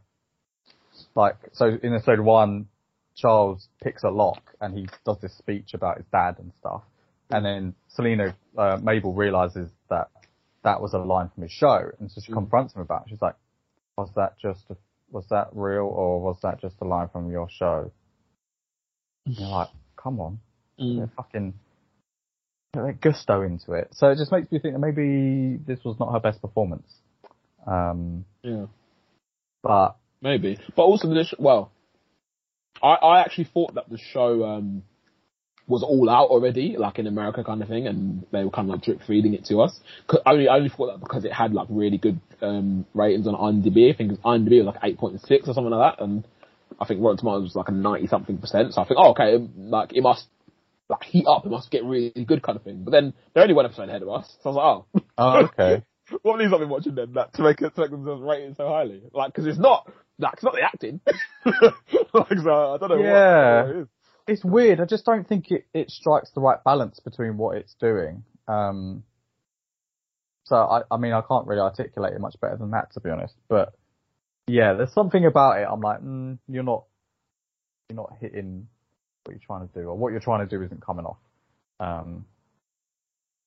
like, 1.16 1.36
so 1.54 1.66
in 1.82 1.94
episode 1.94 2.20
one, 2.20 2.68
Charles 3.16 3.68
picks 3.84 4.04
a 4.04 4.10
lock 4.10 4.42
and 4.62 4.78
he 4.78 4.88
does 5.06 5.18
this 5.22 5.38
speech 5.38 5.74
about 5.74 5.98
his 5.98 6.06
dad 6.12 6.36
and 6.40 6.52
stuff, 6.60 6.84
and 7.30 7.46
then 7.46 7.76
Selena 7.90 8.36
uh, 8.58 8.78
Mabel 8.82 9.14
realizes 9.14 9.70
that 9.90 10.10
that 10.64 10.82
was 10.82 10.94
a 10.94 10.98
line 11.00 11.30
from 11.34 11.44
his 11.44 11.52
show, 11.52 11.92
and 12.00 12.12
so 12.12 12.22
she 12.22 12.32
Mm. 12.32 12.36
confronts 12.36 12.74
him 12.74 12.82
about. 12.82 13.04
it. 13.04 13.10
She's 13.10 13.22
like, 13.22 13.36
"Was 13.98 14.10
that 14.16 14.38
just 14.40 14.70
a, 14.70 14.78
was 15.12 15.26
that 15.30 15.50
real 15.54 15.86
or 15.86 16.22
was 16.22 16.40
that 16.42 16.60
just 16.62 16.76
a 16.82 16.86
line 16.86 17.10
from 17.10 17.32
your 17.32 17.50
show?" 17.50 17.92
And 19.26 19.38
you're 19.38 19.50
like, 19.50 19.70
"Come 19.96 20.20
on." 20.20 20.40
they're 20.78 21.08
fucking 21.16 21.54
they're 22.74 22.94
gusto 22.94 23.42
into 23.44 23.74
it. 23.74 23.90
So 23.94 24.10
it 24.10 24.18
just 24.18 24.32
makes 24.32 24.52
me 24.52 24.60
think 24.60 24.74
that 24.74 24.80
maybe 24.80 25.58
this 25.58 25.84
was 25.86 25.98
not 26.00 26.12
her 26.12 26.20
best 26.20 26.42
performance. 26.42 26.92
Um, 27.66 28.26
Yeah. 28.42 28.66
but 29.62 29.96
Maybe. 30.22 30.58
But 30.76 30.84
also 30.84 31.14
this, 31.14 31.34
well, 31.38 31.72
I, 32.82 32.94
I 32.96 33.22
actually 33.22 33.46
thought 33.54 33.76
that 33.76 33.90
the 33.90 33.98
show, 33.98 34.44
um, 34.46 34.84
was 35.68 35.82
all 35.84 36.10
out 36.10 36.30
already, 36.30 36.76
like 36.78 37.00
in 37.00 37.08
America 37.08 37.44
kind 37.44 37.62
of 37.62 37.70
thing, 37.70 37.88
and 37.88 38.26
they 38.32 38.44
were 38.44 38.50
kind 38.52 38.68
of 38.70 38.76
like 38.76 38.84
drip 38.84 39.02
feeding 39.08 39.34
it 39.34 39.46
to 39.46 39.62
us. 39.62 39.80
'Cause 40.08 40.20
I 40.26 40.32
only, 40.34 40.48
I 40.50 40.58
only 40.58 40.70
thought 40.70 40.88
that 40.88 41.00
because 41.00 41.24
it 41.24 41.32
had 41.32 41.54
like 41.54 41.68
really 41.70 41.98
good, 41.98 42.20
um, 42.42 42.86
ratings 42.94 43.28
on 43.28 43.36
IMDb. 43.36 43.90
I 43.94 43.96
think 43.96 44.12
IMDb 44.22 44.64
was 44.64 44.76
like 44.76 44.84
8.6 44.84 45.48
or 45.48 45.54
something 45.54 45.72
like 45.72 45.98
that, 45.98 46.04
and 46.04 46.26
I 46.82 46.86
think 46.86 47.02
Rotten 47.02 47.18
Tomatoes 47.18 47.44
was 47.44 47.56
like 47.56 47.70
a 47.70 47.72
90 47.72 48.08
something 48.08 48.38
percent. 48.40 48.74
So 48.74 48.82
I 48.82 48.86
think, 48.86 49.00
oh, 49.00 49.12
okay, 49.12 49.38
like 49.58 49.94
it 49.94 50.02
must, 50.02 50.26
like 50.90 51.04
heat 51.04 51.26
up, 51.28 51.46
it 51.46 51.50
must 51.50 51.72
get 51.72 51.86
really 51.86 52.12
good 52.26 52.42
kind 52.44 52.58
of 52.58 52.64
thing. 52.64 52.84
But 52.84 52.92
then 52.92 53.14
they're 53.34 53.44
only 53.44 53.56
one 53.56 53.66
episode 53.66 53.88
ahead 53.88 54.02
of 54.02 54.10
us, 54.10 54.36
so 54.42 54.50
I 54.50 54.54
was 54.54 54.86
like, 54.94 55.04
oh, 55.04 55.04
oh, 55.18 55.46
okay, 55.46 55.84
what 56.24 56.34
have 56.34 56.40
these 56.42 56.52
not 56.52 56.60
been 56.60 56.70
watching 56.70 56.96
then? 56.96 57.14
That 57.14 57.34
to 57.36 57.42
make 57.44 57.62
it 57.62 57.74
to 57.76 57.82
make 57.82 57.92
themselves 57.92 58.22
rated 58.22 58.58
so 58.58 58.68
highly, 58.68 59.02
like 59.14 59.32
because 59.34 59.48
it's 59.48 59.60
not 59.60 59.90
like 60.20 60.34
it's 60.34 60.44
not 60.44 60.54
the 60.56 60.62
acting. 60.62 61.00
like 61.46 62.38
so, 62.44 62.74
I 62.74 62.78
don't 62.78 62.90
know. 62.90 63.02
Yeah. 63.02 63.56
What, 63.64 63.68
what 63.68 63.76
it 63.76 63.80
is. 63.84 63.88
It's 64.28 64.44
weird. 64.44 64.80
I 64.80 64.86
just 64.86 65.06
don't 65.06 65.28
think 65.28 65.52
it, 65.52 65.66
it 65.74 65.90
strikes 65.92 66.32
the 66.32 66.42
right 66.42 66.64
balance 66.64 67.00
between 67.00 67.38
what 67.38 67.58
it's 67.58 67.74
doing. 67.80 68.24
Um, 68.48 69.04
so 70.46 70.56
I, 70.56 70.82
I 70.92 70.98
mean, 70.98 71.14
I 71.14 71.22
can't 71.22 71.48
really 71.48 71.62
articulate 71.62 72.14
it 72.14 72.20
much 72.22 72.36
better 72.42 72.58
than 72.58 72.72
that, 72.72 72.94
to 72.94 73.00
be 73.00 73.10
honest. 73.10 73.34
But 73.48 73.74
yeah, 74.48 74.74
there's 74.74 74.94
something 74.94 75.26
about 75.26 75.60
it. 75.60 75.68
I'm 75.70 75.82
like, 75.82 76.02
mm, 76.02 76.38
you're 76.48 76.64
not, 76.64 76.86
you're 77.90 77.98
not 77.98 78.14
hitting 78.20 78.68
what 79.24 79.34
you're 79.34 79.46
trying 79.46 79.68
to 79.68 79.74
do, 79.74 79.88
or 79.88 79.96
what 79.98 80.12
you're 80.12 80.22
trying 80.22 80.48
to 80.48 80.58
do 80.58 80.64
isn't 80.64 80.86
coming 80.86 81.06
off. 81.06 81.18
Um, 81.80 82.26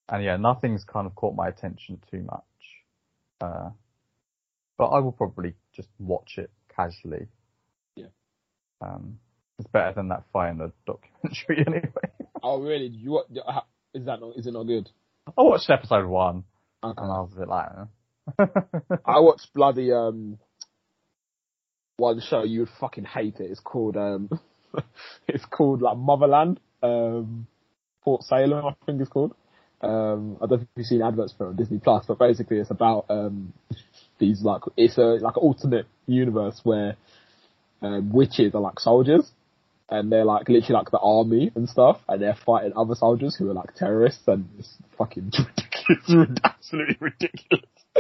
and 0.09 0.25
yeah, 0.25 0.37
nothing's 0.37 0.85
kind 0.85 1.07
of 1.07 1.15
caught 1.15 1.35
my 1.35 1.49
attention 1.49 2.01
too 2.11 2.23
much. 2.23 2.43
Uh, 3.41 3.71
but 4.79 4.87
I 4.87 5.01
will 5.01 5.13
probably 5.13 5.55
just 5.75 5.89
watch 5.99 6.35
it 6.39 6.51
casually. 6.75 7.27
Yeah. 7.97 8.07
Um, 8.81 9.19
it's 9.59 9.69
better 9.69 9.93
than 9.95 10.09
that 10.09 10.25
Feyenoord 10.35 10.73
documentary 10.87 11.65
anyway. 11.67 12.29
Oh 12.43 12.61
really? 12.61 12.87
You 12.89 13.23
Is 13.95 14.05
that 14.07 14.21
not? 14.21 14.37
Is 14.37 14.47
it 14.47 14.53
not 14.53 14.65
good? 14.65 14.89
I 15.27 15.43
watched 15.43 15.71
episode 15.71 16.07
one 16.07 16.45
Okay. 16.85 16.95
and 17.03 17.11
I 17.11 17.21
was 17.21 17.31
a 17.35 17.39
bit 17.41 17.49
like, 17.49 17.69
eh. 18.39 18.45
I 19.07 19.21
watched 19.21 19.53
bloody 19.55 19.93
um 19.93 20.39
one 21.97 22.21
show 22.21 22.43
you 22.45 22.61
would 22.61 22.69
fucking 22.81 23.05
hate 23.05 23.37
it. 23.41 23.51
It's 23.51 23.61
called 23.61 23.97
um 23.97 24.29
it's 25.29 25.45
called 25.47 25.81
like 25.83 25.97
Motherland, 25.97 26.61
um 26.83 27.47
Fort 28.05 28.23
Salem 28.25 28.67
I 28.67 28.75
think 28.85 29.01
it's 29.01 29.11
called. 29.11 29.35
Um 29.81 30.37
I 30.37 30.47
don't 30.47 30.51
know 30.51 30.63
if 30.63 30.69
you've 30.77 30.87
seen 30.87 31.03
adverts 31.03 31.33
for 31.37 31.47
it 31.47 31.51
on 31.51 31.57
Disney 31.57 31.79
Plus, 31.79 32.05
but 32.07 32.19
basically 32.19 32.59
it's 32.59 32.71
about 32.71 33.07
um 33.09 33.53
these 34.19 34.43
like 34.43 34.63
it's 34.77 34.99
a 34.99 35.19
like 35.21 35.37
alternate 35.39 35.87
universe 36.07 36.61
where 36.63 36.97
um 37.83 38.13
witches 38.13 38.55
are 38.55 38.61
like 38.61 38.79
soldiers 38.81 39.31
and 39.89 40.11
they're 40.11 40.25
like 40.25 40.49
literally 40.49 40.75
like 40.75 40.91
the 40.91 40.99
army 40.99 41.51
and 41.55 41.69
stuff, 41.69 42.01
and 42.09 42.21
they're 42.21 42.37
fighting 42.45 42.73
other 42.77 42.95
soldiers 42.95 43.37
who 43.37 43.51
are 43.51 43.55
like 43.55 43.75
terrorists, 43.75 44.23
and 44.27 44.49
it's 44.59 44.75
fucking 44.99 45.31
ridiculous, 45.89 46.39
absolutely 46.45 46.97
ridiculous. 47.01 47.65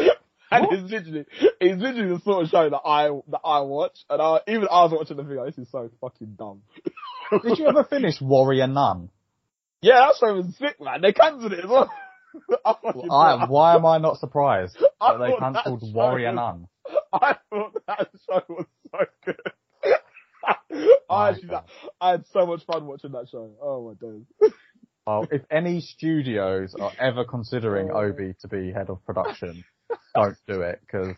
and 0.51 0.67
What? 0.67 0.73
it's 0.75 0.91
literally, 0.91 1.25
it's 1.61 1.81
literally 1.83 2.09
the 2.15 2.21
sort 2.21 2.45
of 2.45 2.51
show 2.51 2.69
that 2.71 2.81
I 2.85 3.09
that 3.29 3.41
I 3.45 3.61
watch, 3.61 3.99
and 4.11 4.21
I 4.21 4.41
even 4.49 4.69
I 4.71 4.85
was 4.85 4.93
watching 4.93 5.17
the 5.17 5.23
like, 5.23 5.55
This 5.55 5.67
is 5.67 5.71
so 5.73 5.91
fucking 6.01 6.35
dumb. 6.39 6.63
Did 7.43 7.59
you 7.59 7.67
ever 7.67 7.85
finish 7.85 8.21
Warrior 8.21 8.67
Nun? 8.69 9.11
Yeah, 9.83 10.07
that 10.07 10.15
show 10.21 10.35
was 10.35 10.57
sick, 10.59 10.81
man. 10.81 11.01
They 11.03 11.13
cancelled 11.13 11.53
it 11.53 11.65
as 11.65 11.71
well. 11.71 11.91
I, 12.65 12.75
I, 13.11 13.47
why 13.47 13.75
am 13.77 13.87
I 13.87 13.99
not 13.99 14.19
surprised 14.19 14.77
that 15.01 15.19
they 15.19 15.37
cancelled 15.39 15.83
Warrior 15.95 16.33
was- 16.33 16.37
Nun? 16.37 16.69
I 17.13 17.37
thought 17.51 17.83
that 17.87 18.09
show 18.29 18.43
was 18.49 18.67
so 18.93 18.99
good. 19.25 19.37
I 21.11 21.31
actually, 21.31 21.49
God. 21.49 21.65
I 22.01 22.11
had 22.13 22.25
so 22.33 22.47
much 22.47 22.65
fun 22.65 22.87
watching 22.87 23.13
that 23.13 23.29
show. 23.31 23.51
Oh 23.63 23.95
my 24.01 24.09
days. 24.09 24.53
Well, 25.07 25.29
if 25.31 25.43
any 25.53 25.81
studios 25.83 26.75
are 26.81 26.91
ever 26.99 27.25
considering 27.25 27.91
Oh. 27.93 27.99
Obi 28.01 28.35
to 28.41 28.49
be 28.49 28.73
head 28.73 28.91
of 28.91 29.07
production, 29.07 29.63
don't 30.17 30.37
do 30.49 30.63
it 30.63 30.81
because 30.81 31.15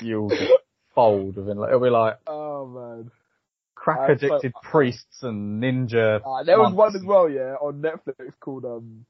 you'll 0.00 0.28
just 0.28 0.52
fold 0.94 1.34
within. 1.36 1.56
Like, 1.56 1.70
it'll 1.70 1.80
be 1.80 1.90
like 1.90 2.18
Oh 2.28 2.66
man. 2.68 3.10
crack 3.74 4.08
I'm 4.10 4.18
so- 4.20 4.26
addicted 4.26 4.52
priests 4.62 5.24
and 5.24 5.60
ninja. 5.60 6.20
Uh, 6.24 6.44
there 6.44 6.60
was 6.60 6.72
one 6.72 6.94
as 6.94 7.02
well, 7.04 7.28
yeah, 7.28 7.54
on 7.60 7.82
Netflix 7.82 8.30
called 8.38 8.64
um, 8.64 9.06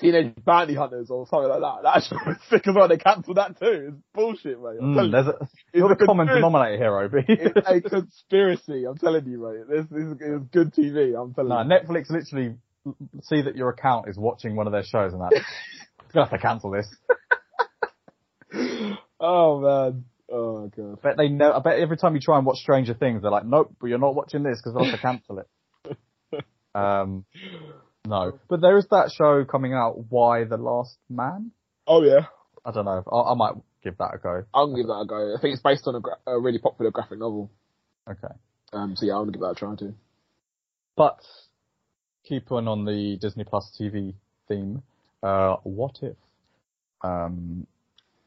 Teenage 0.00 0.34
Bounty 0.44 0.74
Hunters 0.74 1.10
or 1.10 1.26
something 1.28 1.48
like 1.48 1.60
that. 1.60 1.80
That's 1.82 2.10
was 2.10 2.36
sick 2.50 2.66
as 2.66 2.74
well. 2.74 2.88
They 2.88 2.96
cancelled 2.96 3.36
that 3.36 3.58
too. 3.58 3.88
It's 3.88 3.96
bullshit, 4.14 4.60
mate. 4.60 4.80
Mm, 4.80 5.12
there's 5.12 5.26
a, 5.26 5.48
you're 5.72 5.88
the 5.88 6.06
common 6.06 6.26
denominator 6.26 6.76
here, 6.76 6.98
Obi. 6.98 7.24
It's 7.28 7.68
a 7.68 7.80
conspiracy. 7.80 8.84
I'm 8.84 8.98
telling 8.98 9.26
you, 9.26 9.42
mate. 9.42 9.68
This, 9.68 9.86
this 9.90 10.04
is 10.04 10.16
it's 10.20 10.48
good 10.50 10.74
TV. 10.74 11.20
I'm 11.20 11.34
telling 11.34 11.50
no, 11.50 11.62
you. 11.62 11.68
Netflix 11.68 12.10
literally 12.10 12.56
see 13.22 13.42
that 13.42 13.56
your 13.56 13.68
account 13.68 14.08
is 14.08 14.16
watching 14.16 14.56
one 14.56 14.66
of 14.66 14.72
their 14.72 14.82
shows 14.82 15.12
and 15.12 15.20
that 15.20 15.32
gonna 16.12 16.26
have 16.26 16.30
to 16.30 16.38
cancel 16.38 16.70
this. 16.70 16.88
oh 19.20 19.60
man. 19.60 20.04
Oh 20.30 20.70
god. 20.74 20.98
I 20.98 21.08
bet 21.08 21.16
they 21.16 21.28
know. 21.28 21.52
I 21.52 21.60
bet 21.60 21.78
every 21.78 21.96
time 21.96 22.14
you 22.14 22.20
try 22.20 22.38
and 22.38 22.46
watch 22.46 22.58
Stranger 22.58 22.94
Things, 22.94 23.22
they're 23.22 23.30
like, 23.30 23.44
nope, 23.44 23.74
but 23.80 23.88
you're 23.88 23.98
not 23.98 24.14
watching 24.14 24.42
this 24.42 24.60
because 24.60 24.74
they'll 24.74 24.84
have 24.84 24.94
to 24.94 25.00
cancel 25.00 25.38
it. 25.40 26.44
um, 26.74 27.24
no, 28.06 28.38
but 28.48 28.60
there 28.60 28.76
is 28.78 28.86
that 28.90 29.12
show 29.12 29.44
coming 29.44 29.74
out, 29.74 30.10
Y: 30.10 30.44
The 30.44 30.56
Last 30.56 30.96
Man. 31.08 31.52
Oh 31.86 32.02
yeah. 32.02 32.26
I 32.64 32.70
don't 32.70 32.84
know. 32.84 33.02
I, 33.10 33.32
I 33.32 33.34
might 33.34 33.54
give 33.82 33.98
that 33.98 34.14
a 34.14 34.18
go. 34.18 34.44
I'll 34.54 34.74
give 34.74 34.86
that 34.86 35.00
a 35.02 35.06
go. 35.06 35.34
I 35.36 35.40
think 35.40 35.54
it's 35.54 35.62
based 35.62 35.86
on 35.86 35.96
a, 35.96 36.00
gra- 36.00 36.18
a 36.26 36.38
really 36.38 36.58
popular 36.58 36.90
graphic 36.90 37.18
novel. 37.18 37.50
Okay. 38.08 38.34
Um, 38.72 38.96
so 38.96 39.06
yeah, 39.06 39.14
I'm 39.14 39.22
gonna 39.22 39.32
give 39.32 39.40
that 39.40 39.50
a 39.50 39.54
try 39.54 39.74
too. 39.76 39.94
But 40.96 41.18
keeping 42.24 42.68
on 42.68 42.84
the 42.84 43.18
Disney 43.20 43.44
Plus 43.44 43.76
TV 43.80 44.14
theme, 44.48 44.82
uh, 45.22 45.56
what 45.62 45.98
if? 46.02 46.16
Um, 47.02 47.66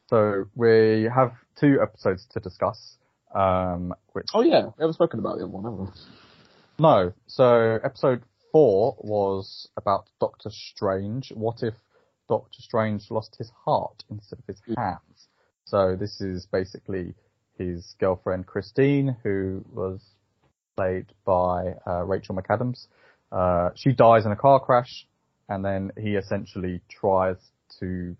so 0.08 0.44
we 0.54 1.08
have 1.14 1.32
two 1.58 1.78
episodes 1.82 2.26
to 2.32 2.40
discuss. 2.40 2.96
Um, 3.34 3.94
which 4.12 4.26
Oh 4.32 4.42
yeah, 4.42 4.66
we 4.66 4.72
haven't 4.80 4.94
spoken 4.94 5.18
about 5.18 5.36
the 5.36 5.44
other 5.44 5.52
one, 5.52 5.64
have 5.64 5.72
we? 5.74 5.86
no, 6.78 7.12
so 7.26 7.78
episode 7.84 8.22
four 8.52 8.96
was 9.00 9.68
about 9.76 10.08
Doctor 10.20 10.50
Strange. 10.50 11.32
What 11.34 11.62
if 11.62 11.74
Doctor 12.28 12.60
Strange 12.60 13.10
lost 13.10 13.36
his 13.36 13.50
heart 13.64 14.04
instead 14.10 14.38
of 14.38 14.46
his 14.46 14.60
hands? 14.76 15.28
So 15.64 15.96
this 15.96 16.20
is 16.20 16.46
basically 16.46 17.14
his 17.58 17.94
girlfriend 17.98 18.46
Christine, 18.46 19.16
who 19.22 19.64
was 19.72 20.00
played 20.76 21.06
by 21.24 21.74
uh, 21.86 22.04
Rachel 22.04 22.36
McAdams. 22.36 22.86
Uh, 23.32 23.70
she 23.74 23.92
dies 23.92 24.26
in 24.26 24.32
a 24.32 24.36
car 24.36 24.60
crash, 24.60 25.06
and 25.48 25.64
then 25.64 25.90
he 25.98 26.16
essentially 26.16 26.80
tries 26.88 27.36
to, 27.80 28.16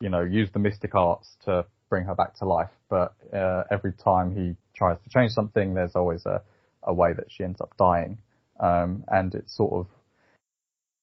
you 0.00 0.08
know, 0.08 0.22
use 0.22 0.50
the 0.52 0.58
mystic 0.58 0.94
arts 0.94 1.36
to 1.44 1.64
bring 1.88 2.04
her 2.04 2.14
back 2.14 2.34
to 2.36 2.44
life. 2.44 2.70
But 2.88 3.14
uh, 3.32 3.64
every 3.70 3.92
time 3.92 4.34
he 4.34 4.56
tries 4.74 4.98
to 5.02 5.10
change 5.10 5.32
something, 5.32 5.74
there's 5.74 5.96
always 5.96 6.24
a, 6.26 6.42
a 6.82 6.92
way 6.92 7.12
that 7.14 7.26
she 7.28 7.44
ends 7.44 7.60
up 7.60 7.76
dying. 7.76 8.18
Um, 8.58 9.04
and 9.08 9.34
it's 9.34 9.56
sort 9.56 9.72
of, 9.72 9.86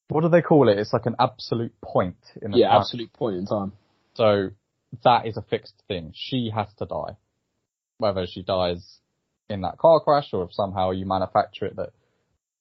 what 0.10 0.22
do 0.22 0.30
they 0.30 0.42
call 0.42 0.70
it? 0.70 0.78
It's 0.78 0.94
like 0.94 1.06
an 1.06 1.16
absolute 1.20 1.74
point 1.82 2.18
in 2.42 2.52
the 2.52 2.60
Yeah, 2.60 2.70
time. 2.70 2.82
absolute 2.82 3.14
point 3.14 3.36
in 3.38 3.46
time. 3.46 3.74
So 4.16 4.50
that 5.04 5.26
is 5.26 5.38
a 5.38 5.42
fixed 5.42 5.82
thing. 5.88 6.14
She 6.16 6.52
has 6.54 6.68
to 6.80 6.86
die. 6.86 7.18
Whether 7.98 8.28
she 8.28 8.44
dies 8.44 9.00
in 9.50 9.62
that 9.62 9.78
car 9.78 10.00
crash 10.00 10.30
or 10.34 10.44
if 10.44 10.54
somehow 10.54 10.92
you 10.92 11.06
manufacture 11.06 11.66
it 11.66 11.76
that 11.78 11.90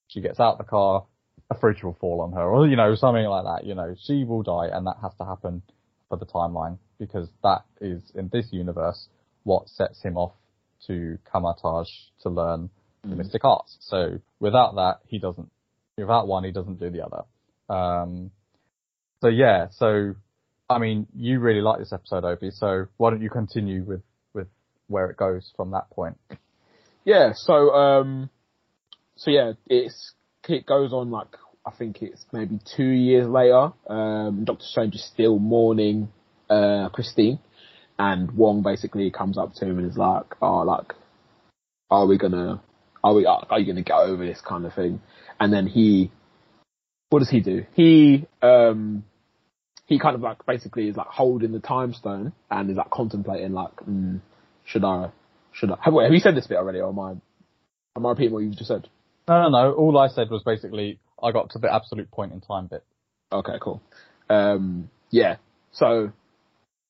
she 0.07 0.21
gets 0.21 0.39
out 0.39 0.57
the 0.57 0.63
car, 0.63 1.05
a 1.49 1.57
fridge 1.57 1.83
will 1.83 1.97
fall 1.99 2.21
on 2.21 2.31
her 2.33 2.43
or, 2.43 2.67
you 2.67 2.75
know, 2.75 2.95
something 2.95 3.25
like 3.25 3.43
that. 3.45 3.67
You 3.67 3.75
know, 3.75 3.95
she 3.99 4.23
will 4.23 4.43
die 4.43 4.67
and 4.71 4.87
that 4.87 4.97
has 5.01 5.13
to 5.19 5.25
happen 5.25 5.61
for 6.09 6.17
the 6.17 6.25
timeline 6.25 6.77
because 6.99 7.29
that 7.43 7.65
is 7.81 8.01
in 8.15 8.29
this 8.31 8.47
universe 8.51 9.07
what 9.43 9.67
sets 9.67 10.01
him 10.01 10.17
off 10.17 10.33
to 10.87 11.17
Kamar-Taj 11.31 11.87
to 12.21 12.29
learn 12.29 12.69
the 13.03 13.15
mystic 13.15 13.43
arts. 13.43 13.77
So 13.81 14.19
without 14.39 14.75
that, 14.75 14.99
he 15.07 15.19
doesn't, 15.19 15.49
without 15.97 16.27
one, 16.27 16.43
he 16.43 16.51
doesn't 16.51 16.79
do 16.79 16.89
the 16.89 17.05
other. 17.05 17.23
Um, 17.69 18.31
so 19.21 19.27
yeah, 19.27 19.67
so 19.71 20.15
I 20.69 20.79
mean, 20.79 21.07
you 21.15 21.39
really 21.39 21.61
like 21.61 21.79
this 21.79 21.93
episode, 21.93 22.23
Obi. 22.23 22.51
So 22.51 22.87
why 22.97 23.11
don't 23.11 23.21
you 23.21 23.29
continue 23.29 23.83
with 23.83 24.01
with 24.33 24.47
where 24.87 25.09
it 25.09 25.17
goes 25.17 25.51
from 25.55 25.71
that 25.71 25.89
point? 25.89 26.17
Yeah, 27.05 27.33
so 27.35 27.71
um, 27.71 28.29
so 29.15 29.31
yeah, 29.31 29.53
it's 29.67 30.13
it 30.47 30.65
goes 30.65 30.93
on 30.93 31.11
like 31.11 31.35
I 31.65 31.71
think 31.71 32.01
it's 32.01 32.25
maybe 32.31 32.59
two 32.75 32.83
years 32.83 33.27
later. 33.27 33.71
Um, 33.87 34.43
Doctor 34.45 34.65
Strange 34.65 34.95
is 34.95 35.05
still 35.05 35.39
mourning 35.39 36.09
uh, 36.49 36.89
Christine, 36.89 37.39
and 37.97 38.31
Wong 38.31 38.63
basically 38.63 39.11
comes 39.11 39.37
up 39.37 39.53
to 39.55 39.65
him 39.65 39.79
and 39.79 39.89
is 39.89 39.97
like, 39.97 40.35
"Oh, 40.41 40.61
like, 40.61 40.93
are 41.89 42.05
we 42.05 42.17
gonna, 42.17 42.61
are 43.03 43.13
we, 43.13 43.25
are 43.25 43.59
you 43.59 43.65
gonna 43.65 43.83
get 43.83 43.97
over 43.97 44.25
this 44.25 44.41
kind 44.41 44.65
of 44.65 44.73
thing?" 44.73 45.01
And 45.39 45.51
then 45.51 45.67
he, 45.67 46.11
what 47.09 47.19
does 47.19 47.29
he 47.29 47.41
do? 47.41 47.65
He 47.73 48.25
um, 48.41 49.03
he 49.85 49.99
kind 49.99 50.15
of 50.15 50.21
like 50.21 50.45
basically 50.45 50.87
is 50.87 50.95
like 50.95 51.07
holding 51.07 51.51
the 51.51 51.59
time 51.59 51.93
stone 51.93 52.33
and 52.49 52.69
is 52.69 52.77
like 52.77 52.89
contemplating 52.89 53.53
like, 53.53 53.75
mm, 53.77 54.21
should 54.65 54.83
I, 54.83 55.11
should 55.51 55.71
I? 55.71 55.77
Have, 55.81 55.93
wait, 55.93 56.05
have 56.05 56.13
you 56.13 56.19
said 56.19 56.35
this 56.35 56.47
bit 56.47 56.57
already, 56.57 56.79
or 56.79 56.89
am 56.89 56.99
I, 56.99 57.11
am 57.97 58.05
I 58.05 58.09
repeating 58.09 58.33
what 58.33 58.43
you 58.43 58.51
just 58.51 58.67
said? 58.67 58.87
No, 59.27 59.43
no, 59.43 59.49
no. 59.49 59.73
All 59.73 59.97
I 59.97 60.07
said 60.07 60.29
was 60.29 60.43
basically 60.43 60.99
I 61.21 61.31
got 61.31 61.51
to 61.51 61.59
the 61.59 61.73
absolute 61.73 62.11
point 62.11 62.33
in 62.33 62.41
time 62.41 62.67
bit. 62.67 62.83
Okay, 63.31 63.53
cool. 63.61 63.81
Um, 64.29 64.89
yeah. 65.09 65.37
So, 65.71 66.11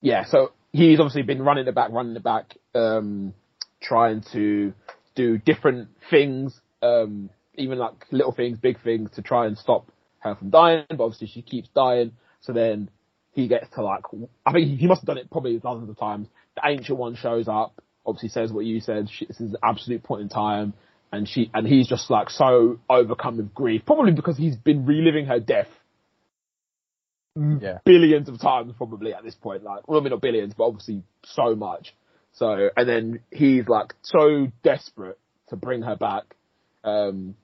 yeah. 0.02 0.26
So 0.26 0.52
he's 0.72 1.00
obviously 1.00 1.22
been 1.22 1.42
running 1.42 1.68
it 1.68 1.76
back, 1.76 1.92
running 1.92 2.16
it 2.16 2.24
back, 2.24 2.56
um, 2.76 3.34
trying 3.82 4.24
to 4.34 4.74
do 5.16 5.38
different 5.38 5.90
things, 6.10 6.60
um, 6.82 7.30
even 7.56 7.78
like 7.78 7.94
little 8.12 8.32
things, 8.32 8.58
big 8.58 8.82
things 8.82 9.12
to 9.12 9.22
try 9.22 9.46
and 9.48 9.58
stop 9.58 9.88
her 10.20 10.36
from 10.36 10.50
dying. 10.50 10.86
But 10.90 11.02
obviously 11.02 11.28
she 11.28 11.42
keeps 11.42 11.70
dying. 11.76 12.14
So 12.42 12.54
then 12.54 12.90
he 13.34 13.48
gets 13.48 13.70
to 13.76 13.84
like, 13.84 14.04
I 14.46 14.52
think 14.52 14.80
he 14.80 14.88
must 14.88 15.02
have 15.02 15.08
done 15.08 15.18
it 15.18 15.32
probably 15.32 15.58
dozens 15.60 15.90
of 15.90 15.98
times. 15.98 16.28
The 16.56 16.62
ancient 16.66 16.98
one 16.98 17.16
shows 17.16 17.48
up, 17.48 17.82
obviously 18.06 18.30
says 18.30 18.52
what 18.52 18.66
you 18.66 18.80
said. 18.80 19.10
She, 19.10 19.26
this 19.26 19.40
is 19.42 19.52
the 19.52 19.60
absolute 19.64 20.04
point 20.04 20.22
in 20.22 20.30
time. 20.30 20.74
And 21.12 21.28
she, 21.30 21.52
and 21.54 21.68
he's 21.68 21.88
just 21.88 22.10
like 22.10 22.30
so 22.32 22.80
overcome 22.90 23.38
with 23.38 23.54
grief, 23.54 23.84
probably 23.86 24.14
because 24.14 24.36
he's 24.38 24.56
been 24.56 24.86
reliving 24.86 25.28
her 25.28 25.40
death 25.40 25.68
Yeah. 27.36 27.80
billions 27.86 28.30
of 28.30 28.40
times 28.42 28.74
probably 28.78 29.14
at 29.14 29.24
this 29.24 29.36
point. 29.36 29.64
Like, 29.64 29.88
well, 29.88 30.00
I 30.00 30.04
mean 30.04 30.12
not 30.12 30.22
billions, 30.22 30.54
but 30.56 30.66
obviously 30.66 31.04
so 31.24 31.56
much. 31.56 31.96
So, 32.34 32.70
and 32.76 32.90
then 32.90 33.20
he's 33.32 33.68
like 33.68 33.94
so 34.02 34.48
desperate 34.64 35.20
to 35.50 35.56
bring 35.56 35.84
her 35.84 35.96
back. 35.96 36.24
Um, 36.84 37.36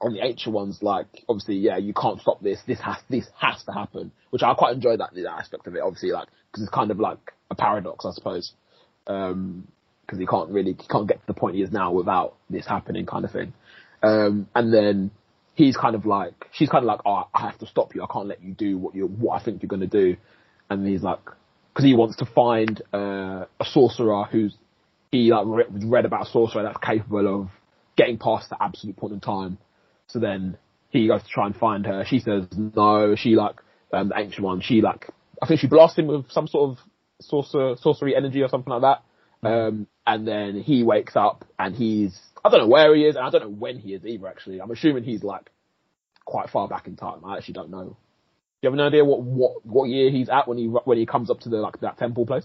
on 0.00 0.12
the 0.12 0.24
ancient 0.24 0.54
ones, 0.54 0.78
like 0.80 1.06
obviously, 1.28 1.56
yeah, 1.56 1.76
you 1.76 1.92
can't 1.92 2.20
stop 2.20 2.40
this. 2.40 2.60
This 2.66 2.80
has 2.80 2.96
this 3.10 3.26
has 3.38 3.62
to 3.64 3.72
happen, 3.72 4.12
which 4.30 4.42
I 4.42 4.54
quite 4.54 4.74
enjoy 4.74 4.96
that, 4.96 5.10
that 5.14 5.26
aspect 5.26 5.66
of 5.66 5.74
it. 5.74 5.82
Obviously, 5.82 6.10
like 6.12 6.28
because 6.50 6.62
it's 6.64 6.74
kind 6.74 6.90
of 6.90 7.00
like 7.00 7.18
a 7.50 7.54
paradox, 7.54 8.04
I 8.04 8.12
suppose. 8.12 8.52
Um, 9.06 9.66
because 10.08 10.20
he 10.20 10.26
can't 10.26 10.48
really 10.48 10.72
he 10.72 10.88
can't 10.88 11.06
get 11.06 11.20
to 11.20 11.26
the 11.26 11.34
point 11.34 11.56
he 11.56 11.62
is 11.62 11.70
now 11.70 11.92
without 11.92 12.34
this 12.48 12.66
happening, 12.66 13.04
kind 13.04 13.24
of 13.24 13.30
thing. 13.30 13.52
Um, 14.02 14.48
and 14.54 14.72
then 14.72 15.10
he's 15.54 15.76
kind 15.76 15.94
of 15.94 16.06
like 16.06 16.46
she's 16.52 16.68
kind 16.68 16.82
of 16.82 16.86
like, 16.86 17.00
oh, 17.04 17.24
I 17.34 17.42
have 17.42 17.58
to 17.58 17.66
stop 17.66 17.94
you. 17.94 18.02
I 18.02 18.06
can't 18.10 18.26
let 18.26 18.42
you 18.42 18.54
do 18.54 18.78
what 18.78 18.94
you 18.94 19.06
what 19.06 19.40
I 19.40 19.44
think 19.44 19.62
you're 19.62 19.68
going 19.68 19.80
to 19.80 19.86
do. 19.86 20.16
And 20.70 20.86
he's 20.86 21.02
like, 21.02 21.20
because 21.78 21.86
he 21.86 21.94
wants 21.94 22.16
to 22.16 22.24
find 22.24 22.82
uh, 22.92 23.44
a 23.60 23.64
sorcerer 23.64 24.24
who's 24.24 24.52
he 25.12 25.30
like 25.30 25.44
re- 25.46 25.86
read 25.86 26.06
about 26.06 26.26
a 26.26 26.30
sorcerer 26.30 26.64
that's 26.64 26.78
capable 26.84 27.42
of 27.42 27.50
getting 27.96 28.18
past 28.18 28.50
the 28.50 28.60
absolute 28.60 28.96
point 28.96 29.12
in 29.12 29.20
time. 29.20 29.58
So 30.08 30.18
then 30.18 30.58
he 30.90 31.06
goes 31.06 31.22
to 31.22 31.28
try 31.28 31.46
and 31.46 31.54
find 31.54 31.86
her. 31.86 32.04
She 32.04 32.18
says 32.18 32.46
no. 32.56 33.14
She 33.14 33.36
like 33.36 33.60
um, 33.92 34.08
the 34.08 34.18
ancient 34.18 34.42
one. 34.42 34.60
She 34.60 34.80
like 34.80 35.06
I 35.40 35.46
think 35.46 35.60
she 35.60 35.68
blasts 35.68 35.96
him 35.96 36.08
with 36.08 36.28
some 36.32 36.48
sort 36.48 36.70
of 36.70 36.78
sorcerer 37.20 37.76
sorcery 37.80 38.16
energy 38.16 38.42
or 38.42 38.48
something 38.48 38.72
like 38.72 38.82
that. 38.82 39.48
Um, 39.48 39.86
and 40.04 40.26
then 40.26 40.60
he 40.60 40.82
wakes 40.82 41.14
up 41.14 41.44
and 41.60 41.76
he's 41.76 42.18
I 42.44 42.48
don't 42.48 42.62
know 42.62 42.66
where 42.66 42.92
he 42.92 43.02
is 43.02 43.14
and 43.14 43.24
I 43.24 43.30
don't 43.30 43.42
know 43.42 43.56
when 43.56 43.78
he 43.78 43.94
is 43.94 44.04
either. 44.04 44.26
Actually, 44.26 44.60
I'm 44.60 44.72
assuming 44.72 45.04
he's 45.04 45.22
like 45.22 45.48
quite 46.24 46.50
far 46.50 46.66
back 46.66 46.88
in 46.88 46.96
time. 46.96 47.24
I 47.24 47.36
actually 47.36 47.54
don't 47.54 47.70
know. 47.70 47.96
Do 48.60 48.66
you 48.66 48.70
have 48.70 48.78
an 48.78 48.86
idea 48.86 49.04
what 49.04 49.22
what 49.22 49.64
what 49.64 49.88
year 49.88 50.10
he's 50.10 50.28
at 50.28 50.48
when 50.48 50.58
he 50.58 50.66
when 50.66 50.98
he 50.98 51.06
comes 51.06 51.30
up 51.30 51.40
to 51.40 51.48
the 51.48 51.58
like 51.58 51.80
that 51.80 51.98
temple 51.98 52.26
place? 52.26 52.44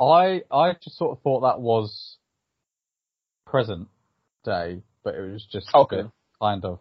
I 0.00 0.42
I 0.50 0.72
just 0.82 0.96
sort 0.96 1.16
of 1.16 1.22
thought 1.22 1.40
that 1.40 1.60
was 1.60 2.16
present 3.46 3.88
day, 4.44 4.82
but 5.04 5.14
it 5.14 5.20
was 5.30 5.46
just 5.50 5.72
Okay. 5.74 6.04
kind 6.40 6.64
of 6.64 6.78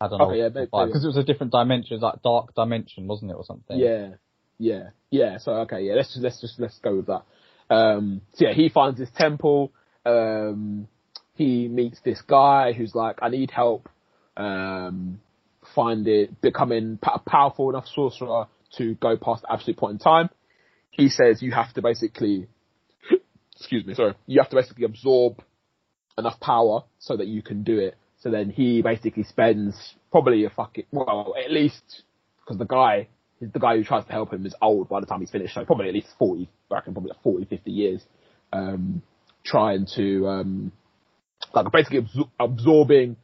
I 0.00 0.08
don't 0.08 0.18
know 0.18 0.30
Okay, 0.30 0.38
yeah, 0.38 0.48
because 0.48 1.04
it 1.04 1.06
was 1.06 1.18
a 1.18 1.22
different 1.22 1.52
dimension, 1.52 1.92
it 1.92 1.96
was 1.96 2.02
like 2.02 2.22
dark 2.22 2.54
dimension, 2.54 3.06
wasn't 3.06 3.30
it, 3.30 3.34
or 3.34 3.44
something? 3.44 3.78
Yeah, 3.78 4.14
yeah, 4.58 4.90
yeah. 5.10 5.38
So 5.38 5.52
okay, 5.60 5.82
yeah. 5.82 5.94
Let's 5.94 6.08
just 6.08 6.22
let's 6.22 6.40
just 6.40 6.58
let's 6.58 6.78
go 6.78 6.96
with 6.96 7.06
that. 7.06 7.24
Um, 7.68 8.22
so 8.34 8.46
yeah, 8.46 8.54
he 8.54 8.68
finds 8.68 8.98
this 8.98 9.10
temple. 9.16 9.72
Um, 10.04 10.88
he 11.34 11.68
meets 11.68 12.00
this 12.04 12.20
guy 12.22 12.72
who's 12.72 12.94
like, 12.94 13.18
I 13.22 13.28
need 13.28 13.50
help. 13.50 13.88
Um, 14.36 15.20
find 15.74 16.06
it, 16.08 16.40
becoming 16.40 16.98
a 17.02 17.18
powerful 17.18 17.70
enough 17.70 17.86
sorcerer 17.94 18.46
to 18.76 18.94
go 18.94 19.16
past 19.16 19.44
absolute 19.50 19.76
point 19.76 19.94
in 19.94 19.98
time. 19.98 20.30
He 20.90 21.08
says 21.08 21.42
you 21.42 21.52
have 21.52 21.72
to 21.74 21.82
basically, 21.82 22.48
excuse 23.56 23.84
me, 23.86 23.94
sorry, 23.94 24.14
you 24.26 24.40
have 24.40 24.50
to 24.50 24.56
basically 24.56 24.84
absorb 24.84 25.42
enough 26.18 26.38
power 26.40 26.84
so 26.98 27.16
that 27.16 27.26
you 27.26 27.42
can 27.42 27.62
do 27.62 27.78
it. 27.78 27.96
So 28.20 28.30
then 28.30 28.50
he 28.50 28.82
basically 28.82 29.24
spends 29.24 29.94
probably 30.10 30.44
a 30.44 30.50
fucking, 30.50 30.84
well, 30.92 31.34
at 31.42 31.50
least, 31.50 32.02
because 32.40 32.58
the 32.58 32.66
guy, 32.66 33.08
the 33.40 33.58
guy 33.58 33.76
who 33.76 33.84
tries 33.84 34.04
to 34.04 34.12
help 34.12 34.32
him 34.32 34.46
is 34.46 34.54
old 34.62 34.88
by 34.88 35.00
the 35.00 35.06
time 35.06 35.20
he's 35.20 35.30
finished, 35.30 35.54
so 35.54 35.64
probably 35.64 35.88
at 35.88 35.94
least 35.94 36.08
40, 36.18 36.48
I 36.70 36.74
reckon 36.74 36.92
probably 36.92 37.10
like 37.10 37.22
40, 37.22 37.46
50 37.46 37.70
years, 37.70 38.02
um, 38.52 39.02
trying 39.44 39.86
to, 39.96 40.28
um, 40.28 40.72
like 41.52 41.72
basically 41.72 42.02
absor- 42.02 42.30
absorbing 42.38 43.16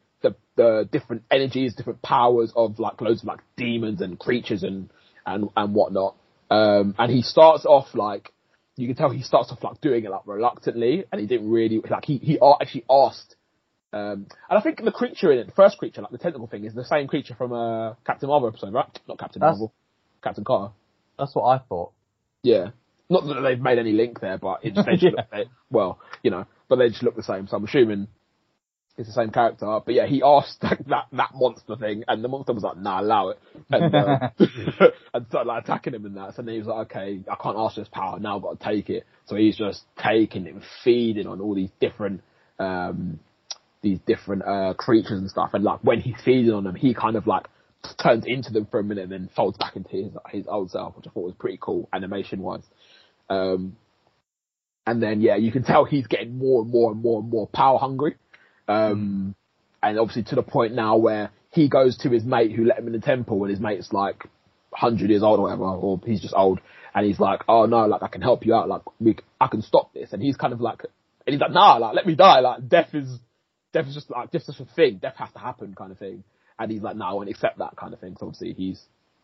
the, 0.58 0.86
different 0.92 1.22
energies, 1.30 1.74
different 1.74 2.02
powers 2.02 2.52
of 2.54 2.78
like 2.78 3.00
loads 3.00 3.22
of 3.22 3.28
like 3.28 3.40
demons 3.56 4.02
and 4.02 4.18
creatures 4.18 4.62
and, 4.62 4.90
and 5.24 5.48
and 5.56 5.74
whatnot. 5.74 6.16
Um, 6.50 6.94
and 6.98 7.10
he 7.10 7.22
starts 7.22 7.64
off 7.64 7.94
like 7.94 8.32
you 8.76 8.86
can 8.86 8.96
tell 8.96 9.08
he 9.10 9.22
starts 9.22 9.50
off 9.50 9.62
like 9.64 9.80
doing 9.80 10.04
it 10.04 10.10
like 10.10 10.26
reluctantly, 10.26 11.04
and 11.10 11.20
he 11.20 11.26
didn't 11.26 11.50
really 11.50 11.80
like 11.88 12.04
he 12.04 12.18
he 12.18 12.38
actually 12.60 12.84
asked. 12.90 13.36
Um, 13.92 14.26
and 14.50 14.58
I 14.58 14.60
think 14.60 14.84
the 14.84 14.92
creature 14.92 15.32
in 15.32 15.38
it, 15.38 15.46
the 15.46 15.52
first 15.52 15.78
creature, 15.78 16.02
like 16.02 16.10
the 16.10 16.18
tentacle 16.18 16.46
thing, 16.46 16.64
is 16.64 16.74
the 16.74 16.84
same 16.84 17.06
creature 17.08 17.34
from 17.34 17.52
a 17.52 17.90
uh, 17.90 17.94
Captain 18.04 18.28
Marvel 18.28 18.48
episode, 18.48 18.74
right? 18.74 18.86
Not 19.08 19.18
Captain 19.18 19.40
That's- 19.40 19.54
Marvel, 19.54 19.72
Captain 20.22 20.44
Carter. 20.44 20.74
That's 21.18 21.34
what 21.34 21.44
I 21.44 21.58
thought. 21.68 21.92
Yeah. 22.42 22.70
Not 23.08 23.24
that 23.26 23.40
they've 23.40 23.58
made 23.60 23.78
any 23.78 23.92
link 23.92 24.20
there, 24.20 24.36
but 24.38 24.60
it 24.62 24.74
just, 24.74 24.86
they 24.86 24.92
just 24.92 25.04
Yeah. 25.04 25.10
look, 25.16 25.30
they, 25.32 25.44
well, 25.70 25.98
you 26.22 26.30
know, 26.30 26.44
but 26.68 26.76
they 26.76 26.88
just 26.90 27.02
look 27.02 27.16
the 27.16 27.22
same. 27.22 27.46
So 27.48 27.56
I'm 27.56 27.64
assuming 27.64 28.08
it's 28.98 29.08
the 29.08 29.14
same 29.14 29.30
character. 29.30 29.80
But 29.84 29.94
yeah, 29.94 30.06
he 30.06 30.22
asked 30.22 30.60
that 30.62 30.86
that, 30.88 31.06
that 31.12 31.30
monster 31.34 31.76
thing, 31.76 32.04
and 32.08 32.22
the 32.22 32.28
monster 32.28 32.52
was 32.52 32.62
like, 32.64 32.76
"Nah, 32.76 33.00
allow 33.00 33.30
it," 33.30 33.38
and 33.70 33.94
uh, 33.94 34.28
and 35.14 35.26
started 35.28 35.48
like 35.48 35.64
attacking 35.64 35.94
him 35.94 36.04
in 36.04 36.14
that. 36.14 36.34
So 36.34 36.42
then 36.42 36.52
he 36.54 36.58
was 36.58 36.68
like, 36.68 36.90
"Okay, 36.90 37.20
I 37.30 37.36
can't 37.42 37.56
ask 37.56 37.76
for 37.76 37.80
this 37.80 37.88
power 37.90 38.18
now. 38.18 38.36
I've 38.36 38.42
got 38.42 38.60
to 38.60 38.66
take 38.66 38.90
it." 38.90 39.04
So 39.26 39.36
he's 39.36 39.56
just 39.56 39.82
taking 40.02 40.46
it, 40.46 40.54
and 40.54 40.62
feeding 40.84 41.26
on 41.26 41.40
all 41.40 41.54
these 41.54 41.70
different. 41.80 42.22
um 42.58 43.20
these 43.80 44.00
different 44.08 44.42
uh 44.44 44.74
creatures 44.74 45.20
and 45.20 45.30
stuff 45.30 45.50
and 45.54 45.62
like 45.62 45.78
when 45.84 46.00
he's 46.00 46.16
feeding 46.24 46.52
on 46.52 46.64
them 46.64 46.74
he 46.74 46.92
kind 46.94 47.14
of 47.14 47.28
like 47.28 47.46
turns 48.02 48.24
into 48.26 48.50
them 48.52 48.66
for 48.68 48.80
a 48.80 48.82
minute 48.82 49.04
and 49.04 49.12
then 49.12 49.30
folds 49.36 49.56
back 49.56 49.76
into 49.76 49.88
his 49.90 50.12
his 50.30 50.46
old 50.48 50.68
self 50.72 50.96
which 50.96 51.06
I 51.06 51.10
thought 51.10 51.26
was 51.26 51.34
pretty 51.38 51.58
cool 51.60 51.88
animation 51.92 52.42
wise 52.42 52.64
um 53.30 53.76
and 54.84 55.00
then 55.00 55.20
yeah 55.20 55.36
you 55.36 55.52
can 55.52 55.62
tell 55.62 55.84
he's 55.84 56.08
getting 56.08 56.38
more 56.38 56.62
and 56.62 56.70
more 56.72 56.90
and 56.90 57.00
more 57.00 57.20
and 57.20 57.30
more 57.30 57.46
power 57.46 57.78
hungry 57.78 58.16
um 58.68 59.34
and 59.82 59.98
obviously 59.98 60.22
to 60.22 60.34
the 60.34 60.42
point 60.42 60.74
now 60.74 60.96
where 60.96 61.30
he 61.50 61.68
goes 61.68 61.96
to 61.98 62.10
his 62.10 62.24
mate 62.24 62.52
who 62.52 62.64
let 62.64 62.78
him 62.78 62.86
in 62.86 62.92
the 62.92 63.00
temple 63.00 63.42
and 63.42 63.50
his 63.50 63.60
mate's 63.60 63.92
like 63.92 64.24
100 64.70 65.08
years 65.10 65.22
old 65.22 65.38
or 65.38 65.44
whatever 65.44 65.64
or 65.64 66.00
he's 66.04 66.20
just 66.20 66.34
old 66.36 66.60
and 66.94 67.06
he's 67.06 67.18
like 67.18 67.40
oh 67.48 67.66
no 67.66 67.86
like 67.86 68.02
I 68.02 68.08
can 68.08 68.22
help 68.22 68.44
you 68.44 68.54
out 68.54 68.68
like 68.68 68.82
we 69.00 69.16
I 69.40 69.48
can 69.48 69.62
stop 69.62 69.94
this 69.94 70.12
and 70.12 70.22
he's 70.22 70.36
kind 70.36 70.52
of 70.52 70.60
like 70.60 70.82
and 71.26 71.32
he's 71.32 71.40
like 71.40 71.52
nah 71.52 71.76
like 71.76 71.94
let 71.94 72.06
me 72.06 72.14
die 72.14 72.40
like 72.40 72.68
death 72.68 72.94
is 72.94 73.18
death 73.72 73.86
is 73.86 73.94
just 73.94 74.10
like 74.10 74.32
just 74.32 74.48
a 74.48 74.64
thing. 74.76 74.98
Death 74.98 75.16
has 75.16 75.32
to 75.32 75.38
happen, 75.38 75.74
kind 75.74 75.92
of 75.92 75.98
thing. 75.98 76.24
And 76.58 76.70
he's 76.70 76.82
like, 76.82 76.96
no, 76.96 77.04
I 77.04 77.12
won't 77.12 77.28
accept 77.28 77.58
that 77.58 77.76
kind 77.76 77.92
of 77.92 78.00
thing. 78.00 78.16
So 78.18 78.26
obviously 78.26 78.52
he's 78.52 78.80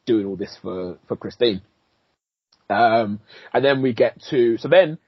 doing 0.06 0.26
all 0.26 0.36
this 0.36 0.56
for 0.60 0.98
for 1.08 1.16
Christine. 1.16 1.62
Um, 2.70 3.20
and 3.52 3.64
then 3.64 3.82
we 3.82 3.92
get 3.92 4.20
to 4.30 4.56
so 4.58 4.68
then 4.68 4.98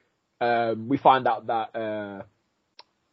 um, 0.41 0.87
we 0.87 0.97
find 0.97 1.27
out 1.27 1.47
that 1.47 1.75
uh, 1.75 2.23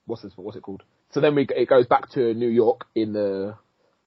what's 0.07 0.23
this? 0.23 0.33
What's 0.37 0.57
it 0.57 0.63
called? 0.63 0.83
So 1.15 1.21
then 1.21 1.37
we 1.37 1.47
it 1.57 1.69
goes 1.69 1.87
back 1.87 2.11
to 2.11 2.35
New 2.35 2.49
York 2.49 2.87
in 2.95 3.13
the 3.13 3.55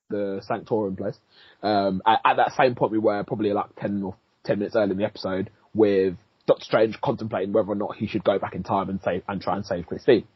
the 0.10 0.42
Sanctorum 0.46 0.98
place. 0.98 1.18
Um, 1.64 2.02
at, 2.06 2.20
at 2.26 2.36
that 2.36 2.52
same 2.58 2.76
point 2.76 2.92
we 2.92 3.00
were 3.00 3.24
probably 3.24 3.54
like 3.54 3.76
ten 3.80 4.04
or 4.04 4.16
ten 4.44 4.60
minutes 4.60 4.76
early 4.76 4.92
in 4.92 4.98
the 4.98 5.06
episode 5.06 5.50
with 5.74 6.16
Doctor 6.48 6.66
Strange 6.66 7.00
contemplating 7.02 7.54
whether 7.54 7.70
or 7.70 7.76
not 7.76 7.96
he 7.96 8.08
should 8.08 8.26
go 8.26 8.38
back 8.38 8.56
in 8.56 8.64
time 8.64 8.90
and 8.90 9.00
save 9.02 9.24
and 9.28 9.42
try 9.42 9.56
and 9.56 9.66
save 9.66 9.88
Christine. 9.88 10.28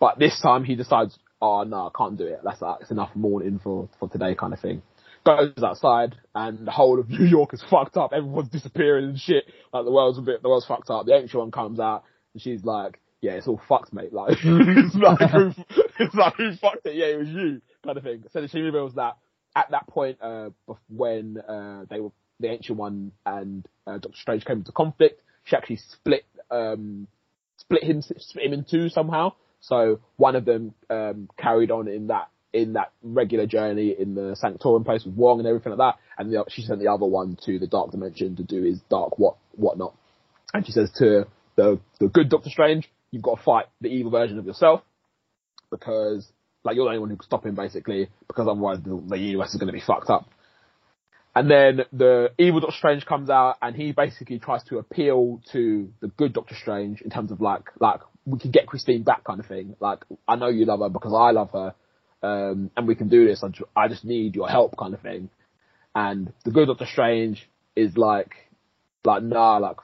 But 0.00 0.18
this 0.18 0.40
time 0.40 0.64
he 0.64 0.74
decides, 0.74 1.18
oh 1.40 1.64
no, 1.64 1.88
I 1.88 1.90
can't 1.96 2.16
do 2.16 2.26
it. 2.26 2.40
That's 2.42 2.62
it's 2.80 2.90
enough 2.90 3.10
mourning 3.14 3.60
for 3.62 3.90
for 4.00 4.08
today, 4.08 4.34
kind 4.34 4.54
of 4.54 4.60
thing. 4.60 4.80
Goes 5.26 5.62
outside 5.62 6.14
and 6.34 6.66
the 6.66 6.70
whole 6.70 6.98
of 6.98 7.10
New 7.10 7.26
York 7.26 7.52
is 7.52 7.62
fucked 7.70 7.98
up. 7.98 8.12
Everyone's 8.14 8.48
disappearing 8.48 9.04
and 9.04 9.18
shit. 9.18 9.44
Like 9.70 9.84
the 9.84 9.92
world's 9.92 10.18
a 10.18 10.22
bit, 10.22 10.42
the 10.42 10.48
world's 10.48 10.66
fucked 10.66 10.88
up. 10.88 11.04
The 11.04 11.14
ancient 11.14 11.40
one 11.40 11.50
comes 11.50 11.78
out 11.78 12.04
and 12.32 12.40
she's 12.40 12.64
like, 12.64 13.00
yeah, 13.26 13.32
it's 13.32 13.48
all 13.48 13.60
fucked, 13.68 13.92
mate. 13.92 14.12
Like 14.12 14.38
it's 14.44 14.94
like 14.94 15.30
who, 15.30 15.50
it's 15.98 16.14
like 16.14 16.34
who 16.36 16.54
fucked 16.54 16.86
it? 16.86 16.94
Yeah, 16.94 17.06
it 17.06 17.18
was 17.18 17.28
you, 17.28 17.60
kind 17.84 17.98
of 17.98 18.04
thing. 18.04 18.22
So 18.32 18.38
then 18.40 18.48
she 18.48 18.60
reveals 18.60 18.94
that 18.94 19.16
at 19.56 19.72
that 19.72 19.88
point, 19.88 20.18
uh, 20.22 20.50
when 20.88 21.36
uh, 21.38 21.86
they 21.90 21.98
were 21.98 22.10
the 22.38 22.48
ancient 22.48 22.78
one 22.78 23.10
and 23.24 23.66
uh, 23.84 23.98
Doctor 23.98 24.16
Strange 24.16 24.44
came 24.44 24.58
into 24.58 24.70
conflict, 24.70 25.22
she 25.42 25.56
actually 25.56 25.78
split 25.78 26.24
um 26.52 27.08
split 27.56 27.82
him 27.82 28.00
split 28.00 28.46
him 28.46 28.52
in 28.52 28.64
two 28.64 28.88
somehow. 28.90 29.32
So 29.58 29.98
one 30.16 30.36
of 30.36 30.44
them 30.44 30.74
um, 30.88 31.28
carried 31.36 31.72
on 31.72 31.88
in 31.88 32.06
that 32.06 32.28
in 32.52 32.74
that 32.74 32.92
regular 33.02 33.46
journey 33.46 33.92
in 33.98 34.14
the 34.14 34.36
Sanctorum 34.36 34.84
place 34.84 35.04
with 35.04 35.16
Wong 35.16 35.40
and 35.40 35.48
everything 35.48 35.76
like 35.76 35.94
that, 35.94 36.00
and 36.16 36.32
the, 36.32 36.44
she 36.48 36.62
sent 36.62 36.78
the 36.78 36.92
other 36.92 37.06
one 37.06 37.36
to 37.44 37.58
the 37.58 37.66
Dark 37.66 37.90
Dimension 37.90 38.36
to 38.36 38.44
do 38.44 38.62
his 38.62 38.78
dark 38.88 39.18
what 39.18 39.36
whatnot. 39.56 39.96
And 40.54 40.64
she 40.64 40.70
says 40.70 40.92
to 40.98 41.26
the 41.56 41.80
the 41.98 42.06
good 42.06 42.28
Doctor 42.28 42.50
Strange, 42.50 42.88
"You've 43.10 43.22
got 43.22 43.36
to 43.36 43.42
fight 43.42 43.66
the 43.80 43.88
evil 43.88 44.10
version 44.10 44.38
of 44.38 44.46
yourself 44.46 44.82
because 45.70 46.30
like 46.64 46.76
you're 46.76 46.84
the 46.84 46.90
only 46.90 47.00
one 47.00 47.10
who 47.10 47.16
can 47.16 47.26
stop 47.26 47.46
him 47.46 47.54
basically, 47.54 48.08
because 48.26 48.48
otherwise 48.48 48.78
the, 48.82 49.02
the 49.08 49.18
universe 49.18 49.50
is 49.50 49.56
going 49.60 49.68
to 49.68 49.72
be 49.72 49.80
fucked 49.80 50.10
up." 50.10 50.28
And 51.36 51.50
then 51.50 51.82
the 51.92 52.32
evil 52.38 52.60
Doctor 52.60 52.76
Strange 52.78 53.04
comes 53.04 53.28
out 53.28 53.56
and 53.60 53.76
he 53.76 53.92
basically 53.92 54.38
tries 54.38 54.64
to 54.64 54.78
appeal 54.78 55.42
to 55.52 55.92
the 56.00 56.08
good 56.08 56.32
Doctor 56.32 56.54
Strange 56.54 57.02
in 57.02 57.10
terms 57.10 57.30
of 57.30 57.42
like, 57.42 57.64
like, 57.78 58.00
we 58.24 58.38
can 58.38 58.52
get 58.52 58.66
Christine 58.66 59.02
back 59.02 59.22
kind 59.22 59.38
of 59.38 59.44
thing. 59.44 59.76
Like, 59.78 59.98
I 60.26 60.36
know 60.36 60.48
you 60.48 60.64
love 60.64 60.80
her 60.80 60.88
because 60.88 61.12
I 61.14 61.32
love 61.32 61.50
her. 61.52 61.74
Um, 62.22 62.70
and 62.74 62.88
we 62.88 62.94
can 62.94 63.10
do 63.10 63.26
this. 63.26 63.44
I 63.44 63.48
ju- 63.48 63.68
I 63.76 63.86
just 63.88 64.02
need 64.02 64.34
your 64.34 64.48
help 64.48 64.78
kind 64.78 64.94
of 64.94 65.00
thing. 65.02 65.28
And 65.94 66.32
the 66.46 66.52
good 66.52 66.68
Doctor 66.68 66.86
Strange 66.86 67.46
is 67.76 67.98
like, 67.98 68.34
like, 69.04 69.22
nah, 69.22 69.58
like, 69.58 69.76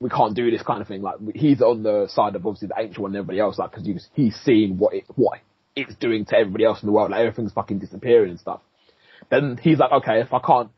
we 0.00 0.10
can't 0.10 0.34
do 0.34 0.50
this 0.50 0.62
kind 0.62 0.82
of 0.82 0.88
thing. 0.88 1.02
Like, 1.02 1.16
he's 1.34 1.62
on 1.62 1.82
the 1.82 2.06
side 2.08 2.36
of 2.36 2.46
obviously 2.46 2.68
the 2.68 2.74
ancient 2.78 2.98
one 2.98 3.10
and 3.10 3.16
everybody 3.16 3.40
else, 3.40 3.58
like, 3.58 3.72
cause 3.72 3.84
he's, 3.84 4.08
he's 4.14 4.36
seen 4.36 4.78
what 4.78 4.94
it, 4.94 5.04
what 5.14 5.38
it's 5.74 5.94
doing 5.96 6.24
to 6.26 6.36
everybody 6.36 6.64
else 6.64 6.82
in 6.82 6.86
the 6.86 6.92
world. 6.92 7.10
Like, 7.10 7.20
everything's 7.20 7.52
fucking 7.52 7.78
disappearing 7.78 8.30
and 8.30 8.40
stuff 8.40 8.60
then 9.30 9.58
he's 9.60 9.78
like, 9.78 9.92
okay, 9.92 10.20
if 10.20 10.32
I 10.32 10.38
can't, 10.40 10.70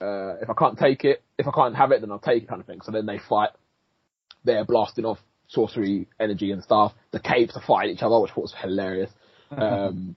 uh, 0.00 0.36
if 0.40 0.50
I 0.50 0.54
can't 0.58 0.78
take 0.78 1.04
it, 1.04 1.22
if 1.38 1.46
I 1.46 1.50
can't 1.52 1.76
have 1.76 1.92
it, 1.92 2.00
then 2.00 2.10
I'll 2.10 2.18
take 2.18 2.42
it 2.42 2.48
kind 2.48 2.60
of 2.60 2.66
thing. 2.66 2.80
So 2.82 2.92
then 2.92 3.06
they 3.06 3.18
fight. 3.18 3.50
They're 4.44 4.64
blasting 4.64 5.04
off 5.04 5.18
sorcery 5.48 6.08
energy 6.20 6.50
and 6.52 6.62
stuff. 6.62 6.92
The 7.12 7.20
capes 7.20 7.56
are 7.56 7.62
fighting 7.66 7.94
each 7.94 8.02
other, 8.02 8.20
which 8.20 8.32
I 8.32 8.34
thought 8.34 8.42
was 8.42 8.54
hilarious. 8.60 9.10
Um, 9.50 10.16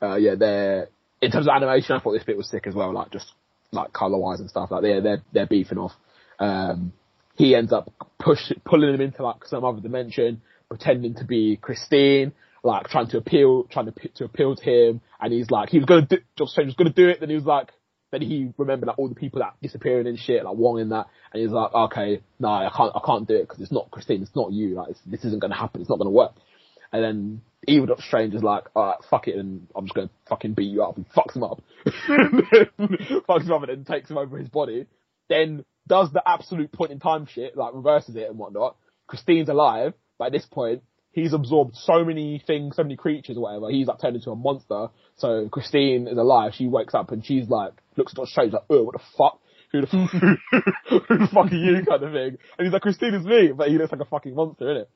uh, 0.00 0.14
yeah, 0.14 0.36
they're, 0.36 0.90
in 1.20 1.32
terms 1.32 1.48
of 1.48 1.52
animation, 1.56 1.96
I 1.96 1.98
thought 1.98 2.12
this 2.12 2.22
bit 2.22 2.36
was 2.36 2.48
sick 2.48 2.68
as 2.68 2.74
well, 2.74 2.92
like 2.92 3.10
just, 3.10 3.32
like 3.72 3.92
color 3.92 4.16
wise 4.16 4.38
and 4.38 4.48
stuff. 4.48 4.70
Like 4.70 4.82
they're, 4.82 5.00
they're, 5.00 5.22
they're 5.32 5.46
beefing 5.46 5.78
off. 5.78 5.92
Um, 6.38 6.92
he 7.36 7.54
ends 7.54 7.72
up 7.72 7.92
push, 8.18 8.52
pulling 8.64 8.94
him 8.94 9.00
into 9.00 9.22
like 9.22 9.44
some 9.44 9.64
other 9.64 9.80
dimension, 9.80 10.40
pretending 10.68 11.14
to 11.16 11.24
be 11.24 11.56
Christine, 11.60 12.32
like 12.62 12.88
trying 12.88 13.08
to 13.08 13.18
appeal, 13.18 13.64
trying 13.64 13.86
to 13.86 14.08
to 14.14 14.24
appeal 14.24 14.56
to 14.56 14.64
him, 14.64 15.00
and 15.20 15.32
he's 15.32 15.50
like, 15.50 15.68
he 15.68 15.78
was 15.78 15.86
gonna 15.86 16.06
do, 16.06 16.18
Doctor 16.36 16.50
Strange 16.50 16.68
was 16.68 16.74
gonna 16.76 16.90
do 16.90 17.08
it, 17.08 17.20
then 17.20 17.28
he 17.28 17.36
was 17.36 17.44
like, 17.44 17.70
then 18.10 18.22
he 18.22 18.52
remembered 18.56 18.86
like 18.86 18.98
all 18.98 19.08
the 19.08 19.14
people 19.14 19.40
that 19.40 19.54
disappearing 19.62 20.06
and 20.06 20.18
shit, 20.18 20.44
like 20.44 20.56
Wong 20.56 20.80
and 20.80 20.92
that, 20.92 21.06
and 21.32 21.42
he's 21.42 21.52
like, 21.52 21.72
okay, 21.74 22.22
no, 22.38 22.48
I 22.48 22.70
can't, 22.74 22.92
I 22.94 23.00
can't 23.04 23.28
do 23.28 23.36
it 23.36 23.42
because 23.42 23.60
it's 23.60 23.72
not 23.72 23.90
Christine, 23.90 24.22
it's 24.22 24.34
not 24.34 24.52
you, 24.52 24.74
like 24.74 24.94
this 25.06 25.24
isn't 25.24 25.40
gonna 25.40 25.56
happen, 25.56 25.80
it's 25.80 25.90
not 25.90 25.98
gonna 25.98 26.10
work. 26.10 26.32
And 26.92 27.02
then 27.04 27.42
evil 27.66 27.86
Doctor 27.86 28.04
Strange 28.06 28.34
is 28.34 28.42
like, 28.42 28.64
alright, 28.74 28.98
fuck 29.10 29.28
it, 29.28 29.36
and 29.36 29.66
I'm 29.74 29.84
just 29.84 29.94
gonna 29.94 30.10
fucking 30.28 30.54
beat 30.54 30.70
you 30.72 30.82
up, 30.82 30.96
and 30.96 31.08
fucks 31.10 31.36
him 31.36 31.44
up, 31.44 31.60
fucks 31.86 33.44
him 33.44 33.52
up, 33.52 33.62
and 33.62 33.68
then 33.68 33.84
takes 33.84 34.10
him 34.10 34.18
over 34.18 34.38
his 34.38 34.48
body. 34.48 34.86
Then 35.28 35.64
does 35.86 36.12
the 36.12 36.22
absolute 36.26 36.72
point 36.72 36.92
in 36.92 36.98
time 36.98 37.26
shit, 37.26 37.56
like 37.56 37.74
reverses 37.74 38.16
it 38.16 38.28
and 38.28 38.38
whatnot. 38.38 38.76
Christine's 39.06 39.48
alive, 39.48 39.94
but 40.18 40.26
at 40.26 40.32
this 40.32 40.46
point, 40.46 40.82
he's 41.16 41.32
absorbed 41.32 41.74
so 41.74 42.04
many 42.04 42.42
things, 42.46 42.76
so 42.76 42.82
many 42.82 42.94
creatures 42.94 43.36
or 43.36 43.40
whatever. 43.40 43.70
He's 43.70 43.86
like 43.86 44.00
turned 44.00 44.16
into 44.16 44.30
a 44.30 44.36
monster. 44.36 44.88
So 45.16 45.48
Christine 45.50 46.06
is 46.08 46.18
alive. 46.18 46.52
She 46.54 46.66
wakes 46.66 46.94
up 46.94 47.10
and 47.10 47.24
she's 47.24 47.48
like, 47.48 47.72
looks 47.96 48.12
at 48.12 48.16
Doctor 48.16 48.30
Strange 48.30 48.52
like, 48.52 48.64
oh, 48.68 48.82
what 48.82 48.94
the 48.94 49.02
fuck? 49.16 49.40
Who 49.72 49.80
the, 49.80 49.86
who 50.88 51.00
the 51.00 51.28
fuck 51.32 51.50
are 51.50 51.54
you 51.54 51.84
kind 51.84 52.02
of 52.02 52.12
thing? 52.12 52.38
And 52.58 52.66
he's 52.66 52.72
like, 52.72 52.82
Christine 52.82 53.14
is 53.14 53.24
me, 53.24 53.52
but 53.56 53.68
he 53.68 53.78
looks 53.78 53.90
like 53.90 54.00
a 54.00 54.04
fucking 54.04 54.34
monster, 54.34 54.66
innit? 54.66 54.86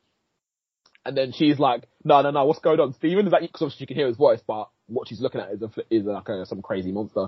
And 1.03 1.17
then 1.17 1.31
she's 1.31 1.57
like, 1.57 1.85
no, 2.03 2.21
no, 2.21 2.29
no, 2.29 2.45
what's 2.45 2.59
going 2.59 2.79
on? 2.79 2.93
Steven, 2.93 3.25
is 3.25 3.31
that? 3.31 3.41
Cause 3.41 3.63
obviously 3.63 3.83
you 3.83 3.87
can 3.87 3.97
hear 3.97 4.07
his 4.07 4.17
voice, 4.17 4.39
but 4.45 4.69
what 4.85 5.07
she's 5.07 5.19
looking 5.21 5.41
at 5.41 5.51
is 5.51 5.61
a, 5.63 5.71
is 5.89 6.05
like 6.05 6.29
a, 6.29 6.45
some 6.45 6.61
crazy 6.61 6.91
monster. 6.91 7.27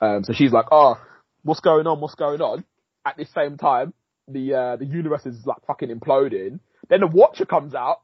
Um, 0.00 0.24
so 0.24 0.32
she's 0.32 0.52
like, 0.52 0.66
oh, 0.72 1.00
what's 1.44 1.60
going 1.60 1.86
on? 1.86 2.00
What's 2.00 2.16
going 2.16 2.40
on? 2.40 2.64
At 3.04 3.16
the 3.16 3.26
same 3.34 3.56
time, 3.56 3.92
the, 4.28 4.54
uh, 4.54 4.76
the 4.76 4.84
universe 4.86 5.26
is 5.26 5.44
like 5.46 5.58
fucking 5.66 5.88
imploding. 5.90 6.60
Then 6.88 7.00
the 7.00 7.06
Watcher 7.06 7.46
comes 7.46 7.74
out 7.74 8.00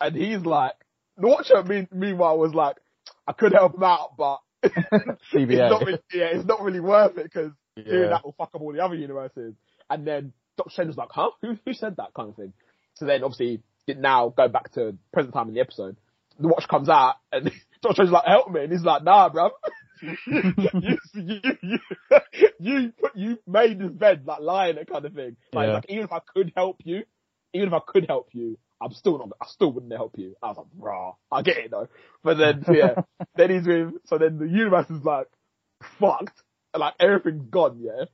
and 0.00 0.14
he's 0.14 0.44
like, 0.44 0.72
the 1.16 1.26
Watcher 1.26 1.62
mean, 1.64 1.88
meanwhile 1.92 2.38
was 2.38 2.54
like, 2.54 2.76
I 3.26 3.32
could 3.32 3.52
help 3.52 3.74
him 3.74 3.82
out, 3.82 4.16
but 4.16 4.38
it's 4.62 4.72
not 5.32 5.84
really, 5.86 5.98
yeah, 6.12 6.26
it's 6.32 6.46
not 6.46 6.62
really 6.62 6.80
worth 6.80 7.18
it 7.18 7.24
because 7.24 7.52
doing 7.76 7.88
Yeah. 8.02 8.08
that 8.10 8.24
will 8.24 8.34
fuck 8.38 8.50
up 8.54 8.60
all 8.60 8.72
the 8.72 8.80
other 8.84 8.94
universes. 8.94 9.54
And 9.90 10.06
then 10.06 10.32
Doctor 10.56 10.70
Strange 10.70 10.88
was 10.88 10.96
like, 10.96 11.10
huh? 11.10 11.30
Who, 11.42 11.56
who 11.64 11.72
said 11.72 11.96
that 11.96 12.14
kind 12.14 12.28
of 12.30 12.36
thing? 12.36 12.52
So 12.94 13.04
then 13.06 13.22
obviously, 13.22 13.62
it 13.86 13.98
now 13.98 14.32
go 14.36 14.48
back 14.48 14.72
to 14.72 14.96
present 15.12 15.34
time 15.34 15.48
in 15.48 15.54
the 15.54 15.60
episode. 15.60 15.96
The 16.40 16.48
watch 16.48 16.66
comes 16.68 16.88
out 16.88 17.16
and 17.32 17.44
Doctor 17.82 17.94
Strange's 17.94 18.12
like, 18.12 18.26
help 18.26 18.50
me. 18.50 18.62
And 18.64 18.72
he's 18.72 18.82
like, 18.82 19.02
nah, 19.04 19.28
bruv. 19.28 19.50
You, 20.02 20.16
you, 21.14 21.40
you, 21.62 21.78
you, 22.58 22.92
put, 23.00 23.16
you 23.16 23.38
made 23.46 23.78
this 23.78 23.90
bed 23.92 24.22
like 24.26 24.40
lying 24.40 24.76
it 24.76 24.88
kind 24.88 25.04
of 25.04 25.14
thing. 25.14 25.36
Like, 25.52 25.66
Yeah. 25.68 25.74
like, 25.74 25.86
even 25.88 26.04
if 26.04 26.12
I 26.12 26.20
could 26.20 26.52
help 26.56 26.80
you, 26.84 27.04
even 27.52 27.68
if 27.68 27.74
I 27.74 27.80
could 27.86 28.06
help 28.06 28.28
you, 28.32 28.58
I'm 28.80 28.92
still 28.92 29.18
not, 29.18 29.30
I 29.40 29.46
still 29.46 29.72
wouldn't 29.72 29.92
help 29.92 30.18
you. 30.18 30.34
I 30.42 30.48
was 30.48 30.58
like, 30.58 30.66
rah, 30.78 31.14
I 31.32 31.42
get 31.42 31.56
it 31.58 31.70
though. 31.70 31.88
But 32.22 32.38
then, 32.38 32.64
so 32.64 32.72
yeah, 32.74 32.94
then 33.36 33.50
he's 33.50 33.66
with, 33.66 33.94
so 34.06 34.18
then 34.18 34.38
the 34.38 34.46
universe 34.48 34.90
is 34.90 35.02
like, 35.04 35.28
fucked. 35.98 36.42
Like 36.76 36.94
everything's 37.00 37.48
gone, 37.48 37.78
yeah. 37.80 38.04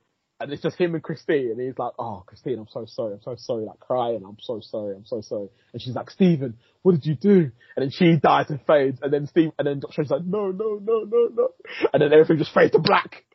And 0.43 0.51
it's 0.53 0.61
just 0.61 0.77
him 0.77 0.93
and 0.93 1.03
Christine, 1.03 1.51
and 1.51 1.59
he's 1.59 1.77
like, 1.77 1.93
"Oh, 1.97 2.23
Christine, 2.27 2.59
I'm 2.59 2.67
so 2.69 2.85
sorry, 2.85 3.13
I'm 3.13 3.21
so 3.23 3.35
sorry," 3.37 3.65
like 3.65 3.79
crying, 3.79 4.23
"I'm 4.27 4.37
so 4.39 4.59
sorry, 4.61 4.95
I'm 4.95 5.05
so 5.05 5.21
sorry," 5.21 5.47
and 5.71 5.81
she's 5.81 5.95
like, 5.95 6.11
"Stephen, 6.11 6.57
what 6.81 6.91
did 6.93 7.05
you 7.05 7.15
do?" 7.15 7.51
And 7.75 7.83
then 7.83 7.89
she 7.91 8.17
dies 8.17 8.49
and 8.49 8.59
fades, 8.67 8.99
and 9.01 9.11
then 9.11 9.25
Steve, 9.27 9.51
and 9.57 9.67
then 9.67 9.79
Doctor 9.79 9.93
Strange's 9.93 10.11
like, 10.11 10.25
"No, 10.25 10.51
no, 10.51 10.79
no, 10.83 11.03
no, 11.09 11.29
no," 11.33 11.49
and 11.91 12.01
then 12.01 12.13
everything 12.13 12.37
just 12.37 12.53
fades 12.53 12.73
to 12.73 12.79
black, 12.79 13.25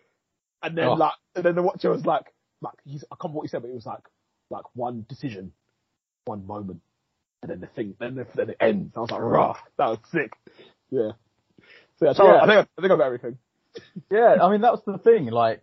and 0.63 0.77
then 0.77 0.87
Oh. 0.87 0.95
like, 0.95 1.15
and 1.35 1.45
then 1.45 1.55
the 1.55 1.63
Watcher 1.63 1.91
was 1.91 2.05
like, 2.07 2.33
like 2.61 2.75
he's, 2.85 3.03
I 3.05 3.15
can't 3.17 3.25
remember 3.25 3.37
what 3.39 3.43
he 3.45 3.49
said, 3.49 3.63
but 3.63 3.71
it 3.71 3.75
was 3.75 3.87
like, 3.87 4.05
like 4.51 4.65
one 4.75 5.05
decision, 5.09 5.53
one 6.27 6.47
moment, 6.47 6.81
and 7.43 7.51
then 7.51 7.61
the 7.61 7.67
thing, 7.69 7.95
then 7.99 8.15
the, 8.17 8.27
then 8.35 8.51
it 8.51 8.57
ends. 8.61 8.93
I 8.97 9.01
was 9.01 9.11
like, 9.11 9.21
"Rah, 9.23 9.57
that 9.79 9.87
was 9.89 9.99
sick." 10.13 10.33
Yeah. 10.91 11.13
So 11.99 12.07
yeah, 12.07 12.13
Charles, 12.13 12.35
Yeah. 12.37 12.43
I 12.43 12.47
think 12.47 12.69
I 12.79 12.81
think 12.81 12.93
I've 12.93 12.99
got 12.99 13.07
everything. 13.07 13.39
yeah, 14.11 14.37
I 14.43 14.51
mean 14.51 14.61
that 14.63 14.73
was 14.73 14.83
the 14.87 14.99
thing. 14.99 15.27
Like, 15.27 15.63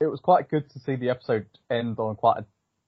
it 0.00 0.06
was 0.06 0.20
quite 0.20 0.48
good 0.48 0.68
to 0.70 0.78
see 0.80 0.96
the 0.96 1.10
episode 1.10 1.46
end 1.70 1.98
on 1.98 2.16
quite 2.16 2.38
a 2.38 2.44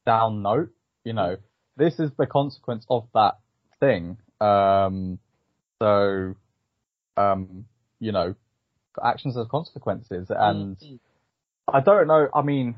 down 0.06 0.42
note. 0.42 0.70
You 1.04 1.12
know, 1.12 1.36
this 1.76 1.98
is 1.98 2.10
the 2.18 2.26
consequence 2.26 2.86
of 2.88 3.06
that 3.14 3.38
thing. 3.80 4.16
Um, 4.40 5.18
so, 5.80 6.34
um, 7.16 7.66
you 8.00 8.12
know, 8.12 8.34
actions 9.04 9.36
have 9.36 9.48
consequences, 9.48 10.28
and 10.30 10.76
I 11.72 11.80
don't 11.80 12.06
know. 12.06 12.28
I 12.34 12.42
mean, 12.42 12.76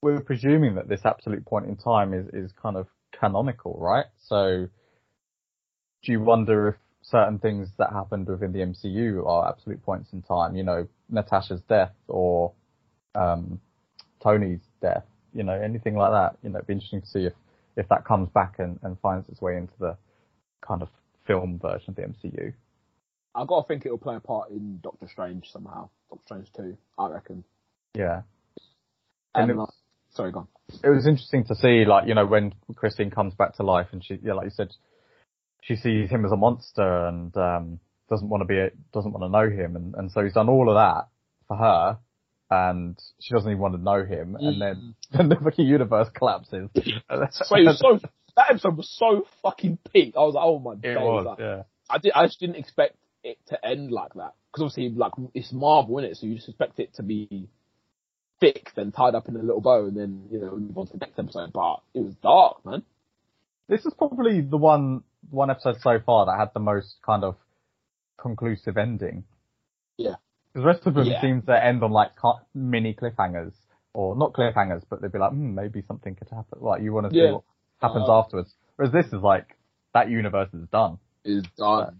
we're 0.00 0.20
presuming 0.20 0.76
that 0.76 0.88
this 0.88 1.00
absolute 1.04 1.44
point 1.44 1.66
in 1.66 1.76
time 1.76 2.14
is 2.14 2.28
is 2.32 2.52
kind 2.60 2.76
of 2.76 2.86
canonical, 3.18 3.76
right? 3.80 4.06
So, 4.28 4.68
do 6.02 6.12
you 6.12 6.20
wonder 6.20 6.68
if 6.68 6.74
certain 7.02 7.38
things 7.38 7.68
that 7.78 7.90
happened 7.92 8.28
within 8.28 8.52
the 8.52 8.60
MCU 8.60 9.26
are 9.26 9.48
absolute 9.48 9.82
points 9.82 10.12
in 10.12 10.22
time? 10.22 10.56
You 10.56 10.62
know, 10.62 10.88
Natasha's 11.08 11.62
death 11.62 11.94
or 12.06 12.52
um, 13.16 13.60
Tony's 14.22 14.60
death. 14.80 15.04
You 15.32 15.42
know, 15.42 15.52
anything 15.52 15.96
like 15.96 16.12
that. 16.12 16.38
You 16.42 16.50
know, 16.50 16.56
it'd 16.58 16.66
be 16.66 16.74
interesting 16.74 17.02
to 17.02 17.06
see 17.06 17.24
if 17.26 17.32
if 17.76 17.88
that 17.88 18.04
comes 18.04 18.28
back 18.30 18.54
and, 18.58 18.78
and 18.82 18.98
finds 19.00 19.28
its 19.28 19.40
way 19.40 19.56
into 19.56 19.74
the 19.78 19.96
kind 20.66 20.82
of 20.82 20.88
film 21.26 21.58
version 21.60 21.90
of 21.90 21.96
the 21.96 22.02
MCU. 22.02 22.52
I 23.34 23.44
gotta 23.44 23.66
think 23.68 23.84
it'll 23.84 23.98
play 23.98 24.16
a 24.16 24.20
part 24.20 24.50
in 24.50 24.80
Doctor 24.82 25.06
Strange 25.10 25.46
somehow. 25.52 25.90
Doctor 26.08 26.24
Strange 26.24 26.52
two, 26.56 26.76
I 26.98 27.08
reckon. 27.08 27.44
Yeah. 27.94 28.22
And, 29.34 29.50
it- 29.50 29.56
sorry, 30.10 30.32
go 30.32 30.40
on. 30.40 30.48
it 30.82 30.88
was 30.88 31.06
interesting 31.06 31.44
to 31.44 31.54
see, 31.54 31.84
like, 31.84 32.08
you 32.08 32.14
know, 32.14 32.24
when 32.24 32.54
Christine 32.74 33.10
comes 33.10 33.34
back 33.34 33.56
to 33.56 33.62
life 33.62 33.88
and 33.92 34.02
she, 34.02 34.18
yeah, 34.22 34.32
like 34.32 34.44
you 34.46 34.50
said, 34.50 34.72
she 35.60 35.76
sees 35.76 36.08
him 36.08 36.24
as 36.24 36.32
a 36.32 36.36
monster 36.36 37.06
and, 37.08 37.36
um, 37.36 37.80
doesn't 38.08 38.28
want 38.28 38.40
to 38.40 38.46
be, 38.46 38.74
doesn't 38.94 39.12
want 39.12 39.24
to 39.24 39.28
know 39.28 39.50
him. 39.54 39.76
And, 39.76 39.94
and 39.96 40.10
so 40.10 40.24
he's 40.24 40.32
done 40.32 40.48
all 40.48 40.70
of 40.70 40.76
that 40.76 41.08
for 41.46 41.56
her 41.58 41.98
and 42.50 42.98
she 43.20 43.34
doesn't 43.34 43.50
even 43.50 43.60
want 43.60 43.74
to 43.74 43.82
know 43.82 44.04
him. 44.04 44.36
And 44.36 44.56
mm. 44.56 44.58
then, 44.58 44.94
then 45.12 45.28
the 45.28 45.36
fucking 45.36 45.66
universe 45.66 46.08
collapses. 46.14 46.70
So 47.30 47.56
it 47.56 47.64
was 47.64 47.78
so 47.78 48.00
that 48.36 48.50
episode 48.50 48.76
was 48.76 48.90
so 48.90 49.26
fucking 49.42 49.78
peak. 49.92 50.14
I 50.16 50.20
was 50.20 50.34
like, 50.34 50.44
oh 50.44 50.58
my 50.58 50.72
it 50.74 50.82
days. 50.82 50.96
was, 50.98 51.26
like, 51.26 51.38
yeah. 51.38 51.62
I 51.88 51.98
did. 51.98 52.12
I 52.14 52.26
just 52.26 52.40
didn't 52.40 52.56
expect 52.56 52.96
it 53.24 53.38
to 53.48 53.66
end 53.66 53.90
like 53.90 54.14
that 54.14 54.34
because 54.52 54.72
obviously, 54.72 54.90
like 54.90 55.12
it's 55.34 55.52
Marvel, 55.52 55.98
is 55.98 56.12
it? 56.12 56.16
So 56.18 56.26
you 56.26 56.36
just 56.36 56.48
expect 56.48 56.78
it 56.78 56.94
to 56.94 57.02
be 57.02 57.48
fixed 58.40 58.76
and 58.76 58.92
tied 58.94 59.14
up 59.14 59.28
in 59.28 59.36
a 59.36 59.40
little 59.40 59.60
bow, 59.60 59.86
and 59.86 59.96
then 59.96 60.26
you 60.30 60.40
know 60.40 60.56
move 60.56 60.76
on 60.76 60.86
to 60.86 60.92
the 60.92 60.98
next 60.98 61.18
episode. 61.18 61.52
But 61.52 61.80
it 61.94 62.00
was 62.00 62.14
dark, 62.22 62.64
man. 62.64 62.82
This 63.68 63.84
is 63.84 63.94
probably 63.94 64.42
the 64.42 64.56
one, 64.56 65.02
one 65.30 65.50
episode 65.50 65.80
so 65.80 65.98
far 66.04 66.26
that 66.26 66.38
had 66.38 66.50
the 66.54 66.60
most 66.60 66.96
kind 67.04 67.24
of 67.24 67.36
conclusive 68.16 68.76
ending. 68.76 69.24
Yeah. 69.96 70.16
Because 70.56 70.64
the 70.64 70.68
rest 70.68 70.86
of 70.86 70.94
them 70.94 71.04
Yeah. 71.04 71.20
seem 71.20 71.42
to 71.42 71.64
end 71.64 71.82
on 71.84 71.92
like 71.92 72.12
mini 72.54 72.94
cliffhangers, 72.94 73.52
or 73.92 74.16
not 74.16 74.32
cliffhangers, 74.32 74.84
but 74.88 75.02
they'd 75.02 75.12
be 75.12 75.18
like, 75.18 75.32
hmm, 75.32 75.54
maybe 75.54 75.82
something 75.86 76.14
could 76.14 76.30
happen. 76.30 76.60
Like 76.62 76.80
you 76.80 76.94
want 76.94 77.08
to 77.08 77.10
see 77.12 77.18
Yeah. 77.18 77.32
what 77.32 77.42
happens 77.78 78.08
Uh, 78.08 78.18
afterwards. 78.20 78.54
Whereas 78.76 78.90
this 78.90 79.04
is 79.12 79.20
like 79.22 79.54
that 79.92 80.08
universe 80.08 80.48
is 80.54 80.66
done. 80.68 80.98
Is 81.26 81.44
done. 81.58 81.98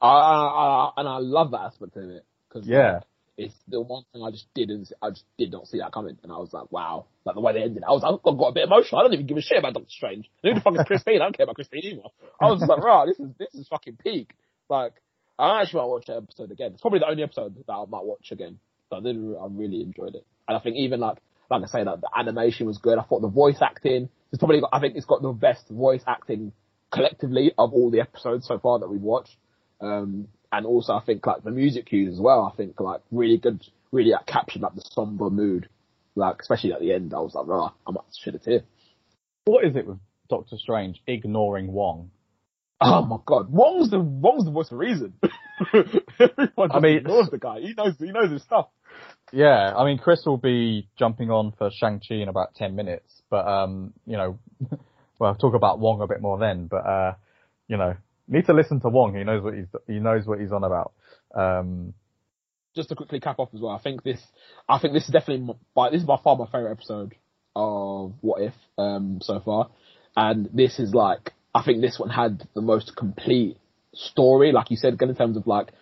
I, 0.00 0.08
I, 0.08 0.46
I, 0.88 0.92
and 0.96 1.08
I 1.08 1.18
love 1.18 1.52
that 1.52 1.60
aspect 1.60 1.96
of 1.96 2.10
it 2.10 2.24
because 2.48 2.66
Yeah, 2.66 3.02
it's 3.38 3.54
the 3.68 3.80
one 3.80 4.02
thing 4.12 4.24
I 4.24 4.32
just 4.32 4.52
didn't, 4.52 4.92
I 5.00 5.10
just 5.10 5.24
did 5.38 5.52
not 5.52 5.68
see 5.68 5.78
that 5.78 5.92
coming, 5.92 6.18
and 6.24 6.32
I 6.32 6.38
was 6.38 6.52
like, 6.52 6.72
wow, 6.72 7.06
like 7.24 7.36
the 7.36 7.40
way 7.40 7.52
they 7.52 7.62
ended, 7.62 7.84
I 7.86 7.92
was, 7.92 8.02
I 8.02 8.10
got 8.10 8.48
a 8.48 8.52
bit 8.52 8.64
emotional. 8.64 9.00
I 9.00 9.04
don't 9.04 9.12
even 9.14 9.26
give 9.26 9.36
a 9.36 9.42
shit 9.42 9.58
about 9.58 9.74
Doctor 9.74 9.90
Strange. 9.90 10.28
Who 10.42 10.54
the 10.54 10.60
fuck 10.60 10.74
is 10.74 10.82
Christine? 10.86 11.22
I 11.22 11.26
don't 11.26 11.36
care 11.36 11.44
about 11.44 11.54
Christine 11.54 11.82
either. 11.84 12.02
I 12.40 12.46
was 12.46 12.58
just 12.58 12.68
like, 12.68 12.82
right, 12.82 13.06
this 13.06 13.20
is 13.20 13.28
this 13.38 13.54
is 13.54 13.68
fucking 13.68 13.98
peak. 14.02 14.34
Like, 14.68 14.94
I 15.42 15.62
actually 15.62 15.80
might 15.80 15.86
watch 15.86 16.06
that 16.06 16.16
episode 16.16 16.50
again. 16.52 16.72
It's 16.72 16.80
probably 16.80 17.00
the 17.00 17.08
only 17.08 17.22
episode 17.22 17.56
that 17.66 17.72
I 17.72 17.84
might 17.86 18.04
watch 18.04 18.30
again. 18.30 18.58
So 18.90 18.96
I 18.96 19.00
did, 19.00 19.16
I 19.16 19.46
really 19.50 19.82
enjoyed 19.82 20.14
it, 20.14 20.26
and 20.46 20.56
I 20.56 20.60
think 20.60 20.76
even 20.76 21.00
like, 21.00 21.18
like 21.50 21.62
I 21.62 21.66
say, 21.66 21.84
that 21.84 22.00
the 22.00 22.08
animation 22.16 22.66
was 22.66 22.78
good. 22.78 22.98
I 22.98 23.02
thought 23.02 23.22
the 23.22 23.28
voice 23.28 23.58
acting, 23.60 24.08
it's 24.30 24.38
probably, 24.38 24.60
got, 24.60 24.70
I 24.72 24.80
think 24.80 24.96
it's 24.96 25.06
got 25.06 25.22
the 25.22 25.32
best 25.32 25.68
voice 25.68 26.02
acting 26.06 26.52
collectively 26.92 27.52
of 27.58 27.72
all 27.72 27.90
the 27.90 28.00
episodes 28.00 28.46
so 28.46 28.58
far 28.58 28.78
that 28.78 28.88
we've 28.88 29.00
watched. 29.00 29.36
Um, 29.80 30.28
and 30.52 30.66
also 30.66 30.92
I 30.92 31.00
think 31.00 31.26
like 31.26 31.42
the 31.42 31.50
music 31.50 31.86
cues 31.86 32.14
as 32.14 32.20
well. 32.20 32.50
I 32.52 32.56
think 32.56 32.78
like 32.78 33.00
really 33.10 33.38
good, 33.38 33.64
really 33.90 34.10
like, 34.10 34.26
captured 34.26 34.62
like 34.62 34.74
the 34.74 34.84
somber 34.92 35.30
mood. 35.30 35.68
Like 36.14 36.36
especially 36.40 36.74
at 36.74 36.80
the 36.80 36.92
end, 36.92 37.14
I 37.14 37.20
was 37.20 37.34
like, 37.34 37.46
oh, 37.48 37.72
I 37.86 37.90
might 37.90 38.04
shed 38.16 38.34
a 38.34 38.38
tear. 38.38 38.62
what 39.46 39.64
is 39.64 39.74
it 39.74 39.86
with 39.86 39.98
Doctor 40.28 40.58
Strange 40.58 41.02
ignoring 41.06 41.72
Wong? 41.72 42.10
Oh 42.84 43.04
my 43.06 43.16
god, 43.24 43.50
Wong's 43.52 43.90
the 43.90 44.00
Wong's 44.00 44.44
the 44.44 44.50
voice 44.50 44.70
of 44.70 44.78
reason. 44.78 45.14
Everyone 45.74 46.72
I 46.72 46.80
mean- 46.80 46.96
ignores 46.98 47.30
the 47.30 47.38
guy. 47.38 47.60
He 47.60 47.74
knows 47.74 47.94
he 47.98 48.10
knows 48.12 48.30
his 48.30 48.42
stuff. 48.42 48.68
Yeah, 49.32 49.72
I 49.74 49.84
mean, 49.86 49.98
Chris 49.98 50.22
will 50.26 50.36
be 50.36 50.88
jumping 50.98 51.30
on 51.30 51.52
for 51.56 51.70
Shang-Chi 51.72 52.16
in 52.16 52.28
about 52.28 52.54
10 52.54 52.76
minutes, 52.76 53.22
but, 53.30 53.48
um, 53.48 53.94
you 54.04 54.18
know, 54.18 54.38
well, 55.18 55.30
I'll 55.30 55.34
talk 55.34 55.54
about 55.54 55.78
Wong 55.78 56.02
a 56.02 56.06
bit 56.06 56.20
more 56.20 56.36
then, 56.38 56.66
but, 56.66 56.84
uh, 56.84 57.14
you 57.66 57.78
know, 57.78 57.96
need 58.28 58.44
to 58.46 58.52
listen 58.52 58.80
to 58.82 58.90
Wong. 58.90 59.14
He 59.16 59.24
knows 59.24 59.42
what 59.42 59.54
he's, 59.54 59.66
he 59.86 60.00
knows 60.00 60.26
what 60.26 60.38
he's 60.38 60.52
on 60.52 60.64
about. 60.64 60.92
Um, 61.34 61.94
Just 62.76 62.90
to 62.90 62.94
quickly 62.94 63.20
cap 63.20 63.38
off 63.38 63.48
as 63.54 63.60
well, 63.60 63.72
I 63.72 63.78
think 63.80 64.02
this, 64.02 64.20
I 64.68 64.78
think 64.78 64.92
this 64.92 65.04
is 65.04 65.10
definitely 65.10 65.48
m- 65.48 65.58
by 65.74 65.88
this 65.88 66.00
is 66.02 66.06
by 66.06 66.18
far 66.22 66.36
my 66.36 66.44
favorite 66.46 66.72
episode 66.72 67.14
of 67.56 68.12
What 68.20 68.42
If 68.42 68.54
um, 68.76 69.20
so 69.22 69.40
far, 69.40 69.70
and 70.14 70.50
this 70.52 70.78
is 70.78 70.92
like 70.92 71.32
I 71.54 71.62
think 71.62 71.80
this 71.80 71.98
one 71.98 72.10
had 72.10 72.46
the 72.54 72.62
most 72.62 72.96
complete 72.96 73.58
story, 73.94 74.52
like 74.52 74.70
you 74.70 74.76
said, 74.76 74.94
again 74.94 75.10
in 75.10 75.16
terms 75.16 75.36
of 75.36 75.46
like 75.46 75.72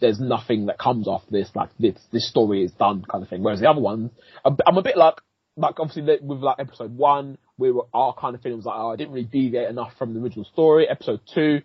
there's 0.00 0.20
nothing 0.20 0.66
that 0.66 0.78
comes 0.78 1.06
off 1.06 1.22
this, 1.30 1.50
like 1.54 1.70
this 1.78 1.96
this 2.12 2.28
story 2.28 2.64
is 2.64 2.72
done 2.72 3.04
kind 3.10 3.22
of 3.22 3.30
thing. 3.30 3.42
Whereas 3.42 3.60
the 3.60 3.70
other 3.70 3.80
ones, 3.80 4.10
I'm 4.44 4.78
a 4.78 4.82
bit 4.82 4.96
like 4.96 5.14
like 5.56 5.80
obviously 5.80 6.18
with 6.22 6.40
like 6.40 6.56
episode 6.58 6.96
one, 6.96 7.38
we 7.58 7.72
were 7.72 7.86
our 7.94 8.14
kind 8.14 8.34
of 8.34 8.42
feeling 8.42 8.58
was 8.58 8.66
like 8.66 8.76
oh 8.78 8.92
I 8.92 8.96
didn't 8.96 9.12
really 9.12 9.26
deviate 9.26 9.68
enough 9.68 9.92
from 9.98 10.14
the 10.14 10.20
original 10.20 10.44
story. 10.44 10.88
Episode 10.88 11.20
two 11.34 11.62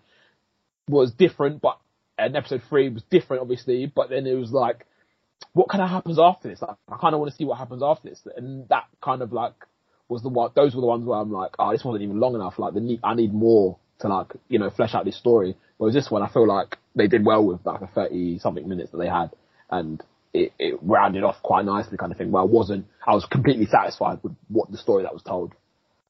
was 0.88 1.12
different, 1.12 1.62
but 1.62 1.78
and 2.18 2.36
episode 2.36 2.62
three 2.70 2.90
was 2.90 3.04
different, 3.04 3.42
obviously. 3.42 3.92
But 3.94 4.10
then 4.10 4.28
it 4.28 4.36
was 4.36 4.52
like, 4.52 4.86
what 5.54 5.70
kind 5.70 5.84
of 5.84 5.90
happens 5.90 6.20
after 6.20 6.50
this? 6.50 6.62
Like, 6.62 6.78
I 6.90 6.98
kind 6.98 7.14
of 7.14 7.20
want 7.20 7.32
to 7.32 7.38
see 7.38 7.46
what 7.46 7.58
happens 7.58 7.82
after 7.84 8.10
this, 8.10 8.22
and 8.36 8.68
that 8.70 8.86
kind 9.04 9.22
of 9.22 9.34
like 9.34 9.56
was 10.12 10.22
the 10.22 10.30
one. 10.30 10.52
Those 10.56 10.76
were 10.76 10.82
the 10.82 10.88
ones 10.88 11.06
where 11.06 11.18
I'm 11.18 11.32
like, 11.32 11.52
oh, 11.58 11.72
this 11.72 11.84
wasn't 11.84 12.04
even 12.04 12.20
long 12.20 12.36
enough. 12.36 12.60
Like, 12.60 12.74
the 12.74 12.82
need, 12.82 13.00
I 13.04 13.16
need 13.16 13.34
more 13.34 13.78
to 14.00 14.08
like, 14.08 14.34
you 14.50 14.60
know, 14.60 14.70
flesh 14.70 14.94
out 14.94 15.06
this 15.06 15.18
story. 15.18 15.56
Whereas 15.78 15.96
this 15.96 16.12
one, 16.12 16.22
I 16.22 16.30
feel 16.30 16.48
like 16.48 16.78
they 16.96 17.08
did 17.08 17.26
well 17.26 17.44
with 17.44 17.66
like 17.66 17.80
the 17.80 17.88
thirty 17.88 18.38
something 18.40 18.68
minutes 18.68 18.92
that 18.92 18.98
they 18.98 19.08
had, 19.08 19.32
and 19.70 20.04
it, 20.34 20.52
it 20.60 20.78
rounded 20.82 21.24
off 21.24 21.42
quite 21.42 21.66
nicely, 21.66 21.98
kind 21.98 22.12
of 22.12 22.18
thing. 22.18 22.32
Where 22.32 22.44
I 22.44 22.46
wasn't, 22.46 22.86
I 23.08 23.16
was 23.16 23.26
completely 23.26 23.66
satisfied 23.66 24.20
with 24.22 24.36
what 24.50 24.70
the 24.70 24.78
story 24.78 25.04
that 25.04 25.14
was 25.14 25.24
told. 25.24 25.54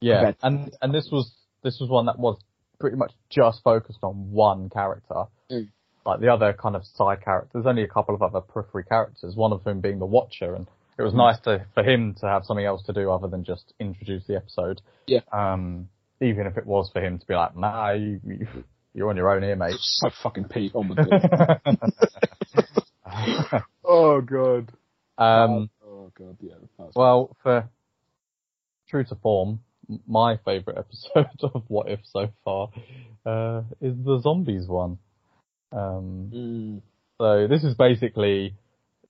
yeah, 0.02 0.32
and, 0.42 0.76
and 0.82 0.94
this 0.94 1.10
was, 1.12 1.32
this 1.64 1.78
was 1.80 1.90
one 1.90 2.08
that 2.08 2.18
was 2.18 2.38
pretty 2.80 2.98
much 2.98 3.12
just 3.30 3.62
focused 3.64 4.00
on 4.02 4.32
one 4.32 4.70
character. 4.70 5.26
Mm. 5.50 5.70
Like 6.06 6.20
the 6.20 6.34
other 6.34 6.54
kind 6.54 6.76
of 6.76 6.84
side 6.96 7.24
characters, 7.24 7.52
there's 7.54 7.68
only 7.68 7.84
a 7.84 7.88
couple 7.88 8.16
of 8.16 8.24
other 8.24 8.42
periphery 8.42 8.84
characters, 8.84 9.36
one 9.36 9.54
of 9.54 9.64
them 9.64 9.80
being 9.80 10.00
the 10.00 10.06
Watcher, 10.08 10.56
and 10.56 10.68
it 10.98 11.02
was 11.02 11.14
nice 11.14 11.40
to, 11.42 11.66
for 11.74 11.84
him 11.84 12.16
to 12.22 12.28
have 12.28 12.46
something 12.46 12.66
else 12.66 12.84
to 12.84 12.94
do 12.94 13.10
other 13.12 13.28
than 13.28 13.44
just 13.44 13.74
introduce 13.80 14.26
the 14.28 14.36
episode. 14.36 14.82
Yeah. 15.08 15.22
Um, 15.32 15.90
even 16.22 16.46
if 16.48 16.58
it 16.58 16.66
was 16.66 16.90
for 16.94 17.02
him 17.04 17.18
to 17.20 17.26
be 17.26 17.34
like, 17.34 17.56
nah, 17.58 17.92
you, 17.92 18.20
you, 18.26 18.48
you're 18.94 19.10
on 19.10 19.18
your 19.18 19.30
own 19.34 19.44
here, 19.44 19.56
mate. 19.56 19.76
So 19.80 20.10
fucking 20.22 20.46
peak. 20.46 20.74
Oh 20.76 20.84
my 20.84 20.96
god. 20.96 21.62
oh 23.84 24.22
god. 24.22 24.72
um, 25.18 25.70
oh 25.86 26.12
god. 26.18 26.38
Yeah. 26.40 26.56
well, 26.96 27.36
for 27.44 27.70
true 28.90 29.04
to 29.06 29.16
form, 29.16 29.60
my 30.08 30.38
favourite 30.46 30.78
episode 31.16 31.54
of 31.56 31.64
What 31.68 31.90
If 31.90 32.02
so 32.06 32.30
far 32.44 32.70
uh, 33.26 33.64
is 33.82 33.96
the 34.04 34.20
zombies 34.22 34.68
one. 34.68 34.98
Um, 35.72 36.30
Mm. 36.34 36.82
so 37.18 37.48
this 37.48 37.64
is 37.64 37.76
basically 37.76 38.54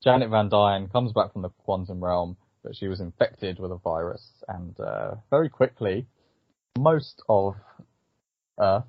Janet 0.04 0.30
Van 0.30 0.50
Dyne 0.50 0.88
comes 0.90 1.12
back 1.12 1.32
from 1.32 1.44
the 1.44 1.50
quantum 1.50 2.04
realm, 2.04 2.36
but 2.64 2.76
she 2.76 2.88
was 2.88 3.00
infected 3.00 3.60
with 3.60 3.72
a 3.72 3.78
virus, 3.78 4.26
and 4.48 4.80
uh, 4.80 5.16
very 5.30 5.50
quickly, 5.50 6.08
most 6.78 7.22
of 7.30 7.56
Earth 8.60 8.84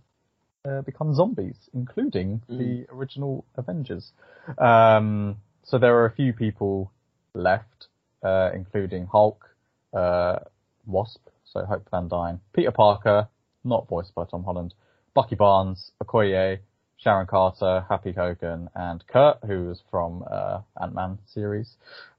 uh, 0.64 0.80
become 0.82 1.14
zombies, 1.14 1.56
including 1.74 2.40
the 2.48 2.86
original 2.90 3.44
Avengers. 3.56 4.12
Um, 4.58 5.36
so 5.64 5.78
there 5.78 5.96
are 5.96 6.06
a 6.06 6.12
few 6.12 6.32
people 6.32 6.90
left, 7.34 7.88
uh, 8.22 8.50
including 8.54 9.06
Hulk, 9.06 9.44
uh, 9.92 10.38
Wasp, 10.86 11.20
so 11.44 11.64
Hope 11.64 11.88
Van 11.90 12.08
Dyne, 12.08 12.40
Peter 12.54 12.70
Parker, 12.70 13.28
not 13.64 13.86
voiced 13.88 14.14
by 14.14 14.24
Tom 14.24 14.44
Holland, 14.44 14.74
Bucky 15.14 15.34
Barnes, 15.34 15.92
Okoye, 16.02 16.60
Sharon 17.02 17.26
Carter, 17.26 17.84
Happy 17.88 18.12
Hogan, 18.12 18.68
and 18.76 19.04
Kurt, 19.08 19.38
who 19.44 19.70
is 19.72 19.82
from 19.90 20.24
uh, 20.30 20.60
Ant-Man 20.80 21.18
series. 21.26 21.74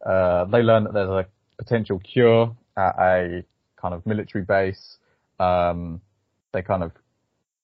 Uh, 0.05 0.43
they 0.45 0.61
learn 0.61 0.83
that 0.83 0.93
there's 0.93 1.09
a 1.09 1.25
potential 1.57 1.99
cure 1.99 2.53
at 2.75 2.95
a 2.99 3.43
kind 3.81 3.93
of 3.93 4.05
military 4.05 4.43
base. 4.43 4.97
Um, 5.39 6.01
they 6.51 6.61
kind 6.61 6.83
of 6.83 6.91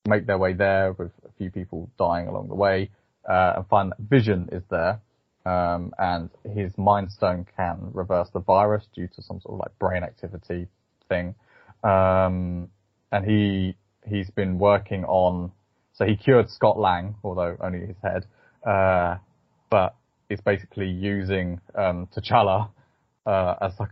make 0.08 0.28
their 0.28 0.38
way 0.38 0.54
there 0.54 0.94
with 0.94 1.12
a 1.26 1.32
few 1.38 1.52
people 1.52 1.90
dying 2.00 2.28
along 2.28 2.48
the 2.48 2.56
way, 2.56 2.90
uh, 3.30 3.54
and 3.58 3.68
find 3.68 3.92
that 3.92 4.00
Vision 4.00 4.48
is 4.54 4.64
there. 4.70 5.02
Um, 5.46 5.94
and 5.98 6.30
his 6.54 6.78
Mind 6.78 7.12
Stone 7.12 7.48
can 7.58 7.90
reverse 7.94 8.30
the 8.34 8.40
virus 8.40 8.86
due 8.96 9.08
to 9.08 9.22
some 9.22 9.42
sort 9.42 9.56
of 9.56 9.60
like 9.60 9.78
brain 9.78 10.04
activity 10.04 10.68
thing. 11.10 11.36
Um, 11.84 12.70
and 13.12 13.26
he, 13.26 13.76
he's 14.08 14.30
been 14.30 14.58
working 14.58 15.04
on, 15.04 15.52
so 16.00 16.06
he 16.06 16.16
cured 16.16 16.50
Scott 16.50 16.80
Lang, 16.80 17.16
although 17.26 17.58
only 17.60 17.86
his 17.86 17.98
head, 18.02 18.26
uh, 18.66 19.18
but 19.70 19.96
is 20.30 20.40
basically 20.40 20.88
using, 20.88 21.60
um, 21.76 22.08
T'Challa, 22.16 22.70
uh, 23.26 23.56
as 23.62 23.74
like 23.80 23.92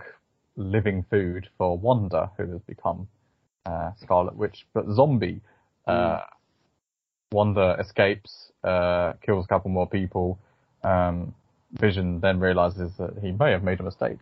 living 0.56 1.06
food 1.10 1.50
for 1.58 1.78
Wanda, 1.78 2.32
who 2.38 2.50
has 2.50 2.62
become, 2.62 3.10
uh, 3.66 3.92
Scarlet 4.02 4.38
Witch, 4.38 4.66
but 4.74 4.86
zombie. 4.90 5.42
Uh, 5.86 6.22
Wanda 7.34 7.76
escapes, 7.78 8.52
uh, 8.64 9.14
kills 9.26 9.44
a 9.44 9.48
couple 9.50 9.70
more 9.70 9.90
people. 9.90 10.40
Um, 10.84 11.36
Vision 11.74 12.22
then 12.22 12.40
realizes 12.40 12.94
that 12.98 13.18
he 13.22 13.32
may 13.32 13.52
have 13.52 13.64
made 13.64 13.82
a 13.82 13.84
mistake, 13.84 14.20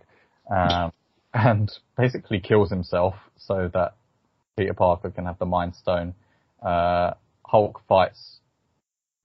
um, 0.50 0.92
and 1.36 1.72
basically 1.96 2.40
kills 2.40 2.72
himself 2.72 3.14
so 3.38 3.70
that 3.76 3.94
Peter 4.58 4.74
Parker 4.74 5.12
can 5.12 5.26
have 5.26 5.38
the 5.38 5.46
Mind 5.46 5.76
Stone. 5.76 6.16
Uh, 6.64 7.14
Hulk 7.48 7.82
fights 7.88 8.40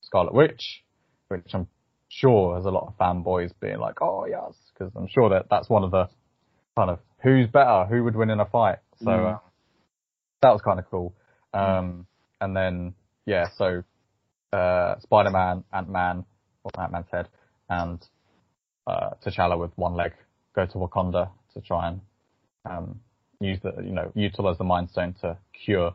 Scarlet 0.02 0.34
Witch, 0.34 0.82
which 1.28 1.50
I'm 1.54 1.68
sure 2.08 2.56
has 2.56 2.64
a 2.66 2.70
lot 2.70 2.86
of 2.88 2.98
fanboys 2.98 3.52
being 3.60 3.78
like, 3.78 4.02
"Oh 4.02 4.26
yes," 4.26 4.54
because 4.72 4.92
I'm 4.96 5.08
sure 5.08 5.30
that 5.30 5.46
that's 5.50 5.68
one 5.68 5.84
of 5.84 5.90
the 5.90 6.08
kind 6.76 6.90
of 6.90 6.98
who's 7.22 7.48
better, 7.48 7.86
who 7.88 8.04
would 8.04 8.16
win 8.16 8.30
in 8.30 8.40
a 8.40 8.46
fight. 8.46 8.78
So 8.98 9.10
Mm. 9.10 9.34
uh, 9.34 9.38
that 10.42 10.50
was 10.52 10.62
kind 10.62 10.78
of 10.78 10.90
cool. 10.90 11.14
Um, 11.52 12.06
and 12.40 12.56
then 12.56 12.94
yeah, 13.26 13.46
so 13.56 13.82
uh, 14.52 14.98
Spider-Man, 15.00 15.64
Ant-Man, 15.72 16.24
or 16.64 16.70
Ant-Man's 16.80 17.06
head, 17.12 17.28
and 17.68 18.04
uh, 18.86 19.10
T'Challa 19.24 19.58
with 19.58 19.70
one 19.76 19.94
leg 19.94 20.12
go 20.54 20.66
to 20.66 20.78
Wakanda 20.78 21.30
to 21.54 21.60
try 21.60 21.88
and 21.88 22.00
um, 22.64 23.00
use 23.40 23.58
the 23.62 23.72
you 23.82 23.92
know 23.92 24.10
utilize 24.14 24.58
the 24.58 24.64
Mind 24.64 24.90
Stone 24.90 25.14
to 25.20 25.36
cure 25.64 25.94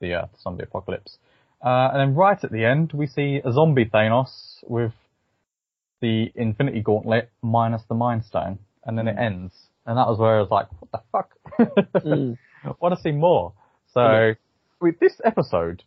the 0.00 0.14
uh, 0.14 0.26
zombie 0.42 0.64
apocalypse. 0.64 1.18
Uh, 1.64 1.90
and 1.92 2.00
then 2.00 2.14
right 2.14 2.42
at 2.42 2.52
the 2.52 2.64
end, 2.64 2.92
we 2.92 3.06
see 3.06 3.40
a 3.44 3.52
zombie 3.52 3.86
Thanos 3.86 4.58
with 4.64 4.92
the 6.00 6.30
Infinity 6.34 6.80
Gauntlet 6.82 7.30
minus 7.42 7.82
the 7.88 7.94
Mind 7.94 8.24
Stone, 8.24 8.58
and 8.84 8.96
then 8.98 9.08
it 9.08 9.16
ends. 9.18 9.52
And 9.86 9.96
that 9.96 10.06
was 10.08 10.18
where 10.18 10.36
I 10.36 10.40
was 10.40 10.50
like, 10.50 10.66
what 10.80 10.90
the 10.92 11.00
fuck? 11.12 11.30
Mm. 12.04 12.36
I 12.64 12.72
want 12.80 12.94
to 12.94 13.00
see 13.00 13.12
more. 13.12 13.52
So, 13.92 14.32
with 14.80 14.98
this 14.98 15.20
episode, 15.24 15.82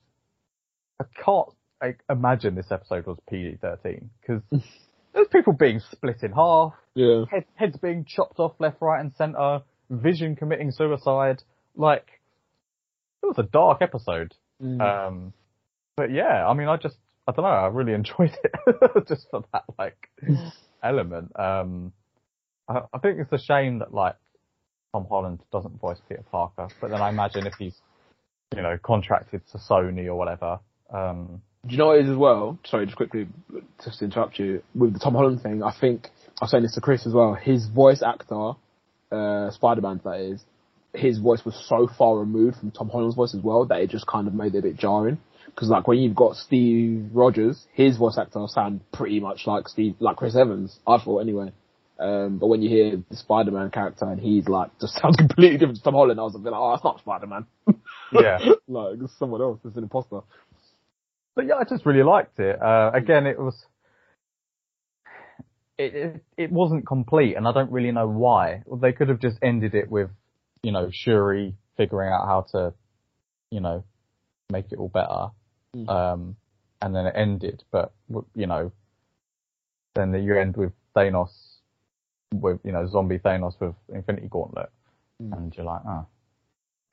I 1.00 1.06
can't 1.24 1.50
I 1.82 1.96
imagine 2.10 2.56
this 2.56 2.72
episode 2.72 3.06
was 3.06 3.18
PG-13 3.30 4.10
because 4.22 4.42
there's 5.14 5.28
people 5.32 5.54
being 5.54 5.80
split 5.92 6.24
in 6.24 6.32
half, 6.34 6.74
Yeah. 6.96 7.24
head, 7.32 7.46
heads 7.56 7.78
being 7.78 8.06
chopped 8.06 8.40
off 8.40 8.54
left, 8.60 8.82
right, 8.82 9.00
and 9.00 9.14
centre, 9.16 9.62
Vision 9.90 10.36
committing 10.36 10.72
suicide. 10.72 11.42
Like, 11.76 12.06
it 13.24 13.26
was 13.28 13.38
a 13.40 13.44
dark 13.44 13.82
episode. 13.82 14.36
Mm. 14.62 14.82
Um, 14.82 15.34
but 16.00 16.12
yeah, 16.12 16.48
I 16.48 16.54
mean, 16.54 16.70
I 16.70 16.78
just, 16.78 16.96
I 17.28 17.34
don't 17.34 17.44
know, 17.44 17.50
I 17.50 17.68
really 17.68 17.92
enjoyed 18.02 18.32
it 18.42 19.08
just 19.08 19.28
for 19.30 19.44
that 19.52 19.66
like 19.78 20.10
element. 20.84 21.38
Um, 21.38 21.92
I, 22.70 22.84
I 22.94 23.00
think 23.00 23.20
it's 23.20 23.34
a 23.34 23.38
shame 23.38 23.80
that 23.80 23.94
like 23.94 24.16
Tom 24.94 25.08
Holland 25.10 25.42
doesn't 25.52 25.78
voice 25.82 25.98
Peter 26.08 26.24
Parker, 26.32 26.70
but 26.80 26.90
then 26.90 27.02
I 27.02 27.10
imagine 27.10 27.46
if 27.46 27.56
he's, 27.60 27.76
you 28.56 28.62
know, 28.62 28.78
contracted 28.82 29.42
to 29.52 29.58
Sony 29.58 30.06
or 30.06 30.16
whatever, 30.16 30.60
um, 30.92 31.42
Do 31.68 31.74
you 31.74 31.78
know 31.78 31.88
what 31.88 31.98
it 31.98 32.06
is 32.06 32.12
as 32.12 32.18
well? 32.18 32.58
Sorry, 32.66 32.86
just 32.86 32.96
quickly, 32.96 33.28
just 33.84 34.00
to 34.00 34.06
interrupt 34.06 34.40
you. 34.40 34.64
With 34.74 34.94
the 34.94 35.00
Tom 35.00 35.14
Holland 35.14 35.42
thing, 35.42 35.62
I 35.64 35.74
think, 35.78 36.08
I 36.42 36.46
was 36.46 36.52
saying 36.52 36.64
this 36.64 36.76
to 36.76 36.82
Chris 36.82 37.06
as 37.06 37.14
well, 37.14 37.34
his 37.34 37.68
voice 37.68 38.02
actor, 38.02 38.54
uh, 39.12 39.52
Spider-Man 39.52 40.00
that 40.06 40.22
is, 40.22 40.42
his 40.94 41.20
voice 41.20 41.44
was 41.44 41.62
so 41.68 41.90
far 41.98 42.18
removed 42.18 42.58
from 42.58 42.72
Tom 42.72 42.90
Holland's 42.90 43.16
voice 43.16 43.36
as 43.36 43.44
well 43.44 43.66
that 43.66 43.82
it 43.82 43.90
just 43.90 44.08
kind 44.08 44.28
of 44.28 44.34
made 44.34 44.56
it 44.56 44.60
a 44.60 44.62
bit 44.62 44.78
jarring. 44.78 45.20
Because 45.60 45.72
like 45.72 45.90
when 45.90 45.98
you've 45.98 46.16
got 46.16 46.38
Steve 46.38 47.10
Rogers, 47.12 47.68
his 47.74 47.98
voice 47.98 48.18
actor 48.18 48.46
sound 48.48 48.80
pretty 48.94 49.20
much 49.20 49.46
like 49.46 49.68
Steve, 49.68 49.96
like 50.00 50.16
Chris 50.16 50.34
Evans, 50.34 50.80
I 50.88 51.00
thought 51.00 51.20
anyway. 51.20 51.52
Um, 52.00 52.38
but 52.38 52.48
when 52.48 52.62
you 52.62 52.70
hear 52.70 53.04
the 53.10 53.18
Spider-Man 53.18 53.70
character 53.70 54.06
and 54.06 54.22
he's 54.22 54.48
like, 54.48 54.72
just 54.80 54.94
sounds 55.02 55.18
completely 55.18 55.58
different 55.58 55.80
to 55.80 55.84
Tom 55.84 55.96
Holland, 55.96 56.18
I 56.18 56.24
was 56.24 56.36
a 56.36 56.40
bit 56.40 56.54
like, 56.54 56.62
oh, 56.62 56.74
it's 56.76 56.84
not 56.86 57.02
Spider-Man. 57.02 57.46
yeah. 58.14 58.38
like, 58.70 59.00
it's 59.02 59.20
someone 59.20 59.42
else, 59.42 59.60
it's 59.66 59.76
an 59.76 59.84
imposter. 59.84 60.22
But 61.36 61.48
yeah, 61.48 61.56
I 61.56 61.66
just 61.66 61.86
really 61.86 62.04
liked 62.04 62.40
it. 62.40 62.62
Uh, 62.62 62.92
again, 62.94 63.28
it 63.28 63.38
was, 63.38 63.62
it, 65.78 65.94
it, 65.94 66.24
it 66.38 66.52
wasn't 66.54 66.88
complete 66.88 67.36
and 67.36 67.46
I 67.46 67.52
don't 67.52 67.74
really 67.74 67.92
know 67.92 68.08
why. 68.08 68.64
They 68.82 68.94
could 68.94 69.10
have 69.10 69.20
just 69.20 69.36
ended 69.42 69.76
it 69.76 69.92
with, 69.92 70.10
you 70.64 70.72
know, 70.72 70.90
Shuri 70.90 71.56
figuring 71.76 72.14
out 72.14 72.28
how 72.28 72.46
to, 72.54 72.74
you 73.52 73.60
know, 73.60 73.84
make 74.50 74.72
it 74.72 74.80
all 74.80 74.88
better. 74.88 75.32
Mm. 75.76 75.90
Um, 75.90 76.36
and 76.82 76.96
then 76.96 77.06
it 77.06 77.14
ended, 77.16 77.64
but, 77.72 77.92
you 78.36 78.48
know, 78.48 78.72
then 79.96 80.14
you 80.14 80.38
end 80.38 80.56
with 80.56 80.72
Thanos, 80.96 81.32
with, 82.34 82.60
you 82.64 82.72
know, 82.72 82.88
zombie 82.88 83.20
Thanos 83.20 83.60
with 83.60 83.76
Infinity 83.94 84.28
Gauntlet. 84.30 84.70
Mm. 85.22 85.38
And 85.38 85.56
you're 85.56 85.66
like, 85.66 85.82
oh, 85.86 86.08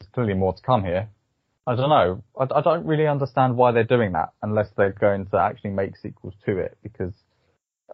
there's 0.00 0.10
clearly 0.12 0.34
more 0.34 0.52
to 0.52 0.62
come 0.62 0.84
here. 0.84 1.08
I 1.66 1.74
don't 1.74 1.88
know. 1.88 2.22
I, 2.38 2.58
I 2.58 2.60
don't 2.62 2.86
really 2.86 3.06
understand 3.06 3.56
why 3.56 3.72
they're 3.72 3.84
doing 3.84 4.12
that 4.12 4.32
unless 4.42 4.68
they're 4.76 4.92
going 4.92 5.26
to 5.26 5.38
actually 5.38 5.70
make 5.70 5.96
sequels 5.96 6.34
to 6.44 6.58
it 6.58 6.76
because, 6.82 7.12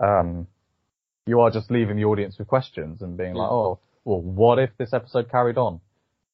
um, 0.01 0.47
you 1.27 1.41
are 1.41 1.51
just 1.51 1.71
leaving 1.71 1.97
the 1.97 2.05
audience 2.05 2.39
with 2.39 2.49
questions 2.49 3.01
and 3.03 3.17
being 3.17 3.35
like, 3.35 3.51
oh, 3.51 3.79
well, 4.05 4.21
what 4.21 4.59
if 4.59 4.71
this 4.79 4.93
episode 4.93 5.31
carried 5.31 5.57
on? 5.57 5.81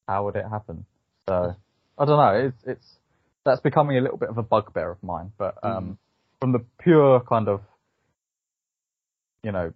How 0.07 0.25
would 0.25 0.35
it 0.35 0.45
happen? 0.49 0.85
So, 1.27 1.55
I 1.97 2.05
don't 2.05 2.17
know. 2.17 2.47
It's, 2.47 2.63
it's, 2.65 2.98
that's 3.49 3.61
becoming 3.61 3.97
a 3.97 4.01
little 4.01 4.17
bit 4.17 4.29
of 4.29 4.37
a 4.37 4.43
bugbear 4.43 4.91
of 4.91 5.01
mine, 5.01 5.31
but, 5.37 5.55
um, 5.63 5.97
from 6.39 6.51
the 6.51 6.63
pure 6.79 7.19
kind 7.21 7.47
of, 7.47 7.61
you 9.43 9.51
know, 9.51 9.73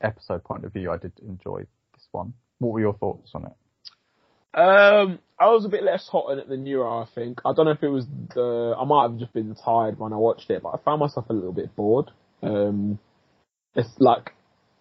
episode 0.00 0.42
point 0.42 0.64
of 0.64 0.72
view, 0.72 0.90
I 0.90 0.96
did 0.96 1.12
enjoy 1.20 1.60
this 1.92 2.06
one. 2.12 2.32
What 2.58 2.72
were 2.72 2.80
your 2.80 2.94
thoughts 2.94 3.30
on 3.34 3.46
it? 3.46 3.52
Um, 4.58 5.18
I 5.38 5.50
was 5.50 5.64
a 5.64 5.68
bit 5.68 5.82
less 5.82 6.08
hot 6.08 6.30
on 6.30 6.38
it 6.38 6.48
than 6.48 6.66
you 6.66 6.82
are, 6.82 7.02
I 7.02 7.06
think. 7.14 7.40
I 7.44 7.52
don't 7.52 7.66
know 7.66 7.72
if 7.72 7.82
it 7.82 7.88
was 7.88 8.06
the, 8.34 8.74
I 8.78 8.84
might 8.84 9.10
have 9.10 9.18
just 9.18 9.32
been 9.32 9.54
tired 9.54 9.98
when 9.98 10.12
I 10.12 10.16
watched 10.16 10.50
it, 10.50 10.62
but 10.62 10.70
I 10.70 10.78
found 10.84 11.00
myself 11.00 11.26
a 11.28 11.32
little 11.32 11.52
bit 11.52 11.74
bored. 11.76 12.10
Um, 12.42 12.98
it's 13.74 13.88
like, 13.98 14.32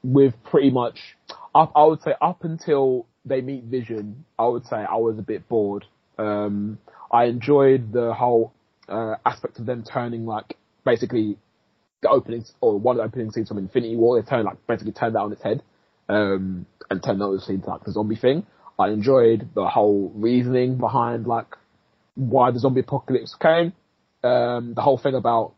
with 0.03 0.33
pretty 0.43 0.71
much, 0.71 0.99
up, 1.53 1.71
I 1.75 1.85
would 1.85 2.01
say 2.01 2.13
up 2.21 2.43
until 2.43 3.05
they 3.23 3.41
meet 3.41 3.65
Vision, 3.65 4.25
I 4.39 4.47
would 4.47 4.65
say 4.65 4.77
I 4.77 4.97
was 4.97 5.19
a 5.19 5.21
bit 5.21 5.47
bored. 5.47 5.85
Um, 6.17 6.79
I 7.11 7.25
enjoyed 7.25 7.91
the 7.91 8.13
whole, 8.13 8.53
uh, 8.87 9.15
aspect 9.25 9.59
of 9.59 9.65
them 9.65 9.83
turning 9.83 10.25
like, 10.25 10.57
basically, 10.85 11.37
the 12.01 12.09
opening 12.09 12.43
or 12.61 12.79
one 12.79 12.95
of 12.95 12.97
the 12.97 13.03
opening 13.05 13.31
scenes 13.31 13.47
from 13.47 13.57
Infinity 13.57 13.95
War, 13.95 14.21
they 14.21 14.27
turned 14.27 14.45
like, 14.45 14.65
basically 14.67 14.91
turned 14.91 15.15
that 15.15 15.19
on 15.19 15.31
its 15.31 15.41
head, 15.41 15.61
um, 16.09 16.65
and 16.89 17.03
turned 17.03 17.21
obviously 17.21 17.55
into 17.55 17.69
like 17.69 17.83
the 17.83 17.91
zombie 17.91 18.15
thing. 18.15 18.45
I 18.79 18.89
enjoyed 18.89 19.49
the 19.53 19.67
whole 19.67 20.11
reasoning 20.15 20.77
behind 20.77 21.27
like 21.27 21.55
why 22.15 22.51
the 22.51 22.59
zombie 22.59 22.81
apocalypse 22.81 23.35
came. 23.39 23.73
Um, 24.23 24.73
the 24.75 24.81
whole 24.81 24.97
thing 24.97 25.15
about 25.15 25.53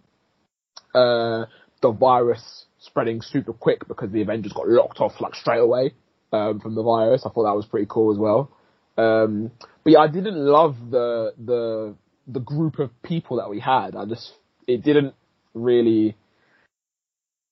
uh, 0.94 1.46
the 1.82 1.92
virus 1.92 2.66
spreading 2.80 3.22
super 3.22 3.54
quick 3.54 3.88
because 3.88 4.12
the 4.12 4.22
Avengers 4.22 4.54
got 4.54 4.68
locked 4.68 5.00
off 5.00 5.20
like 5.22 5.36
straight 5.36 5.60
away 5.60 5.94
um, 6.32 6.60
from 6.60 6.76
the 6.76 6.84
virus. 6.84 7.24
I 7.26 7.30
thought 7.30 7.44
that 7.44 7.56
was 7.56 7.66
pretty 7.66 7.88
cool 7.90 8.12
as 8.12 8.18
well. 8.18 8.52
Um, 8.98 9.52
but 9.84 9.94
yeah, 9.94 10.00
I 10.00 10.08
didn't 10.08 10.38
love 10.38 10.76
the 10.90 11.34
the 11.44 11.96
the 12.28 12.40
group 12.40 12.80
of 12.80 12.90
people 13.04 13.38
that 13.38 13.50
we 13.50 13.60
had. 13.60 13.96
I 13.96 14.06
just 14.06 14.34
it 14.68 14.84
didn't 14.84 15.16
really. 15.54 16.16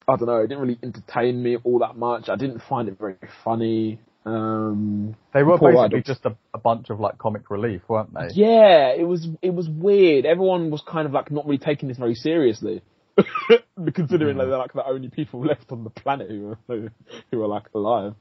I 0.08 0.16
don't 0.16 0.28
know. 0.28 0.38
It 0.38 0.48
didn't 0.48 0.62
really 0.62 0.80
entertain 0.82 1.42
me 1.42 1.58
all 1.64 1.80
that 1.80 1.96
much. 1.96 2.28
I 2.28 2.36
didn't 2.36 2.62
find 2.68 2.90
it 2.90 2.98
very 3.00 3.16
funny. 3.44 4.00
Um, 4.26 5.16
They 5.34 5.44
were 5.44 5.58
basically 5.58 5.80
Idol. 5.80 6.02
just 6.02 6.26
a, 6.26 6.36
a 6.54 6.60
bunch 6.60 6.90
of 6.90 7.00
like 7.00 7.18
comic 7.18 7.50
relief, 7.50 7.82
weren't 7.88 8.14
they? 8.14 8.30
yeah, 8.34 8.94
it 8.94 9.08
was 9.08 9.28
it 9.42 9.54
was 9.54 9.68
weird. 9.70 10.26
Everyone 10.26 10.70
was 10.70 10.82
kind 10.88 11.06
of 11.08 11.12
like 11.14 11.32
not 11.32 11.46
really 11.46 11.58
taking 11.58 11.88
this 11.88 11.98
very 11.98 12.16
seriously, 12.16 12.82
considering 13.94 14.38
like, 14.38 14.48
they're 14.48 14.58
like 14.58 14.74
the 14.74 14.86
only 14.86 15.10
people 15.10 15.42
left 15.46 15.72
on 15.72 15.84
the 15.84 15.90
planet 15.90 16.30
who 16.30 16.56
were 16.68 16.92
who 17.32 17.38
were 17.38 17.48
like 17.48 17.66
alive. 17.74 18.14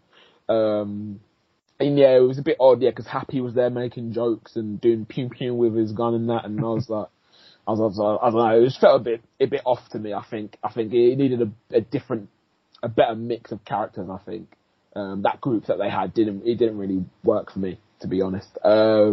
Um, 0.48 1.20
and 1.80 1.98
yeah, 1.98 2.14
it 2.16 2.20
was 2.20 2.38
a 2.38 2.42
bit 2.42 2.58
odd, 2.60 2.82
yeah, 2.82 2.90
because 2.90 3.06
Happy 3.06 3.40
was 3.40 3.54
there 3.54 3.70
making 3.70 4.12
jokes 4.12 4.54
and 4.56 4.80
doing 4.80 5.06
pew 5.06 5.28
pew 5.30 5.54
with 5.54 5.74
his 5.74 5.92
gun 5.92 6.14
and 6.14 6.28
that, 6.28 6.44
and 6.44 6.60
I 6.60 6.64
was 6.64 6.88
like, 6.88 7.08
I 7.66 7.72
was, 7.72 7.80
I, 7.80 7.84
was, 7.84 8.18
I 8.22 8.30
don't 8.30 8.38
know, 8.38 8.62
it 8.62 8.66
just 8.66 8.80
felt 8.80 9.00
a 9.00 9.04
bit, 9.04 9.22
a 9.40 9.46
bit 9.46 9.62
off 9.64 9.88
to 9.90 9.98
me. 9.98 10.12
I 10.12 10.24
think, 10.28 10.56
I 10.62 10.72
think 10.72 10.92
it 10.92 11.16
needed 11.16 11.40
a, 11.42 11.76
a 11.76 11.80
different, 11.80 12.28
a 12.82 12.88
better 12.88 13.14
mix 13.14 13.50
of 13.52 13.64
characters. 13.64 14.08
I 14.10 14.18
think 14.18 14.48
um, 14.94 15.22
that 15.22 15.40
group 15.40 15.66
that 15.66 15.78
they 15.78 15.88
had 15.88 16.12
didn't, 16.14 16.46
it 16.46 16.56
didn't 16.56 16.78
really 16.78 17.04
work 17.24 17.52
for 17.52 17.58
me, 17.60 17.78
to 18.00 18.08
be 18.08 18.20
honest. 18.22 18.48
Uh, 18.62 19.12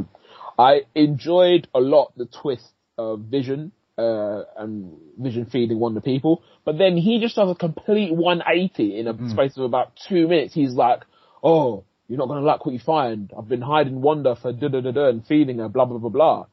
I 0.59 0.81
enjoyed 0.95 1.67
a 1.73 1.79
lot 1.79 2.13
the 2.17 2.25
twist 2.25 2.67
of 2.97 3.21
Vision 3.21 3.71
uh, 3.97 4.43
and 4.57 4.97
Vision 5.17 5.45
feeding 5.45 5.79
one 5.79 5.95
of 5.95 6.03
the 6.03 6.09
people, 6.09 6.43
but 6.65 6.77
then 6.77 6.97
he 6.97 7.19
just 7.21 7.35
does 7.35 7.49
a 7.49 7.55
complete 7.55 8.13
180 8.13 8.99
in 8.99 9.07
a 9.07 9.13
Mm. 9.13 9.31
space 9.31 9.55
of 9.57 9.63
about 9.63 9.91
two 10.07 10.27
minutes. 10.27 10.53
He's 10.53 10.73
like, 10.73 11.03
"Oh, 11.43 11.83
you're 12.07 12.17
not 12.17 12.27
gonna 12.27 12.41
like 12.41 12.65
what 12.65 12.73
you 12.73 12.79
find. 12.79 13.31
I've 13.37 13.47
been 13.47 13.61
hiding 13.61 14.01
Wanda 14.01 14.35
for 14.35 14.53
da 14.53 14.67
da 14.67 14.81
da 14.81 14.91
da 14.91 15.09
and 15.09 15.25
feeding 15.25 15.59
her, 15.59 15.69
blah 15.69 15.85
blah 15.85 15.97
blah 15.97 16.09
blah. 16.09 16.45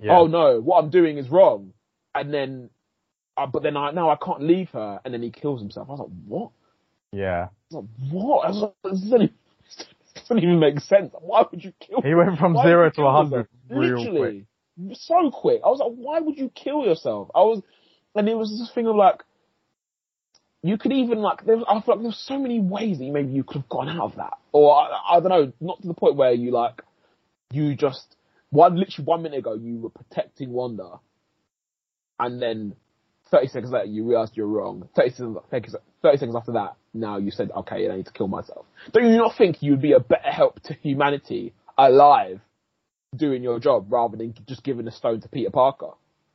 Yeah. 0.00 0.18
Oh 0.18 0.26
no, 0.26 0.60
what 0.60 0.82
I'm 0.82 0.90
doing 0.90 1.18
is 1.18 1.28
wrong." 1.28 1.72
And 2.14 2.32
then, 2.32 2.70
uh, 3.36 3.46
but 3.46 3.62
then 3.62 3.76
I 3.76 3.90
now 3.90 4.10
I 4.10 4.16
can't 4.16 4.42
leave 4.42 4.70
her, 4.70 5.00
and 5.04 5.12
then 5.14 5.22
he 5.22 5.30
kills 5.30 5.60
himself. 5.60 5.88
I 5.88 5.92
was 5.92 6.00
like, 6.00 6.08
"What?" 6.26 6.50
Yeah. 7.12 7.48
I 7.72 7.76
was 7.76 7.84
like, 7.84 8.12
"What?" 8.12 8.46
I 8.46 8.48
was 8.48 8.58
like, 8.58 8.74
this 8.84 9.00
doesn't 9.02 9.22
even, 9.22 9.34
this 10.14 10.22
doesn't 10.22 10.38
even 10.38 10.58
make 10.58 10.80
sense. 10.80 11.12
Why 11.20 11.44
would 11.50 11.62
you 11.62 11.72
kill? 11.80 12.02
He 12.02 12.14
went 12.14 12.38
from 12.38 12.56
zero 12.62 12.90
to 12.90 13.02
a 13.02 13.12
hundred 13.12 13.48
real 13.68 13.96
quick. 13.96 14.12
Literally, 14.12 14.46
so 14.92 15.30
quick. 15.30 15.60
I 15.64 15.68
was 15.68 15.80
like, 15.80 15.92
why 15.92 16.20
would 16.20 16.38
you 16.38 16.50
kill 16.54 16.84
yourself? 16.84 17.30
I 17.34 17.40
was, 17.40 17.62
and 18.14 18.28
it 18.28 18.36
was 18.36 18.50
this 18.58 18.70
thing 18.72 18.86
of 18.86 18.96
like, 18.96 19.22
you 20.62 20.76
could 20.78 20.92
even 20.92 21.18
like, 21.18 21.44
there 21.44 21.56
I 21.68 21.80
feel 21.80 21.94
like 21.94 22.02
there's 22.02 22.18
so 22.26 22.38
many 22.38 22.60
ways 22.60 22.98
that 22.98 23.04
you 23.04 23.12
maybe 23.12 23.32
you 23.32 23.44
could 23.44 23.58
have 23.62 23.68
gone 23.68 23.88
out 23.88 24.00
of 24.00 24.16
that, 24.16 24.34
or 24.52 24.74
I, 24.74 25.16
I 25.16 25.20
don't 25.20 25.28
know, 25.30 25.52
not 25.60 25.80
to 25.82 25.88
the 25.88 25.94
point 25.94 26.16
where 26.16 26.32
you 26.32 26.50
like, 26.50 26.82
you 27.52 27.74
just 27.74 28.16
one 28.50 28.76
literally 28.76 29.04
one 29.04 29.22
minute 29.22 29.38
ago 29.38 29.54
you 29.54 29.78
were 29.78 29.90
protecting 29.90 30.52
Wanda, 30.52 31.00
and 32.18 32.40
then 32.42 32.74
30 33.30 33.48
seconds 33.48 33.72
later 33.72 33.86
you 33.86 34.04
realized 34.04 34.36
you're 34.36 34.46
wrong. 34.46 34.88
30 34.96 35.10
seconds, 35.10 35.76
30 36.02 36.18
seconds 36.18 36.36
after 36.36 36.52
that, 36.52 36.74
now 36.92 37.16
you 37.18 37.30
said, 37.30 37.50
okay, 37.56 37.88
I 37.90 37.96
need 37.96 38.06
to 38.06 38.12
kill 38.12 38.28
myself. 38.28 38.66
Don't 38.92 39.10
you 39.10 39.16
not 39.16 39.36
think 39.38 39.62
you'd 39.62 39.80
be 39.80 39.92
a 39.92 40.00
better 40.00 40.30
help 40.30 40.60
to 40.64 40.74
humanity 40.74 41.54
alive 41.78 42.40
doing 43.16 43.42
your 43.42 43.58
job 43.58 43.92
rather 43.92 44.16
than 44.16 44.34
just 44.46 44.62
giving 44.62 44.86
a 44.86 44.92
stone 44.92 45.20
to 45.20 45.28
Peter 45.28 45.50
Parker, 45.50 45.90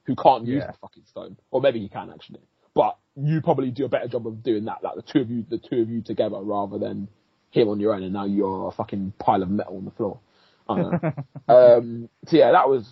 who 0.05 0.15
can't 0.15 0.45
use 0.45 0.63
Yeah. 0.65 0.71
the 0.71 0.77
fucking 0.79 1.03
stone? 1.05 1.37
Or 1.51 1.61
maybe 1.61 1.79
he 1.79 1.89
can 1.89 2.09
actually. 2.09 2.41
But 2.75 2.97
you 3.15 3.41
probably 3.41 3.71
do 3.71 3.85
a 3.85 3.89
better 3.89 4.07
job 4.07 4.27
of 4.27 4.43
doing 4.43 4.65
that, 4.65 4.83
like 4.83 4.95
the 4.95 5.01
two 5.01 5.21
of 5.21 5.31
you, 5.31 5.45
the 5.49 5.57
two 5.57 5.81
of 5.81 5.89
you 5.89 6.01
together 6.01 6.37
rather 6.41 6.77
than 6.77 7.07
him 7.51 7.69
on 7.69 7.79
your 7.79 7.95
own 7.95 8.03
and 8.03 8.13
now 8.13 8.25
you're 8.25 8.67
a 8.67 8.71
fucking 8.71 9.13
pile 9.17 9.41
of 9.41 9.49
metal 9.49 9.77
on 9.77 9.85
the 9.85 9.91
floor. 9.91 10.19
I 10.67 10.75
don't 10.75 11.03
know. 11.03 11.13
um, 11.47 12.09
so 12.27 12.37
yeah, 12.37 12.51
that 12.51 12.67
was, 12.67 12.87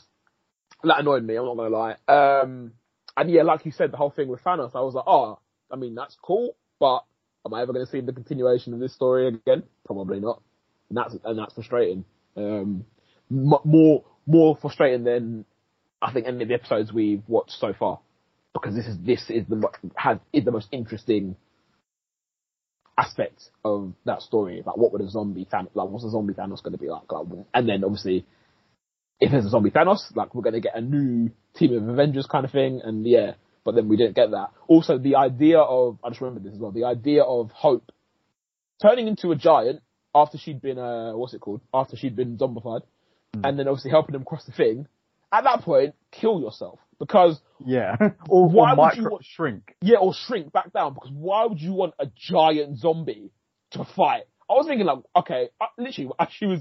that 0.84 0.99
annoyed 0.99 1.23
me, 1.23 1.35
I'm 1.35 1.45
not 1.45 1.57
gonna 1.57 1.69
lie. 1.69 1.95
Um, 2.07 2.72
and 3.18 3.30
yeah, 3.30 3.43
like 3.43 3.65
you 3.65 3.72
said, 3.72 3.91
the 3.91 3.97
whole 3.97 4.10
thing 4.10 4.30
with 4.30 4.43
Thanos, 4.43 4.73
I 4.73 4.80
was 4.80 4.93
like, 4.93 5.03
oh, 5.05 5.39
I 5.69 5.76
mean, 5.76 5.95
that's 5.95 6.15
cool, 6.22 6.55
but 6.80 7.03
am 7.45 7.53
I 7.53 7.61
ever 7.61 7.73
going 7.73 7.85
to 7.85 7.91
see 7.91 8.01
the 8.01 8.14
continuation 8.14 8.73
of 8.73 8.80
this 8.80 8.93
story 8.93 9.27
again? 9.27 9.64
Probably 9.85 10.19
not. 10.19 10.41
And 10.89 10.97
that's, 10.97 11.15
and 11.23 11.38
that's 11.38 11.53
frustrating. 11.53 12.05
Um, 12.35 12.85
more, 13.30 14.05
more 14.26 14.57
frustrating 14.61 15.03
than 15.03 15.45
I 16.01 16.11
think 16.14 16.27
any 16.27 16.43
of 16.43 16.47
the 16.47 16.53
episodes 16.53 16.91
we've 16.91 17.23
watched 17.27 17.60
so 17.60 17.73
far. 17.73 17.99
Because 18.53 18.75
this 18.75 18.85
is, 18.85 18.97
this 18.99 19.30
is 19.30 19.45
the, 19.47 19.67
has, 19.95 20.19
is 20.31 20.45
the 20.45 20.51
most 20.51 20.67
interesting 20.71 21.35
aspect 22.97 23.49
of 23.65 23.93
that 24.05 24.21
story. 24.21 24.61
Like, 24.65 24.77
what 24.77 24.91
would 24.91 25.01
a 25.01 25.09
zombie 25.09 25.47
Thanos, 25.51 25.69
like, 25.73 25.89
what's 25.89 26.05
a 26.05 26.11
zombie 26.11 26.34
Thanos 26.34 26.61
going 26.61 26.73
to 26.73 26.77
be 26.77 26.89
like? 26.89 27.11
like? 27.11 27.25
And 27.53 27.67
then 27.67 27.84
obviously, 27.84 28.25
if 29.19 29.31
there's 29.31 29.45
a 29.45 29.49
zombie 29.49 29.71
Thanos, 29.71 30.15
like 30.15 30.35
we're 30.35 30.41
going 30.41 30.53
to 30.53 30.59
get 30.59 30.75
a 30.75 30.81
new 30.81 31.31
team 31.55 31.75
of 31.75 31.88
Avengers 31.88 32.27
kind 32.30 32.45
of 32.45 32.51
thing, 32.51 32.81
and 32.84 33.05
yeah, 33.05 33.34
but 33.63 33.75
then 33.75 33.88
we 33.88 33.97
didn't 33.97 34.15
get 34.15 34.31
that. 34.31 34.49
Also, 34.67 34.97
the 34.97 35.15
idea 35.15 35.59
of 35.59 35.97
I 36.03 36.09
just 36.09 36.21
remember 36.21 36.41
this 36.41 36.55
as 36.55 36.59
well. 36.59 36.71
The 36.71 36.85
idea 36.85 37.23
of 37.23 37.51
Hope 37.51 37.91
turning 38.81 39.07
into 39.07 39.31
a 39.31 39.35
giant 39.35 39.81
after 40.13 40.38
she'd 40.38 40.61
been 40.61 40.77
uh 40.77 41.13
what's 41.13 41.34
it 41.34 41.41
called? 41.41 41.61
After 41.73 41.95
she'd 41.95 42.15
been 42.15 42.38
zombified, 42.38 42.81
and 43.43 43.57
then 43.57 43.67
obviously 43.67 43.91
helping 43.91 44.13
them 44.13 44.25
cross 44.25 44.45
the 44.45 44.51
thing. 44.51 44.88
At 45.31 45.45
that 45.45 45.61
point, 45.61 45.95
kill 46.11 46.41
yourself 46.41 46.80
because 46.99 47.41
Yeah. 47.65 47.95
or, 48.30 48.48
Why 48.49 48.74
or 48.74 48.78
would 48.78 48.95
you 48.95 49.02
micro 49.03 49.11
wa- 49.14 49.20
shrink. 49.22 49.76
yeah, 49.82 49.98
or 49.98 50.14
shrink 50.14 50.52
back 50.52 50.72
down 50.74 50.94
because 50.94 51.11
why 51.11 51.45
would 51.45 51.60
you 51.61 51.74
want 51.74 51.94
a 51.99 52.07
giant 52.15 52.78
zombie 52.80 53.32
to 53.72 53.86
fight? 53.95 54.24
I 54.49 54.53
was 54.53 54.68
thinking 54.68 54.86
like, 54.86 54.99
okay, 55.15 55.49
uh, 55.61 55.65
literally, 55.78 56.11
as 56.20 56.28
she 56.38 56.45
was 56.45 56.60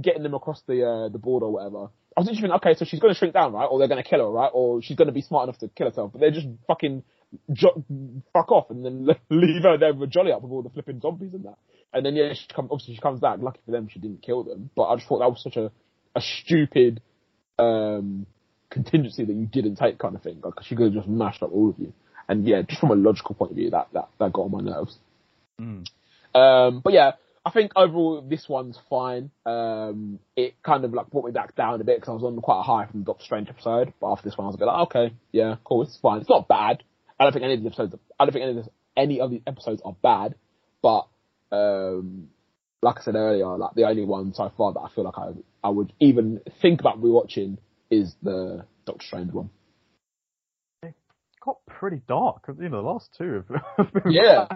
getting 0.00 0.22
them 0.22 0.34
across 0.34 0.62
the 0.66 0.84
uh, 0.86 1.08
the 1.08 1.18
board 1.18 1.42
or 1.42 1.52
whatever, 1.52 1.88
I 2.16 2.20
was 2.20 2.26
literally 2.26 2.42
thinking, 2.42 2.56
okay, 2.56 2.74
so 2.78 2.84
she's 2.84 3.00
going 3.00 3.12
to 3.14 3.18
shrink 3.18 3.34
down, 3.34 3.52
right? 3.52 3.64
Or 3.66 3.78
they're 3.78 3.88
going 3.88 4.02
to 4.02 4.08
kill 4.08 4.20
her, 4.20 4.30
right? 4.30 4.50
Or 4.52 4.82
she's 4.82 4.96
going 4.96 5.06
to 5.08 5.12
be 5.12 5.22
smart 5.22 5.44
enough 5.48 5.58
to 5.58 5.68
kill 5.68 5.88
herself, 5.88 6.12
but 6.12 6.20
they're 6.20 6.30
just 6.30 6.46
fucking 6.66 7.02
jo- 7.52 7.82
fuck 8.32 8.52
off 8.52 8.70
and 8.70 8.84
then 8.84 9.06
leave 9.30 9.62
her 9.62 9.78
there 9.78 9.92
with 9.94 10.08
a 10.08 10.12
jolly 10.12 10.32
up 10.32 10.42
with 10.42 10.52
all 10.52 10.62
the 10.62 10.68
flipping 10.70 11.00
zombies 11.00 11.32
and 11.34 11.44
that. 11.44 11.56
And 11.94 12.04
then 12.06 12.14
yeah, 12.16 12.32
she 12.34 12.46
come, 12.54 12.68
obviously 12.70 12.94
she 12.94 13.00
comes 13.00 13.20
back. 13.20 13.38
Lucky 13.40 13.60
for 13.64 13.70
them, 13.72 13.88
she 13.90 13.98
didn't 13.98 14.22
kill 14.22 14.44
them. 14.44 14.70
But 14.76 14.84
I 14.84 14.96
just 14.96 15.08
thought 15.08 15.18
that 15.20 15.28
was 15.30 15.42
such 15.42 15.56
a 15.56 15.70
a 16.14 16.20
stupid 16.20 17.00
um 17.58 18.26
contingency 18.72 19.24
that 19.24 19.32
you 19.32 19.46
didn't 19.46 19.76
take 19.76 19.98
kind 19.98 20.16
of 20.16 20.22
thing. 20.22 20.40
Like 20.42 20.54
she 20.62 20.74
could 20.74 20.86
have 20.86 20.94
just 20.94 21.08
mashed 21.08 21.42
up 21.42 21.52
all 21.52 21.70
of 21.70 21.78
you. 21.78 21.92
And 22.28 22.46
yeah, 22.46 22.62
just 22.62 22.80
from 22.80 22.90
a 22.90 22.94
logical 22.94 23.34
point 23.34 23.52
of 23.52 23.56
view, 23.56 23.70
that 23.70 23.88
that 23.92 24.08
that 24.18 24.32
got 24.32 24.42
on 24.42 24.50
my 24.50 24.60
nerves. 24.60 24.96
Mm. 25.60 25.86
Um, 26.34 26.80
but 26.80 26.92
yeah, 26.92 27.12
I 27.44 27.50
think 27.50 27.72
overall 27.76 28.22
this 28.22 28.48
one's 28.48 28.78
fine. 28.88 29.30
Um, 29.44 30.18
it 30.36 30.54
kind 30.62 30.84
of 30.84 30.94
like 30.94 31.10
brought 31.10 31.26
me 31.26 31.32
back 31.32 31.54
down 31.56 31.80
a 31.80 31.84
bit 31.84 31.98
because 32.00 32.10
I 32.10 32.14
was 32.14 32.24
on 32.24 32.40
quite 32.40 32.60
a 32.60 32.62
high 32.62 32.86
from 32.86 33.00
the 33.00 33.06
Doctor 33.06 33.24
Strange 33.24 33.48
episode. 33.48 33.92
But 34.00 34.12
after 34.12 34.28
this 34.28 34.38
one, 34.38 34.46
I 34.46 34.48
was 34.48 34.54
a 34.54 34.58
bit 34.58 34.66
like, 34.66 34.86
okay, 34.86 35.14
yeah, 35.32 35.56
cool, 35.64 35.82
it's 35.82 35.98
fine. 36.00 36.20
It's 36.20 36.30
not 36.30 36.48
bad. 36.48 36.82
I 37.18 37.24
don't 37.24 37.32
think 37.32 37.44
any 37.44 37.54
of 37.54 37.60
the 37.60 37.66
episodes. 37.66 37.94
I 38.18 38.24
don't 38.24 38.32
think 38.32 38.44
any 38.44 38.58
of 38.58 38.64
the, 38.64 38.70
any 38.96 39.20
of 39.20 39.30
the 39.30 39.42
episodes 39.46 39.82
are 39.84 39.96
bad. 40.02 40.34
But 40.80 41.06
um, 41.50 42.28
like 42.80 42.98
I 42.98 43.02
said 43.02 43.14
earlier, 43.14 43.46
like 43.58 43.74
the 43.74 43.84
only 43.84 44.04
one 44.04 44.32
so 44.34 44.52
far 44.56 44.72
that 44.72 44.80
I 44.80 44.88
feel 44.94 45.04
like 45.04 45.18
I 45.18 45.32
I 45.64 45.68
would 45.68 45.92
even 46.00 46.40
think 46.60 46.80
about 46.80 47.00
rewatching 47.00 47.58
is 47.92 48.14
the 48.22 48.64
Doctor 48.86 49.06
Strange 49.06 49.32
one. 49.32 49.50
It 50.82 50.94
got 51.44 51.58
pretty 51.66 52.00
dark. 52.08 52.44
You 52.48 52.68
know, 52.68 52.82
the 52.82 52.88
last 52.88 53.10
two 53.16 53.44
have, 53.76 53.92
been 53.92 54.12
Yeah. 54.12 54.48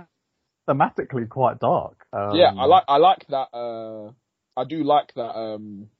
thematically 0.66 1.28
quite 1.28 1.60
dark. 1.60 2.06
Um, 2.12 2.34
yeah, 2.34 2.52
I 2.56 2.64
like 2.64 2.84
I 2.88 2.96
like 2.96 3.26
that. 3.28 3.54
Uh, 3.54 4.12
I 4.58 4.64
do 4.64 4.82
like 4.82 5.12
that. 5.14 5.36
Um, 5.36 5.90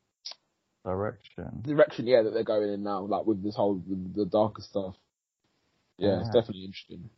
direction. 0.85 1.63
direction, 1.63 2.07
yeah, 2.07 2.23
that 2.23 2.31
they're 2.33 2.45
going 2.45 2.73
in 2.73 2.83
now, 2.83 3.03
like 3.03 3.27
with 3.27 3.43
this 3.43 3.55
whole 3.55 3.83
the, 3.87 4.25
the 4.25 4.25
darker 4.25 4.63
stuff. 4.63 4.95
Yeah, 5.99 6.21
it's 6.21 6.31
definitely 6.31 6.65
interesting. 6.65 7.11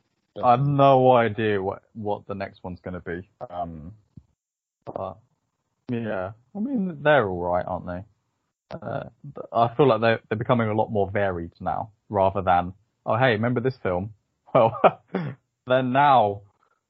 I 0.42 0.52
have 0.52 0.66
no 0.66 1.12
idea 1.12 1.62
what 1.62 1.82
what 1.94 2.26
the 2.26 2.34
next 2.34 2.62
one's 2.64 2.80
going 2.80 2.94
to 2.94 3.00
be. 3.00 3.28
Um, 3.50 3.92
but 4.84 5.18
yeah, 5.90 6.32
I 6.54 6.58
mean 6.58 7.02
they're 7.02 7.28
all 7.28 7.40
right, 7.40 7.64
aren't 7.66 7.86
they? 7.86 8.04
Uh, 8.70 9.04
I 9.52 9.74
feel 9.76 9.88
like 9.88 10.00
they're 10.00 10.20
they're 10.28 10.38
becoming 10.38 10.68
a 10.68 10.74
lot 10.74 10.90
more 10.90 11.10
varied 11.10 11.52
now, 11.60 11.90
rather 12.08 12.42
than 12.42 12.74
oh 13.06 13.16
hey, 13.16 13.32
remember 13.32 13.60
this 13.60 13.76
film? 13.82 14.10
Well, 14.54 14.80
then 15.66 15.92
now 15.92 16.40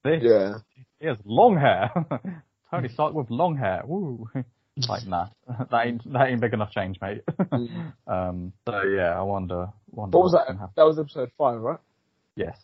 this 0.05 0.23
Yeah, 0.23 0.55
he 1.01 1.07
has 1.09 1.17
long 1.25 1.57
hair. 1.59 1.91
Tony 2.71 2.89
Stark 2.89 3.15
with 3.15 3.31
long 3.31 3.57
hair. 3.57 3.83
Woo. 3.85 4.29
Like 4.89 5.07
nah, 5.09 5.27
that 5.71 5.87
ain't 5.87 6.13
that 6.13 6.29
ain't 6.29 6.41
big 6.41 6.53
enough 6.55 6.71
change, 6.71 6.99
mate. 7.01 7.23
Mm. 7.27 7.93
um, 8.07 8.53
so 8.69 8.83
yeah, 8.83 9.19
I 9.19 9.23
wonder 9.23 9.71
wonder 9.91 10.17
what 10.19 10.23
was 10.25 10.33
that? 10.35 10.71
That 10.77 10.85
was 10.85 11.01
episode 11.01 11.33
five, 11.37 11.61
right? 11.61 11.81
Yes, 12.37 12.57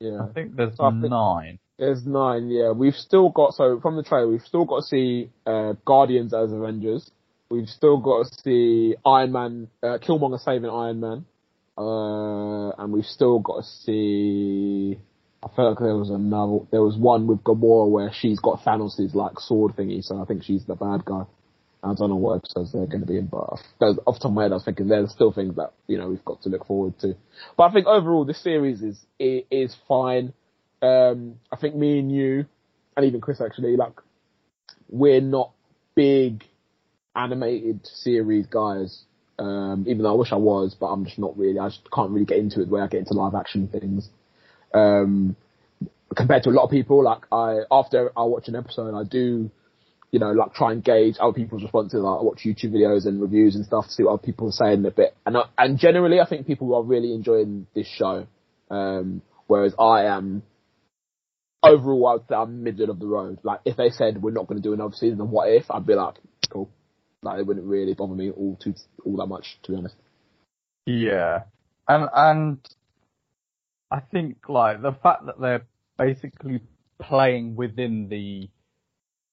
Yeah, 0.00 0.22
I 0.28 0.32
think 0.32 0.56
there's 0.56 0.74
I 0.80 0.90
think- 0.90 1.04
nine. 1.10 1.60
there's 1.78 2.04
nine. 2.04 2.48
Yeah, 2.50 2.72
we've 2.72 2.96
still 2.96 3.28
got 3.28 3.54
so 3.54 3.78
from 3.80 3.94
the 3.94 4.02
trailer, 4.02 4.26
we've 4.26 4.42
still 4.42 4.64
got 4.64 4.78
to 4.80 4.86
see 4.86 5.30
uh, 5.46 5.74
Guardians 5.84 6.34
as 6.34 6.50
Avengers. 6.50 7.08
We've 7.52 7.68
still 7.68 7.98
got 7.98 8.24
to 8.24 8.42
see 8.42 8.94
Iron 9.04 9.32
Man, 9.32 9.68
uh, 9.82 9.98
Killmonger 9.98 10.42
saving 10.42 10.70
Iron 10.70 11.00
Man, 11.00 11.26
uh, 11.76 12.70
and 12.70 12.90
we've 12.94 13.04
still 13.04 13.40
got 13.40 13.56
to 13.56 13.62
see. 13.62 14.98
I 15.42 15.48
felt 15.54 15.72
like 15.72 15.78
there 15.80 15.94
was 15.94 16.08
another. 16.08 16.60
There 16.70 16.80
was 16.80 16.96
one 16.96 17.26
with 17.26 17.44
Gamora 17.44 17.90
where 17.90 18.10
she's 18.10 18.40
got 18.40 18.60
Thanos' 18.64 19.14
like 19.14 19.38
sword 19.38 19.76
thingy, 19.76 20.02
so 20.02 20.22
I 20.22 20.24
think 20.24 20.44
she's 20.44 20.64
the 20.64 20.76
bad 20.76 21.04
guy. 21.04 21.24
I 21.82 21.92
don't 21.92 22.08
know 22.08 22.16
what 22.16 22.36
episodes 22.36 22.72
they're 22.72 22.86
going 22.86 23.02
to 23.02 23.06
be 23.06 23.18
in, 23.18 23.26
but 23.26 23.40
off 23.40 23.60
the 23.80 23.96
top 24.02 24.24
of 24.24 24.32
my 24.32 24.44
head, 24.44 24.52
I 24.52 24.54
was 24.54 24.64
thinking 24.64 24.88
there's 24.88 25.12
still 25.12 25.32
things 25.32 25.56
that 25.56 25.74
you 25.86 25.98
know 25.98 26.08
we've 26.08 26.24
got 26.24 26.40
to 26.44 26.48
look 26.48 26.66
forward 26.66 26.98
to. 27.00 27.16
But 27.58 27.64
I 27.64 27.72
think 27.74 27.86
overall, 27.86 28.24
this 28.24 28.42
series 28.42 28.80
is 28.80 28.98
is 29.18 29.76
fine. 29.86 30.32
Um, 30.80 31.34
I 31.52 31.56
think 31.56 31.74
me 31.74 31.98
and 31.98 32.10
you, 32.10 32.46
and 32.96 33.04
even 33.04 33.20
Chris 33.20 33.42
actually, 33.42 33.76
like, 33.76 34.00
we're 34.88 35.20
not 35.20 35.50
big 35.94 36.44
animated 37.14 37.86
series 37.86 38.46
guys. 38.46 39.02
Um, 39.38 39.86
even 39.88 40.02
though 40.02 40.12
I 40.12 40.16
wish 40.16 40.32
I 40.32 40.36
was, 40.36 40.76
but 40.78 40.86
I'm 40.86 41.04
just 41.04 41.18
not 41.18 41.36
really. 41.36 41.58
I 41.58 41.68
just 41.68 41.90
can't 41.92 42.10
really 42.10 42.26
get 42.26 42.38
into 42.38 42.60
it 42.60 42.66
the 42.66 42.74
way 42.74 42.80
I 42.80 42.86
get 42.86 43.00
into 43.00 43.14
live 43.14 43.34
action 43.34 43.68
things. 43.68 44.08
Um, 44.74 45.36
compared 46.14 46.44
to 46.44 46.50
a 46.50 46.52
lot 46.52 46.64
of 46.64 46.70
people, 46.70 47.02
like 47.02 47.22
I 47.32 47.60
after 47.70 48.12
I 48.16 48.24
watch 48.24 48.48
an 48.48 48.56
episode, 48.56 48.94
I 48.94 49.04
do 49.04 49.50
you 50.12 50.18
know, 50.18 50.30
like 50.30 50.52
try 50.52 50.72
and 50.72 50.84
gauge 50.84 51.16
other 51.18 51.32
people's 51.32 51.62
responses. 51.62 52.00
Like 52.00 52.20
I 52.20 52.22
watch 52.22 52.42
YouTube 52.44 52.72
videos 52.72 53.06
and 53.06 53.20
reviews 53.20 53.56
and 53.56 53.64
stuff 53.64 53.86
to 53.86 53.90
see 53.90 54.02
what 54.02 54.12
other 54.12 54.22
people 54.22 54.48
are 54.48 54.52
saying 54.52 54.84
a 54.84 54.90
bit. 54.90 55.16
And 55.24 55.38
I, 55.38 55.44
and 55.56 55.78
generally, 55.78 56.20
I 56.20 56.28
think 56.28 56.46
people 56.46 56.74
are 56.74 56.82
really 56.82 57.14
enjoying 57.14 57.66
this 57.74 57.86
show. 57.86 58.26
Um, 58.70 59.22
whereas 59.46 59.74
I 59.78 60.04
am 60.04 60.42
overall, 61.62 62.06
I 62.08 62.12
would 62.14 62.28
say 62.28 62.34
I'm 62.34 62.62
middle 62.62 62.90
of 62.90 62.98
the 62.98 63.06
road. 63.06 63.38
Like 63.42 63.60
if 63.64 63.78
they 63.78 63.88
said 63.88 64.22
we're 64.22 64.32
not 64.32 64.46
going 64.46 64.60
to 64.60 64.68
do 64.68 64.74
another 64.74 64.94
season, 64.94 65.16
then 65.16 65.30
what 65.30 65.48
if? 65.48 65.70
I'd 65.70 65.86
be 65.86 65.94
like, 65.94 66.16
cool. 66.50 66.68
Like 67.22 67.38
it 67.38 67.46
wouldn't 67.46 67.66
really 67.66 67.94
bother 67.94 68.14
me 68.14 68.30
all 68.30 68.56
too 68.56 68.74
all 69.04 69.16
that 69.16 69.26
much, 69.26 69.58
to 69.62 69.72
be 69.72 69.78
honest. 69.78 69.94
Yeah, 70.86 71.44
and 71.88 72.08
and 72.14 72.58
I 73.90 74.00
think 74.00 74.48
like 74.48 74.82
the 74.82 74.92
fact 74.92 75.26
that 75.26 75.40
they're 75.40 75.66
basically 75.98 76.60
playing 77.00 77.54
within 77.56 78.08
the 78.08 78.48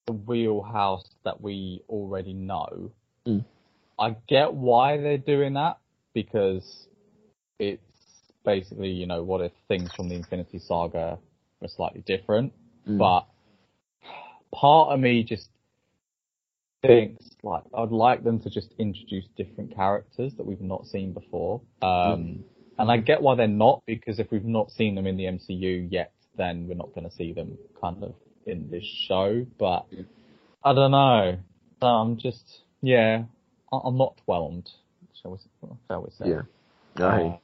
the 0.05 0.13
wheelhouse 0.13 1.05
that 1.23 1.41
we 1.41 1.81
already 1.89 2.33
know. 2.33 2.91
Mm. 3.27 3.45
I 3.99 4.15
get 4.27 4.53
why 4.53 4.97
they're 4.97 5.17
doing 5.17 5.53
that 5.53 5.77
because 6.13 6.87
it's 7.59 7.83
basically, 8.45 8.89
you 8.89 9.05
know, 9.05 9.23
what 9.23 9.41
if 9.41 9.51
things 9.67 9.91
from 9.95 10.09
the 10.09 10.15
Infinity 10.15 10.59
Saga 10.59 11.19
were 11.61 11.67
slightly 11.67 12.01
different, 12.05 12.53
Mm. 12.87 12.97
but 12.97 13.27
part 14.51 14.93
of 14.93 14.99
me 14.99 15.23
just 15.23 15.47
thinks 16.81 17.25
like 17.43 17.63
I'd 17.73 17.91
like 17.91 18.23
them 18.23 18.39
to 18.41 18.49
just 18.49 18.73
introduce 18.77 19.25
different 19.37 19.75
characters 19.75 20.33
that 20.37 20.45
we've 20.45 20.61
not 20.61 20.85
seen 20.87 21.13
before. 21.13 21.61
Um, 21.81 22.43
and 22.77 22.89
I 22.91 22.97
get 22.97 23.21
why 23.21 23.35
they're 23.35 23.47
not 23.47 23.83
because 23.85 24.19
if 24.19 24.31
we've 24.31 24.45
not 24.45 24.71
seen 24.71 24.95
them 24.95 25.05
in 25.05 25.17
the 25.17 25.25
MCU 25.25 25.87
yet, 25.91 26.13
then 26.37 26.67
we're 26.67 26.75
not 26.75 26.93
going 26.95 27.09
to 27.09 27.15
see 27.15 27.33
them 27.33 27.57
kind 27.81 28.01
of 28.03 28.13
in 28.45 28.69
this 28.69 28.85
show. 29.07 29.45
But 29.57 29.85
I 30.63 30.73
don't 30.73 30.91
know. 30.91 31.37
So 31.81 31.87
I'm 31.87 32.17
just 32.17 32.61
yeah, 32.81 33.23
I- 33.71 33.81
I'm 33.83 33.97
not 33.97 34.15
whelmed. 34.25 34.69
Shall 35.21 35.31
we? 35.31 35.37
Shall 35.87 36.01
we 36.01 36.09
say? 36.11 36.29
Yeah. 36.29 36.41
Uh, 37.05 37.37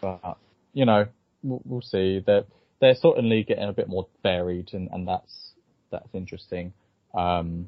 but 0.00 0.38
you 0.72 0.86
know, 0.86 1.06
we'll, 1.42 1.60
we'll 1.64 1.82
see. 1.82 2.22
They're 2.24 2.44
they're 2.80 2.94
certainly 2.94 3.42
getting 3.44 3.68
a 3.68 3.72
bit 3.72 3.88
more 3.88 4.06
varied, 4.22 4.70
and, 4.72 4.88
and 4.92 5.06
that's 5.06 5.52
that's 5.90 6.14
interesting. 6.14 6.72
Um, 7.14 7.66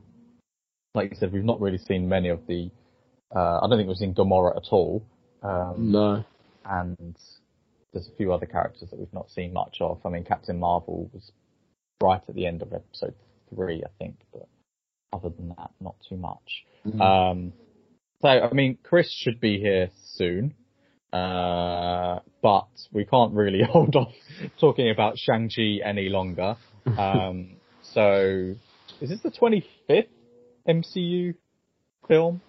like 0.95 1.11
you 1.11 1.17
said, 1.17 1.33
we've 1.33 1.45
not 1.45 1.61
really 1.61 1.79
seen 1.79 2.09
many 2.09 2.29
of 2.29 2.47
the. 2.47 2.71
Uh, 3.35 3.61
I 3.61 3.67
don't 3.69 3.79
think 3.79 3.89
we've 3.89 3.97
seen 3.97 4.15
Gamora 4.15 4.57
at 4.57 4.69
all, 4.71 5.05
um, 5.43 5.91
no. 5.93 6.25
and 6.65 7.17
there's 7.93 8.09
a 8.09 8.17
few 8.17 8.33
other 8.33 8.47
characters 8.47 8.91
that 8.91 8.99
we've 8.99 9.13
not 9.13 9.31
seen 9.31 9.53
much 9.53 9.79
of. 9.81 10.01
I 10.05 10.09
mean, 10.09 10.25
Captain 10.25 10.59
Marvel 10.59 11.11
was 11.13 11.33
right 12.01 12.23
at 12.29 12.35
the 12.35 12.47
end 12.47 12.63
of 12.63 12.73
episode 12.73 13.15
three, 13.53 13.83
I 13.85 13.91
think, 13.99 14.17
but 14.33 14.47
other 15.13 15.31
than 15.31 15.49
that, 15.49 15.71
not 15.81 15.97
too 16.09 16.17
much. 16.17 16.65
Mhm. 16.87 17.01
Um, 17.01 17.53
so, 18.23 18.29
I 18.29 18.53
mean, 18.53 18.79
Chris 18.83 19.11
should 19.13 19.41
be 19.41 19.59
here 19.59 19.91
soon. 20.17 20.55
Uh, 21.13 22.19
but 22.43 22.67
we 22.93 23.05
can't 23.05 23.33
really 23.35 23.63
hold 23.71 23.95
off 23.95 24.13
talking 24.59 24.91
about 24.91 25.17
Shang-Chi 25.17 25.79
any 25.85 26.09
longer. 26.09 26.57
Um, 26.99 27.57
so 27.95 28.55
is 29.01 29.09
this 29.09 29.21
the 29.21 29.31
25th 29.31 30.09
MCU 30.69 31.35
film? 32.09 32.41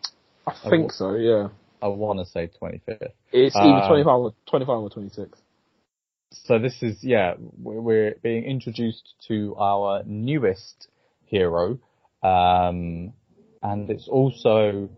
I 0.48 0.54
think 0.70 0.92
so. 0.92 1.16
Yeah. 1.16 1.50
I 1.82 1.88
want 1.88 2.20
to 2.20 2.26
say 2.26 2.50
25th. 2.62 3.12
It's 3.32 3.56
either 3.56 3.84
Um, 3.84 3.88
25 3.88 4.08
or 4.08 4.34
25 4.48 4.70
or 4.70 4.90
26. 4.90 5.40
So 6.32 6.60
this 6.60 6.82
is, 6.82 7.04
yeah, 7.04 7.36
we're 7.58 7.82
we're 7.82 8.16
being 8.22 8.44
introduced 8.44 9.14
to 9.28 9.56
our 9.58 10.04
newest 10.06 10.88
hero. 11.26 11.80
Um, 12.24 13.14
and 13.62 13.90
it's 13.90 14.08
also 14.08 14.90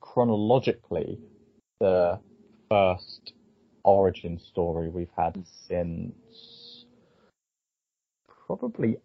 chronologically 0.00 1.18
the 1.80 2.18
first 2.68 3.32
origin 3.84 4.38
story 4.38 4.88
we've 4.88 5.10
had 5.16 5.42
since 5.68 6.84
probably 8.46 8.98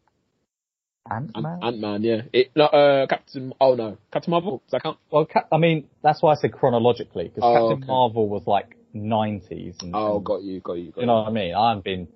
Ant-Man. 1.11 1.59
Ant 1.61 1.79
Man, 1.79 2.03
yeah. 2.03 2.21
It, 2.33 2.51
no, 2.55 2.65
uh, 2.65 3.07
Captain. 3.07 3.53
Oh 3.61 3.75
no, 3.75 3.97
Captain 4.11 4.31
Marvel. 4.31 4.61
Does 4.65 4.71
that 4.71 4.83
count? 4.83 4.97
well, 5.11 5.25
Cap- 5.25 5.47
I 5.51 5.57
mean, 5.57 5.87
that's 6.03 6.21
why 6.21 6.33
I 6.33 6.35
said 6.35 6.51
chronologically, 6.53 7.25
because 7.25 7.43
Oh, 7.43 7.53
Captain 7.53 7.77
okay. 7.77 7.87
Marvel 7.87 8.27
was 8.29 8.43
like 8.47 8.75
90s. 8.95 9.81
And, 9.81 9.95
Oh, 9.95 10.19
got 10.19 10.43
you, 10.43 10.59
got 10.61 10.73
you, 10.73 10.91
got 10.91 11.01
You 11.01 11.07
know 11.07 11.15
what 11.21 11.27
I 11.27 11.31
mean? 11.31 11.55
I'm 11.55 11.81
being 11.81 12.07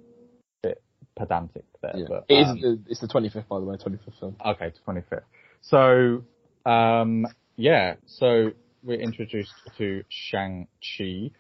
a 0.64 0.68
bit 0.68 0.82
pedantic 1.16 1.66
there, 1.82 1.94
Yeah. 1.96 2.06
but 2.08 2.26
it 2.30 2.34
is. 2.36 2.48
um, 2.48 2.62
the- 2.62 2.80
It's 2.88 3.00
the 3.00 3.08
25th, 3.08 3.48
by 3.48 3.60
the 3.60 3.66
way. 3.66 3.76
25th 3.78 4.20
film. 4.20 4.36
okay, 4.46 4.72
25th. 4.88 5.24
So, 5.62 6.24
um, 6.70 7.28
yeah, 7.56 7.96
so 8.08 8.52
we're 8.84 9.00
introduced 9.00 9.54
to 9.78 10.04
Shang 10.10 10.68
Chi. 10.82 11.32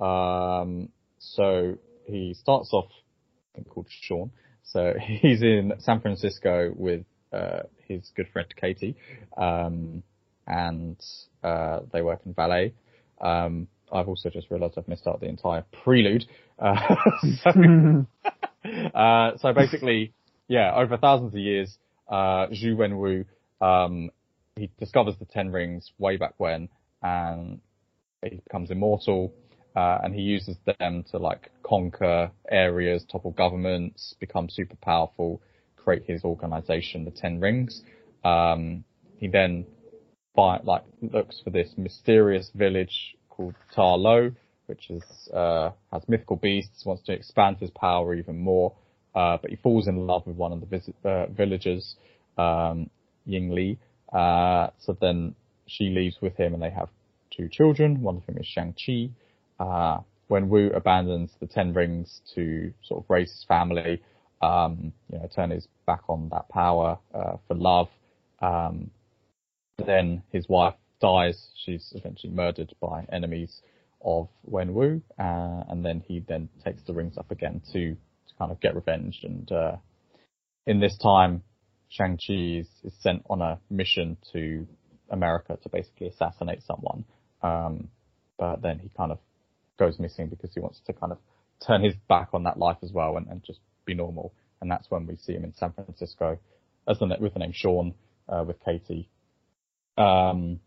Um, 0.00 0.88
so 1.18 1.78
he 2.06 2.34
starts 2.34 2.72
off 2.72 2.88
I 3.52 3.56
think 3.58 3.68
called 3.68 3.86
Sean. 3.88 4.30
So 4.72 4.94
he's 5.00 5.42
in 5.42 5.72
San 5.78 6.00
Francisco 6.00 6.72
with 6.74 7.04
uh, 7.32 7.60
his 7.88 8.10
good 8.16 8.28
friend 8.32 8.48
Katie, 8.60 8.96
um, 9.36 10.02
and 10.46 10.96
uh, 11.42 11.80
they 11.92 12.02
work 12.02 12.20
in 12.26 12.34
valet. 12.34 12.74
Um, 13.20 13.68
I've 13.92 14.08
also 14.08 14.30
just 14.30 14.50
realised 14.50 14.74
I've 14.76 14.88
missed 14.88 15.06
out 15.06 15.20
the 15.20 15.28
entire 15.28 15.64
prelude. 15.82 16.24
Uh, 16.58 16.96
so, 17.42 18.06
uh, 18.94 19.36
so 19.38 19.52
basically, 19.52 20.12
yeah, 20.48 20.74
over 20.74 20.96
thousands 20.96 21.34
of 21.34 21.40
years, 21.40 21.76
uh, 22.08 22.46
Xu 22.48 22.76
Wenwu, 22.76 23.24
um, 23.64 24.10
he 24.56 24.70
discovers 24.78 25.14
the 25.18 25.24
Ten 25.24 25.50
Rings 25.50 25.90
way 25.98 26.16
back 26.16 26.34
when, 26.38 26.68
and 27.02 27.60
he 28.22 28.36
becomes 28.36 28.70
immortal, 28.70 29.32
uh, 29.76 29.98
and 30.02 30.14
he 30.14 30.22
uses 30.22 30.56
them 30.78 31.04
to 31.10 31.18
like 31.18 31.50
conquer 31.62 32.30
areas, 32.50 33.04
topple 33.10 33.32
governments, 33.32 34.14
become 34.18 34.48
super 34.48 34.76
powerful, 34.76 35.40
create 35.76 36.04
his 36.06 36.24
organization, 36.24 37.04
the 37.04 37.10
Ten 37.10 37.40
Rings. 37.40 37.82
Um, 38.24 38.84
he 39.18 39.28
then 39.28 39.66
like 40.36 40.82
looks 41.02 41.40
for 41.44 41.50
this 41.50 41.68
mysterious 41.76 42.50
village 42.54 43.16
called 43.28 43.54
Ta 43.74 43.94
Lo, 43.94 44.32
which 44.66 44.90
is 44.90 45.02
uh, 45.34 45.70
has 45.92 46.02
mythical 46.08 46.36
beasts, 46.36 46.84
wants 46.84 47.02
to 47.04 47.12
expand 47.12 47.58
his 47.58 47.70
power 47.70 48.14
even 48.14 48.38
more. 48.38 48.74
Uh, 49.14 49.36
but 49.40 49.50
he 49.50 49.56
falls 49.56 49.88
in 49.88 50.06
love 50.06 50.24
with 50.26 50.36
one 50.36 50.52
of 50.52 50.60
the 50.60 50.66
visit, 50.66 50.94
uh, 51.04 51.26
villagers, 51.26 51.96
um, 52.38 52.88
Ying 53.26 53.50
Li. 53.50 53.78
Uh, 54.12 54.68
so 54.78 54.96
then 55.00 55.34
she 55.66 55.90
leaves 55.90 56.16
with 56.22 56.36
him, 56.36 56.54
and 56.54 56.62
they 56.62 56.70
have 56.70 56.88
two 57.36 57.48
children. 57.48 58.02
One 58.02 58.16
of 58.16 58.26
them 58.26 58.38
is 58.38 58.46
Shang 58.46 58.74
Chi. 58.74 59.10
Uh, 59.60 60.00
Wenwu 60.30 60.74
abandons 60.74 61.30
the 61.38 61.46
Ten 61.46 61.74
Rings 61.74 62.20
to 62.34 62.72
sort 62.82 63.04
of 63.04 63.10
raise 63.10 63.30
his 63.30 63.44
family, 63.46 64.02
um, 64.40 64.92
you 65.12 65.18
know, 65.18 65.28
turn 65.34 65.50
his 65.50 65.68
back 65.86 66.02
on 66.08 66.30
that 66.30 66.48
power 66.48 66.98
uh, 67.14 67.36
for 67.46 67.54
love. 67.54 67.88
Um, 68.40 68.90
then 69.86 70.22
his 70.32 70.48
wife 70.48 70.74
dies. 71.00 71.50
She's 71.64 71.92
eventually 71.94 72.32
murdered 72.32 72.74
by 72.80 73.06
enemies 73.12 73.60
of 74.02 74.28
Wenwu, 74.50 75.02
uh, 75.18 75.64
and 75.68 75.84
then 75.84 76.02
he 76.06 76.24
then 76.26 76.48
takes 76.64 76.82
the 76.84 76.94
rings 76.94 77.18
up 77.18 77.30
again 77.30 77.60
to, 77.72 77.92
to 77.92 78.34
kind 78.38 78.50
of 78.50 78.60
get 78.60 78.74
revenge. 78.74 79.20
And 79.22 79.50
uh, 79.52 79.76
in 80.66 80.80
this 80.80 80.96
time, 81.02 81.42
Shang-Chi 81.90 82.60
is, 82.60 82.68
is 82.84 82.94
sent 83.00 83.22
on 83.28 83.42
a 83.42 83.58
mission 83.68 84.16
to 84.32 84.66
America 85.10 85.58
to 85.62 85.68
basically 85.68 86.06
assassinate 86.06 86.62
someone. 86.62 87.04
Um, 87.42 87.88
but 88.38 88.62
then 88.62 88.78
he 88.78 88.90
kind 88.96 89.12
of 89.12 89.18
goes 89.80 89.98
missing 89.98 90.28
because 90.28 90.50
he 90.54 90.60
wants 90.60 90.80
to 90.86 90.92
kind 90.92 91.10
of 91.10 91.18
turn 91.66 91.82
his 91.82 91.94
back 92.08 92.28
on 92.32 92.44
that 92.44 92.58
life 92.58 92.76
as 92.82 92.92
well 92.92 93.16
and, 93.16 93.26
and 93.26 93.42
just 93.42 93.58
be 93.86 93.94
normal. 93.94 94.32
And 94.60 94.70
that's 94.70 94.90
when 94.90 95.06
we 95.06 95.16
see 95.16 95.32
him 95.32 95.42
in 95.42 95.54
San 95.54 95.72
Francisco 95.72 96.38
as 96.86 96.98
the, 96.98 97.16
with 97.18 97.32
the 97.32 97.40
name 97.40 97.52
Sean, 97.52 97.94
uh, 98.28 98.44
with 98.46 98.62
Katie. 98.64 99.08
Um, 99.96 100.60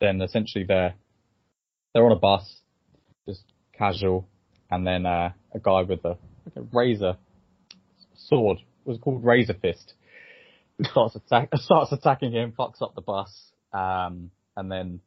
then 0.00 0.20
essentially 0.20 0.64
they're, 0.66 0.94
they're 1.94 2.04
on 2.04 2.12
a 2.12 2.16
bus, 2.16 2.60
just 3.26 3.44
casual, 3.76 4.28
and 4.70 4.86
then, 4.86 5.06
uh, 5.06 5.30
a 5.54 5.58
guy 5.58 5.82
with 5.82 6.04
a, 6.04 6.16
like 6.44 6.56
a 6.56 6.62
razor 6.72 7.16
sword, 8.16 8.58
was 8.84 8.98
called 8.98 9.24
Razor 9.24 9.54
Fist, 9.54 9.94
starts 10.82 11.16
attack, 11.16 11.48
starts 11.54 11.92
attacking 11.92 12.32
him, 12.32 12.52
fucks 12.58 12.82
up 12.82 12.94
the 12.94 13.00
bus, 13.02 13.30
um, 13.72 14.30
and 14.56 14.70
then 14.70 15.00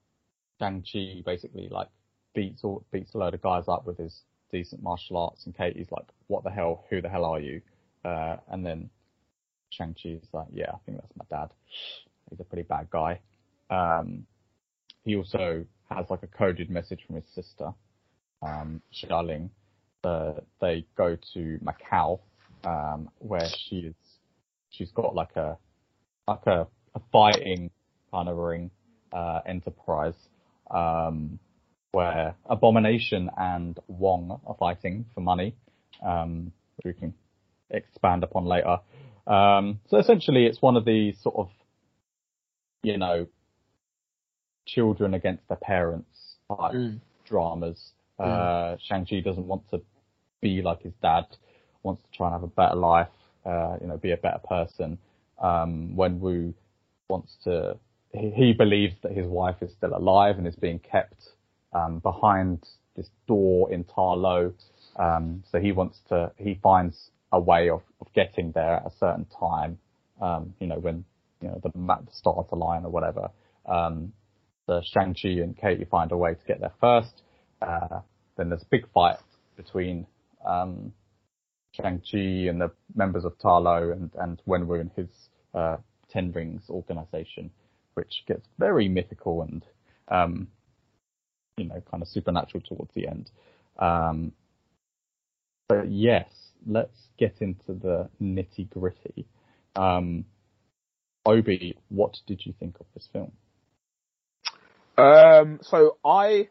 Shang-Chi 0.59 1.23
basically 1.25 1.69
like 1.69 1.87
beats 2.33 2.63
all, 2.63 2.85
beats 2.91 3.13
a 3.13 3.17
load 3.17 3.33
of 3.33 3.41
guys 3.41 3.65
up 3.67 3.85
with 3.85 3.97
his 3.97 4.21
decent 4.51 4.81
martial 4.83 5.17
arts, 5.17 5.45
and 5.45 5.55
Katie's 5.55 5.91
like, 5.91 6.05
"What 6.27 6.43
the 6.43 6.51
hell? 6.51 6.85
Who 6.89 7.01
the 7.01 7.09
hell 7.09 7.25
are 7.25 7.39
you?" 7.39 7.61
Uh, 8.03 8.37
and 8.49 8.65
then 8.65 8.89
Shang-Chi's 9.69 10.27
like, 10.33 10.47
"Yeah, 10.51 10.71
I 10.73 10.77
think 10.85 10.99
that's 10.99 11.15
my 11.15 11.25
dad. 11.29 11.49
He's 12.29 12.39
a 12.39 12.43
pretty 12.43 12.63
bad 12.63 12.89
guy." 12.89 13.19
Um, 13.69 14.25
he 15.03 15.15
also 15.15 15.65
has 15.89 16.09
like 16.09 16.23
a 16.23 16.27
coded 16.27 16.69
message 16.69 17.01
from 17.05 17.15
his 17.15 17.25
sister, 17.33 17.73
um, 18.41 18.81
Xialing. 18.93 19.49
Uh, 20.03 20.33
they 20.59 20.85
go 20.95 21.17
to 21.33 21.59
Macau, 21.63 22.19
um, 22.65 23.09
where 23.19 23.47
she 23.67 23.77
is. 23.77 23.95
She's 24.69 24.91
got 24.91 25.15
like 25.15 25.35
a 25.35 25.57
like 26.27 26.45
a, 26.45 26.67
a 26.95 27.01
fighting 27.11 27.69
kind 28.11 28.29
of 28.29 28.37
ring 28.37 28.71
uh, 29.11 29.41
enterprise 29.45 30.15
um, 30.71 31.39
where 31.93 32.35
Abomination 32.47 33.29
and 33.37 33.79
Wong 33.87 34.41
are 34.45 34.55
fighting 34.59 35.05
for 35.13 35.21
money, 35.21 35.55
um, 36.05 36.51
which 36.75 36.95
we 36.95 36.99
can 36.99 37.13
expand 37.69 38.23
upon 38.23 38.45
later. 38.45 38.79
Um, 39.27 39.79
so 39.89 39.97
essentially, 39.97 40.45
it's 40.45 40.61
one 40.61 40.75
of 40.75 40.85
these 40.85 41.15
sort 41.21 41.35
of, 41.35 41.49
you 42.81 42.97
know, 42.97 43.27
children 44.65 45.13
against 45.13 45.47
their 45.47 45.57
parents 45.57 46.37
type 46.49 46.73
Mm. 46.73 46.99
dramas. 47.25 47.93
Uh, 48.19 48.75
Shang-Chi 48.79 49.21
doesn't 49.21 49.47
want 49.47 49.69
to 49.69 49.81
be 50.41 50.61
like 50.61 50.81
his 50.81 50.93
dad, 51.01 51.25
wants 51.83 52.01
to 52.03 52.09
try 52.17 52.27
and 52.27 52.33
have 52.33 52.43
a 52.43 52.47
better 52.47 52.75
life, 52.75 53.09
uh, 53.45 53.77
you 53.81 53.87
know, 53.87 53.97
be 53.97 54.11
a 54.11 54.17
better 54.17 54.39
person. 54.39 54.97
Um, 55.39 55.93
Wenwu 55.95 56.53
wants 57.09 57.35
to, 57.43 57.77
he, 58.13 58.31
he 58.31 58.53
believes 58.53 58.95
that 59.03 59.11
his 59.11 59.27
wife 59.27 59.61
is 59.61 59.71
still 59.73 59.95
alive 59.95 60.37
and 60.37 60.47
is 60.47 60.55
being 60.55 60.79
kept, 60.79 61.29
um, 61.73 61.99
behind 61.99 62.65
this 62.95 63.09
door 63.27 63.71
in 63.71 63.83
Ta 63.83 64.13
Lo. 64.13 64.53
Um, 64.95 65.43
so 65.51 65.59
he 65.59 65.71
wants 65.71 65.99
to, 66.09 66.31
he 66.37 66.59
finds 66.61 67.09
a 67.31 67.39
way 67.39 67.69
of, 67.69 67.81
of 67.99 68.07
getting 68.13 68.51
there 68.51 68.75
at 68.75 68.85
a 68.85 68.91
certain 68.99 69.25
time, 69.39 69.79
um, 70.21 70.53
you 70.59 70.67
know, 70.67 70.77
when, 70.77 71.03
you 71.41 71.47
know, 71.47 71.59
the, 71.63 71.71
ma- 71.75 71.99
the 71.99 72.11
stars 72.13 72.45
align 72.51 72.85
or 72.85 72.91
whatever. 72.91 73.29
Um, 73.65 74.13
the 74.67 74.81
Shang-Chi 74.93 75.29
and 75.41 75.57
Katie 75.57 75.85
find 75.85 76.11
a 76.11 76.17
way 76.17 76.35
to 76.35 76.45
get 76.47 76.59
there 76.59 76.73
first. 76.79 77.21
Uh, 77.61 78.01
then 78.37 78.49
there's 78.49 78.61
a 78.61 78.69
big 78.69 78.87
fight 78.93 79.17
between 79.57 80.05
um, 80.45 80.93
Shang-Chi 81.71 82.49
and 82.49 82.61
the 82.61 82.71
members 82.95 83.25
of 83.25 83.37
Ta 83.39 83.57
Lo 83.57 83.91
and, 83.91 84.11
and 84.19 84.41
Wenwu 84.47 84.79
and 84.79 84.91
his 84.95 85.09
uh, 85.53 85.77
Ten 86.11 86.31
Rings 86.31 86.63
organization, 86.69 87.49
which 87.95 88.23
gets 88.27 88.47
very 88.59 88.87
mythical 88.87 89.41
and, 89.41 89.65
um, 90.09 90.47
you 91.57 91.65
know, 91.65 91.81
kind 91.89 92.01
of 92.01 92.07
supernatural 92.07 92.63
towards 92.67 92.93
the 92.93 93.07
end. 93.07 93.29
Um, 93.77 94.31
but 95.67 95.89
yes, 95.89 96.29
let's 96.65 96.97
get 97.17 97.41
into 97.41 97.73
the 97.73 98.09
nitty 98.21 98.69
gritty. 98.69 99.25
Um, 99.75 100.25
Obi, 101.25 101.77
what 101.89 102.17
did 102.27 102.45
you 102.45 102.53
think 102.59 102.77
of 102.79 102.85
this 102.93 103.07
film? 103.11 103.31
Um, 104.97 105.59
so 105.61 105.97
I, 106.05 106.49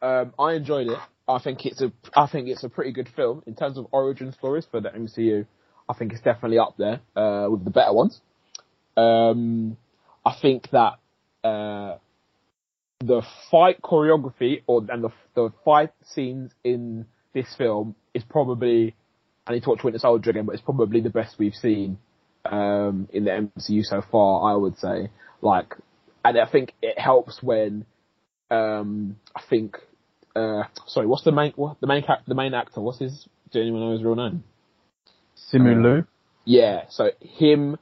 um, 0.00 0.32
I 0.38 0.54
enjoyed 0.54 0.88
it. 0.88 0.98
I 1.26 1.38
think 1.38 1.64
it's 1.64 1.80
a, 1.80 1.92
I 2.14 2.26
think 2.26 2.48
it's 2.48 2.64
a 2.64 2.68
pretty 2.68 2.92
good 2.92 3.08
film 3.14 3.42
in 3.46 3.54
terms 3.54 3.78
of 3.78 3.86
origin 3.92 4.32
stories 4.32 4.66
for 4.70 4.80
the 4.80 4.90
MCU. 4.90 5.46
I 5.88 5.94
think 5.94 6.12
it's 6.12 6.22
definitely 6.22 6.58
up 6.58 6.76
there 6.76 7.00
uh, 7.16 7.48
with 7.50 7.64
the 7.64 7.70
better 7.70 7.92
ones. 7.92 8.20
Um, 8.96 9.76
I 10.24 10.36
think 10.40 10.68
that 10.70 10.98
uh, 11.42 11.98
the 13.06 13.22
fight 13.50 13.80
choreography 13.82 14.62
or 14.66 14.84
and 14.88 15.04
the 15.04 15.10
the 15.34 15.52
fight 15.64 15.92
scenes 16.04 16.52
in 16.64 17.06
this 17.34 17.54
film 17.56 17.94
is 18.14 18.22
probably. 18.24 18.94
I 19.44 19.52
need 19.52 19.64
to 19.64 19.70
watch 19.70 19.82
Winter 19.82 19.98
Soldier 19.98 20.30
again, 20.30 20.46
but 20.46 20.52
it's 20.54 20.62
probably 20.62 21.00
the 21.00 21.10
best 21.10 21.36
we've 21.36 21.54
seen 21.54 21.98
um, 22.44 23.08
in 23.12 23.24
the 23.24 23.30
MCU 23.58 23.82
so 23.82 24.00
far. 24.08 24.52
I 24.52 24.54
would 24.54 24.78
say, 24.78 25.10
like, 25.40 25.74
and 26.24 26.38
I 26.38 26.46
think 26.46 26.74
it 26.80 26.96
helps 26.96 27.42
when 27.42 27.84
um, 28.52 29.16
I 29.34 29.42
think 29.50 29.78
uh, 30.34 30.62
sorry, 30.86 31.06
what's 31.06 31.24
the 31.24 31.32
main 31.32 31.52
what, 31.56 31.80
the 31.80 31.86
main 31.86 32.04
the 32.26 32.34
main 32.34 32.54
actor? 32.54 32.80
What's 32.80 32.98
his? 32.98 33.26
Do 33.50 33.60
anyone 33.60 33.80
know 33.80 33.92
his 33.92 34.02
real 34.02 34.14
name? 34.14 34.44
Simu 35.52 35.82
Liu? 35.82 36.06
Yeah, 36.44 36.84
so 36.88 37.10
him, 37.20 37.76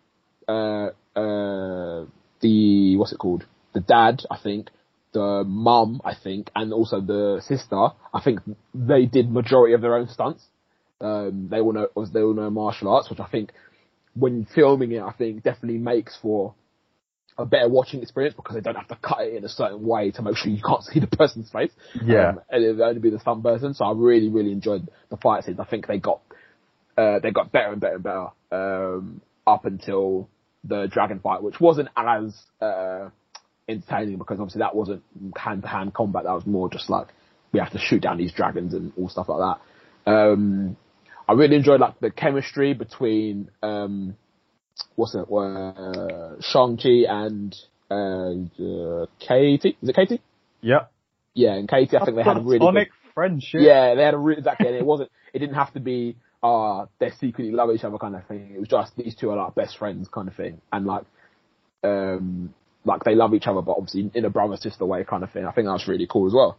uh, 0.48 0.88
uh, 1.16 2.05
the 2.40 2.97
what's 2.97 3.12
it 3.12 3.18
called? 3.18 3.44
The 3.72 3.80
dad, 3.80 4.22
I 4.30 4.38
think, 4.42 4.70
the 5.12 5.45
mum, 5.47 6.01
I 6.05 6.15
think, 6.15 6.51
and 6.55 6.73
also 6.73 7.01
the 7.01 7.43
sister. 7.45 7.89
I 8.15 8.20
think 8.23 8.41
they 8.74 9.07
did 9.07 9.31
majority 9.31 9.74
of 9.74 9.81
their 9.81 9.97
own 9.97 10.09
stunts. 10.09 10.45
Um, 11.01 11.49
they 11.51 11.61
all 11.61 11.73
know 11.73 11.89
they 12.12 12.20
all 12.20 12.35
know 12.35 12.51
martial 12.51 12.89
arts, 12.95 13.09
which 13.11 13.20
I 13.20 13.27
think 13.27 13.53
when 14.15 14.47
filming 14.55 14.93
it, 14.93 15.03
I 15.03 15.12
think 15.12 15.43
definitely 15.43 15.78
makes 15.78 16.16
for 16.20 16.55
a 17.39 17.47
better 17.47 17.69
watching 17.69 18.03
experience 18.03 18.35
because 18.37 18.55
they 18.55 18.61
don't 18.61 18.77
have 18.77 18.89
to 18.89 18.97
cut 18.97 19.23
it 19.23 19.35
in 19.35 19.45
a 19.45 19.49
certain 19.49 19.85
way 19.85 20.11
to 20.11 20.23
make 20.23 20.37
sure 20.37 20.53
you 20.53 20.62
can't 20.62 20.82
see 20.85 21.01
the 21.01 21.07
person's 21.07 21.51
face. 21.51 21.73
Yeah. 22.05 22.31
Um, 22.31 22.41
and 22.51 22.65
it'll 22.65 22.85
only 22.85 23.01
be 23.01 23.11
the 23.11 23.19
stunt 23.19 23.43
person. 23.43 23.74
So 23.74 23.85
I 23.85 23.93
really, 23.95 24.28
really 24.28 24.53
enjoyed 24.53 24.89
the 25.09 25.16
fight 25.16 25.45
scenes. 25.45 25.59
I 25.59 25.65
think 25.65 25.87
they 25.87 25.99
got, 25.99 26.20
uh, 26.97 27.19
they 27.20 27.31
got 27.31 27.51
better 27.51 27.73
and 27.73 27.81
better 27.81 27.95
and 27.95 28.05
better, 28.05 28.27
um, 28.53 29.20
up 29.47 29.65
until 29.65 30.28
the 30.65 30.87
dragon 30.91 31.20
fight, 31.20 31.43
which 31.43 31.59
wasn't 31.61 31.89
as, 31.97 32.37
uh, 32.61 33.09
entertaining 33.70 34.18
because 34.18 34.38
obviously 34.40 34.60
that 34.60 34.74
wasn't 34.74 35.02
hand 35.36 35.62
to 35.62 35.68
hand 35.68 35.94
combat. 35.94 36.24
That 36.24 36.32
was 36.32 36.47
more 36.47 36.68
just 36.70 36.90
like, 36.90 37.09
we 37.52 37.60
have 37.60 37.72
to 37.72 37.78
shoot 37.78 38.02
down 38.02 38.18
these 38.18 38.32
dragons 38.32 38.74
and 38.74 38.92
all 38.97 39.09
stuff 39.09 39.28
like 39.28 39.56
that. 40.06 40.10
Um, 40.10 40.76
I 41.28 41.32
really 41.32 41.56
enjoyed 41.56 41.80
like 41.80 41.98
the 42.01 42.10
chemistry 42.10 42.74
between, 42.74 43.51
um, 43.62 44.16
what's 44.97 45.14
it, 45.14 45.26
uh, 45.30 46.40
Shang-Chi 46.40 47.05
and, 47.09 47.56
uh, 47.90 48.62
uh, 48.62 49.06
Katie? 49.18 49.76
Is 49.82 49.88
it 49.88 49.97
Katie? 49.97 50.22
Yeah. 50.60 50.86
Yeah, 51.34 51.55
and 51.55 51.68
Katie, 51.68 51.97
I 51.97 52.05
think 52.05 52.16
they 52.16 52.22
had 52.22 52.38
a 52.38 52.40
really 52.40 52.59
good, 52.59 52.88
friendship. 53.14 53.60
yeah, 53.62 53.94
they 53.94 54.02
had 54.02 54.14
a 54.14 54.18
really, 54.18 54.38
exactly, 54.38 54.68
and 54.68 54.76
it 54.76 54.84
wasn't, 54.84 55.10
it 55.32 55.38
didn't 55.38 55.55
have 55.55 55.72
to 55.74 55.80
be, 55.80 56.16
uh, 56.42 56.86
they 56.98 57.10
secretly 57.10 57.52
love 57.52 57.70
each 57.70 57.84
other 57.84 57.98
kind 57.98 58.16
of 58.16 58.26
thing. 58.26 58.52
It 58.55 58.59
was 58.59 58.68
just, 58.68 58.97
these 58.97 59.14
two 59.14 59.30
are 59.30 59.36
like 59.36 59.55
best 59.55 59.78
friends 59.78 60.09
kind 60.09 60.28
of 60.28 60.34
thing. 60.34 60.60
And 60.72 60.86
like, 60.86 61.05
um, 61.84 62.55
like 62.85 63.05
they 63.05 63.15
love 63.15 63.35
each 63.35 63.47
other, 63.47 63.62
but 63.62 63.73
obviously 63.73 64.11
in 64.15 64.24
a 64.24 64.31
brother 64.31 64.57
sister 64.57 64.86
way 64.86 65.05
kind 65.05 65.23
of 65.23 65.31
thing. 65.32 65.44
I 65.44 65.52
think 65.52 65.66
that's 65.66 65.86
really 65.89 66.07
cool 66.11 66.27
as 66.27 66.32
well. 66.32 66.59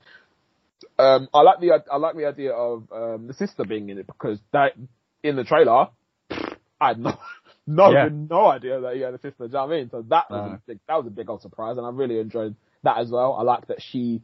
Um, 0.98 1.28
I 1.34 1.42
like 1.42 1.60
the, 1.60 1.84
I 1.92 1.98
like 1.98 2.16
the 2.16 2.26
idea 2.26 2.54
of, 2.54 2.84
um, 2.92 3.28
the 3.28 3.34
sister 3.34 3.64
being 3.66 3.90
in 3.90 3.98
it 3.98 4.08
because 4.08 4.40
that, 4.52 4.74
in 5.24 5.36
the 5.36 5.44
trailer, 5.44 5.88
I 6.80 6.88
had 6.90 7.00
no, 7.00 7.18
no, 7.68 7.92
Yeah. 7.92 8.10
no 8.12 8.48
idea 8.48 8.80
that 8.82 8.96
he 8.96 9.02
had 9.02 9.14
a 9.14 9.20
sister. 9.20 9.34
Do 9.40 9.46
you 9.46 9.50
know 9.54 9.66
what 9.66 9.74
I 9.74 9.78
mean? 9.78 9.90
So 9.90 10.02
that 10.10 10.30
was 10.32 10.46
No. 10.46 10.54
a 10.54 10.62
big, 10.68 10.80
that 10.88 10.96
was 10.96 11.08
a 11.08 11.12
big 11.12 11.30
old 11.30 11.42
surprise, 11.42 11.78
and 11.78 11.86
I 11.86 11.90
really 11.90 12.20
enjoyed 12.20 12.56
that 12.84 12.98
as 12.98 13.10
well. 13.10 13.34
I 13.34 13.44
like 13.44 13.68
that 13.68 13.82
she, 13.82 14.22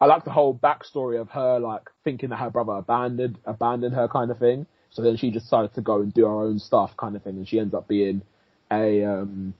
I 0.00 0.06
like 0.06 0.24
the 0.24 0.32
whole 0.32 0.54
backstory 0.54 1.20
of 1.20 1.30
her 1.30 1.58
like 1.60 1.82
thinking 2.04 2.30
that 2.30 2.36
her 2.36 2.50
brother 2.50 2.72
abandoned 2.72 3.38
abandoned 3.44 3.94
her 3.94 4.08
kind 4.08 4.30
of 4.30 4.38
thing. 4.38 4.66
So 4.90 5.02
then 5.02 5.16
she 5.16 5.30
decided 5.30 5.74
to 5.74 5.80
go 5.82 6.00
and 6.00 6.12
do 6.12 6.24
her 6.24 6.42
own 6.42 6.58
stuff 6.58 6.96
kind 6.96 7.14
of 7.14 7.22
thing, 7.22 7.36
and 7.36 7.48
she 7.48 7.58
ends 7.60 7.74
up 7.74 7.86
being 7.88 8.22
a 8.70 9.04
um 9.04 9.54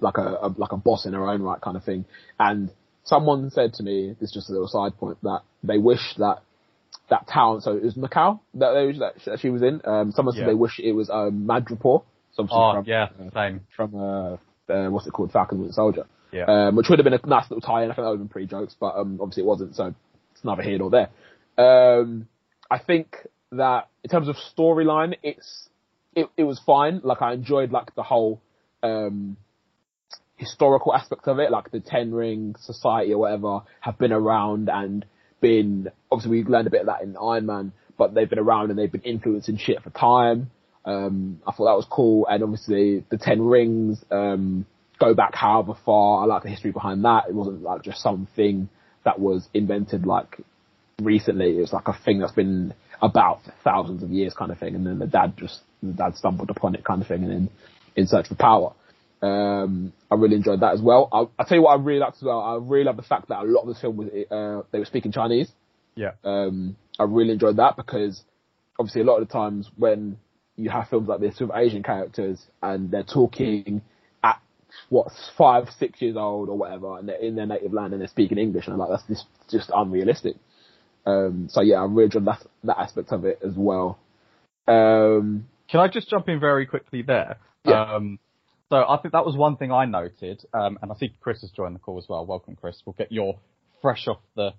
like 0.00 0.18
a, 0.18 0.38
a 0.42 0.54
like 0.56 0.72
a 0.72 0.76
boss 0.76 1.06
in 1.06 1.12
her 1.12 1.28
own 1.28 1.42
right 1.42 1.60
kind 1.60 1.76
of 1.76 1.84
thing. 1.84 2.04
And 2.38 2.70
someone 3.04 3.50
said 3.50 3.74
to 3.74 3.82
me, 3.82 4.16
this 4.20 4.30
is 4.30 4.34
just 4.34 4.48
a 4.48 4.52
little 4.52 4.68
side 4.68 4.96
point, 4.98 5.18
that 5.22 5.42
they 5.62 5.78
wish 5.78 6.14
that 6.18 6.42
that 7.10 7.26
town, 7.26 7.60
so 7.60 7.76
it 7.76 7.82
was 7.82 7.94
Macau 7.94 8.40
that 8.54 8.72
they 8.72 8.98
that, 8.98 9.14
that 9.26 9.40
she 9.40 9.50
was 9.50 9.62
in. 9.62 9.80
Um, 9.84 10.12
someone 10.12 10.34
said 10.34 10.42
Yeah. 10.42 10.46
they 10.48 10.54
wish 10.54 10.78
it 10.78 10.92
was 10.92 11.10
um, 11.10 11.46
Madripoor. 11.46 12.04
So 12.34 12.46
Oh, 12.50 12.74
from, 12.74 12.84
yeah, 12.86 13.08
uh, 13.20 13.30
same. 13.34 13.60
from 13.76 13.94
uh, 13.94 14.36
uh, 14.72 14.88
what's 14.90 15.06
it 15.06 15.10
called, 15.12 15.32
Falcon 15.32 15.58
Winter 15.58 15.74
Soldier. 15.74 16.06
Yeah. 16.32 16.44
Um, 16.44 16.76
which 16.76 16.88
would 16.88 16.98
have 16.98 17.04
been 17.04 17.12
a 17.12 17.20
nice 17.26 17.50
little 17.50 17.60
tie-in. 17.60 17.90
I 17.90 17.94
think 17.94 18.04
that 18.04 18.10
would 18.10 18.18
have 18.18 18.18
been 18.20 18.28
pretty 18.28 18.46
jokes, 18.46 18.74
but 18.80 18.96
um, 18.96 19.18
obviously 19.20 19.42
it 19.42 19.46
wasn't. 19.46 19.76
So 19.76 19.94
it's 20.32 20.42
neither 20.44 20.62
here 20.62 20.78
nor 20.78 20.88
there. 20.90 21.10
Um, 21.58 22.26
I 22.70 22.78
think 22.78 23.16
that 23.50 23.88
in 24.02 24.08
terms 24.08 24.28
of 24.28 24.36
storyline, 24.56 25.16
it's 25.22 25.68
it, 26.14 26.28
it 26.38 26.44
was 26.44 26.58
fine. 26.64 27.02
Like 27.04 27.20
I 27.20 27.34
enjoyed 27.34 27.70
like 27.70 27.94
the 27.94 28.02
whole 28.02 28.40
um, 28.82 29.36
historical 30.36 30.94
aspects 30.94 31.28
of 31.28 31.38
it, 31.38 31.50
like 31.50 31.70
the 31.70 31.80
Ten 31.80 32.12
Ring 32.12 32.54
Society 32.60 33.12
or 33.12 33.18
whatever 33.18 33.60
have 33.80 33.98
been 33.98 34.12
around 34.12 34.68
and 34.68 35.04
been 35.40 35.90
obviously 36.10 36.42
we 36.42 36.44
learned 36.44 36.66
a 36.66 36.70
bit 36.70 36.80
of 36.80 36.86
that 36.86 37.02
in 37.02 37.16
Iron 37.16 37.46
Man, 37.46 37.72
but 37.98 38.14
they've 38.14 38.30
been 38.30 38.38
around 38.38 38.70
and 38.70 38.78
they've 38.78 38.90
been 38.90 39.02
influencing 39.02 39.58
shit 39.58 39.82
for 39.82 39.90
time. 39.90 40.50
Um, 40.84 41.40
I 41.46 41.52
thought 41.52 41.66
that 41.66 41.76
was 41.76 41.86
cool, 41.90 42.26
and 42.28 42.42
obviously 42.42 43.04
the 43.08 43.18
Ten 43.18 43.42
Rings 43.42 44.04
um, 44.10 44.66
go 44.98 45.14
back 45.14 45.34
however 45.34 45.74
far. 45.84 46.22
I 46.22 46.26
like 46.26 46.42
the 46.42 46.48
history 46.48 46.72
behind 46.72 47.04
that. 47.04 47.24
It 47.28 47.34
wasn't 47.34 47.62
like 47.62 47.82
just 47.82 48.00
something 48.00 48.68
that 49.04 49.20
was 49.20 49.48
invented 49.54 50.06
like 50.06 50.40
recently. 51.00 51.56
It 51.56 51.60
was 51.60 51.72
like 51.72 51.88
a 51.88 51.98
thing 52.04 52.18
that's 52.18 52.32
been 52.32 52.74
about 53.00 53.44
for 53.44 53.52
thousands 53.64 54.02
of 54.02 54.10
years, 54.10 54.34
kind 54.34 54.50
of 54.50 54.58
thing. 54.58 54.74
And 54.74 54.86
then 54.86 54.98
the 54.98 55.06
dad 55.06 55.34
just 55.36 55.60
the 55.82 55.92
dad 55.92 56.16
stumbled 56.16 56.50
upon 56.50 56.74
it, 56.74 56.84
kind 56.84 57.02
of 57.02 57.08
thing, 57.08 57.24
and 57.24 57.32
then 57.32 57.50
in 57.96 58.06
search 58.06 58.28
for 58.28 58.36
power. 58.36 58.72
Um, 59.22 59.92
I 60.10 60.16
really 60.16 60.34
enjoyed 60.36 60.60
that 60.60 60.74
as 60.74 60.82
well. 60.82 61.08
I, 61.12 61.42
I 61.42 61.44
tell 61.44 61.56
you 61.56 61.62
what, 61.62 61.78
I 61.78 61.82
really 61.82 62.00
liked 62.00 62.16
as 62.16 62.22
well. 62.22 62.40
I 62.40 62.56
really 62.60 62.84
love 62.84 62.96
the 62.96 63.02
fact 63.02 63.28
that 63.28 63.38
a 63.38 63.44
lot 63.44 63.62
of 63.62 63.68
this 63.68 63.80
film 63.80 63.96
was 63.96 64.08
uh, 64.08 64.66
they 64.72 64.78
were 64.80 64.84
speaking 64.84 65.12
Chinese. 65.12 65.48
Yeah. 65.94 66.12
Um, 66.24 66.76
I 66.98 67.04
really 67.04 67.32
enjoyed 67.32 67.56
that 67.56 67.76
because 67.76 68.22
obviously 68.78 69.02
a 69.02 69.04
lot 69.04 69.20
of 69.20 69.28
the 69.28 69.32
times 69.32 69.70
when 69.76 70.16
you 70.56 70.70
have 70.70 70.88
films 70.88 71.08
like 71.08 71.20
this 71.20 71.38
with 71.40 71.50
Asian 71.54 71.82
characters 71.82 72.44
and 72.62 72.90
they're 72.90 73.04
talking 73.04 73.82
at 74.24 74.40
what 74.88 75.08
five, 75.38 75.68
six 75.78 76.02
years 76.02 76.16
old 76.16 76.48
or 76.48 76.58
whatever, 76.58 76.98
and 76.98 77.08
they're 77.08 77.16
in 77.16 77.36
their 77.36 77.46
native 77.46 77.72
land 77.72 77.92
and 77.92 78.00
they're 78.00 78.08
speaking 78.08 78.38
English, 78.38 78.66
and 78.66 78.74
I'm 78.74 78.80
like, 78.80 78.90
that's 78.90 79.06
just 79.08 79.26
just 79.50 79.70
unrealistic. 79.74 80.36
Um, 81.06 81.48
so 81.50 81.62
yeah, 81.62 81.76
I 81.76 81.84
really 81.84 82.04
enjoyed 82.04 82.26
that 82.26 82.42
that 82.64 82.78
aspect 82.78 83.12
of 83.12 83.24
it 83.24 83.38
as 83.44 83.54
well. 83.56 83.98
Um, 84.66 85.46
Can 85.68 85.80
I 85.80 85.88
just 85.88 86.08
jump 86.08 86.28
in 86.28 86.38
very 86.40 86.66
quickly 86.66 87.02
there? 87.02 87.36
Yeah. 87.64 87.94
Um, 87.94 88.18
So 88.72 88.86
I 88.88 88.96
think 88.96 89.12
that 89.12 89.26
was 89.26 89.36
one 89.36 89.58
thing 89.58 89.70
I 89.70 89.84
noted, 89.84 90.46
um, 90.54 90.78
and 90.80 90.90
I 90.90 90.94
see 90.94 91.12
Chris 91.20 91.42
has 91.42 91.50
joined 91.50 91.74
the 91.74 91.78
call 91.78 91.98
as 91.98 92.08
well. 92.08 92.24
Welcome, 92.24 92.56
Chris. 92.56 92.80
We'll 92.86 92.94
get 92.96 93.12
your 93.12 93.38
fresh 93.82 94.08
off 94.08 94.20
the 94.34 94.54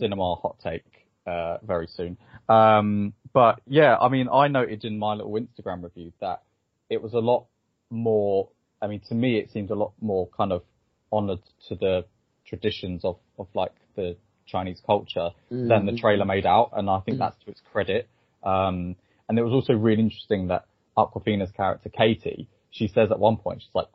cinema 0.00 0.34
hot 0.34 0.56
take 0.60 0.82
uh, 1.28 1.58
very 1.62 1.86
soon. 1.86 2.16
Um, 2.48 3.12
but 3.32 3.60
yeah, 3.68 3.96
I 3.96 4.08
mean, 4.08 4.28
I 4.28 4.48
noted 4.48 4.84
in 4.84 4.98
my 4.98 5.14
little 5.14 5.30
Instagram 5.34 5.84
review 5.84 6.12
that 6.20 6.42
it 6.90 7.00
was 7.00 7.12
a 7.12 7.20
lot 7.20 7.46
more. 7.88 8.48
I 8.82 8.88
mean, 8.88 9.00
to 9.10 9.14
me, 9.14 9.38
it 9.38 9.52
seemed 9.52 9.70
a 9.70 9.76
lot 9.76 9.92
more 10.00 10.28
kind 10.36 10.50
of 10.50 10.64
honoured 11.12 11.42
to 11.68 11.76
the 11.76 12.04
traditions 12.44 13.04
of 13.04 13.18
of 13.38 13.46
like 13.54 13.74
the 13.94 14.16
Chinese 14.44 14.82
culture 14.84 15.30
mm. 15.52 15.68
than 15.68 15.86
the 15.86 15.96
trailer 15.96 16.24
made 16.24 16.46
out, 16.46 16.70
and 16.72 16.90
I 16.90 16.98
think 16.98 17.18
mm. 17.18 17.20
that's 17.20 17.36
to 17.44 17.52
its 17.52 17.62
credit. 17.70 18.08
Um, 18.42 18.96
and 19.28 19.38
it 19.38 19.44
was 19.44 19.52
also 19.52 19.74
really 19.74 20.02
interesting 20.02 20.48
that 20.48 20.64
Awkwafina's 20.96 21.52
character 21.52 21.90
Katie 21.90 22.48
she 22.72 22.88
says 22.88 23.12
at 23.12 23.20
one 23.20 23.36
point, 23.36 23.62
she's 23.62 23.74
like, 23.74 23.86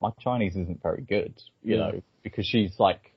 my 0.00 0.10
Chinese 0.20 0.54
isn't 0.54 0.80
very 0.80 1.02
good, 1.02 1.34
you 1.64 1.74
yeah. 1.74 1.80
know, 1.80 2.02
because 2.22 2.46
she's 2.46 2.78
like 2.78 3.12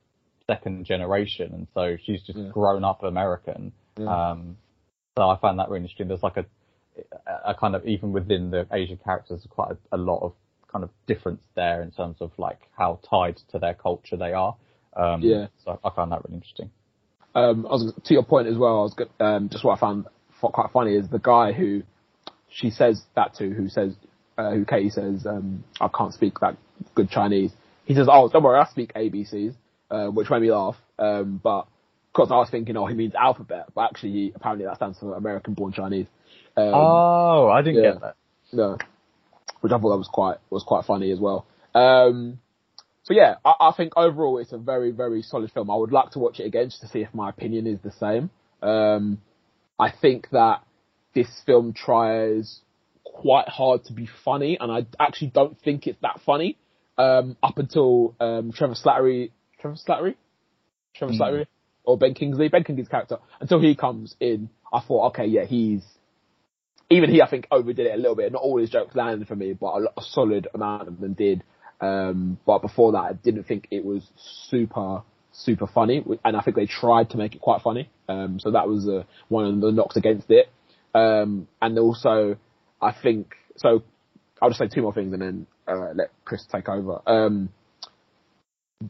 second 0.48 0.84
generation 0.84 1.52
and 1.54 1.68
so 1.74 1.96
she's 2.04 2.20
just 2.22 2.38
yeah. 2.38 2.48
grown 2.48 2.82
up 2.82 3.04
American. 3.04 3.72
Yeah. 3.96 4.30
Um, 4.30 4.56
so 5.16 5.28
I 5.28 5.38
find 5.38 5.60
that 5.60 5.68
really 5.68 5.82
interesting. 5.82 6.08
There's 6.08 6.24
like 6.24 6.38
a, 6.38 6.46
a 7.46 7.54
kind 7.54 7.76
of, 7.76 7.86
even 7.86 8.10
within 8.10 8.50
the 8.50 8.66
Asian 8.72 8.98
characters, 9.04 9.46
quite 9.48 9.70
a, 9.70 9.96
a 9.96 9.98
lot 9.98 10.22
of 10.22 10.32
kind 10.72 10.82
of 10.82 10.90
difference 11.06 11.42
there 11.54 11.82
in 11.82 11.92
terms 11.92 12.16
of 12.20 12.32
like 12.38 12.58
how 12.76 12.98
tied 13.08 13.36
to 13.52 13.58
their 13.60 13.74
culture 13.74 14.16
they 14.16 14.32
are. 14.32 14.56
Um, 14.96 15.20
yeah. 15.22 15.46
So 15.64 15.78
I 15.84 15.90
found 15.90 16.10
that 16.10 16.24
really 16.24 16.36
interesting. 16.36 16.70
Um, 17.34 17.66
I 17.66 17.72
was, 17.72 17.92
to 18.04 18.14
your 18.14 18.24
point 18.24 18.48
as 18.48 18.58
well, 18.58 18.80
I 18.80 18.82
was, 18.82 18.96
um, 19.20 19.48
just 19.50 19.64
what 19.64 19.76
I 19.76 19.80
found 19.80 20.06
quite 20.40 20.70
funny 20.72 20.96
is 20.96 21.08
the 21.08 21.18
guy 21.18 21.52
who 21.52 21.82
she 22.50 22.70
says 22.70 23.02
that 23.14 23.34
to, 23.36 23.48
who 23.50 23.68
says, 23.68 23.94
uh, 24.38 24.50
who 24.50 24.64
Katie 24.64 24.90
says, 24.90 25.26
um, 25.26 25.64
I 25.80 25.88
can't 25.88 26.12
speak 26.14 26.40
that 26.40 26.56
good 26.94 27.10
Chinese. 27.10 27.52
He 27.84 27.94
says, 27.94 28.08
oh, 28.10 28.28
don't 28.28 28.42
worry, 28.42 28.60
I 28.60 28.66
speak 28.70 28.94
ABCs, 28.94 29.54
uh, 29.90 30.06
which 30.06 30.30
made 30.30 30.42
me 30.42 30.52
laugh. 30.52 30.76
Um, 30.98 31.40
but 31.42 31.66
because 32.12 32.30
I 32.30 32.36
was 32.36 32.48
thinking, 32.50 32.76
oh, 32.76 32.86
he 32.86 32.94
means 32.94 33.14
alphabet, 33.14 33.66
but 33.74 33.82
actually 33.82 34.12
he, 34.12 34.32
apparently 34.34 34.66
that 34.66 34.76
stands 34.76 34.98
for 34.98 35.14
American 35.14 35.54
born 35.54 35.72
Chinese. 35.72 36.06
Um, 36.56 36.70
oh, 36.74 37.48
I 37.48 37.62
didn't 37.62 37.82
yeah, 37.82 37.92
get 37.92 38.00
that. 38.00 38.16
No. 38.52 38.78
Which 39.60 39.72
I 39.72 39.78
thought 39.78 39.90
that 39.90 39.98
was 39.98 40.10
quite, 40.12 40.38
was 40.50 40.64
quite 40.66 40.84
funny 40.84 41.10
as 41.12 41.18
well. 41.18 41.46
Um, 41.74 42.38
so 43.04 43.14
yeah, 43.14 43.36
I, 43.44 43.54
I, 43.60 43.72
think 43.76 43.94
overall 43.96 44.38
it's 44.38 44.52
a 44.52 44.58
very, 44.58 44.90
very 44.90 45.22
solid 45.22 45.50
film. 45.52 45.70
I 45.70 45.76
would 45.76 45.92
like 45.92 46.10
to 46.10 46.18
watch 46.18 46.38
it 46.38 46.46
again 46.46 46.66
just 46.66 46.82
to 46.82 46.88
see 46.88 47.00
if 47.00 47.12
my 47.14 47.30
opinion 47.30 47.66
is 47.66 47.78
the 47.82 47.92
same. 47.92 48.30
Um, 48.62 49.20
I 49.78 49.90
think 49.90 50.28
that 50.30 50.62
this 51.14 51.28
film 51.44 51.72
tries 51.72 52.60
quite 53.04 53.48
hard 53.48 53.84
to 53.84 53.92
be 53.92 54.08
funny, 54.24 54.58
and 54.60 54.70
I 54.70 54.86
actually 54.98 55.28
don't 55.28 55.58
think 55.60 55.86
it's 55.86 55.98
that 56.02 56.20
funny. 56.24 56.56
Um, 56.98 57.36
up 57.42 57.58
until 57.58 58.14
um, 58.20 58.52
Trevor 58.52 58.74
Slattery, 58.74 59.30
Trevor 59.60 59.76
Slattery, 59.76 60.14
Trevor 60.94 61.14
mm. 61.14 61.18
Slattery, 61.18 61.46
or 61.84 61.96
Ben 61.96 62.14
Kingsley, 62.14 62.48
Ben 62.48 62.64
Kingsley's 62.64 62.88
character, 62.88 63.18
until 63.40 63.60
he 63.60 63.74
comes 63.74 64.14
in, 64.20 64.50
I 64.72 64.80
thought, 64.80 65.08
okay, 65.08 65.26
yeah, 65.26 65.44
he's 65.44 65.82
even 66.90 67.10
he, 67.10 67.22
I 67.22 67.28
think, 67.28 67.46
overdid 67.50 67.86
it 67.86 67.94
a 67.94 67.96
little 67.96 68.14
bit. 68.14 68.32
Not 68.32 68.42
all 68.42 68.58
his 68.58 68.70
jokes 68.70 68.94
landed 68.94 69.26
for 69.26 69.36
me, 69.36 69.54
but 69.54 69.66
a, 69.66 69.92
a 69.96 70.02
solid 70.02 70.48
amount 70.54 70.88
of 70.88 71.00
them 71.00 71.14
did. 71.14 71.42
Um, 71.80 72.38
but 72.46 72.60
before 72.60 72.92
that, 72.92 72.98
I 72.98 73.12
didn't 73.14 73.44
think 73.44 73.66
it 73.70 73.84
was 73.84 74.06
super, 74.44 75.02
super 75.32 75.66
funny, 75.66 76.04
and 76.24 76.36
I 76.36 76.40
think 76.42 76.56
they 76.56 76.66
tried 76.66 77.10
to 77.10 77.16
make 77.16 77.34
it 77.34 77.40
quite 77.40 77.62
funny. 77.62 77.90
Um, 78.08 78.38
so 78.38 78.50
that 78.52 78.68
was 78.68 78.86
uh, 78.86 79.04
one 79.28 79.46
of 79.46 79.60
the 79.60 79.72
knocks 79.72 79.96
against 79.96 80.30
it. 80.30 80.50
Um, 80.94 81.48
and 81.60 81.78
also, 81.78 82.36
I 82.82 82.92
think 82.92 83.34
so. 83.56 83.82
I'll 84.40 84.50
just 84.50 84.58
say 84.58 84.66
two 84.66 84.82
more 84.82 84.92
things 84.92 85.12
and 85.12 85.22
then 85.22 85.46
uh, 85.68 85.92
let 85.94 86.10
Chris 86.24 86.44
take 86.50 86.68
over. 86.68 87.00
Um, 87.06 87.50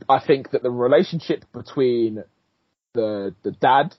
I 0.08 0.18
think 0.26 0.50
that 0.52 0.62
the 0.62 0.70
relationship 0.70 1.44
between 1.52 2.24
the 2.94 3.34
the 3.42 3.52
dad 3.52 3.94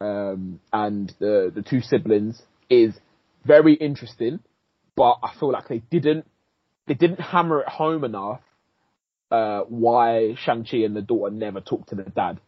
um, 0.00 0.60
and 0.72 1.12
the 1.18 1.50
the 1.54 1.62
two 1.62 1.80
siblings 1.80 2.40
is 2.70 2.94
very 3.44 3.74
interesting, 3.74 4.38
but 4.96 5.18
I 5.22 5.32
feel 5.38 5.50
like 5.50 5.68
they 5.68 5.82
didn't 5.90 6.26
they 6.86 6.94
didn't 6.94 7.20
hammer 7.20 7.60
it 7.60 7.68
home 7.68 8.04
enough 8.04 8.40
uh, 9.30 9.62
why 9.62 10.36
Shang 10.36 10.64
Chi 10.64 10.78
and 10.78 10.94
the 10.94 11.02
daughter 11.02 11.34
never 11.34 11.60
talked 11.60 11.88
to 11.88 11.96
the 11.96 12.04
dad 12.04 12.38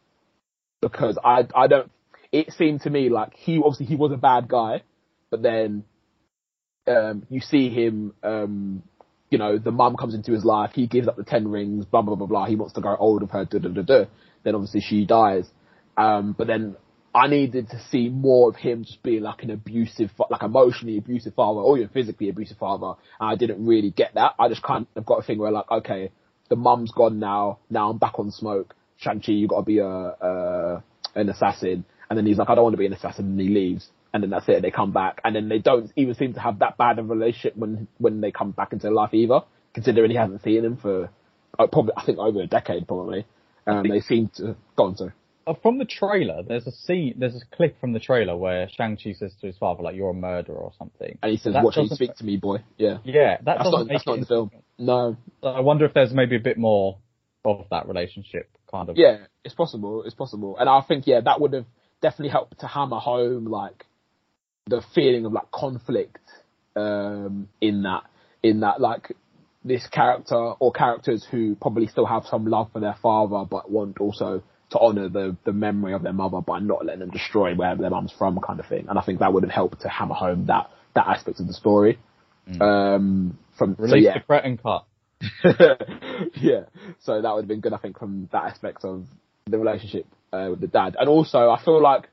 because 0.81 1.19
I 1.23 1.47
I 1.55 1.67
don't. 1.67 1.91
It 2.33 2.53
seemed 2.53 2.83
to 2.83 2.91
me 2.91 3.09
like 3.09 3.35
he 3.35 3.59
obviously 3.59 3.87
he 3.87 3.97
was 3.97 4.13
a 4.13 4.17
bad 4.17 4.47
guy, 4.47 4.83
but 5.31 5.43
then 5.43 5.85
um, 6.87 7.27
you 7.29 7.41
see 7.41 7.69
him, 7.69 8.13
um, 8.23 8.83
you 9.31 9.39
know, 9.39 9.59
the 9.59 9.73
mum 9.73 9.97
comes 9.97 10.15
into 10.15 10.33
his 10.33 10.45
life, 10.45 10.71
he 10.75 10.87
gives 10.87 11.09
up 11.09 11.17
the 11.17 11.25
ten 11.25 11.49
rings, 11.49 11.85
blah 11.85 12.03
blah 12.03 12.15
blah 12.15 12.27
blah. 12.27 12.47
He 12.47 12.57
wants 12.57 12.75
to 12.75 12.81
grow 12.81 12.97
old 12.97 13.23
with 13.23 13.31
her, 13.33 13.45
da 13.45 13.59
da 13.59 13.69
da 13.69 13.83
da. 13.83 14.05
Then 14.45 14.55
obviously 14.55 14.81
she 14.81 15.05
dies. 15.05 15.47
Um, 15.97 16.35
but 16.37 16.47
then 16.47 16.77
I 17.15 17.29
needed 17.29 17.71
to 17.71 17.81
see 17.91 18.11
more 18.11 18.51
of 18.51 18.57
him 18.57 18.85
just 18.85 19.03
being 19.03 19.23
like 19.23 19.43
an 19.43 19.51
abusive, 19.51 20.11
like 20.31 20.43
emotionally 20.43 20.99
abusive 20.99 21.35
father 21.35 21.61
or 21.61 21.79
even 21.79 21.89
physically 21.89 22.29
abusive 22.29 22.59
father. 22.59 22.95
And 23.19 23.31
I 23.31 23.37
didn't 23.37 23.65
really 23.67 23.91
get 23.91 24.15
that. 24.15 24.35
I 24.39 24.49
just 24.49 24.63
kind 24.63 24.87
of 24.95 25.07
got 25.07 25.21
a 25.21 25.23
thing 25.23 25.39
where 25.39 25.51
like, 25.51 25.71
okay, 25.71 26.11
the 26.51 26.57
mum's 26.57 26.93
gone 26.93 27.19
now. 27.19 27.59
Now 27.71 27.91
I'm 27.91 27.99
back 27.99 28.19
on 28.19 28.31
smoke. 28.31 28.75
Shang-Chi, 28.99 29.33
you 29.33 29.49
gotta 29.49 29.63
be 29.63 29.79
a, 29.79 29.89
a, 29.89 30.85
an 31.15 31.29
assassin. 31.31 31.85
And 32.09 32.19
then 32.19 32.27
he's 32.27 32.39
like, 32.39 32.51
I 32.51 32.55
don't 32.55 32.65
want 32.65 32.75
to 32.75 32.79
be 32.79 32.87
an 32.87 32.93
assassin. 32.93 33.27
And 33.27 33.41
he 33.41 33.49
leaves 33.49 33.89
and 34.17 34.23
then 34.23 34.31
that's 34.31 34.49
it. 34.49 34.63
They 34.63 34.71
come 34.71 34.93
back, 34.93 35.21
and 35.25 35.37
then 35.37 35.51
they 35.51 35.59
don't 35.59 35.93
even 35.95 36.15
seem 36.15 36.33
to 36.35 36.41
have 36.41 36.61
that 36.61 36.79
bad 36.79 36.99
of 36.99 37.11
a 37.11 37.15
relationship 37.15 37.55
when 37.55 37.87
when 37.99 38.23
they 38.23 38.33
come 38.33 38.51
back 38.51 38.73
into 38.73 38.91
life 38.91 39.13
either. 39.13 39.41
Considering 39.75 40.11
he 40.11 40.17
hasn't 40.17 40.43
seen 40.43 40.65
him 40.65 40.79
for 40.79 41.11
uh, 41.59 41.67
probably 41.67 41.93
I 41.97 42.05
think 42.05 42.19
over 42.19 42.41
a 42.41 42.47
decade, 42.47 42.89
probably. 42.89 43.27
Um, 43.67 43.87
they 43.87 44.01
seem 44.01 44.31
to 44.37 44.57
go 44.75 44.85
on 44.85 44.97
to. 44.97 45.13
Uh, 45.47 45.55
from 45.63 45.79
the 45.79 45.85
trailer, 45.85 46.43
there's 46.43 46.67
a 46.67 46.73
scene, 46.73 47.15
there's 47.19 47.37
a 47.37 47.57
clip 47.57 47.79
from 47.79 47.93
the 47.93 48.01
trailer 48.01 48.37
where 48.37 48.69
Shang 48.71 48.97
Chi 48.97 49.13
says 49.13 49.35
to 49.41 49.47
his 49.49 49.59
father, 49.59 49.83
like, 49.83 49.95
"You're 49.95 50.11
a 50.11 50.15
murderer" 50.15 50.57
or 50.57 50.73
something. 50.79 51.19
And 51.23 51.31
he 51.31 51.37
says, 51.37 51.55
"Watch 51.55 51.77
you 51.77 51.89
speak 51.89 52.15
to 52.17 52.25
me, 52.25 52.39
boy." 52.39 52.59
Yeah. 52.79 52.99
Yeah, 53.05 53.37
that 53.43 53.59
that's 53.59 53.71
not 53.71 53.89
that's 53.89 54.07
not 54.07 54.15
in 54.15 54.21
the 54.21 54.27
film. 54.27 54.51
No. 54.79 55.17
So 55.43 55.49
I 55.49 55.61
wonder 55.61 55.85
if 55.85 55.93
there's 55.93 56.15
maybe 56.15 56.37
a 56.37 56.41
bit 56.41 56.57
more 56.57 56.99
of 57.45 57.67
that 57.71 57.87
relationship, 57.87 58.49
kind 58.71 58.89
of. 58.89 58.97
Yeah, 58.97 59.27
it's 59.45 59.55
possible. 59.55 60.05
It's 60.05 60.15
possible, 60.15 60.57
and 60.59 60.69
I 60.69 60.81
think 60.81 61.07
yeah, 61.07 61.21
that 61.21 61.41
would 61.41 61.53
have 61.53 61.67
definitely 62.01 62.31
helped 62.31 62.61
to 62.61 62.67
hammer 62.67 62.99
home 62.99 63.47
like 63.47 63.86
the 64.67 64.83
feeling 64.95 65.25
of 65.25 65.33
like 65.33 65.51
conflict 65.51 66.19
um, 66.75 67.49
in 67.61 67.83
that 67.83 68.03
in 68.43 68.61
that 68.61 68.81
like 68.81 69.13
this 69.65 69.87
character 69.89 70.37
or 70.37 70.73
characters 70.73 71.27
who 71.31 71.57
probably 71.57 71.87
still 71.87 72.07
have 72.07 72.25
some 72.27 72.47
love 72.47 72.71
for 72.73 72.81
their 72.81 72.97
father 73.03 73.45
but 73.49 73.71
want 73.71 73.99
also 74.01 74.43
to 74.71 74.79
honour 74.79 75.09
the 75.09 75.37
the 75.45 75.53
memory 75.53 75.93
of 75.93 76.03
their 76.03 76.13
mother 76.13 76.41
by 76.41 76.59
not 76.59 76.85
letting 76.85 77.01
them 77.01 77.11
destroy 77.11 77.55
where 77.55 77.77
their 77.77 77.91
mum's 77.91 78.13
from 78.17 78.39
kind 78.41 78.61
of 78.61 78.67
thing. 78.67 78.87
And 78.89 78.99
I 78.99 79.03
think 79.03 79.21
that 79.21 79.33
would 79.33 79.45
have 79.45 79.53
helped 79.53 79.83
to 79.83 79.89
hammer 79.89 80.15
home 80.15 80.47
that 80.47 80.71
that 80.95 81.07
aspect 81.07 81.41
of 81.41 81.47
the 81.47 81.55
story. 81.55 81.99
Mm. 82.49 82.61
Um, 82.63 83.39
from 83.59 83.77
Release 83.79 84.05
so, 84.05 84.09
yeah. 84.09 84.19
the 84.19 84.25
Cretton 84.25 84.59
cut. 84.59 84.85
yeah, 86.35 86.65
so 87.01 87.23
that 87.23 87.35
would 87.35 87.43
have 87.43 87.49
been 87.49 87.61
good. 87.61 87.73
I 87.73 87.79
think 87.79 87.99
from 87.99 88.29
that 88.33 88.45
aspect 88.45 88.85
of 88.85 89.07
the 89.47 89.59
relationship 89.59 90.07
uh, 90.33 90.49
with 90.51 90.61
the 90.61 90.67
dad, 90.67 90.97
and 90.99 91.09
also 91.09 91.51
I 91.51 91.63
feel 91.63 91.81
like 91.81 92.09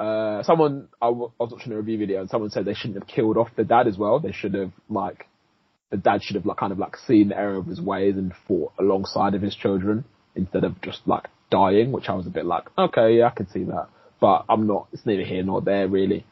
uh, 0.00 0.42
someone 0.44 0.88
I, 1.00 1.08
w- 1.08 1.30
I 1.38 1.44
was 1.44 1.52
watching 1.52 1.72
a 1.72 1.76
review 1.76 1.98
video 1.98 2.22
and 2.22 2.30
someone 2.30 2.48
said 2.50 2.64
they 2.64 2.72
shouldn't 2.72 2.98
have 2.98 3.06
killed 3.06 3.36
off 3.36 3.48
the 3.54 3.64
dad 3.64 3.86
as 3.86 3.98
well. 3.98 4.18
They 4.18 4.32
should 4.32 4.54
have 4.54 4.72
like 4.88 5.26
the 5.90 5.98
dad 5.98 6.22
should 6.22 6.36
have 6.36 6.46
like 6.46 6.56
kind 6.56 6.72
of 6.72 6.78
like 6.78 6.96
seen 7.06 7.28
the 7.28 7.36
error 7.36 7.56
of 7.56 7.66
his 7.66 7.82
ways 7.82 8.16
and 8.16 8.32
fought 8.48 8.72
alongside 8.80 9.34
of 9.34 9.42
his 9.42 9.54
children 9.54 10.04
instead 10.34 10.64
of 10.64 10.80
just 10.80 11.00
like 11.06 11.28
dying, 11.50 11.92
which 11.92 12.08
I 12.08 12.14
was 12.14 12.26
a 12.26 12.30
bit 12.30 12.46
like, 12.46 12.64
okay, 12.78 13.18
yeah, 13.18 13.26
I 13.26 13.30
can 13.30 13.50
see 13.50 13.64
that, 13.64 13.88
but 14.20 14.46
I'm 14.48 14.66
not. 14.66 14.88
It's 14.92 15.04
neither 15.04 15.24
here 15.24 15.42
nor 15.42 15.60
there 15.60 15.86
really. 15.86 16.24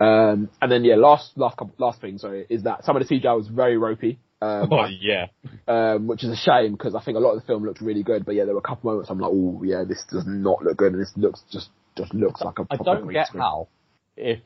Um, 0.00 0.48
and 0.60 0.72
then 0.72 0.84
yeah, 0.84 0.96
last 0.96 1.36
last 1.36 1.56
couple, 1.56 1.74
last 1.78 2.00
thing, 2.00 2.18
sorry, 2.18 2.46
is 2.50 2.64
that 2.64 2.84
some 2.84 2.96
of 2.96 3.06
the 3.06 3.14
CGI 3.14 3.36
was 3.36 3.46
very 3.46 3.78
ropey. 3.78 4.18
Um, 4.42 4.72
oh 4.72 4.86
yeah. 4.86 5.26
Um, 5.68 6.08
which 6.08 6.24
is 6.24 6.30
a 6.30 6.36
shame 6.36 6.72
because 6.72 6.96
I 6.96 7.04
think 7.04 7.16
a 7.16 7.20
lot 7.20 7.34
of 7.34 7.40
the 7.40 7.46
film 7.46 7.64
looked 7.64 7.80
really 7.80 8.02
good, 8.02 8.24
but 8.24 8.34
yeah, 8.34 8.44
there 8.44 8.54
were 8.54 8.60
a 8.60 8.68
couple 8.68 8.90
moments 8.90 9.08
I'm 9.08 9.20
like, 9.20 9.30
oh 9.32 9.62
yeah, 9.62 9.84
this 9.88 10.02
does 10.10 10.24
not 10.26 10.64
look 10.64 10.78
good, 10.78 10.94
and 10.94 11.00
this 11.00 11.12
looks 11.16 11.44
just 11.52 11.68
just 11.96 12.14
looks 12.14 12.40
like 12.40 12.58
a. 12.58 12.66
I 12.70 12.76
don't 12.76 13.08
get 13.08 13.28
screen. 13.28 13.42
how 13.42 13.68
if 14.16 14.40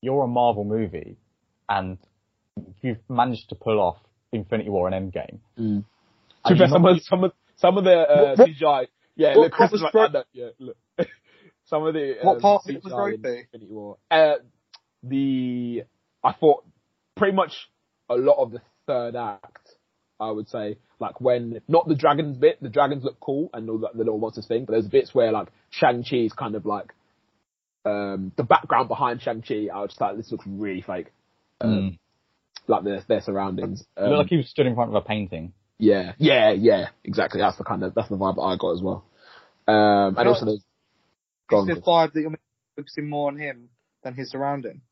you're 0.00 0.24
a 0.24 0.28
Marvel 0.28 0.64
movie 0.64 1.16
and 1.68 1.98
you've 2.82 2.98
managed 3.08 3.48
to 3.50 3.54
pull 3.54 3.80
off 3.80 3.98
Infinity 4.32 4.70
War 4.70 4.88
and 4.88 5.12
Endgame. 5.12 5.38
Mm. 5.58 5.84
To 6.46 6.54
be 6.54 6.66
some 6.68 6.84
of 6.84 7.02
some 7.02 7.24
of 7.24 7.32
some 7.56 7.78
of 7.78 7.84
the 7.84 7.98
uh, 7.98 8.34
what, 8.36 8.48
CGI, 8.48 8.86
yeah, 9.16 9.30
what, 9.30 9.44
look, 9.44 9.52
Chris 9.52 9.72
was 9.72 9.82
like, 9.82 10.12
that, 10.12 10.26
yeah, 10.32 10.48
look. 10.58 10.76
some 11.64 11.84
of 11.84 11.94
the 11.94 12.16
what 12.22 12.36
um, 12.36 12.40
part 12.40 12.62
CGI 12.64 12.84
was 12.84 12.92
ropey? 12.92 13.40
Infinity 13.40 13.72
War. 13.72 13.96
Uh, 14.10 14.34
the 15.02 15.84
I 16.22 16.32
thought 16.32 16.64
pretty 17.16 17.34
much 17.34 17.52
a 18.08 18.14
lot 18.14 18.36
of 18.38 18.52
the 18.52 18.60
third 18.86 19.16
act 19.16 19.65
I 20.20 20.30
would 20.30 20.48
say. 20.48 20.78
Like 20.98 21.20
when, 21.20 21.60
not 21.68 21.86
the 21.86 21.94
dragons 21.94 22.38
bit, 22.38 22.60
the 22.62 22.70
dragons 22.70 23.04
look 23.04 23.20
cool 23.20 23.50
and 23.52 23.68
all 23.68 23.78
that, 23.78 23.92
the 23.92 23.98
little 23.98 24.18
monsters 24.18 24.46
thing, 24.46 24.64
but 24.64 24.72
there's 24.72 24.86
bits 24.86 25.14
where 25.14 25.30
like 25.30 25.48
Shang-Chi 25.70 26.16
is 26.16 26.32
kind 26.32 26.54
of 26.54 26.64
like, 26.64 26.92
um, 27.84 28.32
the 28.36 28.42
background 28.42 28.88
behind 28.88 29.20
Shang-Chi, 29.20 29.68
I 29.72 29.80
was 29.82 29.90
just 29.90 30.00
like, 30.00 30.16
this 30.16 30.32
looks 30.32 30.46
really 30.46 30.80
fake. 30.80 31.12
Um, 31.60 31.70
mm. 31.70 31.98
like 32.68 32.84
their 32.84 33.02
their 33.08 33.20
surroundings. 33.20 33.80
It 33.80 34.00
Um, 34.00 34.10
looked 34.10 34.18
like 34.18 34.28
he 34.28 34.36
was 34.38 34.48
stood 34.48 34.66
in 34.66 34.74
front 34.74 34.90
of 34.90 34.94
a 34.94 35.06
painting. 35.06 35.52
yeah, 35.78 36.12
yeah, 36.18 36.52
yeah, 36.52 36.88
exactly. 37.04 37.40
That's 37.40 37.56
the 37.56 37.64
kind 37.64 37.82
of 37.82 37.94
that's 37.94 38.08
the 38.08 38.16
vibe 38.16 38.36
that 38.36 38.42
I 38.42 38.56
got 38.56 38.72
as 38.72 38.82
well. 38.82 39.04
Um, 39.66 40.16
and 40.18 40.28
also, 40.28 40.44
the, 40.46 40.60
go 41.48 41.66
It's 41.66 41.74
the 41.74 41.80
vibe 41.80 42.12
that 42.12 42.20
you're 42.20 42.34
focusing 42.76 43.08
more 43.08 43.28
on 43.28 43.38
him 43.38 43.68
than 44.02 44.14
his 44.14 44.30
surrounding. 44.30 44.82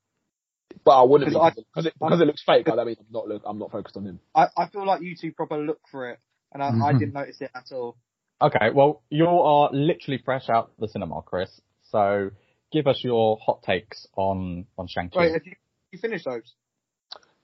But 0.84 1.00
I 1.00 1.02
wouldn't 1.02 1.30
Because 1.30 1.52
because 1.52 1.58
it, 1.58 1.66
because 1.74 1.86
it, 1.86 1.94
because 1.98 2.20
it 2.20 2.24
looks 2.26 2.42
fake. 2.44 2.66
Like, 2.68 2.76
that 2.76 2.86
means 2.86 2.98
I'm 3.00 3.06
not 3.10 3.28
look, 3.28 3.42
I'm 3.46 3.58
not 3.58 3.70
focused 3.70 3.96
on 3.96 4.04
him. 4.04 4.20
I, 4.34 4.48
I 4.56 4.68
feel 4.68 4.86
like 4.86 5.02
you 5.02 5.14
two 5.20 5.32
proper 5.32 5.58
look 5.58 5.80
for 5.90 6.10
it, 6.10 6.18
and 6.52 6.62
I, 6.62 6.68
I 6.68 6.92
Mhm. 6.92 6.98
didn't 6.98 7.14
notice 7.20 7.40
it 7.40 7.50
at 7.54 7.72
all. 7.72 7.96
Okay, 8.42 8.70
well, 8.74 9.02
you 9.10 9.26
are 9.26 9.70
literally 9.72 10.20
fresh 10.24 10.48
out 10.48 10.72
the 10.78 10.88
cinema, 10.88 11.22
Chris. 11.22 11.60
So 11.90 12.30
give 12.72 12.86
us 12.86 13.00
your 13.02 13.38
hot 13.44 13.62
takes 13.62 14.06
on 14.16 14.66
on 14.76 14.88
Shang-Chi. 14.88 15.18
Wait, 15.18 15.32
have 15.32 15.46
you, 15.46 15.52
you 15.92 15.98
finished 15.98 16.24
those? 16.24 16.54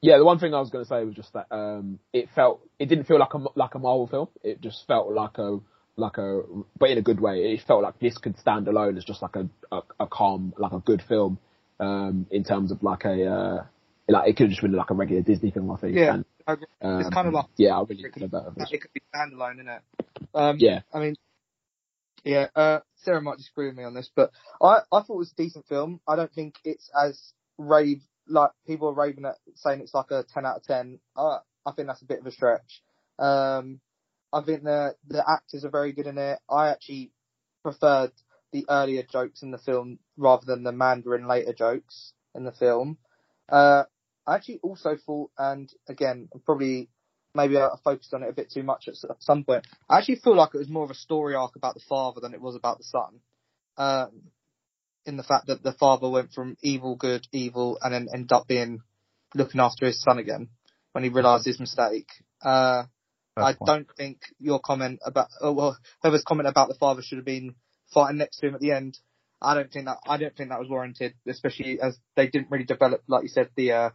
Yeah, 0.02 0.16
the 0.18 0.24
one 0.24 0.38
thing 0.38 0.54
I 0.54 0.60
was 0.60 0.70
going 0.70 0.84
to 0.84 0.88
say 0.88 1.04
was 1.04 1.14
just 1.14 1.32
that 1.34 1.46
um, 1.50 1.98
it 2.12 2.28
felt 2.34 2.66
it 2.78 2.86
didn't 2.86 3.04
feel 3.04 3.18
like 3.18 3.34
a 3.34 3.38
like 3.54 3.74
a 3.74 3.78
Marvel 3.78 4.06
film. 4.06 4.28
It 4.42 4.60
just 4.62 4.86
felt 4.86 5.12
like 5.12 5.38
a 5.38 5.58
like 5.96 6.16
a 6.18 6.42
but 6.78 6.90
in 6.90 6.98
a 6.98 7.02
good 7.02 7.20
way. 7.20 7.52
It 7.52 7.60
felt 7.66 7.82
like 7.82 7.98
this 8.00 8.16
could 8.18 8.38
stand 8.38 8.66
alone 8.66 8.96
as 8.96 9.04
just 9.04 9.22
like 9.22 9.36
a 9.36 9.48
a, 9.70 9.80
a 10.00 10.06
calm 10.06 10.54
like 10.58 10.72
a 10.72 10.78
good 10.80 11.02
film 11.06 11.38
um, 11.80 12.26
in 12.30 12.44
terms 12.44 12.70
of 12.70 12.82
like 12.82 13.04
a 13.04 13.26
uh, 13.26 13.64
like 14.08 14.28
it 14.28 14.36
could 14.36 14.44
have 14.44 14.50
just 14.50 14.62
been 14.62 14.72
like 14.72 14.90
a 14.90 14.94
regular 14.94 15.22
Disney 15.22 15.50
film. 15.50 15.70
I 15.70 15.76
think. 15.76 15.96
Yeah, 15.96 16.14
And, 16.14 16.24
um, 16.82 17.00
It's 17.00 17.10
kind 17.10 17.28
of 17.28 17.34
like- 17.34 17.46
yeah, 17.56 17.76
I 17.78 17.82
really 17.82 18.04
it 18.04 18.12
could, 18.12 18.30
that. 18.30 18.52
it. 18.56 18.68
it 18.72 18.80
could 18.82 18.92
be 18.92 19.00
standalone, 19.14 19.60
innit? 19.62 19.80
Um, 20.34 20.56
Yeah, 20.58 20.80
I 20.92 20.98
mean, 21.00 21.14
yeah, 22.24 22.46
uh, 22.54 22.80
Sarah 22.96 23.22
might 23.22 23.38
disagree 23.38 23.66
with 23.68 23.76
me 23.76 23.84
on 23.84 23.94
this, 23.94 24.10
but 24.14 24.30
I, 24.60 24.78
I 24.92 25.00
thought 25.02 25.14
it 25.14 25.16
was 25.16 25.32
a 25.32 25.42
decent 25.42 25.66
film. 25.68 26.00
I 26.06 26.16
don't 26.16 26.32
think 26.32 26.56
it's 26.64 26.90
as 27.00 27.32
rave, 27.56 28.02
like 28.28 28.50
people 28.66 28.88
are 28.88 28.94
raving 28.94 29.24
at 29.24 29.36
saying 29.54 29.80
it's 29.80 29.94
like 29.94 30.10
a 30.10 30.24
10 30.34 30.44
out 30.46 30.56
of 30.58 30.62
10. 30.64 30.98
I 31.16 31.38
I 31.66 31.72
think 31.72 31.88
that's 31.88 32.02
a 32.02 32.06
bit 32.06 32.20
of 32.20 32.26
a 32.26 32.30
stretch. 32.30 32.82
Um, 33.18 33.80
I 34.32 34.40
think 34.42 34.62
the, 34.64 34.94
the 35.08 35.22
actors 35.28 35.64
are 35.64 35.70
very 35.70 35.92
good 35.92 36.06
in 36.06 36.16
it. 36.18 36.38
I 36.48 36.70
actually 36.70 37.10
preferred 37.62 38.12
the 38.52 38.66
earlier 38.68 39.02
jokes 39.02 39.42
in 39.42 39.50
the 39.50 39.58
film 39.58 39.98
rather 40.16 40.44
than 40.46 40.62
the 40.62 40.72
Mandarin 40.72 41.26
later 41.28 41.52
jokes 41.52 42.12
in 42.34 42.44
the 42.44 42.52
film. 42.52 42.98
Uh, 43.48 43.84
I 44.26 44.36
actually 44.36 44.60
also 44.62 44.96
thought, 44.96 45.30
and 45.38 45.72
again, 45.88 46.28
probably 46.44 46.88
maybe 47.34 47.56
I 47.56 47.68
focused 47.84 48.14
on 48.14 48.22
it 48.22 48.28
a 48.28 48.34
bit 48.34 48.50
too 48.50 48.62
much 48.62 48.88
at 48.88 48.94
some 49.20 49.44
point. 49.44 49.66
I 49.88 49.98
actually 49.98 50.16
feel 50.16 50.36
like 50.36 50.50
it 50.54 50.58
was 50.58 50.68
more 50.68 50.84
of 50.84 50.90
a 50.90 50.94
story 50.94 51.34
arc 51.34 51.56
about 51.56 51.74
the 51.74 51.82
father 51.88 52.20
than 52.20 52.34
it 52.34 52.40
was 52.40 52.56
about 52.56 52.78
the 52.78 52.84
son. 52.84 53.20
Um, 53.76 54.22
in 55.06 55.16
the 55.16 55.22
fact 55.22 55.46
that 55.46 55.62
the 55.62 55.72
father 55.72 56.08
went 56.08 56.32
from 56.32 56.56
evil, 56.62 56.94
good, 56.94 57.26
evil, 57.32 57.78
and 57.80 57.94
then 57.94 58.08
ended 58.12 58.32
up 58.32 58.46
being 58.46 58.80
looking 59.34 59.60
after 59.60 59.86
his 59.86 60.00
son 60.00 60.18
again 60.18 60.48
when 60.92 61.04
he 61.04 61.10
realised 61.10 61.46
his 61.46 61.60
mistake. 61.60 62.08
Uh, 62.42 62.84
I 63.36 63.54
don't 63.64 63.88
think 63.96 64.20
your 64.38 64.60
comment 64.60 65.00
about, 65.04 65.28
oh, 65.40 65.52
well, 65.52 65.78
whoever's 66.02 66.24
comment 66.24 66.48
about 66.48 66.68
the 66.68 66.74
father 66.74 67.00
should 67.00 67.18
have 67.18 67.24
been 67.24 67.54
fighting 67.92 68.18
next 68.18 68.38
to 68.38 68.48
him 68.48 68.54
at 68.54 68.60
the 68.60 68.72
end. 68.72 68.98
I 69.42 69.54
don't 69.54 69.72
think 69.72 69.86
that, 69.86 69.98
I 70.06 70.18
don't 70.18 70.36
think 70.36 70.50
that 70.50 70.60
was 70.60 70.68
warranted, 70.68 71.14
especially 71.26 71.80
as 71.80 71.98
they 72.16 72.28
didn't 72.28 72.50
really 72.50 72.64
develop, 72.64 73.02
like 73.08 73.22
you 73.22 73.28
said, 73.28 73.48
the, 73.56 73.72
uh, 73.72 73.90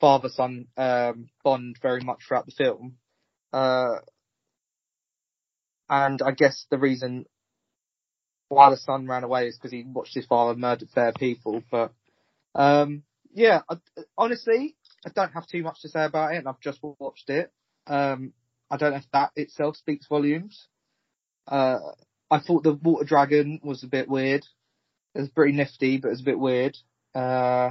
father 0.00 0.28
son, 0.28 0.66
um, 0.76 1.28
bond 1.44 1.76
very 1.82 2.00
much 2.00 2.20
throughout 2.26 2.46
the 2.46 2.52
film. 2.52 2.96
Uh, 3.52 3.96
and 5.88 6.22
I 6.22 6.32
guess 6.32 6.66
the 6.70 6.78
reason 6.78 7.26
why 8.48 8.70
the 8.70 8.76
son 8.76 9.06
ran 9.06 9.24
away 9.24 9.48
is 9.48 9.56
because 9.56 9.72
he 9.72 9.84
watched 9.86 10.14
his 10.14 10.26
father 10.26 10.58
murder 10.58 10.86
fair 10.94 11.12
people. 11.12 11.62
But 11.70 11.92
um, 12.54 13.02
yeah, 13.34 13.60
I, 13.70 13.76
honestly, 14.16 14.76
I 15.06 15.10
don't 15.14 15.32
have 15.32 15.46
too 15.46 15.62
much 15.62 15.82
to 15.82 15.88
say 15.88 16.04
about 16.04 16.34
it, 16.34 16.38
and 16.38 16.48
I've 16.48 16.60
just 16.60 16.80
watched 16.82 17.30
it. 17.30 17.52
Um, 17.86 18.32
I 18.70 18.76
don't 18.76 18.92
know 18.92 18.98
if 18.98 19.10
that 19.12 19.32
itself 19.36 19.76
speaks 19.76 20.06
volumes. 20.06 20.68
Uh, 21.46 21.78
I 22.30 22.40
thought 22.40 22.62
the 22.62 22.74
water 22.74 23.04
dragon 23.04 23.60
was 23.62 23.82
a 23.82 23.88
bit 23.88 24.08
weird. 24.08 24.44
It 25.14 25.20
was 25.20 25.30
pretty 25.30 25.52
nifty, 25.52 25.98
but 25.98 26.08
it 26.08 26.12
was 26.12 26.20
a 26.20 26.24
bit 26.24 26.38
weird. 26.38 26.76
Uh, 27.14 27.70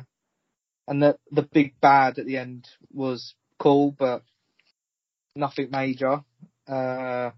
and 0.87 1.01
the 1.01 1.17
the 1.31 1.43
big 1.43 1.79
bad 1.79 2.17
at 2.17 2.25
the 2.25 2.37
end 2.37 2.67
was 2.91 3.35
cool, 3.59 3.91
but 3.91 4.23
nothing 5.35 5.69
major. 5.71 6.23
Uh, 6.67 7.31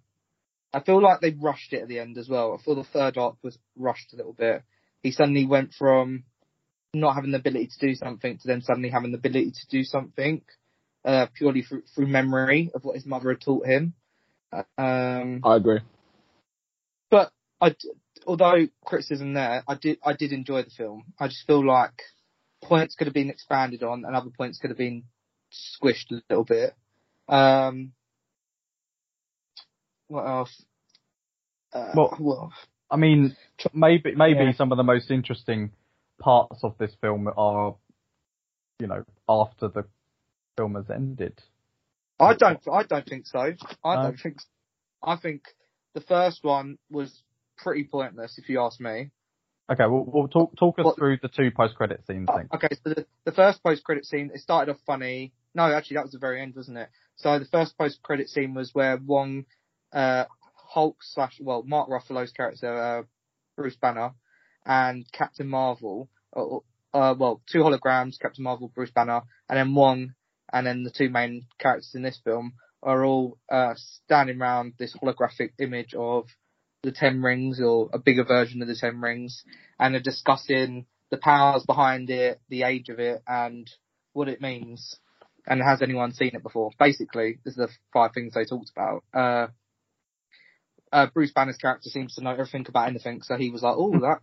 I 0.72 0.80
feel 0.86 1.02
like 1.02 1.20
they 1.20 1.32
rushed 1.32 1.74
it 1.74 1.82
at 1.82 1.88
the 1.88 2.00
end 2.00 2.18
as 2.18 2.30
well. 2.30 2.58
I 2.58 2.64
feel 2.64 2.76
the 2.76 2.84
third 2.84 3.18
arc 3.18 3.36
was 3.44 3.58
rushed 3.76 4.14
a 4.14 4.18
little 4.18 4.34
bit. 4.34 4.64
He 5.02 5.12
suddenly 5.12 5.46
went 5.46 5.74
from 5.74 6.24
not 6.94 7.16
having 7.16 7.32
the 7.32 7.38
ability 7.38 7.68
to 7.68 7.88
do 7.88 7.96
something 7.96 8.38
to 8.38 8.48
then 8.48 8.62
suddenly 8.62 8.90
having 8.90 9.12
the 9.12 9.18
ability 9.18 9.52
to 9.52 9.68
do 9.70 9.84
something 9.84 10.42
uh, 11.06 11.28
purely 11.36 11.62
through, 11.62 11.84
through 11.94 12.08
memory 12.08 12.72
of 12.74 12.84
what 12.84 12.96
his 12.96 13.06
mother 13.06 13.30
had 13.30 13.42
taught 13.42 13.66
him. 13.66 13.94
Uh, 14.52 14.64
Um, 14.78 15.42
I 15.44 15.56
agree. 15.56 15.80
I, 17.62 17.76
although 18.26 18.68
criticism 18.86 19.34
there, 19.34 19.64
I 19.68 19.76
did 19.76 20.00
I 20.04 20.14
did 20.14 20.32
enjoy 20.32 20.64
the 20.64 20.70
film. 20.70 21.04
I 21.20 21.28
just 21.28 21.46
feel 21.46 21.66
like 21.66 22.02
points 22.64 22.96
could 22.96 23.08
have 23.08 23.14
been 23.14 23.30
expanded 23.30 23.84
on, 23.84 24.06
and 24.06 24.16
other 24.16 24.30
points 24.36 24.60
could 24.60 24.70
have 24.70 24.78
been 24.78 25.04
squished 25.52 26.12
a 26.12 26.22
little 26.30 26.46
bit. 26.46 26.76
Um, 27.28 27.94
what 30.08 30.26
else? 30.26 30.66
Uh, 31.74 31.92
Well- 31.96 32.18
well, 32.20 32.54
I 32.90 32.98
mean, 32.98 33.36
maybe 33.74 34.16
maybe 34.16 34.46
Yeah. 34.46 34.52
some 34.54 34.72
of 34.72 34.78
the 34.78 34.84
most 34.84 35.12
interesting 35.12 35.72
parts 36.20 36.64
of 36.64 36.78
this 36.78 36.94
film 36.96 37.28
are, 37.38 37.76
you 38.80 38.88
know, 38.88 39.06
after 39.28 39.68
the 39.68 39.88
film 40.58 40.76
has 40.76 40.90
ended. 40.90 41.42
I 42.20 42.34
don't 42.34 42.60
I 42.68 42.84
don't 42.84 43.06
think 43.08 43.28
so. 43.28 43.54
I 43.84 43.96
No? 43.96 44.04
don't 44.04 44.20
think. 44.20 44.42
I 45.02 45.16
think 45.16 45.44
the 45.94 46.02
first 46.02 46.44
one 46.44 46.78
was 46.90 47.24
pretty 47.64 47.84
pointless, 47.84 48.38
if 48.38 48.50
you 48.50 48.62
ask 48.62 48.80
me. 48.80 49.12
Okay, 49.72 49.86
well, 49.86 50.04
we'll 50.08 50.28
talk 50.28 50.56
talk 50.58 50.80
us 50.80 50.96
through 50.98 51.20
the 51.22 51.28
two 51.28 51.52
post 51.56 51.76
credit 51.76 52.02
scenes. 52.08 52.28
Then. 52.36 52.50
Okay, 52.54 52.70
so 52.84 52.90
the, 52.90 53.06
the 53.26 53.32
first 53.32 53.64
post 53.64 53.84
credit 53.84 54.06
scene, 54.06 54.32
it 54.34 54.42
started 54.42 54.72
off 54.72 54.80
funny. 54.86 55.32
No, 55.54 55.64
actually, 55.72 55.96
that 55.96 56.04
was 56.04 56.12
the 56.12 56.20
very 56.20 56.42
end, 56.42 56.56
wasn't 56.56 56.78
it? 56.78 56.90
So 57.18 57.38
the 57.38 57.46
first 57.46 57.78
post 57.78 58.02
credit 58.02 58.30
scene 58.30 58.54
was 58.56 58.74
where 58.74 58.98
Wong, 58.98 59.46
uh, 59.94 60.26
Hulk 60.56 60.98
slash, 61.02 61.40
well, 61.40 61.64
Mark 61.64 61.90
Ruffalo's 61.90 62.32
character, 62.32 62.76
uh, 62.76 63.04
Bruce 63.56 63.76
Banner, 63.76 64.14
and 64.66 65.06
Captain 65.12 65.48
Marvel, 65.48 66.10
uh, 66.36 66.58
uh, 66.94 67.14
well, 67.18 67.42
two 67.52 67.60
holograms, 67.60 68.20
Captain 68.20 68.44
Marvel, 68.44 68.72
Bruce 68.74 68.92
Banner, 68.92 69.22
and 69.48 69.58
then 69.58 69.76
Wong, 69.76 70.14
and 70.52 70.66
then 70.66 70.84
the 70.84 70.92
two 70.92 71.10
main 71.10 71.46
characters 71.60 71.92
in 71.94 72.02
this 72.02 72.20
film 72.24 72.54
are 72.82 73.04
all, 73.04 73.38
uh, 73.52 73.74
standing 74.06 74.40
around 74.42 74.74
this 74.80 74.96
holographic 74.96 75.52
image 75.60 75.94
of 75.94 76.28
the 76.84 76.92
Ten 76.92 77.22
Rings, 77.22 77.60
or 77.62 77.90
a 77.94 78.00
bigger 78.00 78.24
version 78.24 78.62
of 78.62 78.68
the 78.68 78.76
Ten 78.76 79.02
Rings, 79.02 79.44
and 79.80 79.96
are 79.96 80.00
discussing 80.00 80.86
the 81.12 81.18
powers 81.18 81.64
behind 81.66 82.10
it, 82.10 82.40
the 82.50 82.64
age 82.64 82.90
of 82.90 83.00
it, 83.00 83.22
and 83.28 83.70
what 84.14 84.28
it 84.30 84.42
means. 84.42 84.98
And 85.48 85.62
has 85.62 85.82
anyone 85.82 86.14
seen 86.14 86.32
it 86.34 86.44
before? 86.44 86.72
Basically, 86.80 87.40
this 87.44 87.54
is 87.54 87.58
the 87.58 87.70
five 87.92 88.12
things 88.14 88.34
they 88.34 88.46
talked 88.46 88.72
about. 88.76 89.04
Uh, 89.14 89.48
uh, 90.92 91.08
Bruce 91.14 91.32
Banner's 91.32 91.58
character 91.58 91.90
seems 91.90 92.16
to 92.16 92.24
know 92.24 92.32
everything 92.32 92.66
about 92.68 92.88
anything, 92.88 93.22
so 93.24 93.36
he 93.36 93.50
was 93.50 93.64
like, 93.64 93.76
"Oh, 93.78 94.00
that 94.00 94.20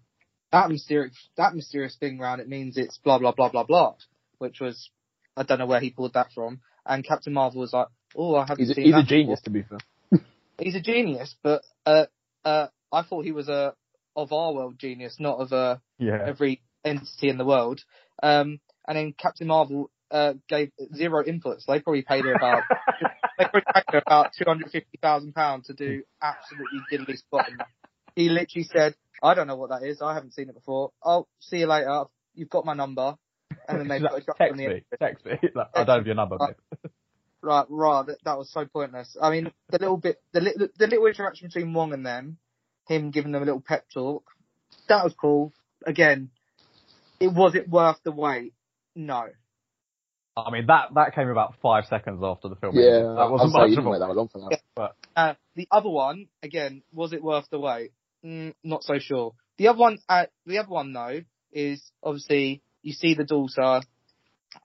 that 0.52 0.70
mysterious 0.70 1.14
that 1.36 1.54
mysterious 1.54 1.96
thing 1.96 2.20
around 2.20 2.40
it 2.40 2.48
means 2.48 2.76
it's 2.76 2.98
blah 2.98 3.18
blah 3.18 3.32
blah 3.32 3.50
blah 3.50 3.64
blah," 3.64 3.94
which 4.38 4.60
was 4.60 4.90
I 5.36 5.42
don't 5.42 5.58
know 5.58 5.66
where 5.66 5.80
he 5.80 5.90
pulled 5.90 6.14
that 6.14 6.32
from. 6.34 6.60
And 6.84 7.04
Captain 7.04 7.32
Marvel 7.32 7.60
was 7.60 7.72
like, 7.72 7.88
"Oh, 8.16 8.36
I 8.36 8.42
haven't 8.46 8.60
He's 8.60 8.70
a, 8.70 8.74
seen 8.74 8.84
he's 8.84 8.94
that 8.94 9.04
a 9.04 9.06
genius, 9.06 9.40
before." 9.40 9.44
to 9.44 9.50
be 9.50 9.62
fair. 9.62 10.20
He's 10.58 10.74
a 10.74 10.80
genius, 10.80 11.34
but 11.42 11.62
uh, 11.84 12.06
uh, 12.47 12.68
I 12.93 13.02
thought 13.02 13.24
he 13.24 13.32
was 13.32 13.48
a 13.48 13.74
of 14.14 14.32
our 14.32 14.55
world 14.55 14.78
genius, 14.78 15.16
not 15.18 15.39
of 15.39 15.52
a 15.52 15.82
Yeah. 15.98 16.24
every 16.27 16.62
entity 16.85 17.28
in 17.28 17.36
the 17.39 17.44
world. 17.44 17.82
Um, 18.23 18.60
and 18.86 18.97
then 18.97 19.14
Captain 19.18 19.48
Marvel 19.48 19.90
uh, 20.10 20.35
gave 20.48 20.70
zero 20.94 21.24
inputs. 21.24 21.66
They 21.66 21.81
probably 21.81 22.02
paid 22.02 22.24
her 22.24 22.32
about 22.32 22.62
they 23.39 23.44
probably 23.44 23.62
paid 23.74 23.85
her 23.90 23.98
about 23.98 24.31
two 24.39 24.44
hundred 24.47 24.70
fifty 24.70 24.98
thousand 25.02 25.35
pounds 25.35 25.66
to 25.66 25.74
do 25.74 26.05
absolutely 26.23 26.81
diddly 26.90 27.18
spot. 27.18 27.47
He 28.14 28.28
literally 28.28 28.64
said, 28.64 28.94
"I 29.23 29.35
don't 29.35 29.48
know 29.48 29.56
what 29.56 29.70
that 29.70 29.82
is. 29.82 30.01
I 30.01 30.14
haven't 30.14 30.35
seen 30.35 30.48
it 30.48 30.55
before. 30.55 30.93
I'll 31.02 31.28
see 31.40 31.59
you 31.59 31.66
later. 31.66 32.05
You've 32.35 32.51
got 32.51 32.64
my 32.64 32.74
number." 32.74 33.16
And 33.68 33.81
then 33.81 33.89
they 33.89 34.01
put 34.01 34.23
a 34.23 34.27
text 34.27 34.52
on 34.52 34.56
the 34.59 34.68
me, 34.68 34.82
text 35.01 35.27
me. 35.27 35.32
Like, 35.55 35.68
I 35.74 35.82
don't 35.82 35.98
have 35.98 36.06
your 36.06 36.14
number. 36.14 36.39
Right, 37.42 37.66
right. 37.68 38.06
That, 38.06 38.18
that 38.24 38.38
was 38.38 38.50
so 38.50 38.64
pointless. 38.66 39.16
I 39.20 39.30
mean, 39.30 39.52
the 39.70 39.78
little 39.78 39.96
bit, 39.96 40.20
the, 40.32 40.40
li- 40.40 40.54
the 40.78 40.86
little 40.86 41.06
interaction 41.06 41.48
between 41.48 41.72
Wong 41.72 41.92
and 41.92 42.04
them, 42.04 42.38
him 42.88 43.10
giving 43.10 43.32
them 43.32 43.42
a 43.42 43.46
little 43.46 43.60
pep 43.60 43.86
talk, 43.92 44.24
that 44.88 45.04
was 45.04 45.14
cool. 45.20 45.52
Again, 45.84 46.30
it 47.20 47.28
was 47.28 47.54
it 47.54 47.68
worth 47.68 47.98
the 48.04 48.12
wait? 48.12 48.52
No. 48.94 49.26
I 50.36 50.50
mean, 50.50 50.66
that 50.66 50.88
that 50.94 51.14
came 51.14 51.28
about 51.28 51.54
five 51.62 51.84
seconds 51.86 52.20
after 52.22 52.48
the 52.48 52.56
film. 52.56 52.76
Yeah, 52.76 52.82
ended. 52.82 53.04
that 53.04 53.20
I'd 53.20 53.30
wasn't 53.30 53.52
much 53.52 53.60
you 53.60 53.64
of 53.64 53.70
didn't 53.70 53.90
wait 53.90 53.96
a. 53.96 54.00
that 54.00 54.14
long 54.14 54.28
for 54.28 54.50
that. 54.76 54.92
Uh, 55.16 55.34
the 55.54 55.66
other 55.70 55.88
one, 55.88 56.26
again, 56.42 56.82
was 56.92 57.12
it 57.14 57.22
worth 57.22 57.48
the 57.50 57.58
wait? 57.58 57.92
Mm, 58.24 58.54
not 58.62 58.82
so 58.82 58.98
sure. 58.98 59.34
The 59.56 59.68
other 59.68 59.78
one, 59.78 59.98
uh, 60.08 60.26
the 60.44 60.58
other 60.58 60.68
one 60.68 60.92
though, 60.92 61.22
is 61.52 61.82
obviously 62.02 62.62
you 62.82 62.92
see 62.92 63.14
the 63.14 63.24
daughter. 63.24 63.80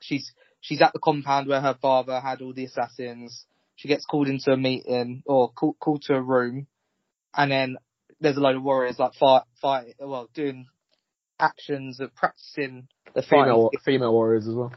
She's 0.02 0.34
she's 0.62 0.82
at 0.82 0.94
the 0.94 1.00
compound 1.00 1.48
where 1.48 1.62
her 1.62 1.78
father 1.82 2.20
had 2.20 2.42
all 2.42 2.54
the 2.54 2.66
assassins. 2.66 3.46
She 3.76 3.88
gets 3.88 4.06
called 4.06 4.28
into 4.28 4.52
a 4.52 4.58
meeting 4.58 5.24
or 5.26 5.52
called, 5.52 5.78
called 5.80 6.04
to 6.04 6.14
a 6.14 6.22
room, 6.22 6.68
and 7.36 7.52
then 7.52 7.78
there's 8.20 8.38
a 8.38 8.40
load 8.40 8.56
of 8.56 8.64
warriors 8.64 9.00
like 9.00 9.14
fight, 9.16 9.42
fight, 9.62 9.96
well, 10.00 10.30
doing 10.34 10.68
actions 11.40 12.00
of 12.00 12.14
practicing 12.16 12.88
the 13.16 13.24
Female, 13.24 13.70
fighting. 13.72 13.80
female 13.84 14.12
warriors 14.14 14.48
as 14.48 14.54
well. 14.54 14.72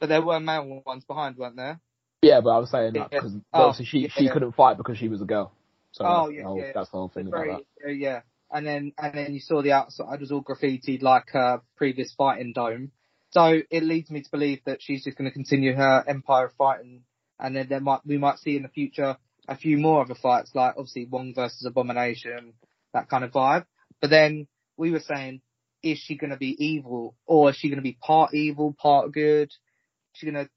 But 0.00 0.08
there 0.08 0.22
were 0.22 0.38
male 0.38 0.82
ones 0.86 1.04
behind, 1.04 1.36
weren't 1.36 1.56
there? 1.56 1.80
Yeah, 2.22 2.40
but 2.40 2.50
I 2.50 2.58
was 2.58 2.70
saying 2.70 2.92
that 2.94 3.08
Yeah. 3.12 3.20
because 3.20 3.34
Oh, 3.52 3.62
obviously 3.62 3.86
she 3.86 3.98
yeah, 4.00 4.08
she 4.10 4.28
couldn't 4.28 4.52
fight 4.52 4.76
because 4.76 4.98
she 4.98 5.08
was 5.08 5.20
a 5.20 5.24
girl. 5.24 5.52
So 5.92 6.04
Oh, 6.04 6.26
that's, 6.26 6.32
yeah, 6.34 6.42
the 6.42 6.48
whole, 6.48 6.58
yeah. 6.58 6.72
that's 6.74 6.90
the 6.90 6.96
whole 6.96 7.08
thing 7.08 7.26
about 7.28 7.38
Very, 7.38 7.50
that. 7.50 7.86
uh, 7.86 7.90
yeah. 7.90 8.20
And 8.50 8.66
then 8.66 8.92
and 8.98 9.14
then 9.14 9.34
you 9.34 9.40
saw 9.40 9.62
the 9.62 9.72
outside 9.72 10.20
was 10.20 10.30
all 10.32 10.42
graffitied 10.42 11.02
like 11.02 11.30
her 11.30 11.60
previous 11.76 12.12
fighting 12.14 12.52
dome. 12.52 12.92
So 13.30 13.60
it 13.70 13.82
leads 13.82 14.10
me 14.10 14.22
to 14.22 14.30
believe 14.30 14.60
that 14.64 14.80
she's 14.80 15.04
just 15.04 15.18
going 15.18 15.30
to 15.30 15.34
continue 15.34 15.74
her 15.74 16.04
empire 16.06 16.46
of 16.46 16.52
fighting, 16.54 17.02
and 17.38 17.54
then 17.54 17.68
there 17.68 17.80
might 17.80 18.00
we 18.06 18.18
might 18.18 18.38
see 18.38 18.56
in 18.56 18.62
the 18.62 18.68
future 18.68 19.16
a 19.46 19.56
few 19.56 19.78
more 19.78 20.02
other 20.02 20.14
fights, 20.14 20.50
like 20.54 20.74
obviously 20.76 21.06
Wong 21.06 21.34
versus 21.34 21.64
Abomination, 21.64 22.54
that 22.92 23.08
kind 23.08 23.24
of 23.24 23.32
vibe. 23.32 23.66
But 24.00 24.10
then 24.10 24.46
we 24.76 24.90
were 24.90 25.00
saying, 25.00 25.40
is 25.82 25.98
she 25.98 26.16
going 26.16 26.30
to 26.30 26.36
be 26.36 26.56
evil, 26.64 27.16
or 27.26 27.50
is 27.50 27.56
she 27.56 27.68
going 27.68 27.78
to 27.78 27.82
be 27.82 27.98
part 28.00 28.34
evil, 28.34 28.74
part 28.78 29.12
good? 29.12 29.48
Is 29.48 30.14
she 30.14 30.30
going 30.30 30.46
to 30.46 30.50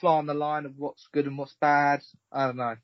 fly 0.00 0.16
on 0.16 0.26
the 0.26 0.34
line 0.34 0.66
of 0.66 0.72
what's 0.76 1.06
good 1.12 1.26
and 1.26 1.38
what's 1.38 1.54
bad? 1.60 2.00
I 2.32 2.46
don't 2.46 2.56
know. 2.56 2.76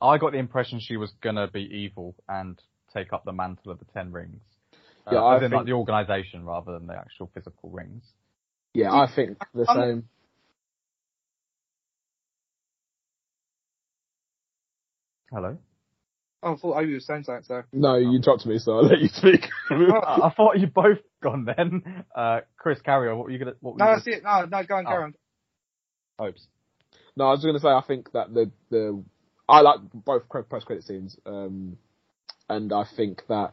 I 0.00 0.18
got 0.18 0.32
the 0.32 0.38
impression 0.38 0.80
she 0.80 0.96
was 0.96 1.12
gonna 1.22 1.48
be 1.48 1.62
evil 1.62 2.16
and 2.28 2.60
take 2.92 3.12
up 3.12 3.24
the 3.24 3.32
mantle 3.32 3.70
of 3.70 3.78
the 3.78 3.84
Ten 3.84 4.10
Rings. 4.10 4.42
Uh, 5.06 5.10
Yeah, 5.14 5.22
I 5.22 5.36
as 5.36 5.42
in, 5.42 5.50
like 5.50 5.60
think- 5.60 5.66
the 5.66 5.72
organisation 5.72 6.44
rather 6.44 6.72
than 6.72 6.86
the 6.86 6.94
actual 6.96 7.30
physical 7.34 7.70
rings. 7.70 8.04
Yeah, 8.74 8.92
I 8.92 9.06
think 9.14 9.38
the 9.54 9.64
I'm- 9.68 9.80
same. 9.80 10.08
Hello. 15.30 15.56
Oh, 16.42 16.54
I 16.54 16.56
thought 16.56 16.76
Obi 16.82 16.94
was 16.94 17.06
saying 17.06 17.22
something. 17.24 17.44
So 17.44 17.62
No, 17.72 17.96
you 17.96 18.16
interrupted 18.16 18.48
me, 18.48 18.58
so 18.58 18.72
I'll 18.76 18.84
let 18.86 18.98
you 18.98 19.08
speak. 19.08 19.46
I, 19.70 19.74
I 20.24 20.30
thought 20.36 20.58
you 20.58 20.66
both 20.66 20.98
gone 21.22 21.44
then. 21.44 22.04
Uh, 22.14 22.40
Chris, 22.56 22.80
carry 22.82 23.08
on. 23.08 23.16
What 23.18 23.26
were 23.26 23.30
you 23.30 23.38
gonna? 23.38 23.54
What 23.60 23.74
were 23.74 23.78
no, 23.78 23.90
you 23.90 23.94
that's 23.96 24.06
it. 24.08 24.22
No, 24.24 24.44
no, 24.44 24.64
go 24.64 24.74
on, 24.76 24.86
Oh. 24.86 24.90
carry 24.90 25.04
on. 25.04 25.14
hopes? 26.18 26.46
No, 27.16 27.26
I 27.26 27.30
was 27.30 27.42
going 27.42 27.54
to 27.54 27.60
say 27.60 27.68
I 27.68 27.82
think 27.86 28.10
that 28.12 28.34
the 28.34 28.50
the 28.70 29.02
I 29.48 29.60
like 29.60 29.80
both 29.94 30.28
post 30.28 30.66
credit 30.66 30.84
scenes, 30.84 31.16
um, 31.26 31.76
and 32.48 32.72
I 32.72 32.84
think 32.96 33.22
that 33.28 33.52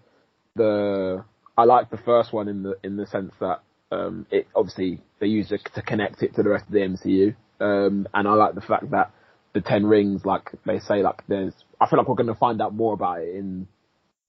the 0.55 1.23
I 1.59 1.65
like 1.65 1.89
the 1.89 1.97
first 1.97 2.31
one 2.31 2.47
in 2.47 2.63
the 2.63 2.77
in 2.83 2.95
the 2.95 3.05
sense 3.05 3.33
that 3.41 3.59
um, 3.91 4.25
it 4.31 4.47
obviously 4.55 5.01
they 5.19 5.27
use 5.27 5.51
it 5.51 5.61
to 5.75 5.81
connect 5.81 6.23
it 6.23 6.33
to 6.35 6.43
the 6.43 6.49
rest 6.49 6.65
of 6.67 6.71
the 6.71 6.79
MCU, 6.79 7.35
um, 7.59 8.07
and 8.13 8.27
I 8.27 8.33
like 8.33 8.55
the 8.55 8.61
fact 8.61 8.89
that 8.91 9.11
the 9.53 9.59
Ten 9.59 9.85
Rings, 9.85 10.25
like 10.25 10.51
they 10.65 10.79
say, 10.79 11.03
like 11.03 11.27
there's 11.27 11.53
I 11.81 11.89
feel 11.89 11.99
like 11.99 12.07
we're 12.07 12.15
going 12.15 12.27
to 12.27 12.35
find 12.35 12.61
out 12.61 12.73
more 12.73 12.93
about 12.93 13.19
it 13.21 13.35
in 13.35 13.67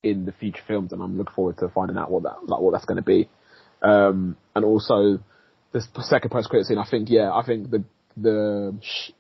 in 0.03 0.25
the 0.25 0.33
future 0.33 0.63
films, 0.67 0.93
and 0.93 1.01
I'm 1.01 1.17
looking 1.17 1.35
forward 1.35 1.59
to 1.59 1.69
finding 1.69 1.97
out 1.99 2.11
what 2.11 2.25
that 2.25 2.49
like 2.49 2.61
what 2.61 2.73
that's 2.73 2.85
going 2.85 2.97
to 2.97 3.03
be, 3.03 3.29
um, 3.81 4.37
and 4.57 4.65
also 4.65 5.21
the 5.71 5.87
second 6.01 6.31
post 6.31 6.49
credit 6.49 6.67
scene. 6.67 6.79
I 6.79 6.89
think 6.91 7.11
yeah, 7.11 7.31
I 7.33 7.47
think 7.47 7.71
the 7.71 7.85
the 8.17 8.75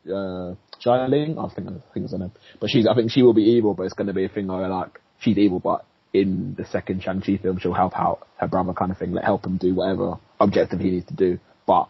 uh, 0.09 0.55
Xialing, 0.85 1.39
I 1.39 1.55
think 1.55 1.69
I 1.69 1.95
think 1.95 2.05
it's 2.05 2.13
her 2.13 2.19
name, 2.19 2.33
but 2.59 2.71
she's 2.71 2.89
I 2.89 2.95
think 2.97 3.13
she 3.13 3.23
will 3.23 3.35
be 3.35 3.45
evil, 3.45 3.75
but 3.75 3.85
it's 3.85 3.95
going 3.95 4.09
to 4.09 4.15
be 4.15 4.25
a 4.25 4.29
thing 4.29 4.49
where 4.49 4.69
like 4.69 5.01
she's 5.21 5.39
evil, 5.39 5.61
but 5.61 5.85
in 6.13 6.55
the 6.59 6.65
second 6.67 7.03
Shang 7.03 7.21
Chi 7.21 7.37
film, 7.37 7.59
she'll 7.59 7.73
help 7.73 7.97
out 7.97 8.27
her 8.39 8.49
brother, 8.49 8.73
kind 8.73 8.91
of 8.91 8.99
thing, 8.99 9.13
like 9.13 9.25
help 9.25 9.47
him 9.47 9.57
do 9.57 9.75
whatever 9.75 10.19
objective 10.41 10.81
he 10.81 10.91
needs 10.91 11.07
to 11.07 11.15
do, 11.15 11.39
but 11.67 11.89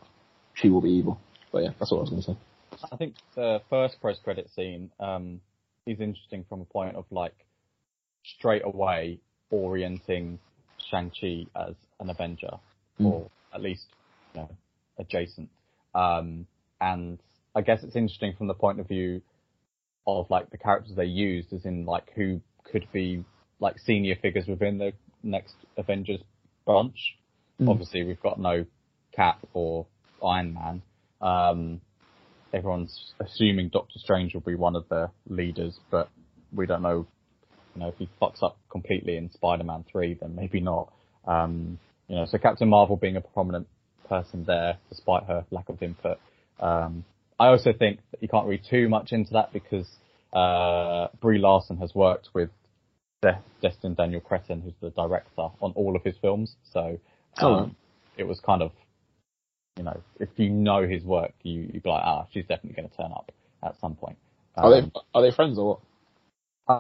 she 0.54 0.68
will 0.68 0.80
be 0.80 0.90
evil. 0.90 1.18
But 1.52 1.62
yeah, 1.62 1.70
that's 1.78 1.90
what 1.90 1.98
I 1.98 2.00
was 2.02 2.10
going 2.10 2.22
to 2.22 2.28
say. 2.32 2.36
I 2.92 2.96
think 2.96 3.14
the 3.34 3.60
first 3.68 4.00
post 4.00 4.22
credit 4.22 4.50
scene 4.54 4.90
um, 5.00 5.40
is 5.86 6.00
interesting 6.00 6.44
from 6.48 6.60
a 6.60 6.64
point 6.64 6.96
of 6.96 7.04
like 7.10 7.34
straight 8.36 8.62
away 8.64 9.20
orienting 9.50 10.38
Shang 10.90 11.10
Chi 11.18 11.46
as 11.56 11.74
an 11.98 12.10
Avenger, 12.10 12.58
Mm. 13.00 13.06
or 13.06 13.30
at 13.54 13.62
least 13.62 13.86
you 14.34 14.40
know 14.40 14.50
adjacent. 14.98 15.48
Um, 15.94 16.46
and 16.80 17.18
I 17.54 17.62
guess 17.62 17.82
it's 17.82 17.96
interesting 17.96 18.34
from 18.36 18.46
the 18.46 18.54
point 18.54 18.78
of 18.80 18.88
view 18.88 19.22
of 20.06 20.28
like 20.30 20.50
the 20.50 20.58
characters 20.58 20.94
they 20.94 21.04
used, 21.06 21.52
as 21.52 21.64
in 21.64 21.86
like 21.86 22.12
who 22.14 22.40
could 22.70 22.86
be 22.92 23.24
like 23.60 23.78
senior 23.78 24.16
figures 24.20 24.46
within 24.46 24.78
the 24.78 24.92
next 25.22 25.54
Avengers 25.76 26.20
bunch. 26.66 27.16
Mm. 27.60 27.68
Obviously, 27.68 28.02
we've 28.02 28.20
got 28.20 28.40
no 28.40 28.64
Cap 29.14 29.38
or 29.52 29.86
Iron 30.24 30.54
Man. 30.54 30.82
Um, 31.20 31.80
everyone's 32.52 33.12
assuming 33.20 33.68
Doctor 33.68 33.98
Strange 33.98 34.34
will 34.34 34.40
be 34.40 34.54
one 34.54 34.76
of 34.76 34.88
the 34.88 35.10
leaders, 35.28 35.78
but 35.90 36.08
we 36.52 36.66
don't 36.66 36.82
know. 36.82 37.06
You 37.74 37.82
know, 37.82 37.88
if 37.88 37.94
he 37.98 38.08
fucks 38.20 38.42
up 38.42 38.58
completely 38.68 39.16
in 39.16 39.30
Spider-Man 39.30 39.84
3, 39.92 40.18
then 40.20 40.34
maybe 40.34 40.60
not. 40.60 40.92
Um, 41.24 41.78
you 42.08 42.16
know, 42.16 42.26
so 42.26 42.36
Captain 42.38 42.68
Marvel 42.68 42.96
being 42.96 43.16
a 43.16 43.20
prominent 43.20 43.68
person 44.08 44.44
there, 44.44 44.78
despite 44.88 45.24
her 45.24 45.44
lack 45.52 45.68
of 45.68 45.80
input. 45.80 46.18
Um, 46.58 47.04
I 47.38 47.46
also 47.46 47.72
think 47.72 48.00
that 48.10 48.22
you 48.22 48.28
can't 48.28 48.48
read 48.48 48.62
too 48.68 48.88
much 48.88 49.12
into 49.12 49.34
that 49.34 49.52
because 49.52 49.86
uh, 50.32 51.08
Brie 51.20 51.38
Larson 51.38 51.76
has 51.78 51.94
worked 51.94 52.30
with 52.34 52.50
De- 53.22 53.38
Destin 53.60 53.94
Daniel 53.94 54.20
Cretton, 54.20 54.62
who's 54.62 54.74
the 54.80 54.90
director, 54.90 55.48
on 55.60 55.72
all 55.74 55.94
of 55.96 56.02
his 56.04 56.16
films. 56.22 56.56
So 56.72 56.98
um, 57.38 57.44
Oh. 57.46 57.70
it 58.16 58.24
was 58.24 58.40
kind 58.40 58.62
of, 58.62 58.72
you 59.76 59.84
know, 59.84 60.00
if 60.18 60.28
you 60.36 60.48
know 60.50 60.86
his 60.86 61.04
work, 61.04 61.32
you 61.42 61.68
you'd 61.72 61.82
be 61.82 61.88
like, 61.90 62.02
ah, 62.04 62.26
she's 62.32 62.46
definitely 62.46 62.76
going 62.80 62.88
to 62.88 62.96
turn 62.96 63.12
up 63.12 63.30
at 63.62 63.78
some 63.80 63.94
point. 63.94 64.16
Are 64.56 64.72
Um, 64.72 64.90
they 64.94 65.00
are 65.14 65.22
they 65.22 65.30
friends 65.34 65.58
or 65.58 65.66
what? 65.68 65.80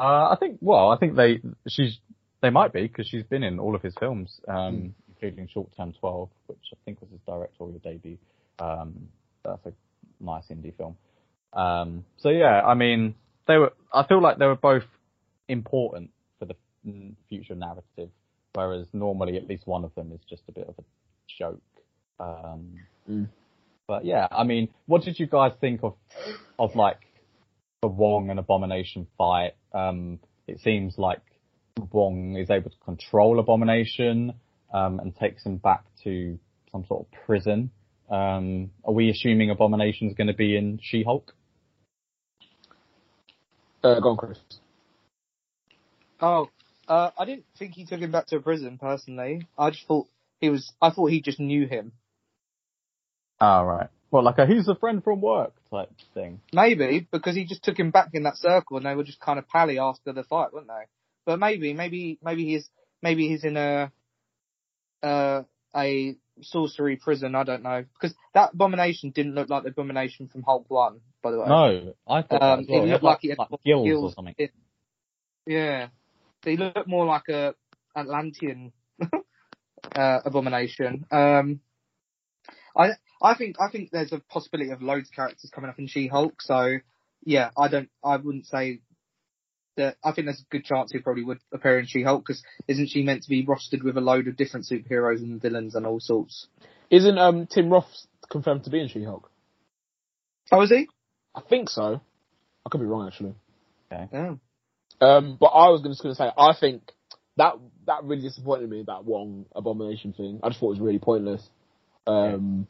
uh, 0.00 0.30
I 0.30 0.36
think. 0.40 0.58
Well, 0.60 0.90
I 0.90 0.96
think 0.98 1.14
they 1.14 1.40
she's 1.68 1.98
they 2.42 2.50
might 2.50 2.72
be 2.72 2.82
because 2.82 3.06
she's 3.06 3.24
been 3.24 3.42
in 3.42 3.58
all 3.58 3.74
of 3.74 3.82
his 3.82 3.94
films, 4.00 4.40
um, 4.48 4.94
including 5.08 5.46
Short 5.48 5.68
Term 5.76 5.92
Twelve, 5.92 6.30
which 6.46 6.58
I 6.72 6.76
think 6.84 7.00
was 7.00 7.10
his 7.10 7.20
directorial 7.26 7.78
debut. 7.80 8.18
Um, 8.58 9.08
that's 9.44 9.64
a 9.66 9.72
nice 10.20 10.44
indie 10.50 10.74
film. 10.76 10.96
Um, 11.52 12.04
so 12.18 12.30
yeah, 12.30 12.62
I 12.62 12.74
mean, 12.74 13.14
they 13.46 13.56
were. 13.58 13.72
I 13.92 14.06
feel 14.06 14.20
like 14.22 14.38
they 14.38 14.46
were 14.46 14.56
both 14.56 14.84
important 15.48 16.10
mm, 16.10 16.12
future 17.28 17.54
narrative, 17.54 18.10
whereas 18.54 18.86
normally 18.92 19.36
at 19.36 19.48
least 19.48 19.66
one 19.66 19.84
of 19.84 19.94
them 19.94 20.12
is 20.12 20.20
just 20.28 20.42
a 20.48 20.52
bit 20.52 20.68
of 20.68 20.74
a 20.78 20.82
joke. 21.38 21.62
Um, 22.18 22.80
Mm. 23.10 23.28
But 23.86 24.04
yeah, 24.04 24.28
I 24.30 24.44
mean, 24.44 24.68
what 24.86 25.02
did 25.02 25.18
you 25.18 25.26
guys 25.26 25.52
think 25.60 25.80
of 25.82 25.94
of 26.58 26.76
like 26.76 26.98
the 27.82 27.88
Wong 27.88 28.30
and 28.30 28.38
Abomination 28.38 29.06
fight? 29.18 29.54
Um, 29.72 30.20
it 30.46 30.60
seems 30.60 30.96
like 30.96 31.22
Wong 31.92 32.36
is 32.36 32.50
able 32.50 32.70
to 32.70 32.76
control 32.84 33.40
Abomination 33.40 34.34
um, 34.72 35.00
and 35.00 35.16
takes 35.16 35.44
him 35.44 35.56
back 35.56 35.84
to 36.04 36.38
some 36.70 36.84
sort 36.86 37.06
of 37.06 37.26
prison. 37.26 37.70
Um, 38.08 38.70
are 38.84 38.92
we 38.92 39.10
assuming 39.10 39.50
Abomination 39.50 40.08
is 40.08 40.14
going 40.14 40.26
to 40.26 40.34
be 40.34 40.56
in 40.56 40.78
She-Hulk? 40.82 41.32
Uh, 43.82 43.98
go 44.00 44.10
on, 44.10 44.16
Chris. 44.16 44.38
Oh, 46.20 46.48
uh, 46.90 47.10
I 47.16 47.24
didn't 47.24 47.44
think 47.58 47.74
he 47.74 47.86
took 47.86 48.00
him 48.00 48.10
back 48.10 48.26
to 48.26 48.36
a 48.36 48.40
prison 48.40 48.76
personally. 48.78 49.46
I 49.56 49.70
just 49.70 49.86
thought 49.86 50.08
he 50.40 50.50
was. 50.50 50.72
I 50.82 50.90
thought 50.90 51.06
he 51.10 51.20
just 51.22 51.38
knew 51.38 51.66
him. 51.66 51.92
Ah, 53.40 53.60
right. 53.60 53.88
Well, 54.10 54.24
like 54.24 54.38
a 54.38 54.46
he's 54.46 54.66
a 54.68 54.74
friend 54.74 55.02
from 55.04 55.20
work 55.20 55.52
type 55.70 55.90
thing. 56.14 56.40
Maybe 56.52 57.06
because 57.12 57.36
he 57.36 57.44
just 57.44 57.62
took 57.62 57.78
him 57.78 57.92
back 57.92 58.08
in 58.12 58.24
that 58.24 58.36
circle, 58.36 58.76
and 58.76 58.84
they 58.84 58.94
were 58.96 59.04
just 59.04 59.20
kind 59.20 59.38
of 59.38 59.48
pally 59.48 59.78
after 59.78 60.12
the 60.12 60.24
fight, 60.24 60.52
weren't 60.52 60.66
they? 60.66 60.84
But 61.24 61.38
maybe, 61.38 61.72
maybe, 61.74 62.18
maybe 62.22 62.44
he's 62.44 62.68
maybe 63.02 63.28
he's 63.28 63.44
in 63.44 63.56
a 63.56 63.92
uh, 65.02 65.42
a 65.76 66.16
sorcery 66.42 66.96
prison. 66.96 67.36
I 67.36 67.44
don't 67.44 67.62
know 67.62 67.84
because 67.94 68.16
that 68.34 68.54
abomination 68.54 69.10
didn't 69.10 69.36
look 69.36 69.48
like 69.48 69.62
the 69.62 69.68
abomination 69.70 70.26
from 70.26 70.42
Hulk 70.42 70.64
One, 70.68 71.00
by 71.22 71.30
the 71.30 71.38
way. 71.38 71.46
No, 71.48 71.94
I 72.08 72.22
thought 72.22 72.42
Um, 72.42 72.66
well. 72.68 72.82
it 72.82 72.88
looked 72.88 72.90
had, 72.90 73.02
like 73.04 73.18
like, 73.22 73.38
had 73.38 73.50
like 73.50 73.62
gills, 73.64 74.02
or 74.02 74.12
something. 74.12 74.34
in- 74.38 74.48
Yeah, 75.46 75.88
he 76.44 76.56
look 76.56 76.86
more 76.86 77.06
like 77.06 77.28
a 77.28 77.54
Atlantean 77.96 78.72
uh, 79.94 80.20
abomination. 80.24 81.06
Um, 81.10 81.60
I 82.76 82.90
I 83.22 83.34
think 83.34 83.56
I 83.60 83.70
think 83.70 83.90
there's 83.90 84.12
a 84.12 84.20
possibility 84.20 84.70
of 84.70 84.82
loads 84.82 85.08
of 85.08 85.14
characters 85.14 85.50
coming 85.54 85.70
up 85.70 85.78
in 85.78 85.86
She-Hulk. 85.86 86.40
So 86.42 86.78
yeah, 87.24 87.50
I 87.56 87.68
don't 87.68 87.90
I 88.04 88.16
wouldn't 88.16 88.46
say 88.46 88.80
that. 89.76 89.96
I 90.04 90.12
think 90.12 90.26
there's 90.26 90.40
a 90.40 90.50
good 90.50 90.64
chance 90.64 90.92
he 90.92 90.98
probably 90.98 91.24
would 91.24 91.40
appear 91.52 91.78
in 91.78 91.86
She-Hulk 91.86 92.24
because 92.26 92.42
isn't 92.68 92.88
she 92.88 93.02
meant 93.02 93.22
to 93.24 93.28
be 93.28 93.46
rostered 93.46 93.82
with 93.82 93.96
a 93.96 94.00
load 94.00 94.28
of 94.28 94.36
different 94.36 94.66
superheroes 94.66 95.18
and 95.18 95.40
villains 95.40 95.74
and 95.74 95.86
all 95.86 96.00
sorts? 96.00 96.46
Isn't 96.90 97.18
um 97.18 97.46
Tim 97.46 97.70
Roth 97.70 98.06
confirmed 98.30 98.64
to 98.64 98.70
be 98.70 98.80
in 98.80 98.88
She-Hulk? 98.88 99.30
Oh, 100.52 100.62
is 100.62 100.70
he? 100.70 100.88
I 101.34 101.40
think 101.42 101.70
so. 101.70 102.00
I 102.64 102.68
could 102.68 102.80
be 102.80 102.86
wrong 102.86 103.06
actually. 103.06 103.34
Yeah. 103.90 104.34
Um, 105.00 105.36
but 105.40 105.46
I 105.46 105.68
was 105.68 105.82
just 105.82 106.02
going 106.02 106.14
to 106.14 106.18
say, 106.18 106.30
I 106.36 106.54
think 106.58 106.82
that 107.36 107.54
that 107.86 108.04
really 108.04 108.22
disappointed 108.22 108.68
me 108.68 108.84
that 108.86 109.04
Wong 109.04 109.46
abomination 109.54 110.12
thing. 110.12 110.40
I 110.42 110.48
just 110.48 110.60
thought 110.60 110.68
it 110.68 110.78
was 110.78 110.80
really 110.80 110.98
pointless. 110.98 111.42
Um, 112.06 112.66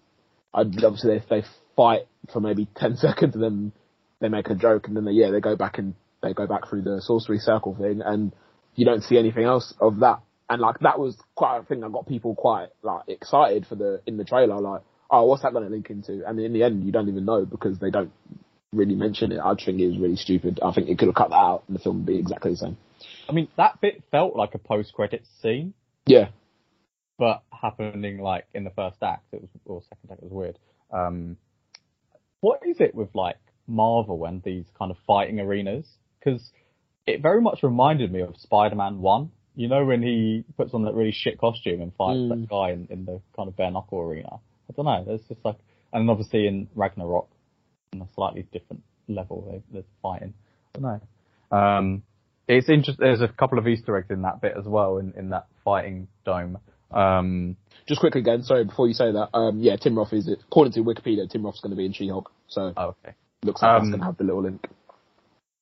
I 0.54 0.60
obviously 0.60 1.18
they, 1.18 1.40
they 1.40 1.46
fight 1.76 2.02
for 2.32 2.40
maybe 2.40 2.68
ten 2.76 2.96
seconds 2.96 3.34
and 3.34 3.42
then 3.42 3.72
they 4.20 4.28
make 4.28 4.48
a 4.48 4.54
joke 4.54 4.86
and 4.86 4.96
then 4.96 5.04
they, 5.04 5.12
yeah 5.12 5.30
they 5.30 5.40
go 5.40 5.56
back 5.56 5.78
and 5.78 5.94
they 6.22 6.34
go 6.34 6.46
back 6.46 6.68
through 6.68 6.82
the 6.82 7.00
sorcery 7.02 7.38
circle 7.38 7.74
thing 7.74 8.02
and 8.04 8.32
you 8.74 8.84
don't 8.84 9.02
see 9.02 9.18
anything 9.18 9.44
else 9.44 9.74
of 9.80 10.00
that. 10.00 10.20
And 10.48 10.60
like 10.60 10.78
that 10.80 10.98
was 10.98 11.16
quite 11.34 11.58
a 11.58 11.62
thing 11.62 11.80
that 11.80 11.92
got 11.92 12.06
people 12.06 12.34
quite 12.34 12.68
like 12.82 13.04
excited 13.08 13.66
for 13.66 13.76
the 13.76 14.00
in 14.06 14.16
the 14.16 14.24
trailer. 14.24 14.60
Like, 14.60 14.82
oh, 15.10 15.24
what's 15.24 15.42
that 15.42 15.52
going 15.52 15.64
to 15.64 15.70
link 15.70 15.90
into? 15.90 16.22
And 16.26 16.38
in 16.40 16.52
the 16.52 16.62
end, 16.62 16.84
you 16.84 16.92
don't 16.92 17.08
even 17.08 17.24
know 17.24 17.44
because 17.44 17.78
they 17.78 17.90
don't 17.90 18.12
really 18.72 18.94
mention 18.94 19.32
it. 19.32 19.40
I 19.40 19.54
think 19.54 19.80
it 19.80 19.88
was 19.88 19.98
really 19.98 20.16
stupid. 20.16 20.60
I 20.62 20.72
think 20.72 20.88
it 20.88 20.98
could 20.98 21.08
have 21.08 21.14
cut 21.14 21.30
that 21.30 21.36
out 21.36 21.64
and 21.66 21.76
the 21.76 21.80
film 21.80 21.98
would 21.98 22.06
be 22.06 22.18
exactly 22.18 22.52
the 22.52 22.56
same. 22.56 22.76
I 23.28 23.32
mean, 23.32 23.48
that 23.56 23.80
bit 23.80 24.02
felt 24.10 24.36
like 24.36 24.54
a 24.54 24.58
post-credits 24.58 25.28
scene, 25.42 25.74
Yeah, 26.06 26.28
but 27.18 27.42
happening 27.50 28.18
like 28.18 28.46
in 28.54 28.64
the 28.64 28.70
first 28.70 28.96
act. 29.02 29.24
It 29.32 29.40
was 29.42 29.50
or 29.64 29.82
second 29.88 30.10
act. 30.12 30.22
It 30.22 30.30
was 30.30 30.32
weird. 30.32 30.58
Um, 30.92 31.36
what 32.40 32.60
is 32.66 32.76
it 32.80 32.94
with 32.94 33.14
like 33.14 33.36
Marvel 33.66 34.24
and 34.24 34.42
these 34.42 34.64
kind 34.78 34.90
of 34.90 34.96
fighting 35.06 35.40
arenas? 35.40 35.86
Because 36.18 36.50
it 37.06 37.22
very 37.22 37.40
much 37.40 37.62
reminded 37.62 38.12
me 38.12 38.20
of 38.20 38.36
Spider-Man 38.38 39.00
One. 39.00 39.30
You 39.56 39.68
know 39.68 39.84
when 39.84 40.02
he 40.02 40.44
puts 40.56 40.72
on 40.74 40.84
that 40.84 40.94
really 40.94 41.12
shit 41.12 41.38
costume 41.38 41.80
and 41.82 41.94
fights 41.94 42.18
Mm. 42.18 42.28
that 42.30 42.48
guy 42.48 42.70
in, 42.70 42.86
in 42.90 43.04
the 43.04 43.20
kind 43.36 43.48
of 43.48 43.56
bare 43.56 43.70
knuckle 43.70 44.00
arena. 44.00 44.36
I 44.68 44.72
don't 44.74 44.84
know. 44.86 45.04
There's 45.04 45.22
just 45.28 45.44
like, 45.44 45.56
and 45.92 46.08
obviously 46.08 46.46
in 46.46 46.68
Ragnarok, 46.74 47.28
on 47.92 48.02
a 48.02 48.08
slightly 48.14 48.46
different 48.52 48.82
level, 49.08 49.46
they, 49.50 49.62
they're 49.72 49.88
fighting. 50.02 50.34
I 50.74 50.78
don't 50.78 51.00
know. 51.50 51.56
Um, 51.56 52.02
it's 52.46 52.68
interesting. 52.68 53.04
There's 53.04 53.20
a 53.20 53.28
couple 53.28 53.58
of 53.58 53.66
Easter 53.66 53.96
eggs 53.96 54.10
in 54.10 54.22
that 54.22 54.40
bit 54.40 54.54
as 54.58 54.64
well 54.64 54.98
in, 54.98 55.12
in 55.16 55.30
that 55.30 55.46
fighting 55.64 56.08
dome. 56.24 56.58
Um, 56.90 57.56
just 57.86 58.00
quickly 58.00 58.20
again, 58.20 58.42
sorry, 58.42 58.64
before 58.64 58.88
you 58.88 58.94
say 58.94 59.12
that, 59.12 59.30
um, 59.34 59.60
yeah, 59.60 59.76
Tim 59.76 59.96
Roth 59.96 60.12
is, 60.12 60.28
according 60.28 60.72
to 60.74 60.80
Wikipedia, 60.80 61.28
Tim 61.28 61.44
Roth's 61.44 61.60
going 61.60 61.70
to 61.70 61.76
be 61.76 61.86
in 61.86 61.92
She-Hulk, 61.92 62.30
so 62.48 62.72
oh, 62.76 62.94
okay. 63.04 63.14
looks 63.44 63.62
like 63.62 63.76
that's 63.76 63.84
Um, 63.84 63.90
going 63.90 64.00
to 64.00 64.06
have 64.06 64.16
the 64.16 64.24
little 64.24 64.42
link. 64.42 64.66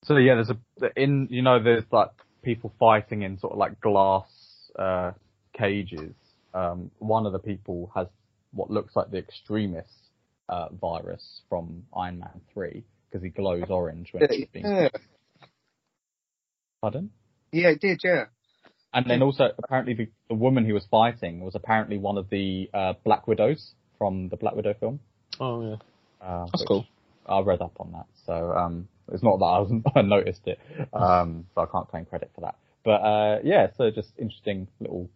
So 0.05 0.17
yeah, 0.17 0.35
there's 0.37 0.51
a 0.51 1.01
in 1.01 1.29
you 1.31 1.43
know 1.43 1.63
there's 1.63 1.85
like 1.91 2.11
people 2.43 2.73
fighting 2.79 3.23
in 3.23 3.39
sort 3.39 3.53
of 3.53 3.59
like 3.59 3.81
glass 3.81 4.27
uh, 4.79 5.13
cages. 5.53 6.15
Um, 6.55 6.91
one 6.99 7.27
of 7.27 7.33
the 7.33 7.39
people 7.39 7.91
has 7.95 8.07
what 8.53 8.71
looks 8.71 8.97
like 8.97 9.11
the 9.11 9.19
Extremis 9.19 9.89
uh, 10.49 10.69
virus 10.81 11.41
from 11.49 11.85
Iron 11.97 12.21
Man 12.21 12.41
three 12.53 12.85
because 13.11 13.23
he 13.23 13.31
glows 13.31 13.65
orange 13.69 14.13
when 14.13 14.29
he's 14.31 14.47
being. 14.53 14.67
Yeah, 14.67 14.89
Pardon? 16.81 17.11
yeah, 17.53 17.69
it 17.71 17.81
did. 17.81 18.01
Yeah. 18.05 18.25
And 18.95 19.05
then 19.09 19.23
also 19.23 19.51
apparently 19.59 19.95
the, 19.95 20.09
the 20.29 20.35
woman 20.35 20.65
he 20.65 20.73
was 20.73 20.87
fighting 20.91 21.41
was 21.41 21.55
apparently 21.55 21.99
one 21.99 22.17
of 22.17 22.31
the 22.31 22.71
uh, 22.73 22.95
Black 23.05 23.27
Widows 23.27 23.73
from 23.99 24.29
the 24.29 24.37
Black 24.37 24.55
Widow 24.55 24.75
film. 24.75 25.01
Oh 25.39 25.63
yeah, 25.63 25.77
Uh, 26.27 26.47
that's 26.47 26.65
cool. 26.67 26.87
I 27.27 27.41
read 27.41 27.61
up 27.61 27.77
on 27.79 27.93
that, 27.93 28.07
so 28.25 28.53
um, 28.53 28.89
it's 29.13 29.23
not 29.23 29.39
that 29.39 29.45
I 29.45 29.59
wasn't 29.59 29.87
I 29.95 30.03
noticed 30.03 30.47
it, 30.47 30.59
um, 30.95 31.47
so 31.55 31.61
I 31.61 31.67
can't 31.67 31.87
claim 31.89 32.07
credit 32.07 32.31
for 32.35 32.41
that. 32.43 32.55
But 32.85 33.03
uh, 33.03 33.39
yeah, 33.45 33.69
so 33.77 33.91
just 33.91 34.09
interesting 34.19 34.69
little 34.81 35.11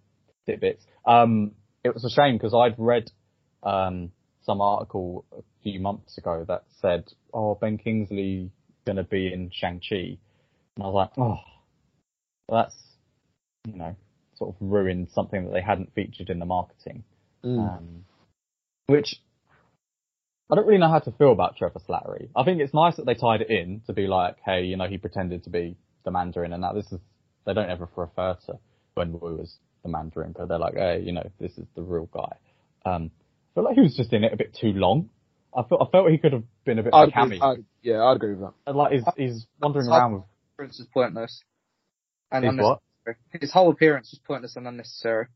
tidbits. 0.44 0.84
Um, 1.06 1.52
it 1.82 1.94
was 1.94 2.04
a 2.04 2.10
shame 2.10 2.36
because 2.36 2.52
I'd 2.54 2.74
read 2.78 3.10
um, 3.62 4.12
some 4.44 4.60
article 4.60 5.24
a 5.36 5.42
few 5.62 5.80
months 5.80 6.18
ago 6.18 6.44
that 6.48 6.64
said, 6.80 7.12
"Oh, 7.32 7.54
Ben 7.54 7.78
Kingsley 7.78 8.50
going 8.84 8.96
to 8.96 9.04
be 9.04 9.32
in 9.32 9.50
Shang 9.52 9.80
Chi," 9.80 10.18
and 10.76 10.82
I 10.82 10.86
was 10.86 10.94
like, 10.94 11.10
"Oh, 11.18 11.38
well, 12.48 12.64
that's 12.64 12.76
you 13.66 13.76
know 13.76 13.94
sort 14.36 14.54
of 14.54 14.56
ruined 14.60 15.08
something 15.12 15.44
that 15.44 15.52
they 15.52 15.62
hadn't 15.62 15.94
featured 15.94 16.30
in 16.30 16.38
the 16.38 16.46
marketing." 16.46 17.04
Mm. 17.44 17.58
Um, 17.58 18.04
which 18.86 19.20
I 20.50 20.54
don't 20.54 20.66
really 20.66 20.78
know 20.78 20.90
how 20.90 20.98
to 20.98 21.12
feel 21.12 21.32
about 21.32 21.56
Trevor 21.56 21.80
Slattery. 21.88 22.28
I 22.36 22.44
think 22.44 22.60
it's 22.60 22.74
nice 22.74 22.96
that 22.96 23.06
they 23.06 23.14
tied 23.14 23.40
it 23.40 23.50
in 23.50 23.80
to 23.86 23.94
be 23.94 24.06
like, 24.06 24.36
hey, 24.44 24.64
you 24.64 24.76
know, 24.76 24.86
he 24.86 24.98
pretended 24.98 25.44
to 25.44 25.50
be 25.50 25.76
the 26.04 26.10
Mandarin, 26.10 26.52
and 26.52 26.62
that 26.62 26.74
this 26.74 26.92
is 26.92 27.00
they 27.46 27.54
don't 27.54 27.70
ever 27.70 27.88
refer 27.96 28.36
to 28.46 28.58
when 28.94 29.12
Wu 29.12 29.36
was 29.36 29.56
the 29.82 29.88
Mandarin, 29.88 30.34
but 30.36 30.48
they're 30.48 30.58
like, 30.58 30.74
hey, 30.74 31.00
you 31.04 31.12
know, 31.12 31.28
this 31.40 31.52
is 31.58 31.66
the 31.74 31.82
real 31.82 32.08
guy. 32.12 32.36
Um, 32.84 33.10
I 33.52 33.54
feel 33.54 33.64
like 33.64 33.74
he 33.74 33.80
was 33.82 33.94
just 33.94 34.12
in 34.12 34.24
it 34.24 34.32
a 34.32 34.36
bit 34.36 34.56
too 34.58 34.72
long. 34.72 35.10
I 35.54 35.62
felt 35.62 35.82
I 35.86 35.90
felt 35.90 36.10
he 36.10 36.16
could 36.18 36.32
have 36.32 36.44
been 36.64 36.78
a 36.78 36.82
bit 36.82 36.94
I'd 36.94 37.08
of 37.08 37.14
a 37.14 37.22
agree, 37.22 37.38
cameo. 37.38 37.52
I'd, 37.52 37.64
yeah, 37.82 38.02
I'd 38.02 38.16
agree 38.16 38.30
with 38.30 38.40
that. 38.40 38.52
And, 38.66 38.76
like 38.76 38.92
he's 38.92 39.04
he's 39.16 39.46
wandering 39.60 39.88
I'd- 39.88 39.96
around 39.98 40.12
with 40.14 40.22
Appearance 40.54 40.80
is 40.80 40.86
pointless. 40.92 41.42
And 42.30 42.44
his 42.44 42.50
unnecessary. 42.52 42.78
what? 43.32 43.40
His 43.42 43.52
whole 43.52 43.70
appearance 43.70 44.10
was 44.12 44.20
pointless 44.26 44.56
and 44.56 44.66
unnecessary. 44.66 45.26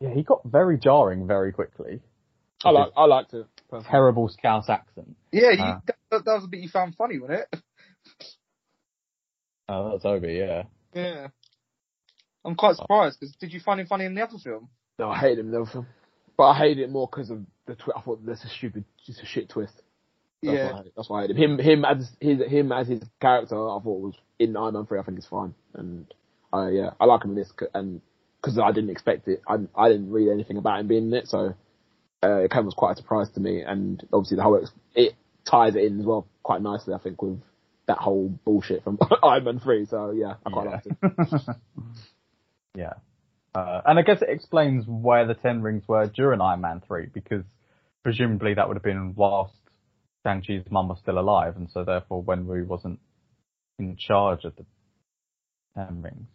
Yeah, 0.00 0.10
he 0.14 0.22
got 0.22 0.42
very 0.44 0.78
jarring 0.78 1.26
very 1.26 1.52
quickly. 1.52 2.00
I 2.64 2.70
like, 2.70 2.92
I 2.96 3.04
liked 3.04 3.34
it. 3.34 3.46
personally. 3.68 3.90
Terrible 3.90 4.28
Scouse 4.28 4.68
accent. 4.70 5.16
Yeah, 5.32 5.50
you, 5.50 5.58
Ah. 5.60 5.80
that, 5.86 5.96
that 6.24 6.24
was 6.34 6.44
a 6.44 6.48
bit 6.48 6.60
you 6.60 6.68
found 6.70 6.94
funny, 6.96 7.18
wasn't 7.18 7.40
it? 7.52 7.60
Oh, 9.68 9.90
that's 9.92 10.04
Obi, 10.04 10.34
yeah. 10.34 10.62
Yeah. 10.94 11.28
I'm 12.44 12.54
quite 12.54 12.76
surprised 12.76 13.18
because 13.18 13.34
did 13.36 13.52
you 13.52 13.58
find 13.60 13.80
him 13.80 13.86
funny 13.88 14.04
in 14.04 14.14
the 14.14 14.22
other 14.22 14.38
film? 14.38 14.68
No, 14.98 15.10
I 15.10 15.18
hate 15.18 15.38
him 15.38 15.46
in 15.46 15.52
the 15.52 15.62
other 15.62 15.70
film. 15.70 15.86
but 16.36 16.44
I 16.44 16.56
hate 16.58 16.78
it 16.78 16.88
more 16.90 17.08
because 17.10 17.30
of 17.30 17.38
the 17.66 17.74
twist. 17.74 17.96
I 17.96 18.00
thought 18.00 18.24
that's 18.24 18.44
a 18.44 18.48
stupid, 18.48 18.84
just 19.06 19.22
a 19.22 19.26
shit 19.26 19.48
twist. 19.48 19.74
That's 20.42 20.56
yeah. 20.56 20.72
why. 20.72 20.82
That's 20.96 21.10
why 21.10 21.24
I 21.24 21.26
him. 21.26 21.36
Him, 21.36 21.58
him 21.58 21.84
as 21.84 22.10
his, 22.20 22.40
him 22.40 22.72
as 22.72 22.88
his 22.88 23.02
character, 23.20 23.54
I 23.54 23.78
thought 23.80 23.84
was 23.84 24.14
in 24.38 24.56
Iron 24.56 24.74
Man 24.74 24.86
three. 24.86 24.98
I 24.98 25.02
think 25.02 25.18
it's 25.18 25.26
fine, 25.26 25.54
and 25.74 26.12
I 26.52 26.70
yeah, 26.70 26.90
I 27.00 27.04
like 27.04 27.24
him 27.24 27.30
in 27.30 27.36
this, 27.36 27.52
c- 27.58 27.66
and 27.74 28.00
because 28.40 28.58
I 28.58 28.72
didn't 28.72 28.90
expect 28.90 29.28
it, 29.28 29.42
I 29.46 29.56
I 29.74 29.88
didn't 29.88 30.10
read 30.10 30.30
anything 30.30 30.56
about 30.56 30.80
him 30.80 30.88
being 30.88 31.06
in 31.06 31.14
it, 31.14 31.28
so 31.28 31.54
uh, 32.22 32.36
it 32.38 32.50
came 32.50 32.66
as 32.66 32.74
quite 32.74 32.92
a 32.92 32.96
surprise 32.96 33.30
to 33.30 33.40
me, 33.40 33.62
and 33.62 34.02
obviously 34.12 34.36
the 34.36 34.42
whole 34.42 34.58
ex- 34.60 34.72
it 34.94 35.14
ties 35.44 35.74
it 35.74 35.84
in 35.84 36.00
as 36.00 36.06
well 36.06 36.26
quite 36.42 36.62
nicely, 36.62 36.94
I 36.94 36.98
think, 36.98 37.20
with 37.22 37.40
that 37.86 37.98
whole 37.98 38.28
bullshit 38.44 38.84
from 38.84 38.98
Iron 39.22 39.44
Man 39.44 39.60
three. 39.60 39.86
So 39.86 40.12
yeah, 40.12 40.34
I 40.44 40.50
quite 40.50 40.66
liked 40.66 40.86
it. 40.86 40.96
yeah. 42.76 42.94
Uh, 43.56 43.80
and 43.86 43.98
I 43.98 44.02
guess 44.02 44.20
it 44.20 44.28
explains 44.28 44.84
where 44.86 45.26
the 45.26 45.32
Ten 45.32 45.62
Rings 45.62 45.84
were 45.88 46.06
during 46.08 46.42
Iron 46.42 46.60
Man 46.60 46.82
3, 46.86 47.06
because 47.06 47.42
presumably 48.06 48.54
that 48.54 48.68
would 48.68 48.76
have 48.76 48.84
been 48.84 49.16
whilst 49.16 49.58
Shang-Chi's 50.24 50.62
mum 50.70 50.86
was 50.86 51.00
still 51.00 51.18
alive, 51.18 51.56
and 51.56 51.68
so 51.68 51.82
therefore 51.82 52.22
when 52.22 52.44
Wenwu 52.44 52.64
wasn't 52.64 53.00
in 53.80 53.96
charge 53.96 54.44
of 54.44 54.54
the 54.54 54.64
Ten 55.74 56.02
Rings. 56.02 56.28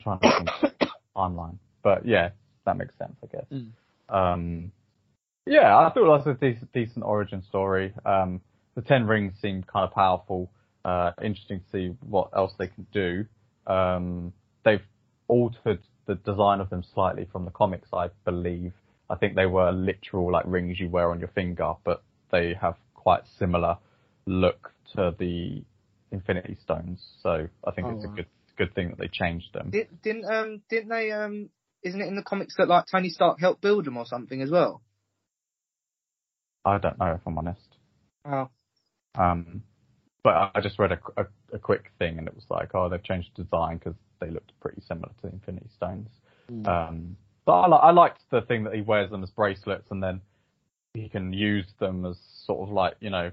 trying 0.00 0.20
to 0.20 0.46
think 0.60 0.90
timeline. 1.16 1.58
But 1.82 2.06
yeah, 2.06 2.28
that 2.64 2.76
makes 2.76 2.96
sense, 2.96 3.16
I 3.24 3.26
guess. 3.26 3.46
Mm. 3.52 3.70
Um, 4.08 4.72
yeah, 5.46 5.76
I 5.76 5.90
thought 5.92 5.94
that 5.96 6.26
was 6.26 6.26
a 6.28 6.34
decent, 6.34 6.72
decent 6.72 7.04
origin 7.04 7.42
story. 7.42 7.92
Um, 8.04 8.40
the 8.76 8.82
Ten 8.82 9.08
Rings 9.08 9.32
seemed 9.42 9.66
kind 9.66 9.84
of 9.84 9.92
powerful. 9.92 10.52
Uh, 10.84 11.10
interesting 11.20 11.58
to 11.58 11.66
see 11.72 11.96
what 12.08 12.30
else 12.36 12.52
they 12.56 12.68
can 12.68 12.86
do. 12.92 13.24
Um, 13.66 14.32
they've 14.64 14.86
altered 15.26 15.80
the 16.06 16.14
design 16.14 16.60
of 16.60 16.70
them 16.70 16.84
slightly 16.94 17.26
from 17.32 17.46
the 17.46 17.50
comics, 17.50 17.88
I 17.92 18.10
believe. 18.24 18.74
I 19.08 19.16
think 19.16 19.34
they 19.36 19.46
were 19.46 19.70
literal 19.72 20.30
like 20.32 20.44
rings 20.46 20.80
you 20.80 20.88
wear 20.88 21.10
on 21.10 21.18
your 21.20 21.28
finger, 21.28 21.74
but 21.84 22.02
they 22.32 22.54
have 22.60 22.76
quite 22.94 23.22
similar 23.38 23.78
look 24.26 24.72
to 24.94 25.14
the 25.18 25.62
Infinity 26.10 26.56
Stones. 26.62 27.00
So 27.22 27.48
I 27.64 27.70
think 27.70 27.86
Oh, 27.86 27.96
it's 27.96 28.04
a 28.04 28.08
good 28.08 28.26
good 28.56 28.74
thing 28.74 28.88
that 28.88 28.98
they 28.98 29.08
changed 29.08 29.52
them. 29.52 29.70
Did, 29.70 29.88
didn't 30.02 30.24
um 30.24 30.62
didn't 30.68 30.88
they 30.88 31.12
um 31.12 31.50
isn't 31.82 32.00
it 32.00 32.08
in 32.08 32.16
the 32.16 32.22
comics 32.22 32.56
that 32.56 32.68
like 32.68 32.86
Tony 32.90 33.10
Stark 33.10 33.38
helped 33.38 33.60
build 33.60 33.84
them 33.84 33.96
or 33.96 34.06
something 34.06 34.42
as 34.42 34.50
well? 34.50 34.82
I 36.64 36.78
don't 36.78 36.98
know 36.98 37.12
if 37.12 37.20
I'm 37.26 37.38
honest. 37.38 37.76
Oh. 38.24 38.48
Um, 39.14 39.62
but 40.24 40.34
I- 40.34 40.50
I 40.56 40.60
just 40.60 40.78
read 40.80 40.90
a, 40.92 40.98
a, 41.16 41.26
a 41.52 41.58
quick 41.60 41.92
thing 41.98 42.18
and 42.18 42.26
it 42.26 42.34
was 42.34 42.44
like, 42.50 42.74
oh, 42.74 42.88
they've 42.88 43.02
changed 43.02 43.30
the 43.36 43.44
design 43.44 43.78
because 43.78 43.94
they 44.20 44.30
looked 44.30 44.58
pretty 44.60 44.82
similar 44.88 45.08
to 45.08 45.22
the 45.22 45.28
Infinity 45.28 45.68
Stones. 45.76 46.08
Mm. 46.50 46.66
Um, 46.66 47.16
but 47.46 47.52
I, 47.52 47.66
li- 47.68 47.80
I 47.82 47.90
liked 47.92 48.20
the 48.30 48.42
thing 48.42 48.64
that 48.64 48.74
he 48.74 48.82
wears 48.82 49.10
them 49.10 49.22
as 49.22 49.30
bracelets 49.30 49.86
and 49.90 50.02
then 50.02 50.20
he 50.94 51.08
can 51.08 51.32
use 51.32 51.66
them 51.78 52.04
as 52.04 52.16
sort 52.44 52.68
of 52.68 52.74
like, 52.74 52.96
you 53.00 53.10
know, 53.10 53.30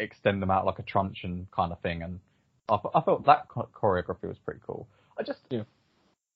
extend 0.00 0.42
them 0.42 0.50
out 0.50 0.66
like 0.66 0.78
a 0.78 0.82
truncheon 0.82 1.46
kind 1.54 1.72
of 1.72 1.80
thing. 1.80 2.02
And 2.02 2.20
I, 2.68 2.76
I 2.94 3.00
thought 3.00 3.24
that 3.26 3.48
choreography 3.48 4.24
was 4.28 4.38
pretty 4.44 4.60
cool. 4.66 4.88
I 5.18 5.22
just, 5.22 5.40
Yeah. 5.50 5.62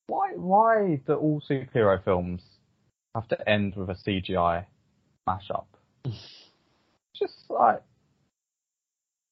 why, 0.06 0.32
why 0.36 1.00
do 1.06 1.14
all 1.14 1.42
superhero 1.48 2.02
films 2.04 2.42
have 3.14 3.28
to 3.28 3.48
end 3.48 3.74
with 3.76 3.90
a 3.90 3.94
CGI 3.94 4.64
mashup? 5.28 5.64
just 7.14 7.34
like, 7.50 7.82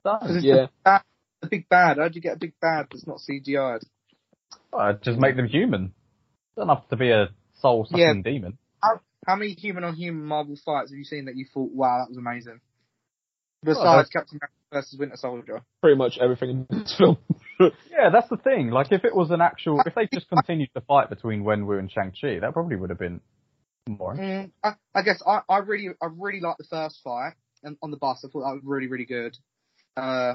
don't. 0.04 0.42
Yeah. 0.42 0.66
bad, 0.84 1.02
the 1.42 1.48
big 1.48 1.68
bad. 1.68 1.98
How'd 1.98 2.14
you 2.14 2.20
get 2.20 2.36
a 2.36 2.38
big 2.38 2.54
bad 2.60 2.86
that's 2.90 3.06
not 3.06 3.18
CGI'd? 3.18 3.84
Uh, 4.72 4.94
just 5.02 5.18
make 5.18 5.36
them 5.36 5.48
human. 5.48 5.92
Don't 6.56 6.68
have 6.68 6.88
to 6.88 6.96
be 6.96 7.10
a 7.10 7.28
soul 7.60 7.84
sucking 7.86 7.98
Yeah. 7.98 8.22
demon. 8.22 8.58
How 9.26 9.34
many 9.34 9.52
human 9.54 9.82
on 9.82 9.94
human 9.96 10.24
Marvel 10.24 10.56
fights 10.64 10.90
have 10.92 10.98
you 10.98 11.04
seen 11.04 11.24
that 11.24 11.34
you 11.34 11.46
thought, 11.52 11.72
wow, 11.72 11.98
that 11.98 12.08
was 12.10 12.16
amazing? 12.16 12.60
Well, 13.64 13.74
Besides 13.74 14.08
Captain 14.10 14.38
America 14.38 14.52
versus 14.70 14.98
Winter 14.98 15.16
Soldier. 15.16 15.62
Pretty 15.82 15.96
much 15.96 16.16
everything 16.20 16.50
in 16.50 16.66
this 16.70 16.94
film. 16.96 17.18
Yeah, 17.58 18.10
that's 18.12 18.28
the 18.28 18.36
thing. 18.36 18.68
Like, 18.68 18.92
if 18.92 19.06
it 19.06 19.16
was 19.16 19.30
an 19.30 19.40
actual, 19.40 19.80
if 19.86 19.94
they 19.94 20.06
just 20.12 20.28
continued 20.28 20.68
the 20.74 20.82
fight 20.82 21.08
between 21.08 21.42
Wenwu 21.42 21.78
and 21.78 21.90
Shang 21.90 22.12
Chi, 22.12 22.38
that 22.40 22.52
probably 22.52 22.76
would 22.76 22.90
have 22.90 22.98
been 22.98 23.22
more. 23.88 24.14
Mm, 24.14 24.50
I, 24.62 24.72
I 24.94 25.00
guess 25.00 25.22
I, 25.26 25.40
I 25.48 25.58
really 25.60 25.88
I 26.02 26.06
really 26.14 26.40
like 26.40 26.58
the 26.58 26.64
first 26.68 27.00
fight, 27.02 27.32
on- 27.64 27.78
on 27.82 27.90
the 27.90 27.96
bus. 27.96 28.22
I 28.22 28.28
thought 28.28 28.40
that 28.42 28.52
was 28.56 28.60
really 28.62 28.88
really 28.88 29.06
good. 29.06 29.38
Uh, 29.96 30.34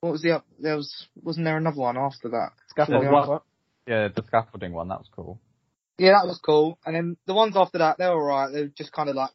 what 0.00 0.12
was 0.12 0.22
the 0.22 0.36
up? 0.36 0.46
There 0.58 0.76
was 0.76 1.06
wasn't 1.22 1.44
there 1.44 1.58
another 1.58 1.76
one 1.76 1.98
after 1.98 2.30
that? 2.30 2.52
Scaffolding 2.68 3.02
Yeah. 3.12 3.26
one. 3.26 3.40
Yeah, 3.86 4.08
the 4.08 4.22
scaffolding 4.26 4.72
one. 4.72 4.88
That 4.88 5.00
was 5.00 5.08
cool. 5.14 5.38
Yeah, 5.98 6.12
that 6.12 6.26
was 6.26 6.40
cool. 6.44 6.78
And 6.84 6.94
then 6.94 7.16
the 7.26 7.34
ones 7.34 7.56
after 7.56 7.78
that, 7.78 7.98
they 7.98 8.06
were 8.06 8.32
alright. 8.32 8.52
They 8.52 8.62
were 8.62 8.72
just 8.76 8.92
kind 8.92 9.08
of 9.08 9.14
like 9.14 9.30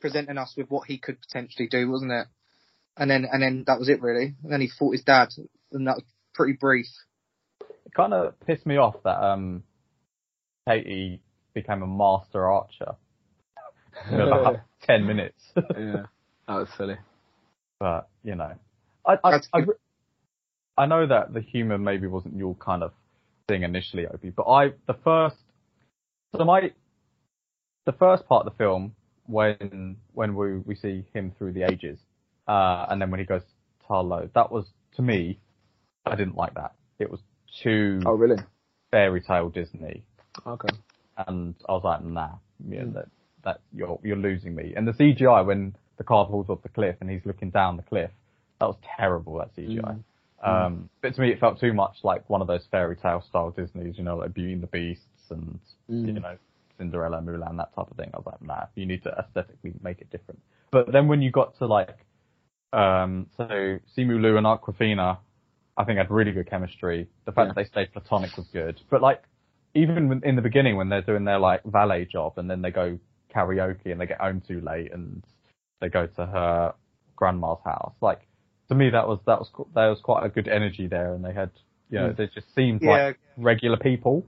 presenting 0.00 0.38
us 0.38 0.54
with 0.56 0.68
what 0.68 0.86
he 0.86 0.98
could 0.98 1.20
potentially 1.20 1.68
do, 1.68 1.90
wasn't 1.90 2.12
it? 2.12 2.26
And 2.96 3.10
then 3.10 3.26
and 3.30 3.42
then 3.42 3.64
that 3.66 3.78
was 3.78 3.88
it 3.88 4.00
really. 4.00 4.34
And 4.42 4.52
then 4.52 4.60
he 4.60 4.68
fought 4.68 4.92
his 4.92 5.02
dad, 5.02 5.30
and 5.72 5.86
that 5.88 5.96
was 5.96 6.04
pretty 6.34 6.52
brief. 6.52 6.86
It 7.60 7.94
kind 7.96 8.14
of 8.14 8.38
pissed 8.40 8.66
me 8.66 8.76
off 8.76 8.96
that 9.04 9.20
um, 9.22 9.64
Katie 10.68 11.20
became 11.52 11.82
a 11.82 11.86
master 11.86 12.46
archer 12.46 12.94
in 14.10 14.20
about 14.20 14.60
ten 14.82 15.06
minutes. 15.06 15.42
yeah, 15.56 16.06
that 16.46 16.54
was 16.54 16.68
silly. 16.76 16.96
but 17.80 18.08
you 18.22 18.36
know, 18.36 18.52
I 19.04 19.16
I, 19.24 19.40
I, 19.52 19.60
I 20.76 20.86
know 20.86 21.06
that 21.06 21.32
the 21.32 21.40
humour 21.40 21.78
maybe 21.78 22.06
wasn't 22.06 22.36
your 22.36 22.54
kind 22.54 22.84
of 22.84 22.92
thing 23.48 23.64
initially, 23.64 24.06
Obi, 24.06 24.30
but 24.30 24.44
I 24.44 24.72
the 24.86 24.94
first 25.02 25.36
so 26.36 26.44
my 26.44 26.72
the 27.86 27.92
first 27.92 28.26
part 28.26 28.46
of 28.46 28.52
the 28.52 28.58
film 28.58 28.94
when 29.26 29.96
when 30.12 30.34
we 30.34 30.58
we 30.58 30.74
see 30.74 31.04
him 31.14 31.32
through 31.38 31.52
the 31.52 31.62
ages, 31.62 31.98
uh, 32.48 32.86
and 32.88 33.00
then 33.00 33.10
when 33.10 33.20
he 33.20 33.26
goes 33.26 33.42
to 33.42 33.86
Ta 33.86 34.00
Lo, 34.00 34.28
that 34.34 34.50
was 34.50 34.66
to 34.96 35.02
me, 35.02 35.38
I 36.06 36.14
didn't 36.16 36.36
like 36.36 36.54
that. 36.54 36.72
It 36.98 37.10
was 37.10 37.20
too 37.62 38.00
Oh, 38.06 38.12
really? 38.14 38.36
fairy 38.90 39.20
tale 39.20 39.48
Disney, 39.48 40.04
Okay. 40.46 40.68
and 41.26 41.54
I 41.68 41.72
was 41.72 41.84
like, 41.84 42.04
nah, 42.04 42.30
yeah, 42.68 42.82
Mm. 42.82 42.94
that 42.94 43.08
that 43.44 43.60
you're 43.72 43.98
you're 44.02 44.16
losing 44.16 44.54
me. 44.54 44.74
And 44.76 44.86
the 44.86 44.92
CGI 44.92 45.44
when 45.44 45.74
the 45.96 46.04
car 46.04 46.26
falls 46.26 46.48
off 46.48 46.62
the 46.62 46.68
cliff 46.68 46.96
and 47.00 47.08
he's 47.10 47.24
looking 47.24 47.50
down 47.50 47.76
the 47.76 47.82
cliff, 47.82 48.10
that 48.60 48.66
was 48.66 48.76
terrible. 48.96 49.38
That 49.38 49.54
CGI. 49.56 49.80
Mm. 49.80 50.04
Um, 50.46 50.90
but 51.00 51.14
to 51.14 51.20
me, 51.22 51.30
it 51.32 51.40
felt 51.40 51.58
too 51.58 51.72
much 51.72 51.96
like 52.02 52.28
one 52.28 52.42
of 52.42 52.46
those 52.46 52.66
fairy 52.70 52.96
tale 52.96 53.22
style 53.22 53.50
Disney's, 53.50 53.96
you 53.96 54.04
know, 54.04 54.16
like 54.18 54.34
Beauty 54.34 54.52
and 54.52 54.62
the 54.62 54.66
Beasts 54.66 55.04
and 55.30 55.58
Mm. 55.90 56.06
you 56.06 56.12
know 56.14 56.36
Cinderella, 56.78 57.20
Mulan, 57.20 57.56
that 57.58 57.74
type 57.74 57.90
of 57.90 57.96
thing. 57.96 58.10
I 58.14 58.16
was 58.16 58.26
like, 58.26 58.42
nah, 58.42 58.66
you 58.74 58.86
need 58.86 59.02
to 59.04 59.10
aesthetically 59.10 59.74
make 59.82 60.00
it 60.00 60.10
different. 60.10 60.40
But 60.70 60.90
then 60.92 61.06
when 61.06 61.22
you 61.22 61.30
got 61.30 61.56
to 61.58 61.66
like, 61.66 61.96
um, 62.72 63.26
so 63.36 63.44
Simu 63.96 64.20
Liu 64.20 64.36
and 64.36 64.46
Awkwafina, 64.46 65.18
I 65.76 65.84
think 65.84 65.98
had 65.98 66.10
really 66.10 66.32
good 66.32 66.48
chemistry. 66.50 67.08
The 67.26 67.32
fact 67.32 67.48
Yeah. 67.48 67.52
that 67.52 67.56
they 67.56 67.64
stayed 67.64 67.92
platonic 67.92 68.36
was 68.36 68.46
good. 68.52 68.80
But 68.90 69.02
like, 69.02 69.22
even 69.74 70.20
in 70.24 70.36
the 70.36 70.42
beginning 70.42 70.76
when 70.76 70.88
they're 70.88 71.02
doing 71.02 71.24
their 71.24 71.38
like 71.38 71.62
valet 71.64 72.04
job 72.06 72.34
and 72.38 72.48
then 72.50 72.62
they 72.62 72.70
go 72.70 72.98
karaoke 73.34 73.86
and 73.92 74.00
they 74.00 74.06
get 74.06 74.20
home 74.20 74.40
too 74.40 74.60
late 74.60 74.92
and 74.92 75.22
they 75.80 75.88
go 75.88 76.06
to 76.06 76.26
her 76.26 76.74
grandma's 77.16 77.58
house, 77.64 77.94
like 78.00 78.26
to 78.68 78.74
me 78.74 78.90
that 78.90 79.06
was 79.06 79.18
that 79.26 79.38
was 79.38 79.50
there 79.74 79.90
was 79.90 80.00
quite 80.00 80.24
a 80.24 80.28
good 80.28 80.48
energy 80.48 80.86
there 80.86 81.14
and 81.14 81.24
they 81.24 81.32
had 81.32 81.50
you 81.90 81.98
know 81.98 82.10
Mm. 82.10 82.16
they 82.16 82.26
just 82.28 82.52
seemed 82.54 82.82
Yeah, 82.82 82.90
like 83.08 83.20
regular 83.36 83.76
people 83.76 84.24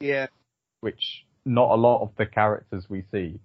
yeah, 0.00 0.26
which 0.80 1.24
not 1.44 1.70
a 1.70 1.74
lot 1.76 2.02
of 2.02 2.10
the 2.18 2.26
characters 2.26 2.84
we 2.88 3.04
see 3.10 3.40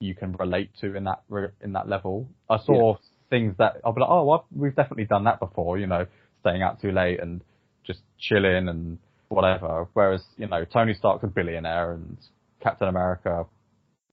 you 0.00 0.14
can 0.14 0.32
relate 0.34 0.70
to 0.80 0.94
in 0.94 1.04
that 1.04 1.22
in 1.62 1.72
that 1.72 1.88
level. 1.88 2.28
I 2.48 2.58
saw 2.58 2.96
things 3.30 3.54
that 3.58 3.80
I'll 3.84 3.92
be 3.92 4.00
like, 4.00 4.10
oh, 4.10 4.24
well, 4.24 4.46
we've 4.54 4.74
definitely 4.74 5.04
done 5.04 5.24
that 5.24 5.40
before, 5.40 5.78
you 5.78 5.86
know, 5.86 6.06
staying 6.40 6.62
out 6.62 6.80
too 6.80 6.92
late 6.92 7.20
and 7.20 7.40
just 7.84 8.00
chilling 8.18 8.68
and 8.68 8.98
whatever. 9.28 9.88
Whereas 9.94 10.22
you 10.36 10.46
know, 10.46 10.64
Tony 10.64 10.94
Stark's 10.94 11.24
a 11.24 11.26
billionaire 11.26 11.92
and 11.92 12.16
Captain 12.62 12.88
America 12.88 13.46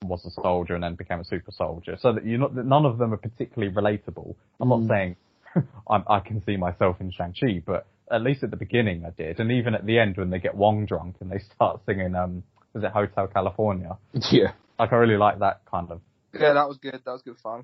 was 0.04 0.26
a 0.26 0.32
soldier 0.42 0.76
and 0.76 0.84
then 0.84 0.96
became 0.96 1.20
a 1.20 1.26
super 1.26 1.52
soldier. 1.52 1.98
So 2.00 2.14
that 2.14 2.26
you 2.26 2.38
not 2.38 2.56
that 2.56 2.66
none 2.66 2.86
of 2.86 2.98
them 2.98 3.14
are 3.14 3.18
particularly 3.18 3.74
relatable. 3.74 4.36
I'm 4.60 4.70
Mm. 4.70 4.88
not 4.88 4.90
saying 4.90 5.16
I'm, 5.90 6.04
I 6.10 6.20
can 6.20 6.44
see 6.46 6.58
myself 6.58 6.98
in 7.00 7.12
Shang 7.12 7.34
Chi, 7.40 7.62
but 7.66 7.86
at 8.12 8.22
least 8.22 8.44
at 8.44 8.52
the 8.52 8.58
beginning 8.58 9.06
I 9.06 9.10
did, 9.12 9.40
and 9.40 9.52
even 9.52 9.74
at 9.76 9.86
the 9.86 10.00
end 10.00 10.18
when 10.18 10.30
they 10.30 10.40
get 10.40 10.56
Wong 10.56 10.86
drunk 10.86 11.18
and 11.20 11.32
they 11.32 11.40
start 11.56 11.82
singing, 11.86 12.16
um, 12.16 12.44
was 12.74 12.84
it 12.84 12.92
Hotel 12.92 13.28
California? 13.28 13.98
Yeah. 14.32 14.52
Like 14.78 14.92
I 14.92 14.96
really 14.98 15.18
like 15.18 15.40
that 15.40 15.62
kind 15.70 15.90
of. 15.92 16.02
yeah, 16.34 16.54
that 16.54 16.68
was 16.68 16.78
good. 16.78 17.00
That 17.06 17.12
was 17.12 17.22
good 17.22 17.38
fun. 17.42 17.64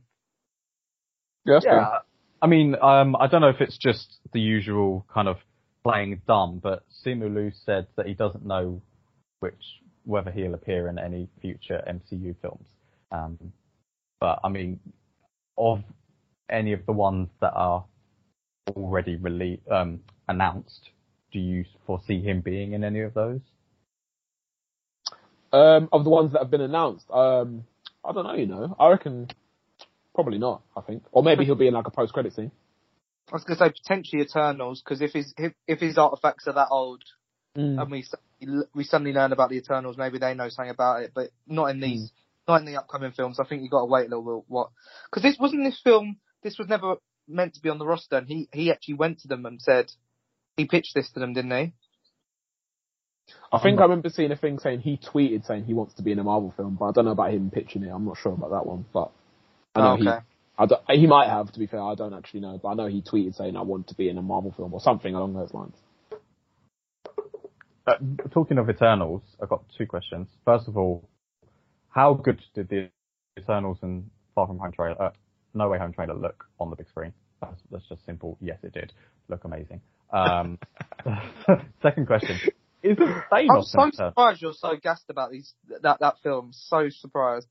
Yeah. 1.45 1.55
That's 1.55 1.65
Yeah. 1.65 1.99
I 2.41 2.47
mean, 2.47 2.75
um, 2.81 3.15
I 3.15 3.27
don't 3.27 3.41
know 3.41 3.49
if 3.49 3.61
it's 3.61 3.77
just 3.77 4.17
the 4.33 4.39
usual 4.39 5.05
kind 5.13 5.27
of 5.27 5.37
playing 5.83 6.21
dumb, 6.27 6.59
but 6.61 6.83
Simu 7.05 7.33
Liu 7.33 7.51
said 7.65 7.87
that 7.97 8.07
he 8.07 8.13
doesn't 8.13 8.45
know 8.45 8.81
which 9.41 9.61
whether 10.05 10.31
he'll 10.31 10.55
appear 10.55 10.87
in 10.87 10.97
any 10.97 11.27
future 11.41 11.83
MCU 11.87 12.35
films. 12.41 12.67
Um, 13.11 13.37
but 14.19 14.39
I 14.43 14.49
mean, 14.49 14.79
of 15.57 15.83
any 16.49 16.73
of 16.73 16.85
the 16.85 16.91
ones 16.91 17.29
that 17.41 17.53
are 17.53 17.85
already 18.75 19.15
released, 19.15 19.67
um, 19.69 19.99
announced, 20.31 20.89
do 21.31 21.39
you 21.39 21.65
foresee 21.85 22.21
him 22.21 22.41
being 22.41 22.73
in 22.73 22.83
any 22.83 23.01
of 23.01 23.13
those? 23.13 23.41
Um, 25.53 25.89
of 25.91 26.03
the 26.03 26.09
ones 26.09 26.31
that 26.33 26.39
have 26.39 26.51
been 26.51 26.61
announced, 26.61 27.05
um, 27.11 27.65
I 28.03 28.13
don't 28.13 28.25
know. 28.25 28.35
You 28.35 28.47
know, 28.47 28.75
I 28.79 28.89
reckon 28.89 29.27
probably 30.15 30.37
not. 30.37 30.61
I 30.75 30.81
think, 30.81 31.03
or 31.11 31.23
maybe 31.23 31.45
he'll 31.45 31.55
be 31.55 31.67
in 31.67 31.73
like 31.73 31.87
a 31.87 31.91
post-credit 31.91 32.33
scene. 32.33 32.51
I 33.29 33.35
was 33.35 33.43
gonna 33.43 33.59
say 33.59 33.71
potentially 33.71 34.21
Eternals 34.21 34.81
because 34.81 35.01
if 35.01 35.11
his 35.11 35.33
if, 35.37 35.53
if 35.67 35.79
his 35.79 35.97
artifacts 35.97 36.47
are 36.47 36.53
that 36.53 36.69
old 36.71 37.03
Mm. 37.57 37.81
and 37.81 37.91
we 37.91 38.05
we 38.73 38.83
suddenly 38.85 39.11
learn 39.11 39.33
about 39.33 39.49
the 39.49 39.57
Eternals, 39.57 39.97
maybe 39.97 40.17
they 40.17 40.33
know 40.33 40.47
something 40.47 40.69
about 40.69 41.03
it, 41.03 41.11
but 41.13 41.31
not 41.45 41.65
in 41.65 41.81
these, 41.81 42.11
not 42.47 42.61
in 42.61 42.65
the 42.65 42.77
upcoming 42.77 43.11
films. 43.11 43.39
I 43.39 43.45
think 43.45 43.61
you 43.61 43.69
got 43.69 43.81
to 43.81 43.85
wait 43.87 44.07
a 44.07 44.15
little 44.15 44.39
bit. 44.39 44.45
What? 44.47 44.69
Because 45.09 45.23
this 45.23 45.37
wasn't 45.37 45.65
this 45.65 45.79
film. 45.83 46.17
This 46.43 46.57
was 46.57 46.69
never 46.69 46.95
meant 47.27 47.55
to 47.55 47.61
be 47.61 47.69
on 47.69 47.77
the 47.77 47.85
roster, 47.85 48.17
and 48.17 48.27
he 48.27 48.47
he 48.53 48.71
actually 48.71 48.93
went 48.93 49.19
to 49.21 49.27
them 49.27 49.45
and 49.45 49.61
said 49.61 49.91
he 50.57 50.65
pitched 50.65 50.93
this 50.95 51.11
to 51.11 51.19
them, 51.19 51.33
didn't 51.33 51.51
he? 51.51 51.73
I 53.51 53.59
think 53.59 53.79
I 53.79 53.83
remember 53.83 54.09
seeing 54.09 54.31
a 54.31 54.35
thing 54.35 54.59
saying 54.59 54.81
he 54.81 54.97
tweeted 54.97 55.45
saying 55.45 55.65
he 55.65 55.73
wants 55.73 55.93
to 55.95 56.03
be 56.03 56.11
in 56.11 56.19
a 56.19 56.23
Marvel 56.23 56.53
film, 56.55 56.75
but 56.79 56.85
I 56.85 56.91
don't 56.91 57.05
know 57.05 57.11
about 57.11 57.31
him 57.33 57.51
pitching 57.51 57.83
it. 57.83 57.89
I'm 57.89 58.05
not 58.05 58.17
sure 58.17 58.33
about 58.33 58.51
that 58.51 58.65
one, 58.65 58.85
but 58.93 59.11
I 59.75 59.81
know 59.81 59.91
Oh, 59.91 59.95
he. 59.95 60.07
I 60.57 60.95
he 60.95 61.07
might 61.07 61.29
have, 61.29 61.51
to 61.53 61.59
be 61.59 61.67
fair. 61.67 61.81
I 61.81 61.95
don't 61.95 62.13
actually 62.13 62.41
know, 62.41 62.59
but 62.61 62.69
I 62.69 62.73
know 62.75 62.87
he 62.87 63.01
tweeted 63.01 63.35
saying 63.35 63.55
I 63.55 63.61
want 63.61 63.87
to 63.87 63.95
be 63.95 64.09
in 64.09 64.17
a 64.17 64.21
Marvel 64.21 64.53
film 64.55 64.73
or 64.73 64.79
something 64.81 65.15
along 65.15 65.33
those 65.33 65.53
lines. 65.53 65.75
Uh, 67.87 67.93
talking 68.31 68.57
of 68.59 68.69
Eternals, 68.69 69.23
I've 69.41 69.49
got 69.49 69.63
two 69.77 69.87
questions. 69.87 70.27
First 70.45 70.67
of 70.67 70.77
all, 70.77 71.09
how 71.89 72.13
good 72.13 72.41
did 72.53 72.69
the 72.69 72.89
Eternals 73.39 73.79
and 73.81 74.09
Far 74.35 74.47
From 74.47 74.59
Home 74.59 74.71
trailer, 74.71 75.01
uh, 75.01 75.11
No 75.53 75.69
Way 75.69 75.79
Home 75.79 75.93
trailer 75.93 76.13
look 76.13 76.45
on 76.59 76.69
the 76.69 76.75
big 76.75 76.87
screen? 76.89 77.13
That's, 77.41 77.59
that's 77.71 77.87
just 77.89 78.05
simple. 78.05 78.37
Yes, 78.39 78.59
it 78.63 78.73
did 78.73 78.93
look 79.29 79.45
amazing. 79.45 79.81
Um, 80.11 80.59
second 81.81 82.07
question: 82.07 82.39
Is 82.83 82.97
Thanos 82.97 83.23
I'm 83.31 83.49
an 83.57 83.63
so 83.63 83.81
Eternal? 83.87 83.91
surprised 83.93 84.41
you're 84.41 84.53
so 84.53 84.75
gassed 84.81 85.09
about 85.09 85.31
these 85.31 85.53
that 85.81 85.99
that 85.99 86.15
film. 86.23 86.49
So 86.53 86.89
surprised. 86.89 87.47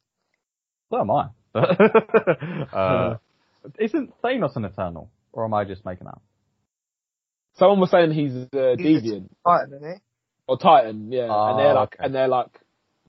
So 0.91 1.01
am 1.01 1.11
I. 1.11 1.29
uh, 2.73 3.17
isn't 3.79 4.13
Thanos 4.23 4.57
an 4.57 4.65
Eternal, 4.65 5.11
or 5.33 5.45
am 5.45 5.55
I 5.55 5.65
just 5.65 5.85
making 5.85 6.05
that? 6.05 6.15
up? 6.15 6.23
Someone 7.57 7.81
was 7.81 7.91
saying 7.91 8.13
he's 8.13 8.35
a 8.35 8.77
He's 8.77 9.03
a 9.03 9.07
deviant 9.07 9.29
Titan, 9.47 9.75
isn't 9.75 9.93
he? 9.93 9.99
or 10.47 10.59
Titan, 10.59 11.13
yeah, 11.13 11.27
Ah, 11.31 11.51
and 11.51 11.59
they're 11.59 11.75
like, 11.75 11.95
okay. 11.95 12.05
and 12.05 12.15
they're 12.15 12.29
like 12.29 12.49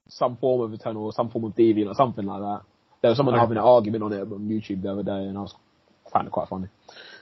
some 0.09 0.37
form 0.37 0.61
of 0.61 0.73
Eternal 0.79 1.03
or 1.05 1.11
some 1.13 1.29
form 1.29 1.45
of 1.45 1.55
deviant 1.55 1.87
or 1.87 1.95
something 1.95 2.25
like 2.25 2.41
that. 2.41 2.61
There 3.01 3.09
was 3.09 3.17
someone 3.17 3.33
Okay. 3.35 3.41
having 3.41 3.57
an 3.57 3.63
argument 3.63 4.03
on 4.03 4.13
it 4.13 4.21
on 4.21 4.47
YouTube 4.49 4.81
the 4.83 4.91
other 4.91 5.03
day, 5.03 5.11
and 5.27 5.37
I 5.37 5.41
was 5.41 5.55
finding 6.11 6.27
it 6.27 6.31
quite 6.33 6.49
funny. 6.49 6.67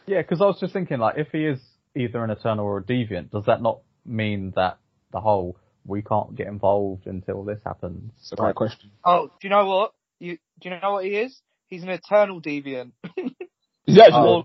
Yeah, 0.08 0.22
because 0.22 0.42
I 0.42 0.46
was 0.46 0.60
just 0.60 0.74
thinking, 0.74 0.98
like, 0.98 1.18
if 1.18 1.28
he 1.32 1.46
is 1.46 1.60
either 1.96 2.24
an 2.24 2.30
Eternal 2.30 2.66
or 2.66 2.78
a 2.78 2.84
Deviant, 2.84 3.32
does 3.32 3.46
that 3.46 3.62
not 3.62 3.80
mean 4.06 4.54
that 4.56 4.78
the 5.12 5.20
whole 5.20 5.58
we 5.86 6.02
can't 6.02 6.36
get 6.36 6.48
involved 6.48 7.08
until 7.08 7.44
this 7.44 7.60
happens? 7.66 8.12
It's 8.20 8.32
a 8.32 8.36
great 8.36 8.56
question. 8.56 8.92
Oh, 9.04 9.28
do 9.28 9.48
you 9.48 9.50
know 9.50 9.66
what? 9.66 9.94
You 10.20 10.38
do 10.60 10.70
you 10.70 10.80
know 10.80 10.94
what 10.94 11.06
he 11.06 11.12
is? 11.12 11.42
He's 11.68 11.84
an 11.84 11.90
eternal 11.90 12.42
deviant. 12.42 12.92
Is 13.16 13.96
he 13.96 14.02
actually? 14.02 14.14
Oh. 14.14 14.44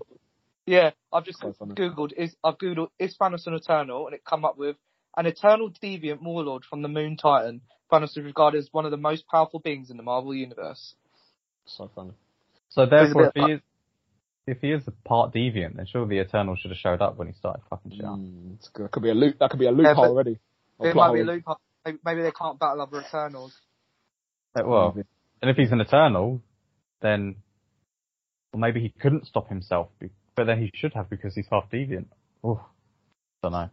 Yeah, 0.67 0.91
I've 1.13 1.25
just 1.25 1.39
So 1.39 1.53
googled 1.61 2.11
is 2.17 2.35
I've 2.43 2.57
googled 2.57 2.87
is 2.97 3.15
Thanos 3.17 3.45
an 3.45 3.53
Eternal, 3.53 4.07
and 4.07 4.15
it 4.15 4.25
come 4.25 4.45
up 4.45 4.57
with 4.57 4.77
an 5.15 5.27
eternal 5.27 5.69
deviant 5.69 6.23
warlord 6.23 6.63
from 6.67 6.81
the 6.81 6.87
Moon 6.87 7.17
Titan. 7.17 7.61
Thanos 7.91 8.17
is 8.17 8.23
regarded 8.23 8.57
as 8.57 8.69
one 8.71 8.85
of 8.85 8.91
the 8.91 8.97
most 8.97 9.27
powerful 9.27 9.59
beings 9.59 9.91
in 9.91 9.97
the 9.97 10.03
Marvel 10.03 10.33
universe. 10.33 10.95
So 11.65 11.91
funny. 11.93 12.13
So 12.69 12.87
therefore, 12.87 13.27
if 13.27 13.33
bit 13.35 13.43
he 13.45 13.51
is 13.53 13.61
if 14.47 14.59
he 14.61 14.71
is 14.71 14.83
a 14.87 14.91
part 15.07 15.33
Deviant, 15.33 15.75
then 15.75 15.85
surely 15.87 16.17
the 16.17 16.21
Eternal 16.21 16.55
should 16.55 16.71
have 16.71 16.77
showed 16.77 17.01
up 17.01 17.17
when 17.17 17.27
he 17.27 17.33
started 17.33 17.61
fucking 17.69 17.91
shit 17.95 18.05
up. 18.05 18.17
Mm, 18.17 18.57
that 18.77 18.91
could 18.91 19.03
be 19.03 19.09
a 19.09 19.13
loop. 19.13 19.39
That 19.39 19.49
could 19.49 19.59
be 19.59 19.65
a 19.67 19.71
loophole 19.71 19.95
but- 19.95 20.09
already. 20.09 20.39
It 20.81 20.95
might 20.95 21.13
be 21.13 21.21
a 21.21 21.23
loophole. 21.23 21.57
Maybe, 21.85 21.97
maybe 22.03 22.21
they 22.23 22.31
can't 22.31 22.59
battle 22.59 22.81
other 22.81 22.99
Eternals. 23.01 23.53
Uh, 24.57 24.63
Well, 24.65 24.93
Maybe. 24.95 25.07
and 25.41 25.51
if 25.51 25.57
he's 25.57 25.71
an 25.71 25.79
Eternal, 25.81 26.41
then 27.01 27.35
well, 28.51 28.59
maybe 28.59 28.81
he 28.81 28.89
couldn't 28.89 29.27
stop 29.27 29.47
himself, 29.49 29.89
be- 29.99 30.09
but 30.35 30.45
then 30.45 30.59
he 30.59 30.71
should 30.73 30.93
have 30.93 31.09
because 31.09 31.35
he's 31.35 31.47
half 31.51 31.69
Deviant. 31.71 32.07
Oh, 32.43 32.65
don't 33.43 33.51
know. 33.51 33.69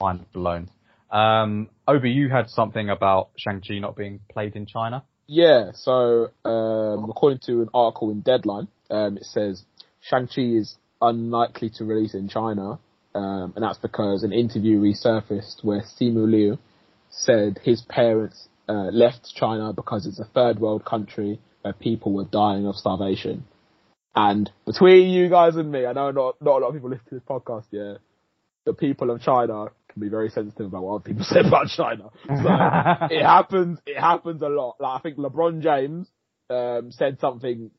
Mind 0.00 0.26
blown. 0.32 0.68
Um, 1.10 1.68
Obi, 1.86 2.10
you 2.10 2.28
had 2.28 2.50
something 2.50 2.90
about 2.90 3.30
Shang 3.36 3.60
Chi 3.66 3.78
not 3.78 3.96
being 3.96 4.20
played 4.30 4.56
in 4.56 4.66
China. 4.66 5.04
Yeah, 5.28 5.70
so 5.72 6.30
um, 6.44 7.08
according 7.10 7.38
to 7.46 7.62
an 7.62 7.68
article 7.72 8.10
in 8.10 8.20
Deadline, 8.20 8.68
um, 8.90 9.16
it 9.16 9.24
says 9.24 9.64
Shang-Chi 10.08 10.42
is 10.42 10.76
unlikely 11.00 11.70
to 11.76 11.84
release 11.84 12.14
in 12.14 12.28
China, 12.28 12.78
um, 13.14 13.52
and 13.56 13.62
that's 13.62 13.78
because 13.78 14.22
an 14.22 14.32
interview 14.32 14.80
resurfaced 14.80 15.64
where 15.64 15.82
Simu 15.82 16.30
Liu 16.30 16.58
said 17.10 17.58
his 17.62 17.82
parents 17.82 18.48
uh, 18.68 18.90
left 18.92 19.32
China 19.34 19.72
because 19.72 20.06
it's 20.06 20.20
a 20.20 20.24
third 20.24 20.58
world 20.58 20.84
country 20.84 21.40
where 21.62 21.72
people 21.72 22.12
were 22.12 22.24
dying 22.24 22.66
of 22.66 22.76
starvation. 22.76 23.44
And 24.14 24.50
between 24.64 25.10
you 25.10 25.28
guys 25.28 25.56
and 25.56 25.70
me, 25.70 25.86
I 25.86 25.92
know 25.92 26.10
not 26.10 26.36
not 26.40 26.58
a 26.58 26.60
lot 26.60 26.68
of 26.68 26.74
people 26.74 26.90
listen 26.90 27.04
to 27.10 27.14
this 27.16 27.24
podcast 27.28 27.64
yet. 27.70 27.98
The 28.64 28.72
people 28.72 29.10
of 29.10 29.20
China 29.20 29.68
can 29.92 30.00
be 30.00 30.08
very 30.08 30.30
sensitive 30.30 30.66
about 30.66 30.82
what 30.82 31.04
people 31.04 31.24
say 31.28 31.40
about 31.40 31.68
China. 31.68 32.10
So 32.26 32.32
it 33.14 33.22
happens. 33.22 33.78
It 33.86 33.98
happens 33.98 34.42
a 34.42 34.48
lot. 34.48 34.76
Like 34.80 35.00
I 35.00 35.02
think 35.02 35.18
LeBron 35.18 35.62
James 35.62 36.08
um, 36.48 36.92
said 36.92 37.18
something 37.20 37.70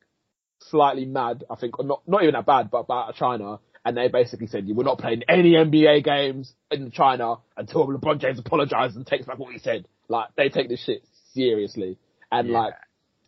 slightly 0.60 1.04
mad. 1.06 1.44
I 1.50 1.56
think 1.56 1.78
or 1.78 1.84
not 1.84 2.02
not 2.06 2.22
even 2.22 2.34
that 2.34 2.46
bad, 2.46 2.70
but 2.70 2.78
about 2.80 3.14
China. 3.14 3.60
And 3.84 3.96
they 3.96 4.08
basically 4.08 4.48
said, 4.48 4.66
"We're 4.68 4.84
not 4.84 4.98
playing 4.98 5.22
any 5.28 5.52
NBA 5.52 6.04
games 6.04 6.52
in 6.70 6.90
China 6.90 7.36
until 7.56 7.86
LeBron 7.86 8.20
James 8.20 8.38
apologizes 8.38 8.96
and 8.96 9.06
takes 9.06 9.24
back 9.26 9.38
what 9.38 9.52
he 9.52 9.58
said." 9.58 9.86
Like 10.08 10.28
they 10.36 10.48
take 10.48 10.68
this 10.68 10.82
shit 10.82 11.02
seriously, 11.32 11.98
and 12.30 12.48
Yeah. 12.48 12.58
like 12.60 12.74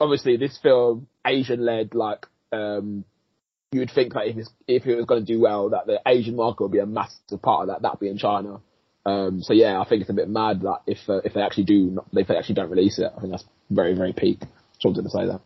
obviously 0.00 0.36
this 0.36 0.58
film 0.58 1.06
Asian 1.24 1.64
led, 1.64 1.94
like 1.94 2.26
um, 2.52 3.04
you 3.72 3.80
would 3.80 3.90
think 3.90 4.14
that 4.14 4.26
if 4.26 4.36
it's, 4.36 4.50
if 4.66 4.86
it 4.86 4.96
was 4.96 5.06
going 5.06 5.24
to 5.24 5.32
do 5.32 5.40
well, 5.40 5.70
that 5.70 5.86
the 5.86 6.00
Asian 6.06 6.36
market 6.36 6.62
would 6.64 6.72
be 6.72 6.78
a 6.80 6.86
massive 6.86 7.40
part 7.40 7.62
of 7.62 7.68
that. 7.68 7.82
That 7.82 7.92
would 7.92 8.00
be 8.00 8.08
in 8.08 8.18
China. 8.18 8.60
Um, 9.06 9.42
so 9.42 9.54
yeah, 9.54 9.80
I 9.80 9.88
think 9.88 10.02
it's 10.02 10.10
a 10.10 10.14
bit 10.14 10.28
mad 10.28 10.60
that 10.62 10.80
if 10.86 10.98
uh, 11.08 11.20
if 11.24 11.32
they 11.32 11.40
actually 11.42 11.64
do, 11.64 11.86
not, 11.86 12.06
if 12.12 12.26
they 12.26 12.36
actually 12.36 12.56
don't 12.56 12.70
release 12.70 12.98
it, 12.98 13.10
I 13.16 13.20
think 13.20 13.32
that's 13.32 13.44
very 13.70 13.94
very 13.94 14.12
peak. 14.12 14.40
Just 14.74 14.84
wanted 14.84 15.04
to 15.04 15.10
say 15.10 15.26
that. 15.26 15.40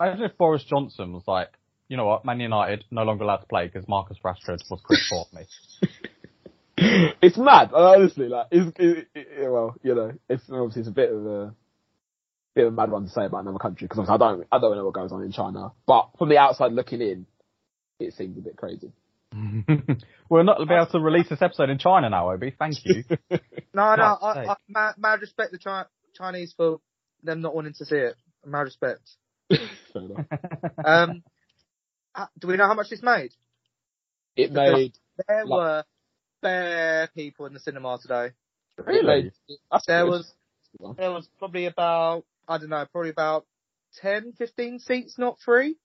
Imagine 0.00 0.24
if 0.24 0.36
Boris 0.38 0.64
Johnson 0.64 1.12
was 1.12 1.22
like, 1.26 1.48
you 1.88 1.96
know 1.96 2.06
what, 2.06 2.24
Man 2.24 2.40
United 2.40 2.84
no 2.90 3.02
longer 3.04 3.24
allowed 3.24 3.38
to 3.38 3.46
play 3.46 3.66
because 3.66 3.88
Marcus 3.88 4.18
Rashford 4.24 4.58
was 4.70 4.80
Chris 4.82 5.00
me. 5.32 5.46
it's 7.22 7.38
mad, 7.38 7.70
uh, 7.72 7.92
honestly. 7.96 8.28
Like, 8.28 8.46
it's, 8.50 8.72
it, 8.78 9.08
it, 9.14 9.28
it- 9.42 9.50
well, 9.50 9.74
you 9.82 9.94
know, 9.94 10.12
it's 10.28 10.42
obviously 10.50 10.80
it's 10.80 10.88
a 10.88 10.92
bit 10.92 11.10
of 11.12 11.24
a 11.26 11.54
bit 12.54 12.66
of 12.66 12.72
a 12.72 12.76
mad 12.76 12.90
one 12.90 13.04
to 13.04 13.10
say 13.10 13.26
about 13.26 13.42
another 13.42 13.58
country 13.58 13.86
because 13.86 14.08
I 14.08 14.16
don't 14.16 14.46
I 14.50 14.58
don't 14.58 14.76
know 14.76 14.84
what 14.84 14.94
goes 14.94 15.12
on 15.12 15.22
in 15.22 15.32
China, 15.32 15.72
but 15.86 16.10
from 16.18 16.28
the 16.28 16.38
outside 16.38 16.72
looking 16.72 17.00
in, 17.00 17.26
it 18.00 18.14
seems 18.14 18.36
a 18.38 18.40
bit 18.40 18.56
crazy. 18.56 18.92
We're 20.28 20.42
not 20.42 20.58
be 20.66 20.74
able 20.74 20.86
to 20.92 21.00
release 21.00 21.28
this 21.28 21.42
episode 21.42 21.70
in 21.70 21.78
China 21.78 22.08
now, 22.10 22.30
Obi. 22.32 22.54
Thank 22.58 22.76
you. 22.84 23.04
No, 23.74 23.94
no, 23.94 24.16
Fuck's 24.18 24.24
I, 24.24 24.34
sake. 24.34 24.48
I, 24.48 24.54
mad, 24.70 24.94
mad 24.96 25.20
respect 25.20 25.52
the 25.52 25.58
Chi- 25.58 25.84
Chinese 26.16 26.54
for 26.56 26.80
them 27.22 27.42
not 27.42 27.54
wanting 27.54 27.74
to 27.74 27.84
see 27.84 27.96
it. 27.96 28.14
Mad 28.46 28.60
respect. 28.60 29.02
Fair 29.92 30.02
enough. 30.02 30.26
Um, 30.84 31.22
uh, 32.14 32.26
do 32.38 32.48
we 32.48 32.56
know 32.56 32.66
how 32.66 32.74
much 32.74 32.90
this 32.90 33.02
made? 33.02 33.32
It 34.36 34.52
made 34.52 34.92
There 35.28 35.44
Like- 35.46 35.58
were 35.58 35.84
bare 36.42 37.08
people 37.14 37.46
in 37.46 37.54
the 37.54 37.60
cinema 37.60 37.98
today. 38.00 38.30
it 38.78 39.04
made 39.04 39.32
that's 39.70 39.86
There 39.86 40.04
good. 40.04 40.10
was 40.10 40.32
there 40.98 41.10
was 41.10 41.26
probably 41.38 41.66
about 41.66 42.24
I 42.48 42.58
don't 42.58 42.68
know, 42.68 42.86
probably 42.92 43.10
about 43.10 43.46
10, 44.02 44.32
15 44.38 44.78
seats 44.78 45.18
not 45.18 45.38
free. 45.40 45.76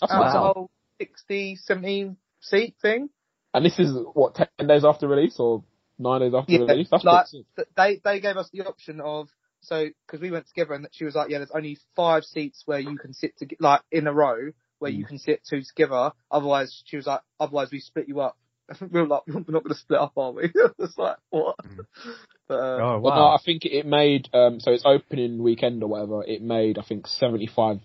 that's 0.00 0.12
Out 0.12 0.18
of 0.20 0.24
nice. 0.26 0.32
the 0.34 0.38
whole 0.40 0.70
60, 0.98 1.56
70 1.56 2.16
seat 2.40 2.74
thing. 2.82 3.08
And 3.54 3.64
this 3.64 3.78
is 3.78 3.92
what 4.14 4.34
ten 4.34 4.66
days 4.66 4.84
after 4.84 5.08
release 5.08 5.36
or 5.38 5.62
nine 5.98 6.20
days 6.20 6.32
after 6.34 6.52
Yeah, 6.52 6.58
release. 6.60 6.88
That's 6.90 7.04
like- 7.04 7.26
pretty 7.30 7.44
sick. 7.56 7.56
Th- 7.56 7.68
They 7.76 8.00
they 8.04 8.20
gave 8.20 8.36
us 8.36 8.48
the 8.50 8.62
option 8.66 9.00
of 9.00 9.28
so 9.62 9.86
because 10.06 10.20
we 10.20 10.30
went 10.30 10.46
together 10.48 10.74
and 10.74 10.88
she 10.92 11.04
was 11.04 11.14
like, 11.14 11.30
yeah, 11.30 11.38
there's 11.38 11.50
only 11.54 11.78
five 11.96 12.24
seats 12.24 12.62
where 12.66 12.78
you 12.80 12.96
can 12.98 13.12
sit 13.12 13.36
to 13.38 13.46
like 13.60 13.82
in 13.92 14.06
a 14.06 14.12
row 14.12 14.50
where 14.78 14.90
Mm. 14.90 14.96
you 14.96 15.04
can 15.04 15.18
sit 15.18 15.42
two 15.48 15.62
together. 15.62 16.12
Otherwise, 16.30 16.82
she 16.86 16.96
was 16.96 17.06
like, 17.06 17.20
otherwise 17.38 17.68
we 17.70 17.80
split 17.80 18.08
you 18.08 18.20
up. 18.20 18.36
we 18.80 19.00
were 19.00 19.06
like, 19.06 19.22
we're 19.26 19.34
not 19.40 19.64
going 19.64 19.68
to 19.68 19.74
split 19.74 20.00
up, 20.00 20.12
are 20.16 20.32
we? 20.32 20.44
it's 20.78 20.96
like 20.98 21.16
what? 21.30 21.56
Mm. 21.58 21.86
But, 22.48 22.54
uh, 22.58 22.78
oh 22.82 23.00
But 23.00 23.14
no. 23.14 23.26
I 23.28 23.38
think 23.44 23.64
it 23.64 23.86
made 23.86 24.28
um 24.34 24.58
so 24.58 24.72
it's 24.72 24.82
opening 24.84 25.40
weekend 25.40 25.84
or 25.84 25.86
whatever. 25.88 26.24
It 26.24 26.42
made 26.42 26.78
I 26.78 26.82
think 26.82 27.06
seventy 27.06 27.46
five 27.46 27.78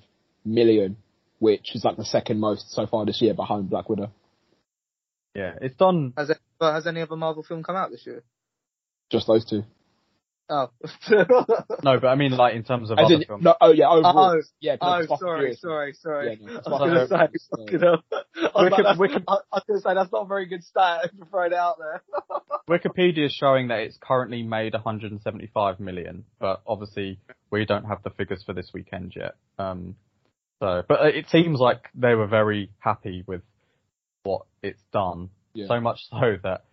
million, 0.44 0.98
which 1.38 1.76
is 1.76 1.84
like 1.86 1.98
the 1.98 2.06
second 2.06 2.40
most 2.40 2.72
so 2.72 2.88
far 2.88 3.06
this 3.06 3.22
year 3.22 3.36
behind 3.36 3.70
Black 3.70 3.90
Widow. 3.90 4.10
Yeah, 5.36 5.54
it's 5.62 5.76
done. 5.76 6.14
has 6.18 6.30
it, 6.32 6.40
but 6.58 6.74
has 6.74 6.88
any 6.88 7.02
other 7.02 7.16
Marvel 7.16 7.44
film 7.44 7.62
come 7.62 7.76
out 7.76 7.92
this 7.92 8.08
year? 8.08 8.24
Just 9.12 9.28
those 9.28 9.46
two. 9.46 9.64
Oh. 10.48 10.70
No, 11.84 12.00
but 12.00 12.08
I 12.08 12.16
mean, 12.16 12.32
like 12.32 12.54
in 12.56 12.64
terms 12.64 12.92
of 12.92 13.00
As 13.00 13.06
other 13.06 13.16
in, 13.16 13.24
films. 13.26 13.44
no, 13.44 13.56
oh 13.60 13.72
yeah, 13.72 13.90
overall. 13.90 14.36
Oh, 14.38 14.42
yeah, 14.60 14.74
no, 14.82 14.88
oh, 14.88 14.98
it's 15.00 15.08
sorry, 15.20 15.40
furious. 15.40 15.62
sorry, 15.62 15.94
sorry. 15.94 16.40
Yeah, 16.42 16.48
no, 16.48 16.62
I 16.66 16.70
was 16.70 16.80
going 16.80 16.92
to 16.92 17.08
say, 17.08 17.18
furious. 17.18 17.48
fucking 17.50 17.80
hell. 17.80 18.04
I 18.56 18.64
was, 18.64 18.74
that's- 18.78 18.98
Wiki- 19.00 19.24
I 19.28 19.34
I 19.34 19.38
was 19.54 19.64
going 19.68 19.80
to 19.80 19.82
say 19.82 19.94
that's 19.96 20.12
not 20.12 20.22
a 20.24 20.28
very 20.28 20.46
good 20.46 20.64
stat 20.64 21.10
to 21.20 21.26
throw 21.26 21.46
it 21.46 21.54
out 21.54 21.78
there. 21.80 22.04
Wikipedia 22.70 23.26
is 23.26 23.34
showing 23.34 23.70
that 23.70 23.80
it's 23.80 23.98
currently 24.00 24.44
made 24.44 24.74
175 24.74 25.80
million, 25.80 26.26
but 26.40 26.62
obviously 26.68 27.20
we 27.52 27.66
don't 27.66 27.86
have 27.86 28.04
the 28.04 28.10
figures 28.12 28.44
for 28.46 28.54
this 28.54 28.70
weekend 28.74 29.14
yet. 29.16 29.36
Um, 29.58 29.96
so, 30.60 30.84
but 30.88 31.00
it 31.16 31.28
seems 31.30 31.60
like 31.60 31.90
they 31.96 32.14
were 32.16 32.28
very 32.28 32.70
happy 32.80 33.24
with 33.26 33.42
what 34.24 34.44
it's 34.64 34.82
done. 34.94 35.30
Yeah. 35.54 35.68
So 35.68 35.80
much 35.80 36.00
so 36.10 36.38
that 36.44 36.66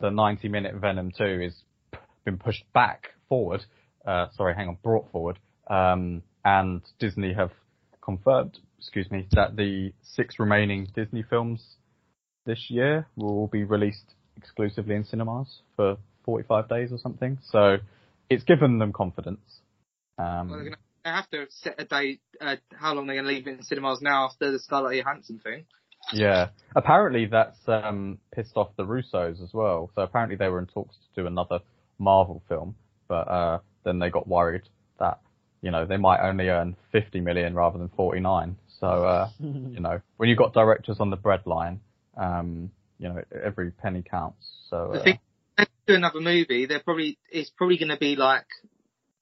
the 0.00 0.10
90 0.10 0.48
minute 0.48 0.74
Venom 0.76 1.10
2 1.16 1.24
is 1.24 1.54
p- 1.54 1.64
been 2.24 2.38
pushed 2.38 2.64
back 2.72 3.08
forward. 3.28 3.62
Uh, 4.06 4.26
sorry, 4.36 4.54
hang 4.54 4.68
on, 4.68 4.78
brought 4.82 5.10
forward. 5.10 5.38
Um, 5.68 6.22
and 6.44 6.82
Disney 6.98 7.32
have 7.34 7.50
confirmed, 8.02 8.58
excuse 8.78 9.10
me, 9.10 9.26
that 9.32 9.56
the 9.56 9.92
six 10.02 10.38
remaining 10.38 10.88
Disney 10.94 11.22
films 11.28 11.62
this 12.46 12.66
year 12.68 13.06
will 13.16 13.46
be 13.46 13.64
released 13.64 14.14
exclusively 14.36 14.94
in 14.94 15.04
cinemas 15.04 15.60
for 15.76 15.96
45 16.24 16.68
days 16.68 16.92
or 16.92 16.98
something. 16.98 17.38
So 17.50 17.76
it's 18.30 18.44
given 18.44 18.78
them 18.78 18.92
confidence. 18.92 19.60
Well, 20.18 20.46
they're 20.48 20.58
Um, 20.58 20.64
gonna 20.64 20.76
they 21.04 21.10
have 21.10 21.30
to 21.30 21.46
set 21.50 21.80
a 21.80 21.84
date, 21.84 22.20
uh, 22.40 22.56
how 22.74 22.94
long 22.94 23.06
they're 23.06 23.16
going 23.16 23.26
to 23.26 23.32
leave 23.32 23.46
it 23.46 23.58
in 23.58 23.62
cinemas 23.62 24.00
now 24.02 24.26
after 24.26 24.50
the 24.50 24.58
Scarlett 24.58 24.96
Johansson 25.02 25.38
thing. 25.42 25.64
yeah. 26.12 26.48
Apparently 26.76 27.26
that's 27.26 27.58
um, 27.66 28.18
pissed 28.34 28.56
off 28.56 28.68
the 28.76 28.84
Russos 28.84 29.42
as 29.42 29.52
well. 29.52 29.90
So 29.94 30.02
apparently 30.02 30.36
they 30.36 30.48
were 30.48 30.58
in 30.58 30.66
talks 30.66 30.96
to 30.96 31.22
do 31.22 31.26
another 31.26 31.60
Marvel 32.00 32.42
film, 32.48 32.74
but 33.06 33.28
uh, 33.28 33.58
then 33.84 33.98
they 33.98 34.10
got 34.10 34.26
worried 34.26 34.62
that 34.98 35.20
you 35.62 35.70
know 35.70 35.86
they 35.86 35.96
might 35.96 36.20
only 36.20 36.48
earn 36.48 36.76
50 36.92 37.20
million 37.20 37.54
rather 37.54 37.78
than 37.78 37.88
49. 37.90 38.56
So 38.80 38.86
uh, 38.86 39.28
you 39.40 39.80
know 39.80 40.00
when 40.16 40.28
you've 40.28 40.38
got 40.38 40.52
directors 40.52 40.98
on 40.98 41.10
the 41.10 41.16
breadline, 41.16 41.78
um, 42.16 42.70
you 42.98 43.08
know 43.08 43.22
every 43.44 43.70
penny 43.70 44.02
counts. 44.02 44.48
So 44.68 44.90
The 44.92 45.00
uh, 45.00 45.04
thing, 45.04 45.18
if 45.58 45.68
they 45.86 45.92
do 45.92 45.96
another 45.96 46.20
movie, 46.20 46.66
they're 46.66 46.80
probably 46.80 47.18
it's 47.30 47.50
probably 47.50 47.78
going 47.78 47.90
to 47.90 47.98
be 47.98 48.16
like 48.16 48.46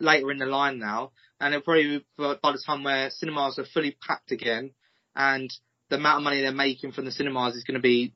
later 0.00 0.30
in 0.30 0.38
the 0.38 0.46
line 0.46 0.78
now, 0.78 1.12
and 1.40 1.52
it'll 1.52 1.64
probably 1.64 1.98
be 1.98 2.06
by 2.16 2.36
by 2.42 2.52
the 2.52 2.62
time 2.64 2.84
where 2.84 3.10
cinemas 3.10 3.58
are 3.58 3.66
fully 3.66 3.96
packed 4.06 4.30
again, 4.30 4.70
and 5.14 5.52
the 5.90 5.96
amount 5.96 6.18
of 6.18 6.24
money 6.24 6.40
they're 6.40 6.52
making 6.52 6.92
from 6.92 7.04
the 7.04 7.12
cinemas 7.12 7.56
is 7.56 7.64
going 7.64 7.74
to 7.74 7.80
be 7.80 8.12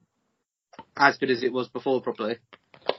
as 0.97 1.17
good 1.19 1.31
as 1.31 1.43
it 1.43 1.53
was 1.53 1.69
before, 1.69 2.01
probably. 2.03 2.39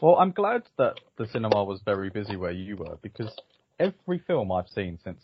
Well, 0.02 0.16
I'm 0.16 0.32
glad 0.32 0.64
that 0.78 1.00
the 1.18 1.28
cinema 1.28 1.64
was 1.64 1.82
very 1.86 2.10
busy 2.10 2.36
where 2.36 2.52
you 2.52 2.78
were 2.78 2.98
because 3.02 3.34
every 3.80 4.20
film 4.20 4.52
I've 4.52 4.68
seen 4.70 5.00
since 5.04 5.24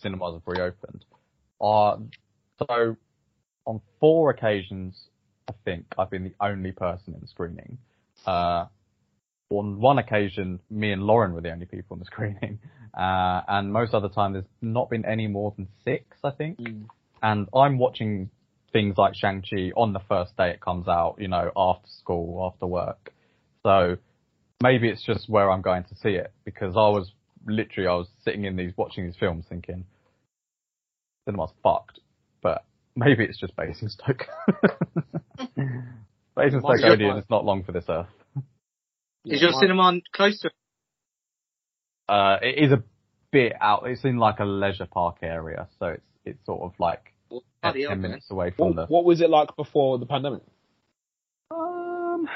cinemas 0.00 0.34
have 0.34 0.42
reopened 0.46 1.04
are 1.60 1.98
so 2.58 2.96
on 3.66 3.80
four 3.98 4.30
occasions 4.30 5.08
I 5.48 5.52
think 5.64 5.86
I've 5.98 6.10
been 6.10 6.24
the 6.24 6.34
only 6.40 6.72
person 6.72 7.14
in 7.14 7.20
the 7.20 7.26
screening. 7.26 7.78
Uh, 8.24 8.66
on 9.50 9.80
one 9.80 9.98
occasion, 9.98 10.60
me 10.70 10.92
and 10.92 11.02
Lauren 11.02 11.32
were 11.32 11.40
the 11.40 11.50
only 11.50 11.66
people 11.66 11.94
in 11.94 11.98
the 11.98 12.04
screening, 12.12 12.60
uh, 12.96 13.40
and 13.48 13.72
most 13.72 13.94
other 13.94 14.08
time 14.08 14.32
there's 14.32 14.44
not 14.62 14.88
been 14.90 15.04
any 15.04 15.26
more 15.26 15.52
than 15.56 15.66
six, 15.84 16.16
I 16.22 16.30
think 16.30 16.58
Mm. 16.58 16.84
and 17.22 17.48
I'm 17.54 17.78
watching 17.78 18.30
things 18.72 18.96
like 18.96 19.14
Shang-Chi 19.16 19.72
on 19.76 19.92
the 19.92 20.00
first 20.08 20.36
day 20.36 20.50
it 20.50 20.60
comes 20.60 20.86
out, 20.86 21.16
you 21.18 21.28
know, 21.28 21.50
after 21.56 21.88
school, 21.98 22.50
after 22.52 22.66
work. 22.66 23.12
So 23.64 23.96
maybe 24.62 24.88
it's 24.88 25.02
just 25.04 25.28
where 25.28 25.50
I'm 25.50 25.62
going 25.62 25.84
to 25.84 25.94
see 25.96 26.10
it 26.10 26.32
because 26.44 26.76
I 26.76 26.88
was 26.88 27.12
literally, 27.46 27.88
I 27.88 27.94
was 27.94 28.08
sitting 28.24 28.44
in 28.44 28.56
these, 28.56 28.72
watching 28.76 29.06
these 29.06 29.16
films 29.18 29.44
thinking, 29.48 29.84
cinema's 31.26 31.50
fucked, 31.62 32.00
but 32.42 32.64
maybe 32.96 33.24
it's 33.24 33.38
just 33.38 33.54
Basingstoke. 33.56 34.26
Basingstoke 36.36 36.62
Might 36.62 36.76
be 36.76 36.84
Odeon 36.84 37.10
right. 37.10 37.18
is 37.18 37.30
not 37.30 37.44
long 37.44 37.64
for 37.64 37.72
this 37.72 37.84
earth. 37.88 38.06
Is 39.26 39.42
your 39.42 39.52
cinema 39.52 40.00
close 40.12 40.40
to? 40.40 40.50
Uh, 42.08 42.38
it 42.42 42.64
is 42.64 42.72
a 42.72 42.82
bit 43.30 43.52
out, 43.60 43.84
it's 43.86 44.04
in 44.04 44.16
like 44.16 44.40
a 44.40 44.44
leisure 44.44 44.86
park 44.86 45.18
area, 45.22 45.68
so 45.78 45.86
it's, 45.86 46.06
it's 46.24 46.46
sort 46.46 46.62
of 46.62 46.72
like 46.78 47.12
Bloody 47.62 47.82
hell, 47.82 47.90
10 47.90 48.00
minutes 48.00 48.26
away 48.30 48.50
from 48.50 48.74
the 48.74 48.82
What, 48.82 48.90
what 48.90 49.04
was 49.04 49.20
it 49.20 49.30
like 49.30 49.54
before 49.56 49.98
the 49.98 50.06
pandemic? 50.06 50.42
Um, 51.50 52.28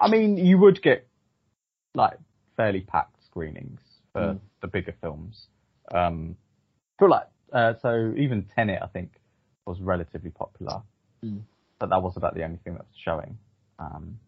I 0.00 0.08
mean, 0.08 0.36
you 0.36 0.58
would 0.58 0.80
get 0.82 1.06
like 1.94 2.18
fairly 2.56 2.80
packed 2.80 3.22
screenings 3.24 3.80
for 4.12 4.20
Mm. 4.34 4.40
the 4.60 4.68
bigger 4.68 4.94
films. 5.00 5.48
Um, 5.92 6.36
feel 6.98 7.10
like 7.10 7.28
uh, 7.52 7.74
so 7.82 8.14
even 8.16 8.44
Tenet 8.44 8.80
I 8.82 8.86
think 8.86 9.20
was 9.66 9.80
relatively 9.80 10.30
popular, 10.30 10.82
Mm. 11.24 11.42
but 11.78 11.90
that 11.90 12.02
was 12.02 12.16
about 12.16 12.34
the 12.34 12.44
only 12.44 12.58
thing 12.58 12.74
that 12.74 12.86
was 12.86 12.96
showing. 12.96 13.38
Um, 13.78 14.18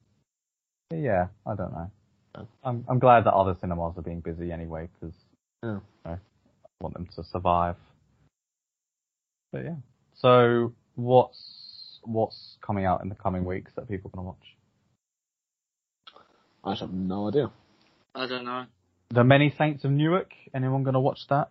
yeah, 0.93 1.29
I 1.47 1.55
don't 1.55 1.73
know. 1.73 1.91
Yeah. 2.37 2.45
I'm 2.65 2.85
I'm 2.89 2.99
glad 2.99 3.25
that 3.25 3.35
other 3.35 3.55
cinemas 3.61 3.97
are 3.97 4.03
being 4.03 4.21
busy 4.21 4.53
anyway 4.53 4.89
because 4.95 5.15
Yeah. 5.63 5.75
you 5.75 5.83
know, 6.05 6.13
I 6.13 6.19
want 6.81 6.95
them 6.95 7.07
to 7.17 7.23
survive. 7.25 7.77
But 9.53 9.65
yeah. 9.65 9.77
So 10.15 10.73
what's 10.97 12.01
what's 12.05 12.59
coming 12.61 12.85
out 12.85 13.03
in 13.03 13.09
the 13.09 13.15
coming 13.15 13.45
weeks 13.45 13.73
that 13.75 13.89
people 13.89 14.11
are 14.13 14.17
gonna 14.17 14.29
watch? 14.29 14.57
I 16.65 16.73
actually 16.73 16.89
have 16.89 16.95
no 16.95 17.29
idea. 17.29 17.51
I 18.15 18.27
don't 18.27 18.45
know. 18.45 18.65
The 19.11 19.25
Many 19.25 19.55
Saints 19.59 19.85
of 19.85 19.91
Newark. 19.91 20.33
Anyone 20.55 20.83
gonna 20.85 21.01
watch 21.01 21.21
that? 21.29 21.49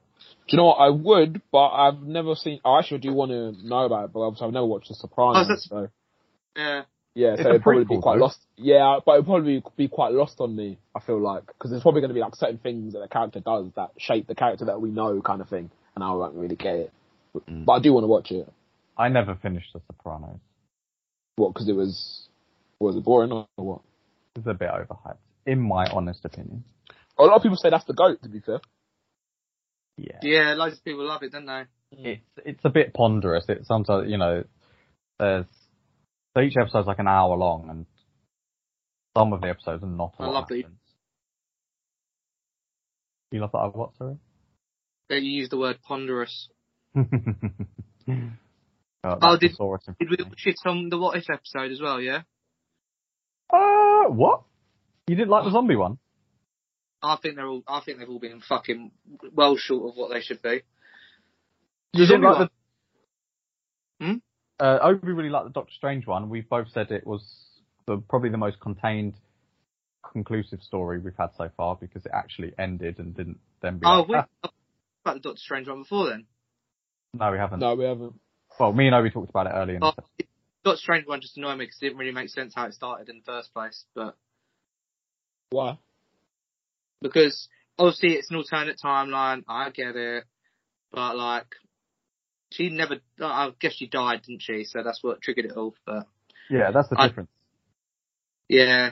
Do 0.48 0.56
you 0.56 0.58
know 0.58 0.66
what? 0.66 0.76
I 0.78 0.90
would, 0.90 1.42
but 1.52 1.70
I've 1.70 2.02
never 2.02 2.36
seen. 2.36 2.60
I 2.64 2.80
actually 2.80 3.00
do 3.00 3.14
want 3.14 3.32
to 3.32 3.68
know 3.68 3.86
about 3.86 4.06
it, 4.06 4.14
but 4.14 4.22
obviously 4.22 4.48
I've 4.48 4.54
never 4.54 4.66
watched 4.66 4.90
The 4.90 4.96
Sopranos. 4.96 5.38
Oh, 5.38 5.48
that's- 5.48 5.68
so 5.70 5.90
Yeah. 6.56 6.84
yeah, 7.16 7.34
It's 7.34 7.42
so 7.44 7.50
it'd 7.50 7.62
probably 7.64 7.86
be 7.86 8.00
quite 8.00 8.16
though. 8.18 8.26
lost. 8.26 8.40
Yeah, 8.56 9.00
but 9.06 9.14
it'd 9.14 9.26
probably 9.26 9.60
be, 9.60 9.66
be 9.78 9.88
quite 9.88 10.14
lost 10.14 10.40
on 10.40 10.56
me. 10.56 10.78
I 10.96 11.00
feel 11.00 11.20
like 11.20 11.48
because 11.48 11.72
there's 11.72 11.82
probably 11.82 12.02
going 12.02 12.10
to 12.10 12.14
be 12.16 12.20
like 12.22 12.36
certain 12.36 12.58
things 12.60 12.94
that 12.94 13.00
the 13.00 13.08
character 13.08 13.40
does 13.40 13.72
that 13.76 13.92
shape 13.98 14.28
the 14.28 14.36
character 14.36 14.66
that 14.66 14.80
we 14.82 14.90
know, 14.92 15.22
kind 15.22 15.42
of 15.42 15.50
thing, 15.50 15.72
and 15.96 16.04
I 16.04 16.12
won't 16.14 16.36
really 16.36 16.56
get 16.56 16.76
it. 16.76 16.94
But, 17.34 17.46
Mm. 17.48 17.66
but 17.66 17.72
I 17.74 17.80
do 17.80 17.94
want 17.94 18.04
to 18.04 18.08
watch 18.08 18.32
it. 18.32 18.52
I 18.98 19.10
never 19.10 19.36
finished 19.36 19.72
The 19.74 19.82
Sopranos. 19.88 20.40
What? 21.38 21.54
Because 21.54 21.68
it 21.70 21.76
was 21.76 22.28
was 22.80 22.96
it 22.96 23.04
boring 23.04 23.32
or 23.32 23.48
what? 23.56 23.82
It's 24.36 24.48
a 24.48 24.54
bit 24.54 24.70
overhyped, 24.70 25.18
in 25.46 25.60
my 25.60 25.86
honest 25.88 26.24
opinion. 26.26 26.64
A 27.20 27.24
lot 27.24 27.36
of 27.36 27.44
people 27.44 27.58
say 27.58 27.70
that's 27.70 27.86
the 27.86 27.94
goat. 27.94 28.22
To 28.24 28.30
be 28.30 28.40
fair. 28.40 28.60
Yeah. 29.98 30.18
Yeah, 30.22 30.54
loads 30.56 30.78
of 30.78 30.84
people 30.84 31.06
love 31.08 31.22
it, 31.24 31.32
don't 31.34 31.46
they? 31.46 31.52
Mm. 31.52 31.66
It's 32.06 32.24
it's 32.46 32.62
a 32.66 32.70
bit 32.70 32.94
ponderous. 32.94 33.46
It 33.50 33.66
sometimes 33.66 34.10
you 34.10 34.18
know 34.18 34.44
there's 35.20 35.46
so 36.36 36.42
each 36.42 36.56
episode's 36.58 36.88
like 36.88 37.00
an 37.00 37.08
hour 37.10 37.36
long, 37.36 37.70
and 37.70 37.86
some 39.18 39.34
of 39.34 39.42
the 39.42 39.48
episodes 39.50 39.84
are 39.84 39.88
not 39.88 40.14
a 40.20 40.24
I 40.24 40.26
lot 40.28 40.34
love 40.34 40.48
that 40.48 40.56
you- 40.58 40.64
happens. 40.64 40.78
You 43.32 43.40
love 43.42 43.52
that 43.52 43.58
I 43.60 43.68
what, 43.68 43.92
sorry? 43.98 44.18
That 45.10 45.22
you 45.22 45.32
use 45.32 45.50
the 45.50 45.58
word 45.58 45.80
ponderous. 45.86 46.50
oh, 46.96 47.04
Oh, 49.04 49.18
that's 49.20 49.40
did- 49.40 49.52
thesaurus 49.52 49.84
in 49.88 49.96
Did 50.00 50.10
we 50.10 50.16
front 50.18 50.22
of 50.22 50.28
watch 50.32 50.44
it 50.46 50.56
on 50.66 50.90
the 50.90 50.98
What 50.98 51.18
If 51.18 51.30
episode 51.30 51.72
as 51.72 51.82
well, 51.82 52.00
yeah? 52.02 52.22
What? 54.10 54.44
You 55.08 55.16
didn't 55.16 55.30
like 55.30 55.44
the 55.44 55.52
zombie 55.52 55.76
one? 55.76 55.98
I 57.04 57.18
think 57.22 57.36
they're 57.36 57.48
all, 57.48 57.64
I 57.68 57.82
think 57.84 58.00
they've 58.00 58.10
all 58.10 58.20
been 58.20 58.42
fucking 58.42 58.92
well 59.34 59.58
short 59.58 59.90
of 59.90 59.96
what 59.98 60.12
they 60.12 60.22
should 60.22 60.42
be. 60.42 60.62
You 61.94 62.06
didn't 62.06 62.22
like 62.22 62.38
one. 62.40 62.50
the. 64.00 64.06
Hmm? 64.06 64.18
Uh, 64.60 64.78
Obi 64.82 65.12
really 65.12 65.30
liked 65.30 65.46
the 65.46 65.52
Doctor 65.52 65.74
Strange 65.76 66.06
one. 66.06 66.30
We 66.30 66.42
both 66.42 66.68
said 66.72 66.92
it 66.92 67.06
was 67.06 67.24
the, 67.88 67.98
probably 67.98 68.30
the 68.30 68.38
most 68.38 68.60
contained, 68.60 69.16
conclusive 70.12 70.62
story 70.62 71.00
we've 71.00 71.18
had 71.18 71.30
so 71.38 71.50
far 71.58 71.76
because 71.76 72.06
it 72.06 72.12
actually 72.14 72.54
ended 72.60 73.00
and 73.00 73.16
didn't 73.16 73.40
then 73.62 73.80
be. 73.80 73.86
Oh, 73.86 74.02
like, 74.02 74.08
we 74.08 74.16
"Ah." 74.16 74.50
about 75.04 75.16
the 75.16 75.20
Doctor 75.22 75.40
Strange 75.40 75.68
one 75.68 75.82
before 75.82 76.10
then. 76.10 76.26
no, 77.14 77.32
we 77.32 77.38
haven't. 77.38 77.60
No, 77.60 77.76
we 77.76 77.86
haven't. 77.86 78.14
Well, 78.60 78.74
me 78.74 78.86
and 78.86 78.96
Obi 78.96 79.10
talked 79.10 79.30
about 79.30 79.48
it 79.48 79.54
earlier. 79.56 79.78
In 79.78 79.84
Oh, 79.84 79.94
the 80.64 80.70
Doctor 80.70 80.80
Strange 80.82 81.08
one 81.08 81.22
just 81.22 81.38
annoyed 81.38 81.58
me 81.58 81.66
because 81.66 81.78
it 81.82 81.86
didn't 81.86 81.98
really 82.00 82.12
make 82.12 82.30
sense 82.30 82.54
how 82.56 82.66
it 82.66 82.74
started 82.74 83.10
in 83.10 83.18
the 83.18 83.24
first 83.32 83.54
place. 83.54 83.86
But 83.96 84.16
Why? 85.50 85.78
because 87.02 87.48
obviously 87.80 88.14
it's 88.14 88.30
an 88.30 88.38
alternate 88.38 88.80
timeline, 88.84 89.44
I 89.48 89.70
get 89.72 89.96
it. 89.96 90.24
But 90.92 91.16
like, 91.18 91.48
she 92.52 92.70
never. 92.70 92.98
I 93.22 93.52
guess 93.60 93.74
she 93.76 93.88
died, 93.88 94.24
didn't 94.28 94.42
she? 94.42 94.66
So 94.66 94.84
that's 94.84 95.02
what 95.02 95.22
triggered 95.22 95.46
it 95.46 95.54
all. 95.58 95.74
But 95.86 96.06
yeah, 96.50 96.72
that's 96.72 96.90
the 96.90 97.00
I- 97.00 97.08
difference. 97.08 97.30
yeah. 98.50 98.92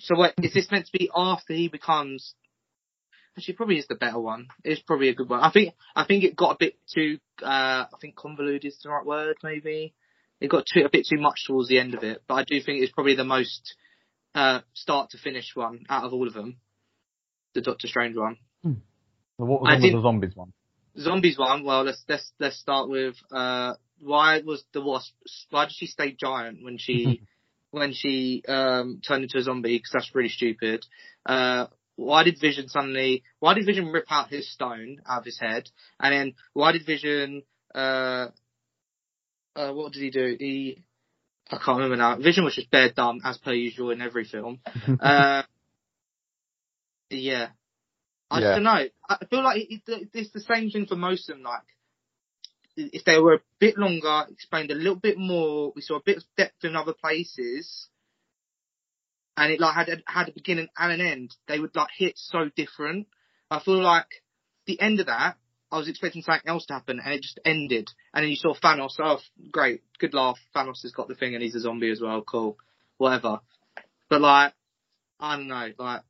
So 0.00 0.16
what 0.16 0.34
is 0.42 0.52
this 0.52 0.70
meant 0.70 0.86
to 0.86 0.92
be 0.92 1.10
after 1.14 1.54
he 1.54 1.68
becomes? 1.68 2.34
Actually, 3.36 3.54
probably 3.54 3.78
is 3.78 3.86
the 3.88 3.94
better 3.96 4.18
one. 4.20 4.48
It's 4.62 4.82
probably 4.82 5.08
a 5.08 5.14
good 5.14 5.28
one. 5.28 5.40
I 5.40 5.50
think. 5.50 5.74
I 5.96 6.04
think 6.04 6.22
it 6.22 6.36
got 6.36 6.52
a 6.52 6.56
bit 6.60 6.74
too. 6.92 7.18
Uh, 7.42 7.86
I 7.90 7.96
think 8.00 8.14
convoluted 8.14 8.64
is 8.66 8.78
the 8.82 8.90
right 8.90 9.04
word. 9.06 9.36
Maybe 9.42 9.94
it 10.44 10.50
got 10.50 10.66
too 10.66 10.84
a 10.84 10.90
bit 10.90 11.06
too 11.10 11.20
much 11.20 11.44
towards 11.46 11.68
the 11.68 11.78
end 11.78 11.94
of 11.94 12.04
it. 12.04 12.22
But 12.28 12.34
I 12.34 12.44
do 12.44 12.60
think 12.60 12.82
it's 12.82 12.92
probably 12.92 13.16
the 13.16 13.24
most 13.24 13.74
uh, 14.34 14.60
start 14.74 15.10
to 15.10 15.18
finish 15.18 15.52
one 15.54 15.84
out 15.88 16.04
of 16.04 16.12
all 16.12 16.28
of 16.28 16.34
them. 16.34 16.58
The 17.54 17.62
Doctor 17.62 17.86
Strange 17.86 18.16
one. 18.16 18.36
So 18.62 19.44
what 19.46 19.62
was 19.62 19.70
I 19.70 19.74
on 19.74 19.80
the 19.80 20.02
zombies 20.02 20.36
one? 20.36 20.52
Zombies 20.98 21.38
one. 21.38 21.64
Well, 21.64 21.84
let's 21.84 22.04
let's 22.08 22.30
let's 22.38 22.58
start 22.58 22.88
with 22.88 23.16
uh, 23.32 23.74
why 24.00 24.40
was 24.44 24.64
the 24.72 24.82
wasp? 24.82 25.14
Why 25.50 25.64
did 25.64 25.74
she 25.74 25.86
stay 25.86 26.12
giant 26.18 26.62
when 26.62 26.78
she 26.78 27.22
when 27.70 27.92
she 27.92 28.42
um, 28.46 29.00
turned 29.06 29.24
into 29.24 29.38
a 29.38 29.42
zombie? 29.42 29.78
Because 29.78 29.90
that's 29.92 30.14
really 30.14 30.28
stupid. 30.28 30.84
Uh, 31.24 31.66
why 31.96 32.24
did 32.24 32.40
Vision 32.40 32.68
suddenly? 32.68 33.22
Why 33.40 33.54
did 33.54 33.66
Vision 33.66 33.86
rip 33.86 34.06
out 34.10 34.28
his 34.28 34.52
stone 34.52 34.98
out 35.08 35.20
of 35.20 35.24
his 35.24 35.38
head? 35.40 35.70
And 35.98 36.12
then 36.12 36.34
why 36.52 36.72
did 36.72 36.86
Vision? 36.86 37.42
Uh, 37.74 38.28
uh, 39.56 39.72
what 39.72 39.92
did 39.92 40.02
he 40.02 40.10
do? 40.10 40.36
He 40.38 40.82
I 41.50 41.56
can't 41.56 41.76
remember 41.78 41.96
now. 41.96 42.16
Vision 42.16 42.44
was 42.44 42.54
just 42.54 42.70
bare 42.70 42.90
dumb 42.90 43.20
as 43.24 43.38
per 43.38 43.52
usual 43.52 43.90
in 43.90 44.00
every 44.00 44.24
film. 44.24 44.60
Uh, 45.00 45.42
yeah. 47.10 47.48
I 48.30 48.40
Yeah. 48.40 48.54
don't 48.54 48.62
know. 48.64 48.84
I 49.08 49.24
feel 49.28 49.42
like 49.44 49.60
it, 49.68 49.82
it, 49.86 50.08
it's 50.14 50.30
the 50.32 50.40
same 50.40 50.70
thing 50.70 50.86
for 50.86 50.96
most 50.96 51.28
of 51.28 51.36
them. 51.36 51.44
Like, 51.44 51.62
if 52.76 53.04
they 53.04 53.18
were 53.18 53.34
a 53.34 53.40
bit 53.60 53.76
longer, 53.78 54.24
explained 54.30 54.70
a 54.70 54.74
little 54.74 54.96
bit 54.96 55.16
more, 55.18 55.72
we 55.76 55.82
saw 55.82 55.96
a 55.96 56.02
bit 56.04 56.16
of 56.16 56.24
depth 56.36 56.64
in 56.64 56.74
other 56.74 56.94
places, 56.94 57.88
and 59.36 59.52
it 59.52 59.60
like 59.60 59.74
had 59.74 59.88
a, 59.90 59.96
had 60.06 60.28
a 60.28 60.32
beginning 60.32 60.68
and 60.76 60.92
an 61.00 61.06
end. 61.06 61.34
They 61.46 61.60
would 61.60 61.76
like 61.76 61.90
hit 61.96 62.14
so 62.16 62.50
different. 62.56 63.06
I 63.50 63.60
feel 63.60 63.80
like 63.80 64.08
the 64.66 64.80
end 64.80 65.00
of 65.00 65.06
that, 65.06 65.36
I 65.74 65.78
was 65.78 65.88
expecting 65.88 66.22
something 66.22 66.48
else 66.48 66.66
to 66.66 66.74
happen, 66.74 67.00
and 67.04 67.14
it 67.14 67.22
just 67.22 67.40
ended. 67.44 67.90
And 68.14 68.22
then 68.22 68.30
you 68.30 68.36
saw 68.36 68.54
Thanos. 68.54 68.94
Oh, 69.00 69.18
great, 69.50 69.82
good 69.98 70.14
laugh. 70.14 70.38
Thanos 70.54 70.82
has 70.82 70.92
got 70.92 71.08
the 71.08 71.16
thing, 71.16 71.34
and 71.34 71.42
he's 71.42 71.56
a 71.56 71.60
zombie 71.60 71.90
as 71.90 72.00
well. 72.00 72.22
Cool, 72.22 72.56
whatever. 72.96 73.40
But 74.08 74.20
like, 74.20 74.52
I 75.18 75.36
don't 75.36 75.48
know, 75.48 75.70
like. 75.76 76.02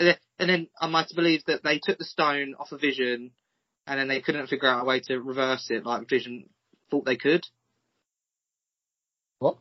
And 0.00 0.50
then, 0.50 0.66
I 0.80 1.04
to 1.04 1.14
believe 1.14 1.44
that 1.46 1.62
they 1.62 1.78
took 1.78 1.98
the 1.98 2.04
stone 2.04 2.56
off 2.58 2.72
of 2.72 2.80
Vision, 2.80 3.30
and 3.86 4.00
then 4.00 4.08
they 4.08 4.20
couldn't 4.20 4.48
figure 4.48 4.68
out 4.68 4.82
a 4.82 4.84
way 4.84 4.98
to 4.98 5.20
reverse 5.20 5.68
it, 5.70 5.86
like 5.86 6.08
Vision 6.08 6.48
thought 6.90 7.04
they 7.04 7.16
could? 7.16 7.46
What? 9.38 9.58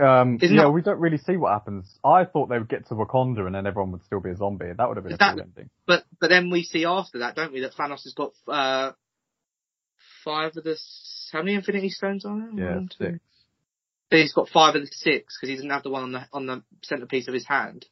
Um, 0.00 0.38
Isn't 0.40 0.56
yeah, 0.56 0.62
that- 0.62 0.70
we 0.70 0.82
don't 0.82 0.98
really 1.00 1.18
see 1.18 1.36
what 1.36 1.52
happens. 1.52 1.98
I 2.04 2.24
thought 2.24 2.48
they 2.48 2.58
would 2.58 2.68
get 2.68 2.86
to 2.88 2.94
Wakanda 2.94 3.46
and 3.46 3.54
then 3.54 3.66
everyone 3.66 3.92
would 3.92 4.04
still 4.04 4.20
be 4.20 4.30
a 4.30 4.36
zombie. 4.36 4.72
That 4.76 4.88
would 4.88 4.96
have 4.96 5.04
been 5.04 5.12
Is 5.12 5.18
a 5.20 5.32
cool 5.32 5.40
ending. 5.42 5.70
But 5.86 6.04
but 6.20 6.30
then 6.30 6.50
we 6.50 6.62
see 6.64 6.84
after 6.84 7.18
that, 7.20 7.36
don't 7.36 7.52
we, 7.52 7.60
that 7.60 7.74
Thanos 7.74 8.04
has 8.04 8.14
got 8.14 8.32
uh 8.48 8.92
five 10.24 10.56
of 10.56 10.64
the 10.64 10.78
how 11.32 11.42
many 11.42 11.54
Infinity 11.54 11.90
Stones 11.90 12.24
on 12.24 12.42
it? 12.42 12.60
Yeah, 12.60 12.74
One, 12.74 12.90
six. 12.96 13.18
But 14.10 14.20
he's 14.20 14.32
got 14.32 14.48
five 14.48 14.74
of 14.74 14.82
the 14.82 14.88
six 14.88 15.36
because 15.36 15.50
he 15.50 15.54
doesn't 15.54 15.70
have 15.70 15.82
the 15.82 15.90
one 15.90 16.02
on 16.02 16.12
the 16.12 16.26
on 16.32 16.46
the 16.46 16.62
centerpiece 16.82 17.28
of 17.28 17.34
his 17.34 17.46
hand. 17.46 17.86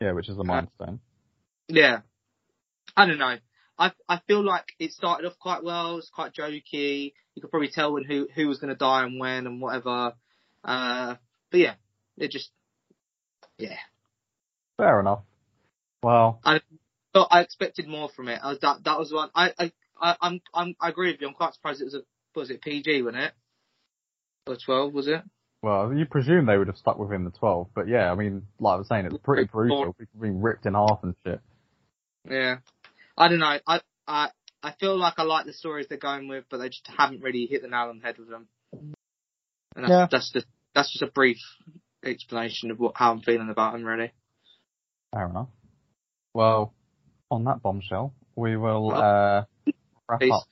Yeah, 0.00 0.12
which 0.12 0.28
is 0.28 0.36
the 0.36 0.44
Mind 0.44 0.68
Stone. 0.76 1.00
Yeah, 1.68 2.00
I 2.96 3.06
don't 3.06 3.18
know. 3.18 3.36
I 3.78 3.92
I 4.08 4.20
feel 4.26 4.44
like 4.44 4.66
it 4.78 4.92
started 4.92 5.26
off 5.26 5.38
quite 5.38 5.64
well. 5.64 5.98
It's 5.98 6.10
quite 6.10 6.32
jokey. 6.34 7.12
You 7.34 7.42
could 7.42 7.50
probably 7.50 7.68
tell 7.68 7.92
when 7.92 8.04
who 8.04 8.28
who 8.34 8.48
was 8.48 8.58
going 8.58 8.72
to 8.72 8.78
die 8.78 9.04
and 9.04 9.18
when 9.20 9.46
and 9.46 9.60
whatever. 9.60 10.14
Uh, 10.64 11.16
but 11.50 11.60
yeah, 11.60 11.74
it 12.16 12.30
just 12.30 12.50
yeah. 13.58 13.76
Fair 14.76 15.00
enough. 15.00 15.22
Well, 16.02 16.40
But 17.12 17.28
I 17.30 17.40
expected 17.40 17.86
more 17.86 18.08
from 18.08 18.28
it. 18.28 18.40
I 18.42 18.50
was, 18.50 18.58
that 18.60 18.84
that 18.84 18.98
was 18.98 19.12
one. 19.12 19.30
I 19.34 19.52
I 19.58 19.72
I 20.00 20.16
I'm, 20.20 20.40
I'm 20.52 20.74
I 20.80 20.88
agree 20.88 21.12
with 21.12 21.20
you. 21.20 21.28
I'm 21.28 21.34
quite 21.34 21.54
surprised 21.54 21.80
it 21.80 21.84
was 21.84 21.94
a 21.94 22.02
was 22.34 22.50
it 22.50 22.62
PG, 22.62 23.02
wasn't 23.02 23.22
it? 23.22 23.32
Or 24.46 24.56
twelve 24.56 24.92
was 24.92 25.06
it? 25.06 25.22
well, 25.64 25.94
you 25.94 26.04
presume 26.04 26.44
they 26.44 26.58
would 26.58 26.66
have 26.66 26.76
stuck 26.76 26.98
within 26.98 27.24
the 27.24 27.30
12, 27.30 27.68
but 27.74 27.88
yeah, 27.88 28.12
I 28.12 28.14
mean, 28.16 28.42
like 28.60 28.74
I 28.74 28.76
was 28.76 28.86
saying, 28.86 29.06
it's 29.06 29.16
pretty 29.24 29.44
brutal. 29.50 29.94
People 29.94 30.20
being 30.20 30.42
ripped 30.42 30.66
in 30.66 30.74
half 30.74 30.98
and 31.02 31.14
shit. 31.26 31.40
Yeah. 32.28 32.56
I 33.16 33.28
don't 33.28 33.38
know. 33.38 33.58
I 33.66 33.80
I 34.06 34.28
I 34.62 34.72
feel 34.78 34.98
like 34.98 35.14
I 35.16 35.22
like 35.22 35.46
the 35.46 35.54
stories 35.54 35.86
they're 35.88 35.96
going 35.96 36.28
with, 36.28 36.44
but 36.50 36.58
they 36.58 36.68
just 36.68 36.86
haven't 36.86 37.22
really 37.22 37.46
hit 37.46 37.62
the 37.62 37.68
nail 37.68 37.88
on 37.88 38.00
the 38.00 38.04
head 38.04 38.18
with 38.18 38.28
them. 38.28 38.46
And 38.72 39.84
that's 39.84 39.90
Yeah. 39.90 40.06
that's 40.10 40.32
just 40.32 40.46
that's 40.74 40.92
just 40.92 41.02
a 41.02 41.06
brief 41.06 41.38
explanation 42.04 42.70
of 42.70 42.78
what 42.78 42.92
how 42.96 43.12
I'm 43.12 43.20
feeling 43.20 43.50
about 43.50 43.72
them, 43.72 43.84
really. 43.84 44.12
Fair 45.14 45.26
enough. 45.28 45.48
Well, 46.34 46.74
on 47.30 47.44
that 47.44 47.62
bombshell, 47.62 48.12
we 48.36 48.56
will 48.56 48.92
uh, 48.92 49.44
wrap 50.08 50.20
Peace. 50.20 50.32
up 50.32 50.44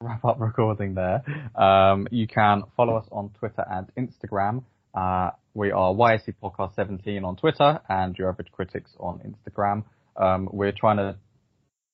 wrap 0.00 0.24
up 0.24 0.40
recording 0.40 0.94
there. 0.94 1.22
Um, 1.60 2.06
you 2.10 2.26
can 2.26 2.62
follow 2.76 2.96
us 2.96 3.06
on 3.10 3.30
Twitter 3.38 3.64
and 3.68 3.88
Instagram. 3.98 4.64
Uh, 4.94 5.30
we 5.54 5.70
are 5.70 5.92
YAC 5.92 6.34
Podcast 6.42 6.74
17 6.76 7.24
on 7.24 7.36
Twitter 7.36 7.80
and 7.88 8.16
Your 8.16 8.28
Average 8.30 8.52
Critics 8.52 8.92
on 8.98 9.20
Instagram. 9.20 9.84
Um, 10.16 10.48
we're 10.52 10.72
trying 10.72 10.98
to 10.98 11.16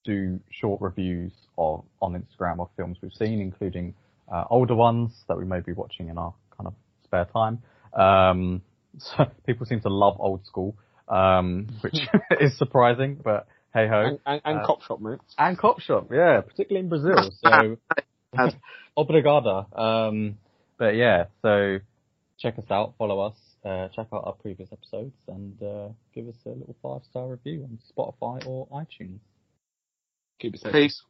do 0.04 0.38
short 0.50 0.80
reviews 0.80 1.32
of 1.56 1.84
on 2.00 2.12
Instagram 2.12 2.60
of 2.60 2.68
films 2.76 2.98
we've 3.02 3.12
seen, 3.12 3.40
including 3.40 3.94
uh, 4.32 4.44
older 4.50 4.74
ones 4.74 5.24
that 5.28 5.36
we 5.36 5.44
may 5.44 5.60
be 5.60 5.72
watching 5.72 6.08
in 6.08 6.18
our 6.18 6.34
kind 6.56 6.66
of 6.66 6.74
spare 7.14 7.26
time. 7.26 7.62
Um, 7.92 8.62
so 8.98 9.24
people 9.46 9.66
seem 9.66 9.80
to 9.80 9.88
love 9.88 10.16
old 10.18 10.44
school, 10.46 10.76
um, 11.08 11.68
which 11.80 11.96
is 12.40 12.56
surprising, 12.58 13.20
but 13.22 13.46
hey 13.72 13.88
ho. 13.88 14.02
And, 14.02 14.18
and, 14.26 14.42
and 14.44 14.58
Uh, 14.60 14.66
Cop 14.66 14.82
Shop, 14.82 15.00
mate. 15.00 15.18
And 15.38 15.58
Cop 15.58 15.80
Shop, 15.80 16.08
yeah, 16.12 16.40
particularly 16.40 16.84
in 16.84 16.88
Brazil. 16.88 17.30
So 17.42 17.76
obrigada. 18.96 19.78
Um, 19.78 20.38
but 20.78 20.96
yeah, 20.96 21.26
so 21.42 21.78
check 22.38 22.58
us 22.58 22.64
out, 22.70 22.94
follow 22.98 23.20
us, 23.20 23.36
uh, 23.64 23.88
check 23.88 24.08
out 24.12 24.24
our 24.26 24.34
previous 24.34 24.70
episodes, 24.72 25.14
and 25.28 25.62
uh, 25.62 25.88
give 26.14 26.28
us 26.28 26.36
a 26.46 26.50
little 26.50 26.76
five 26.82 27.02
star 27.10 27.28
review 27.28 27.64
on 27.64 27.78
Spotify 27.96 28.44
or 28.46 28.66
iTunes. 28.68 29.20
Keep 30.40 30.56
it 30.56 30.60
safe. 30.60 30.72
Peace. 30.72 31.02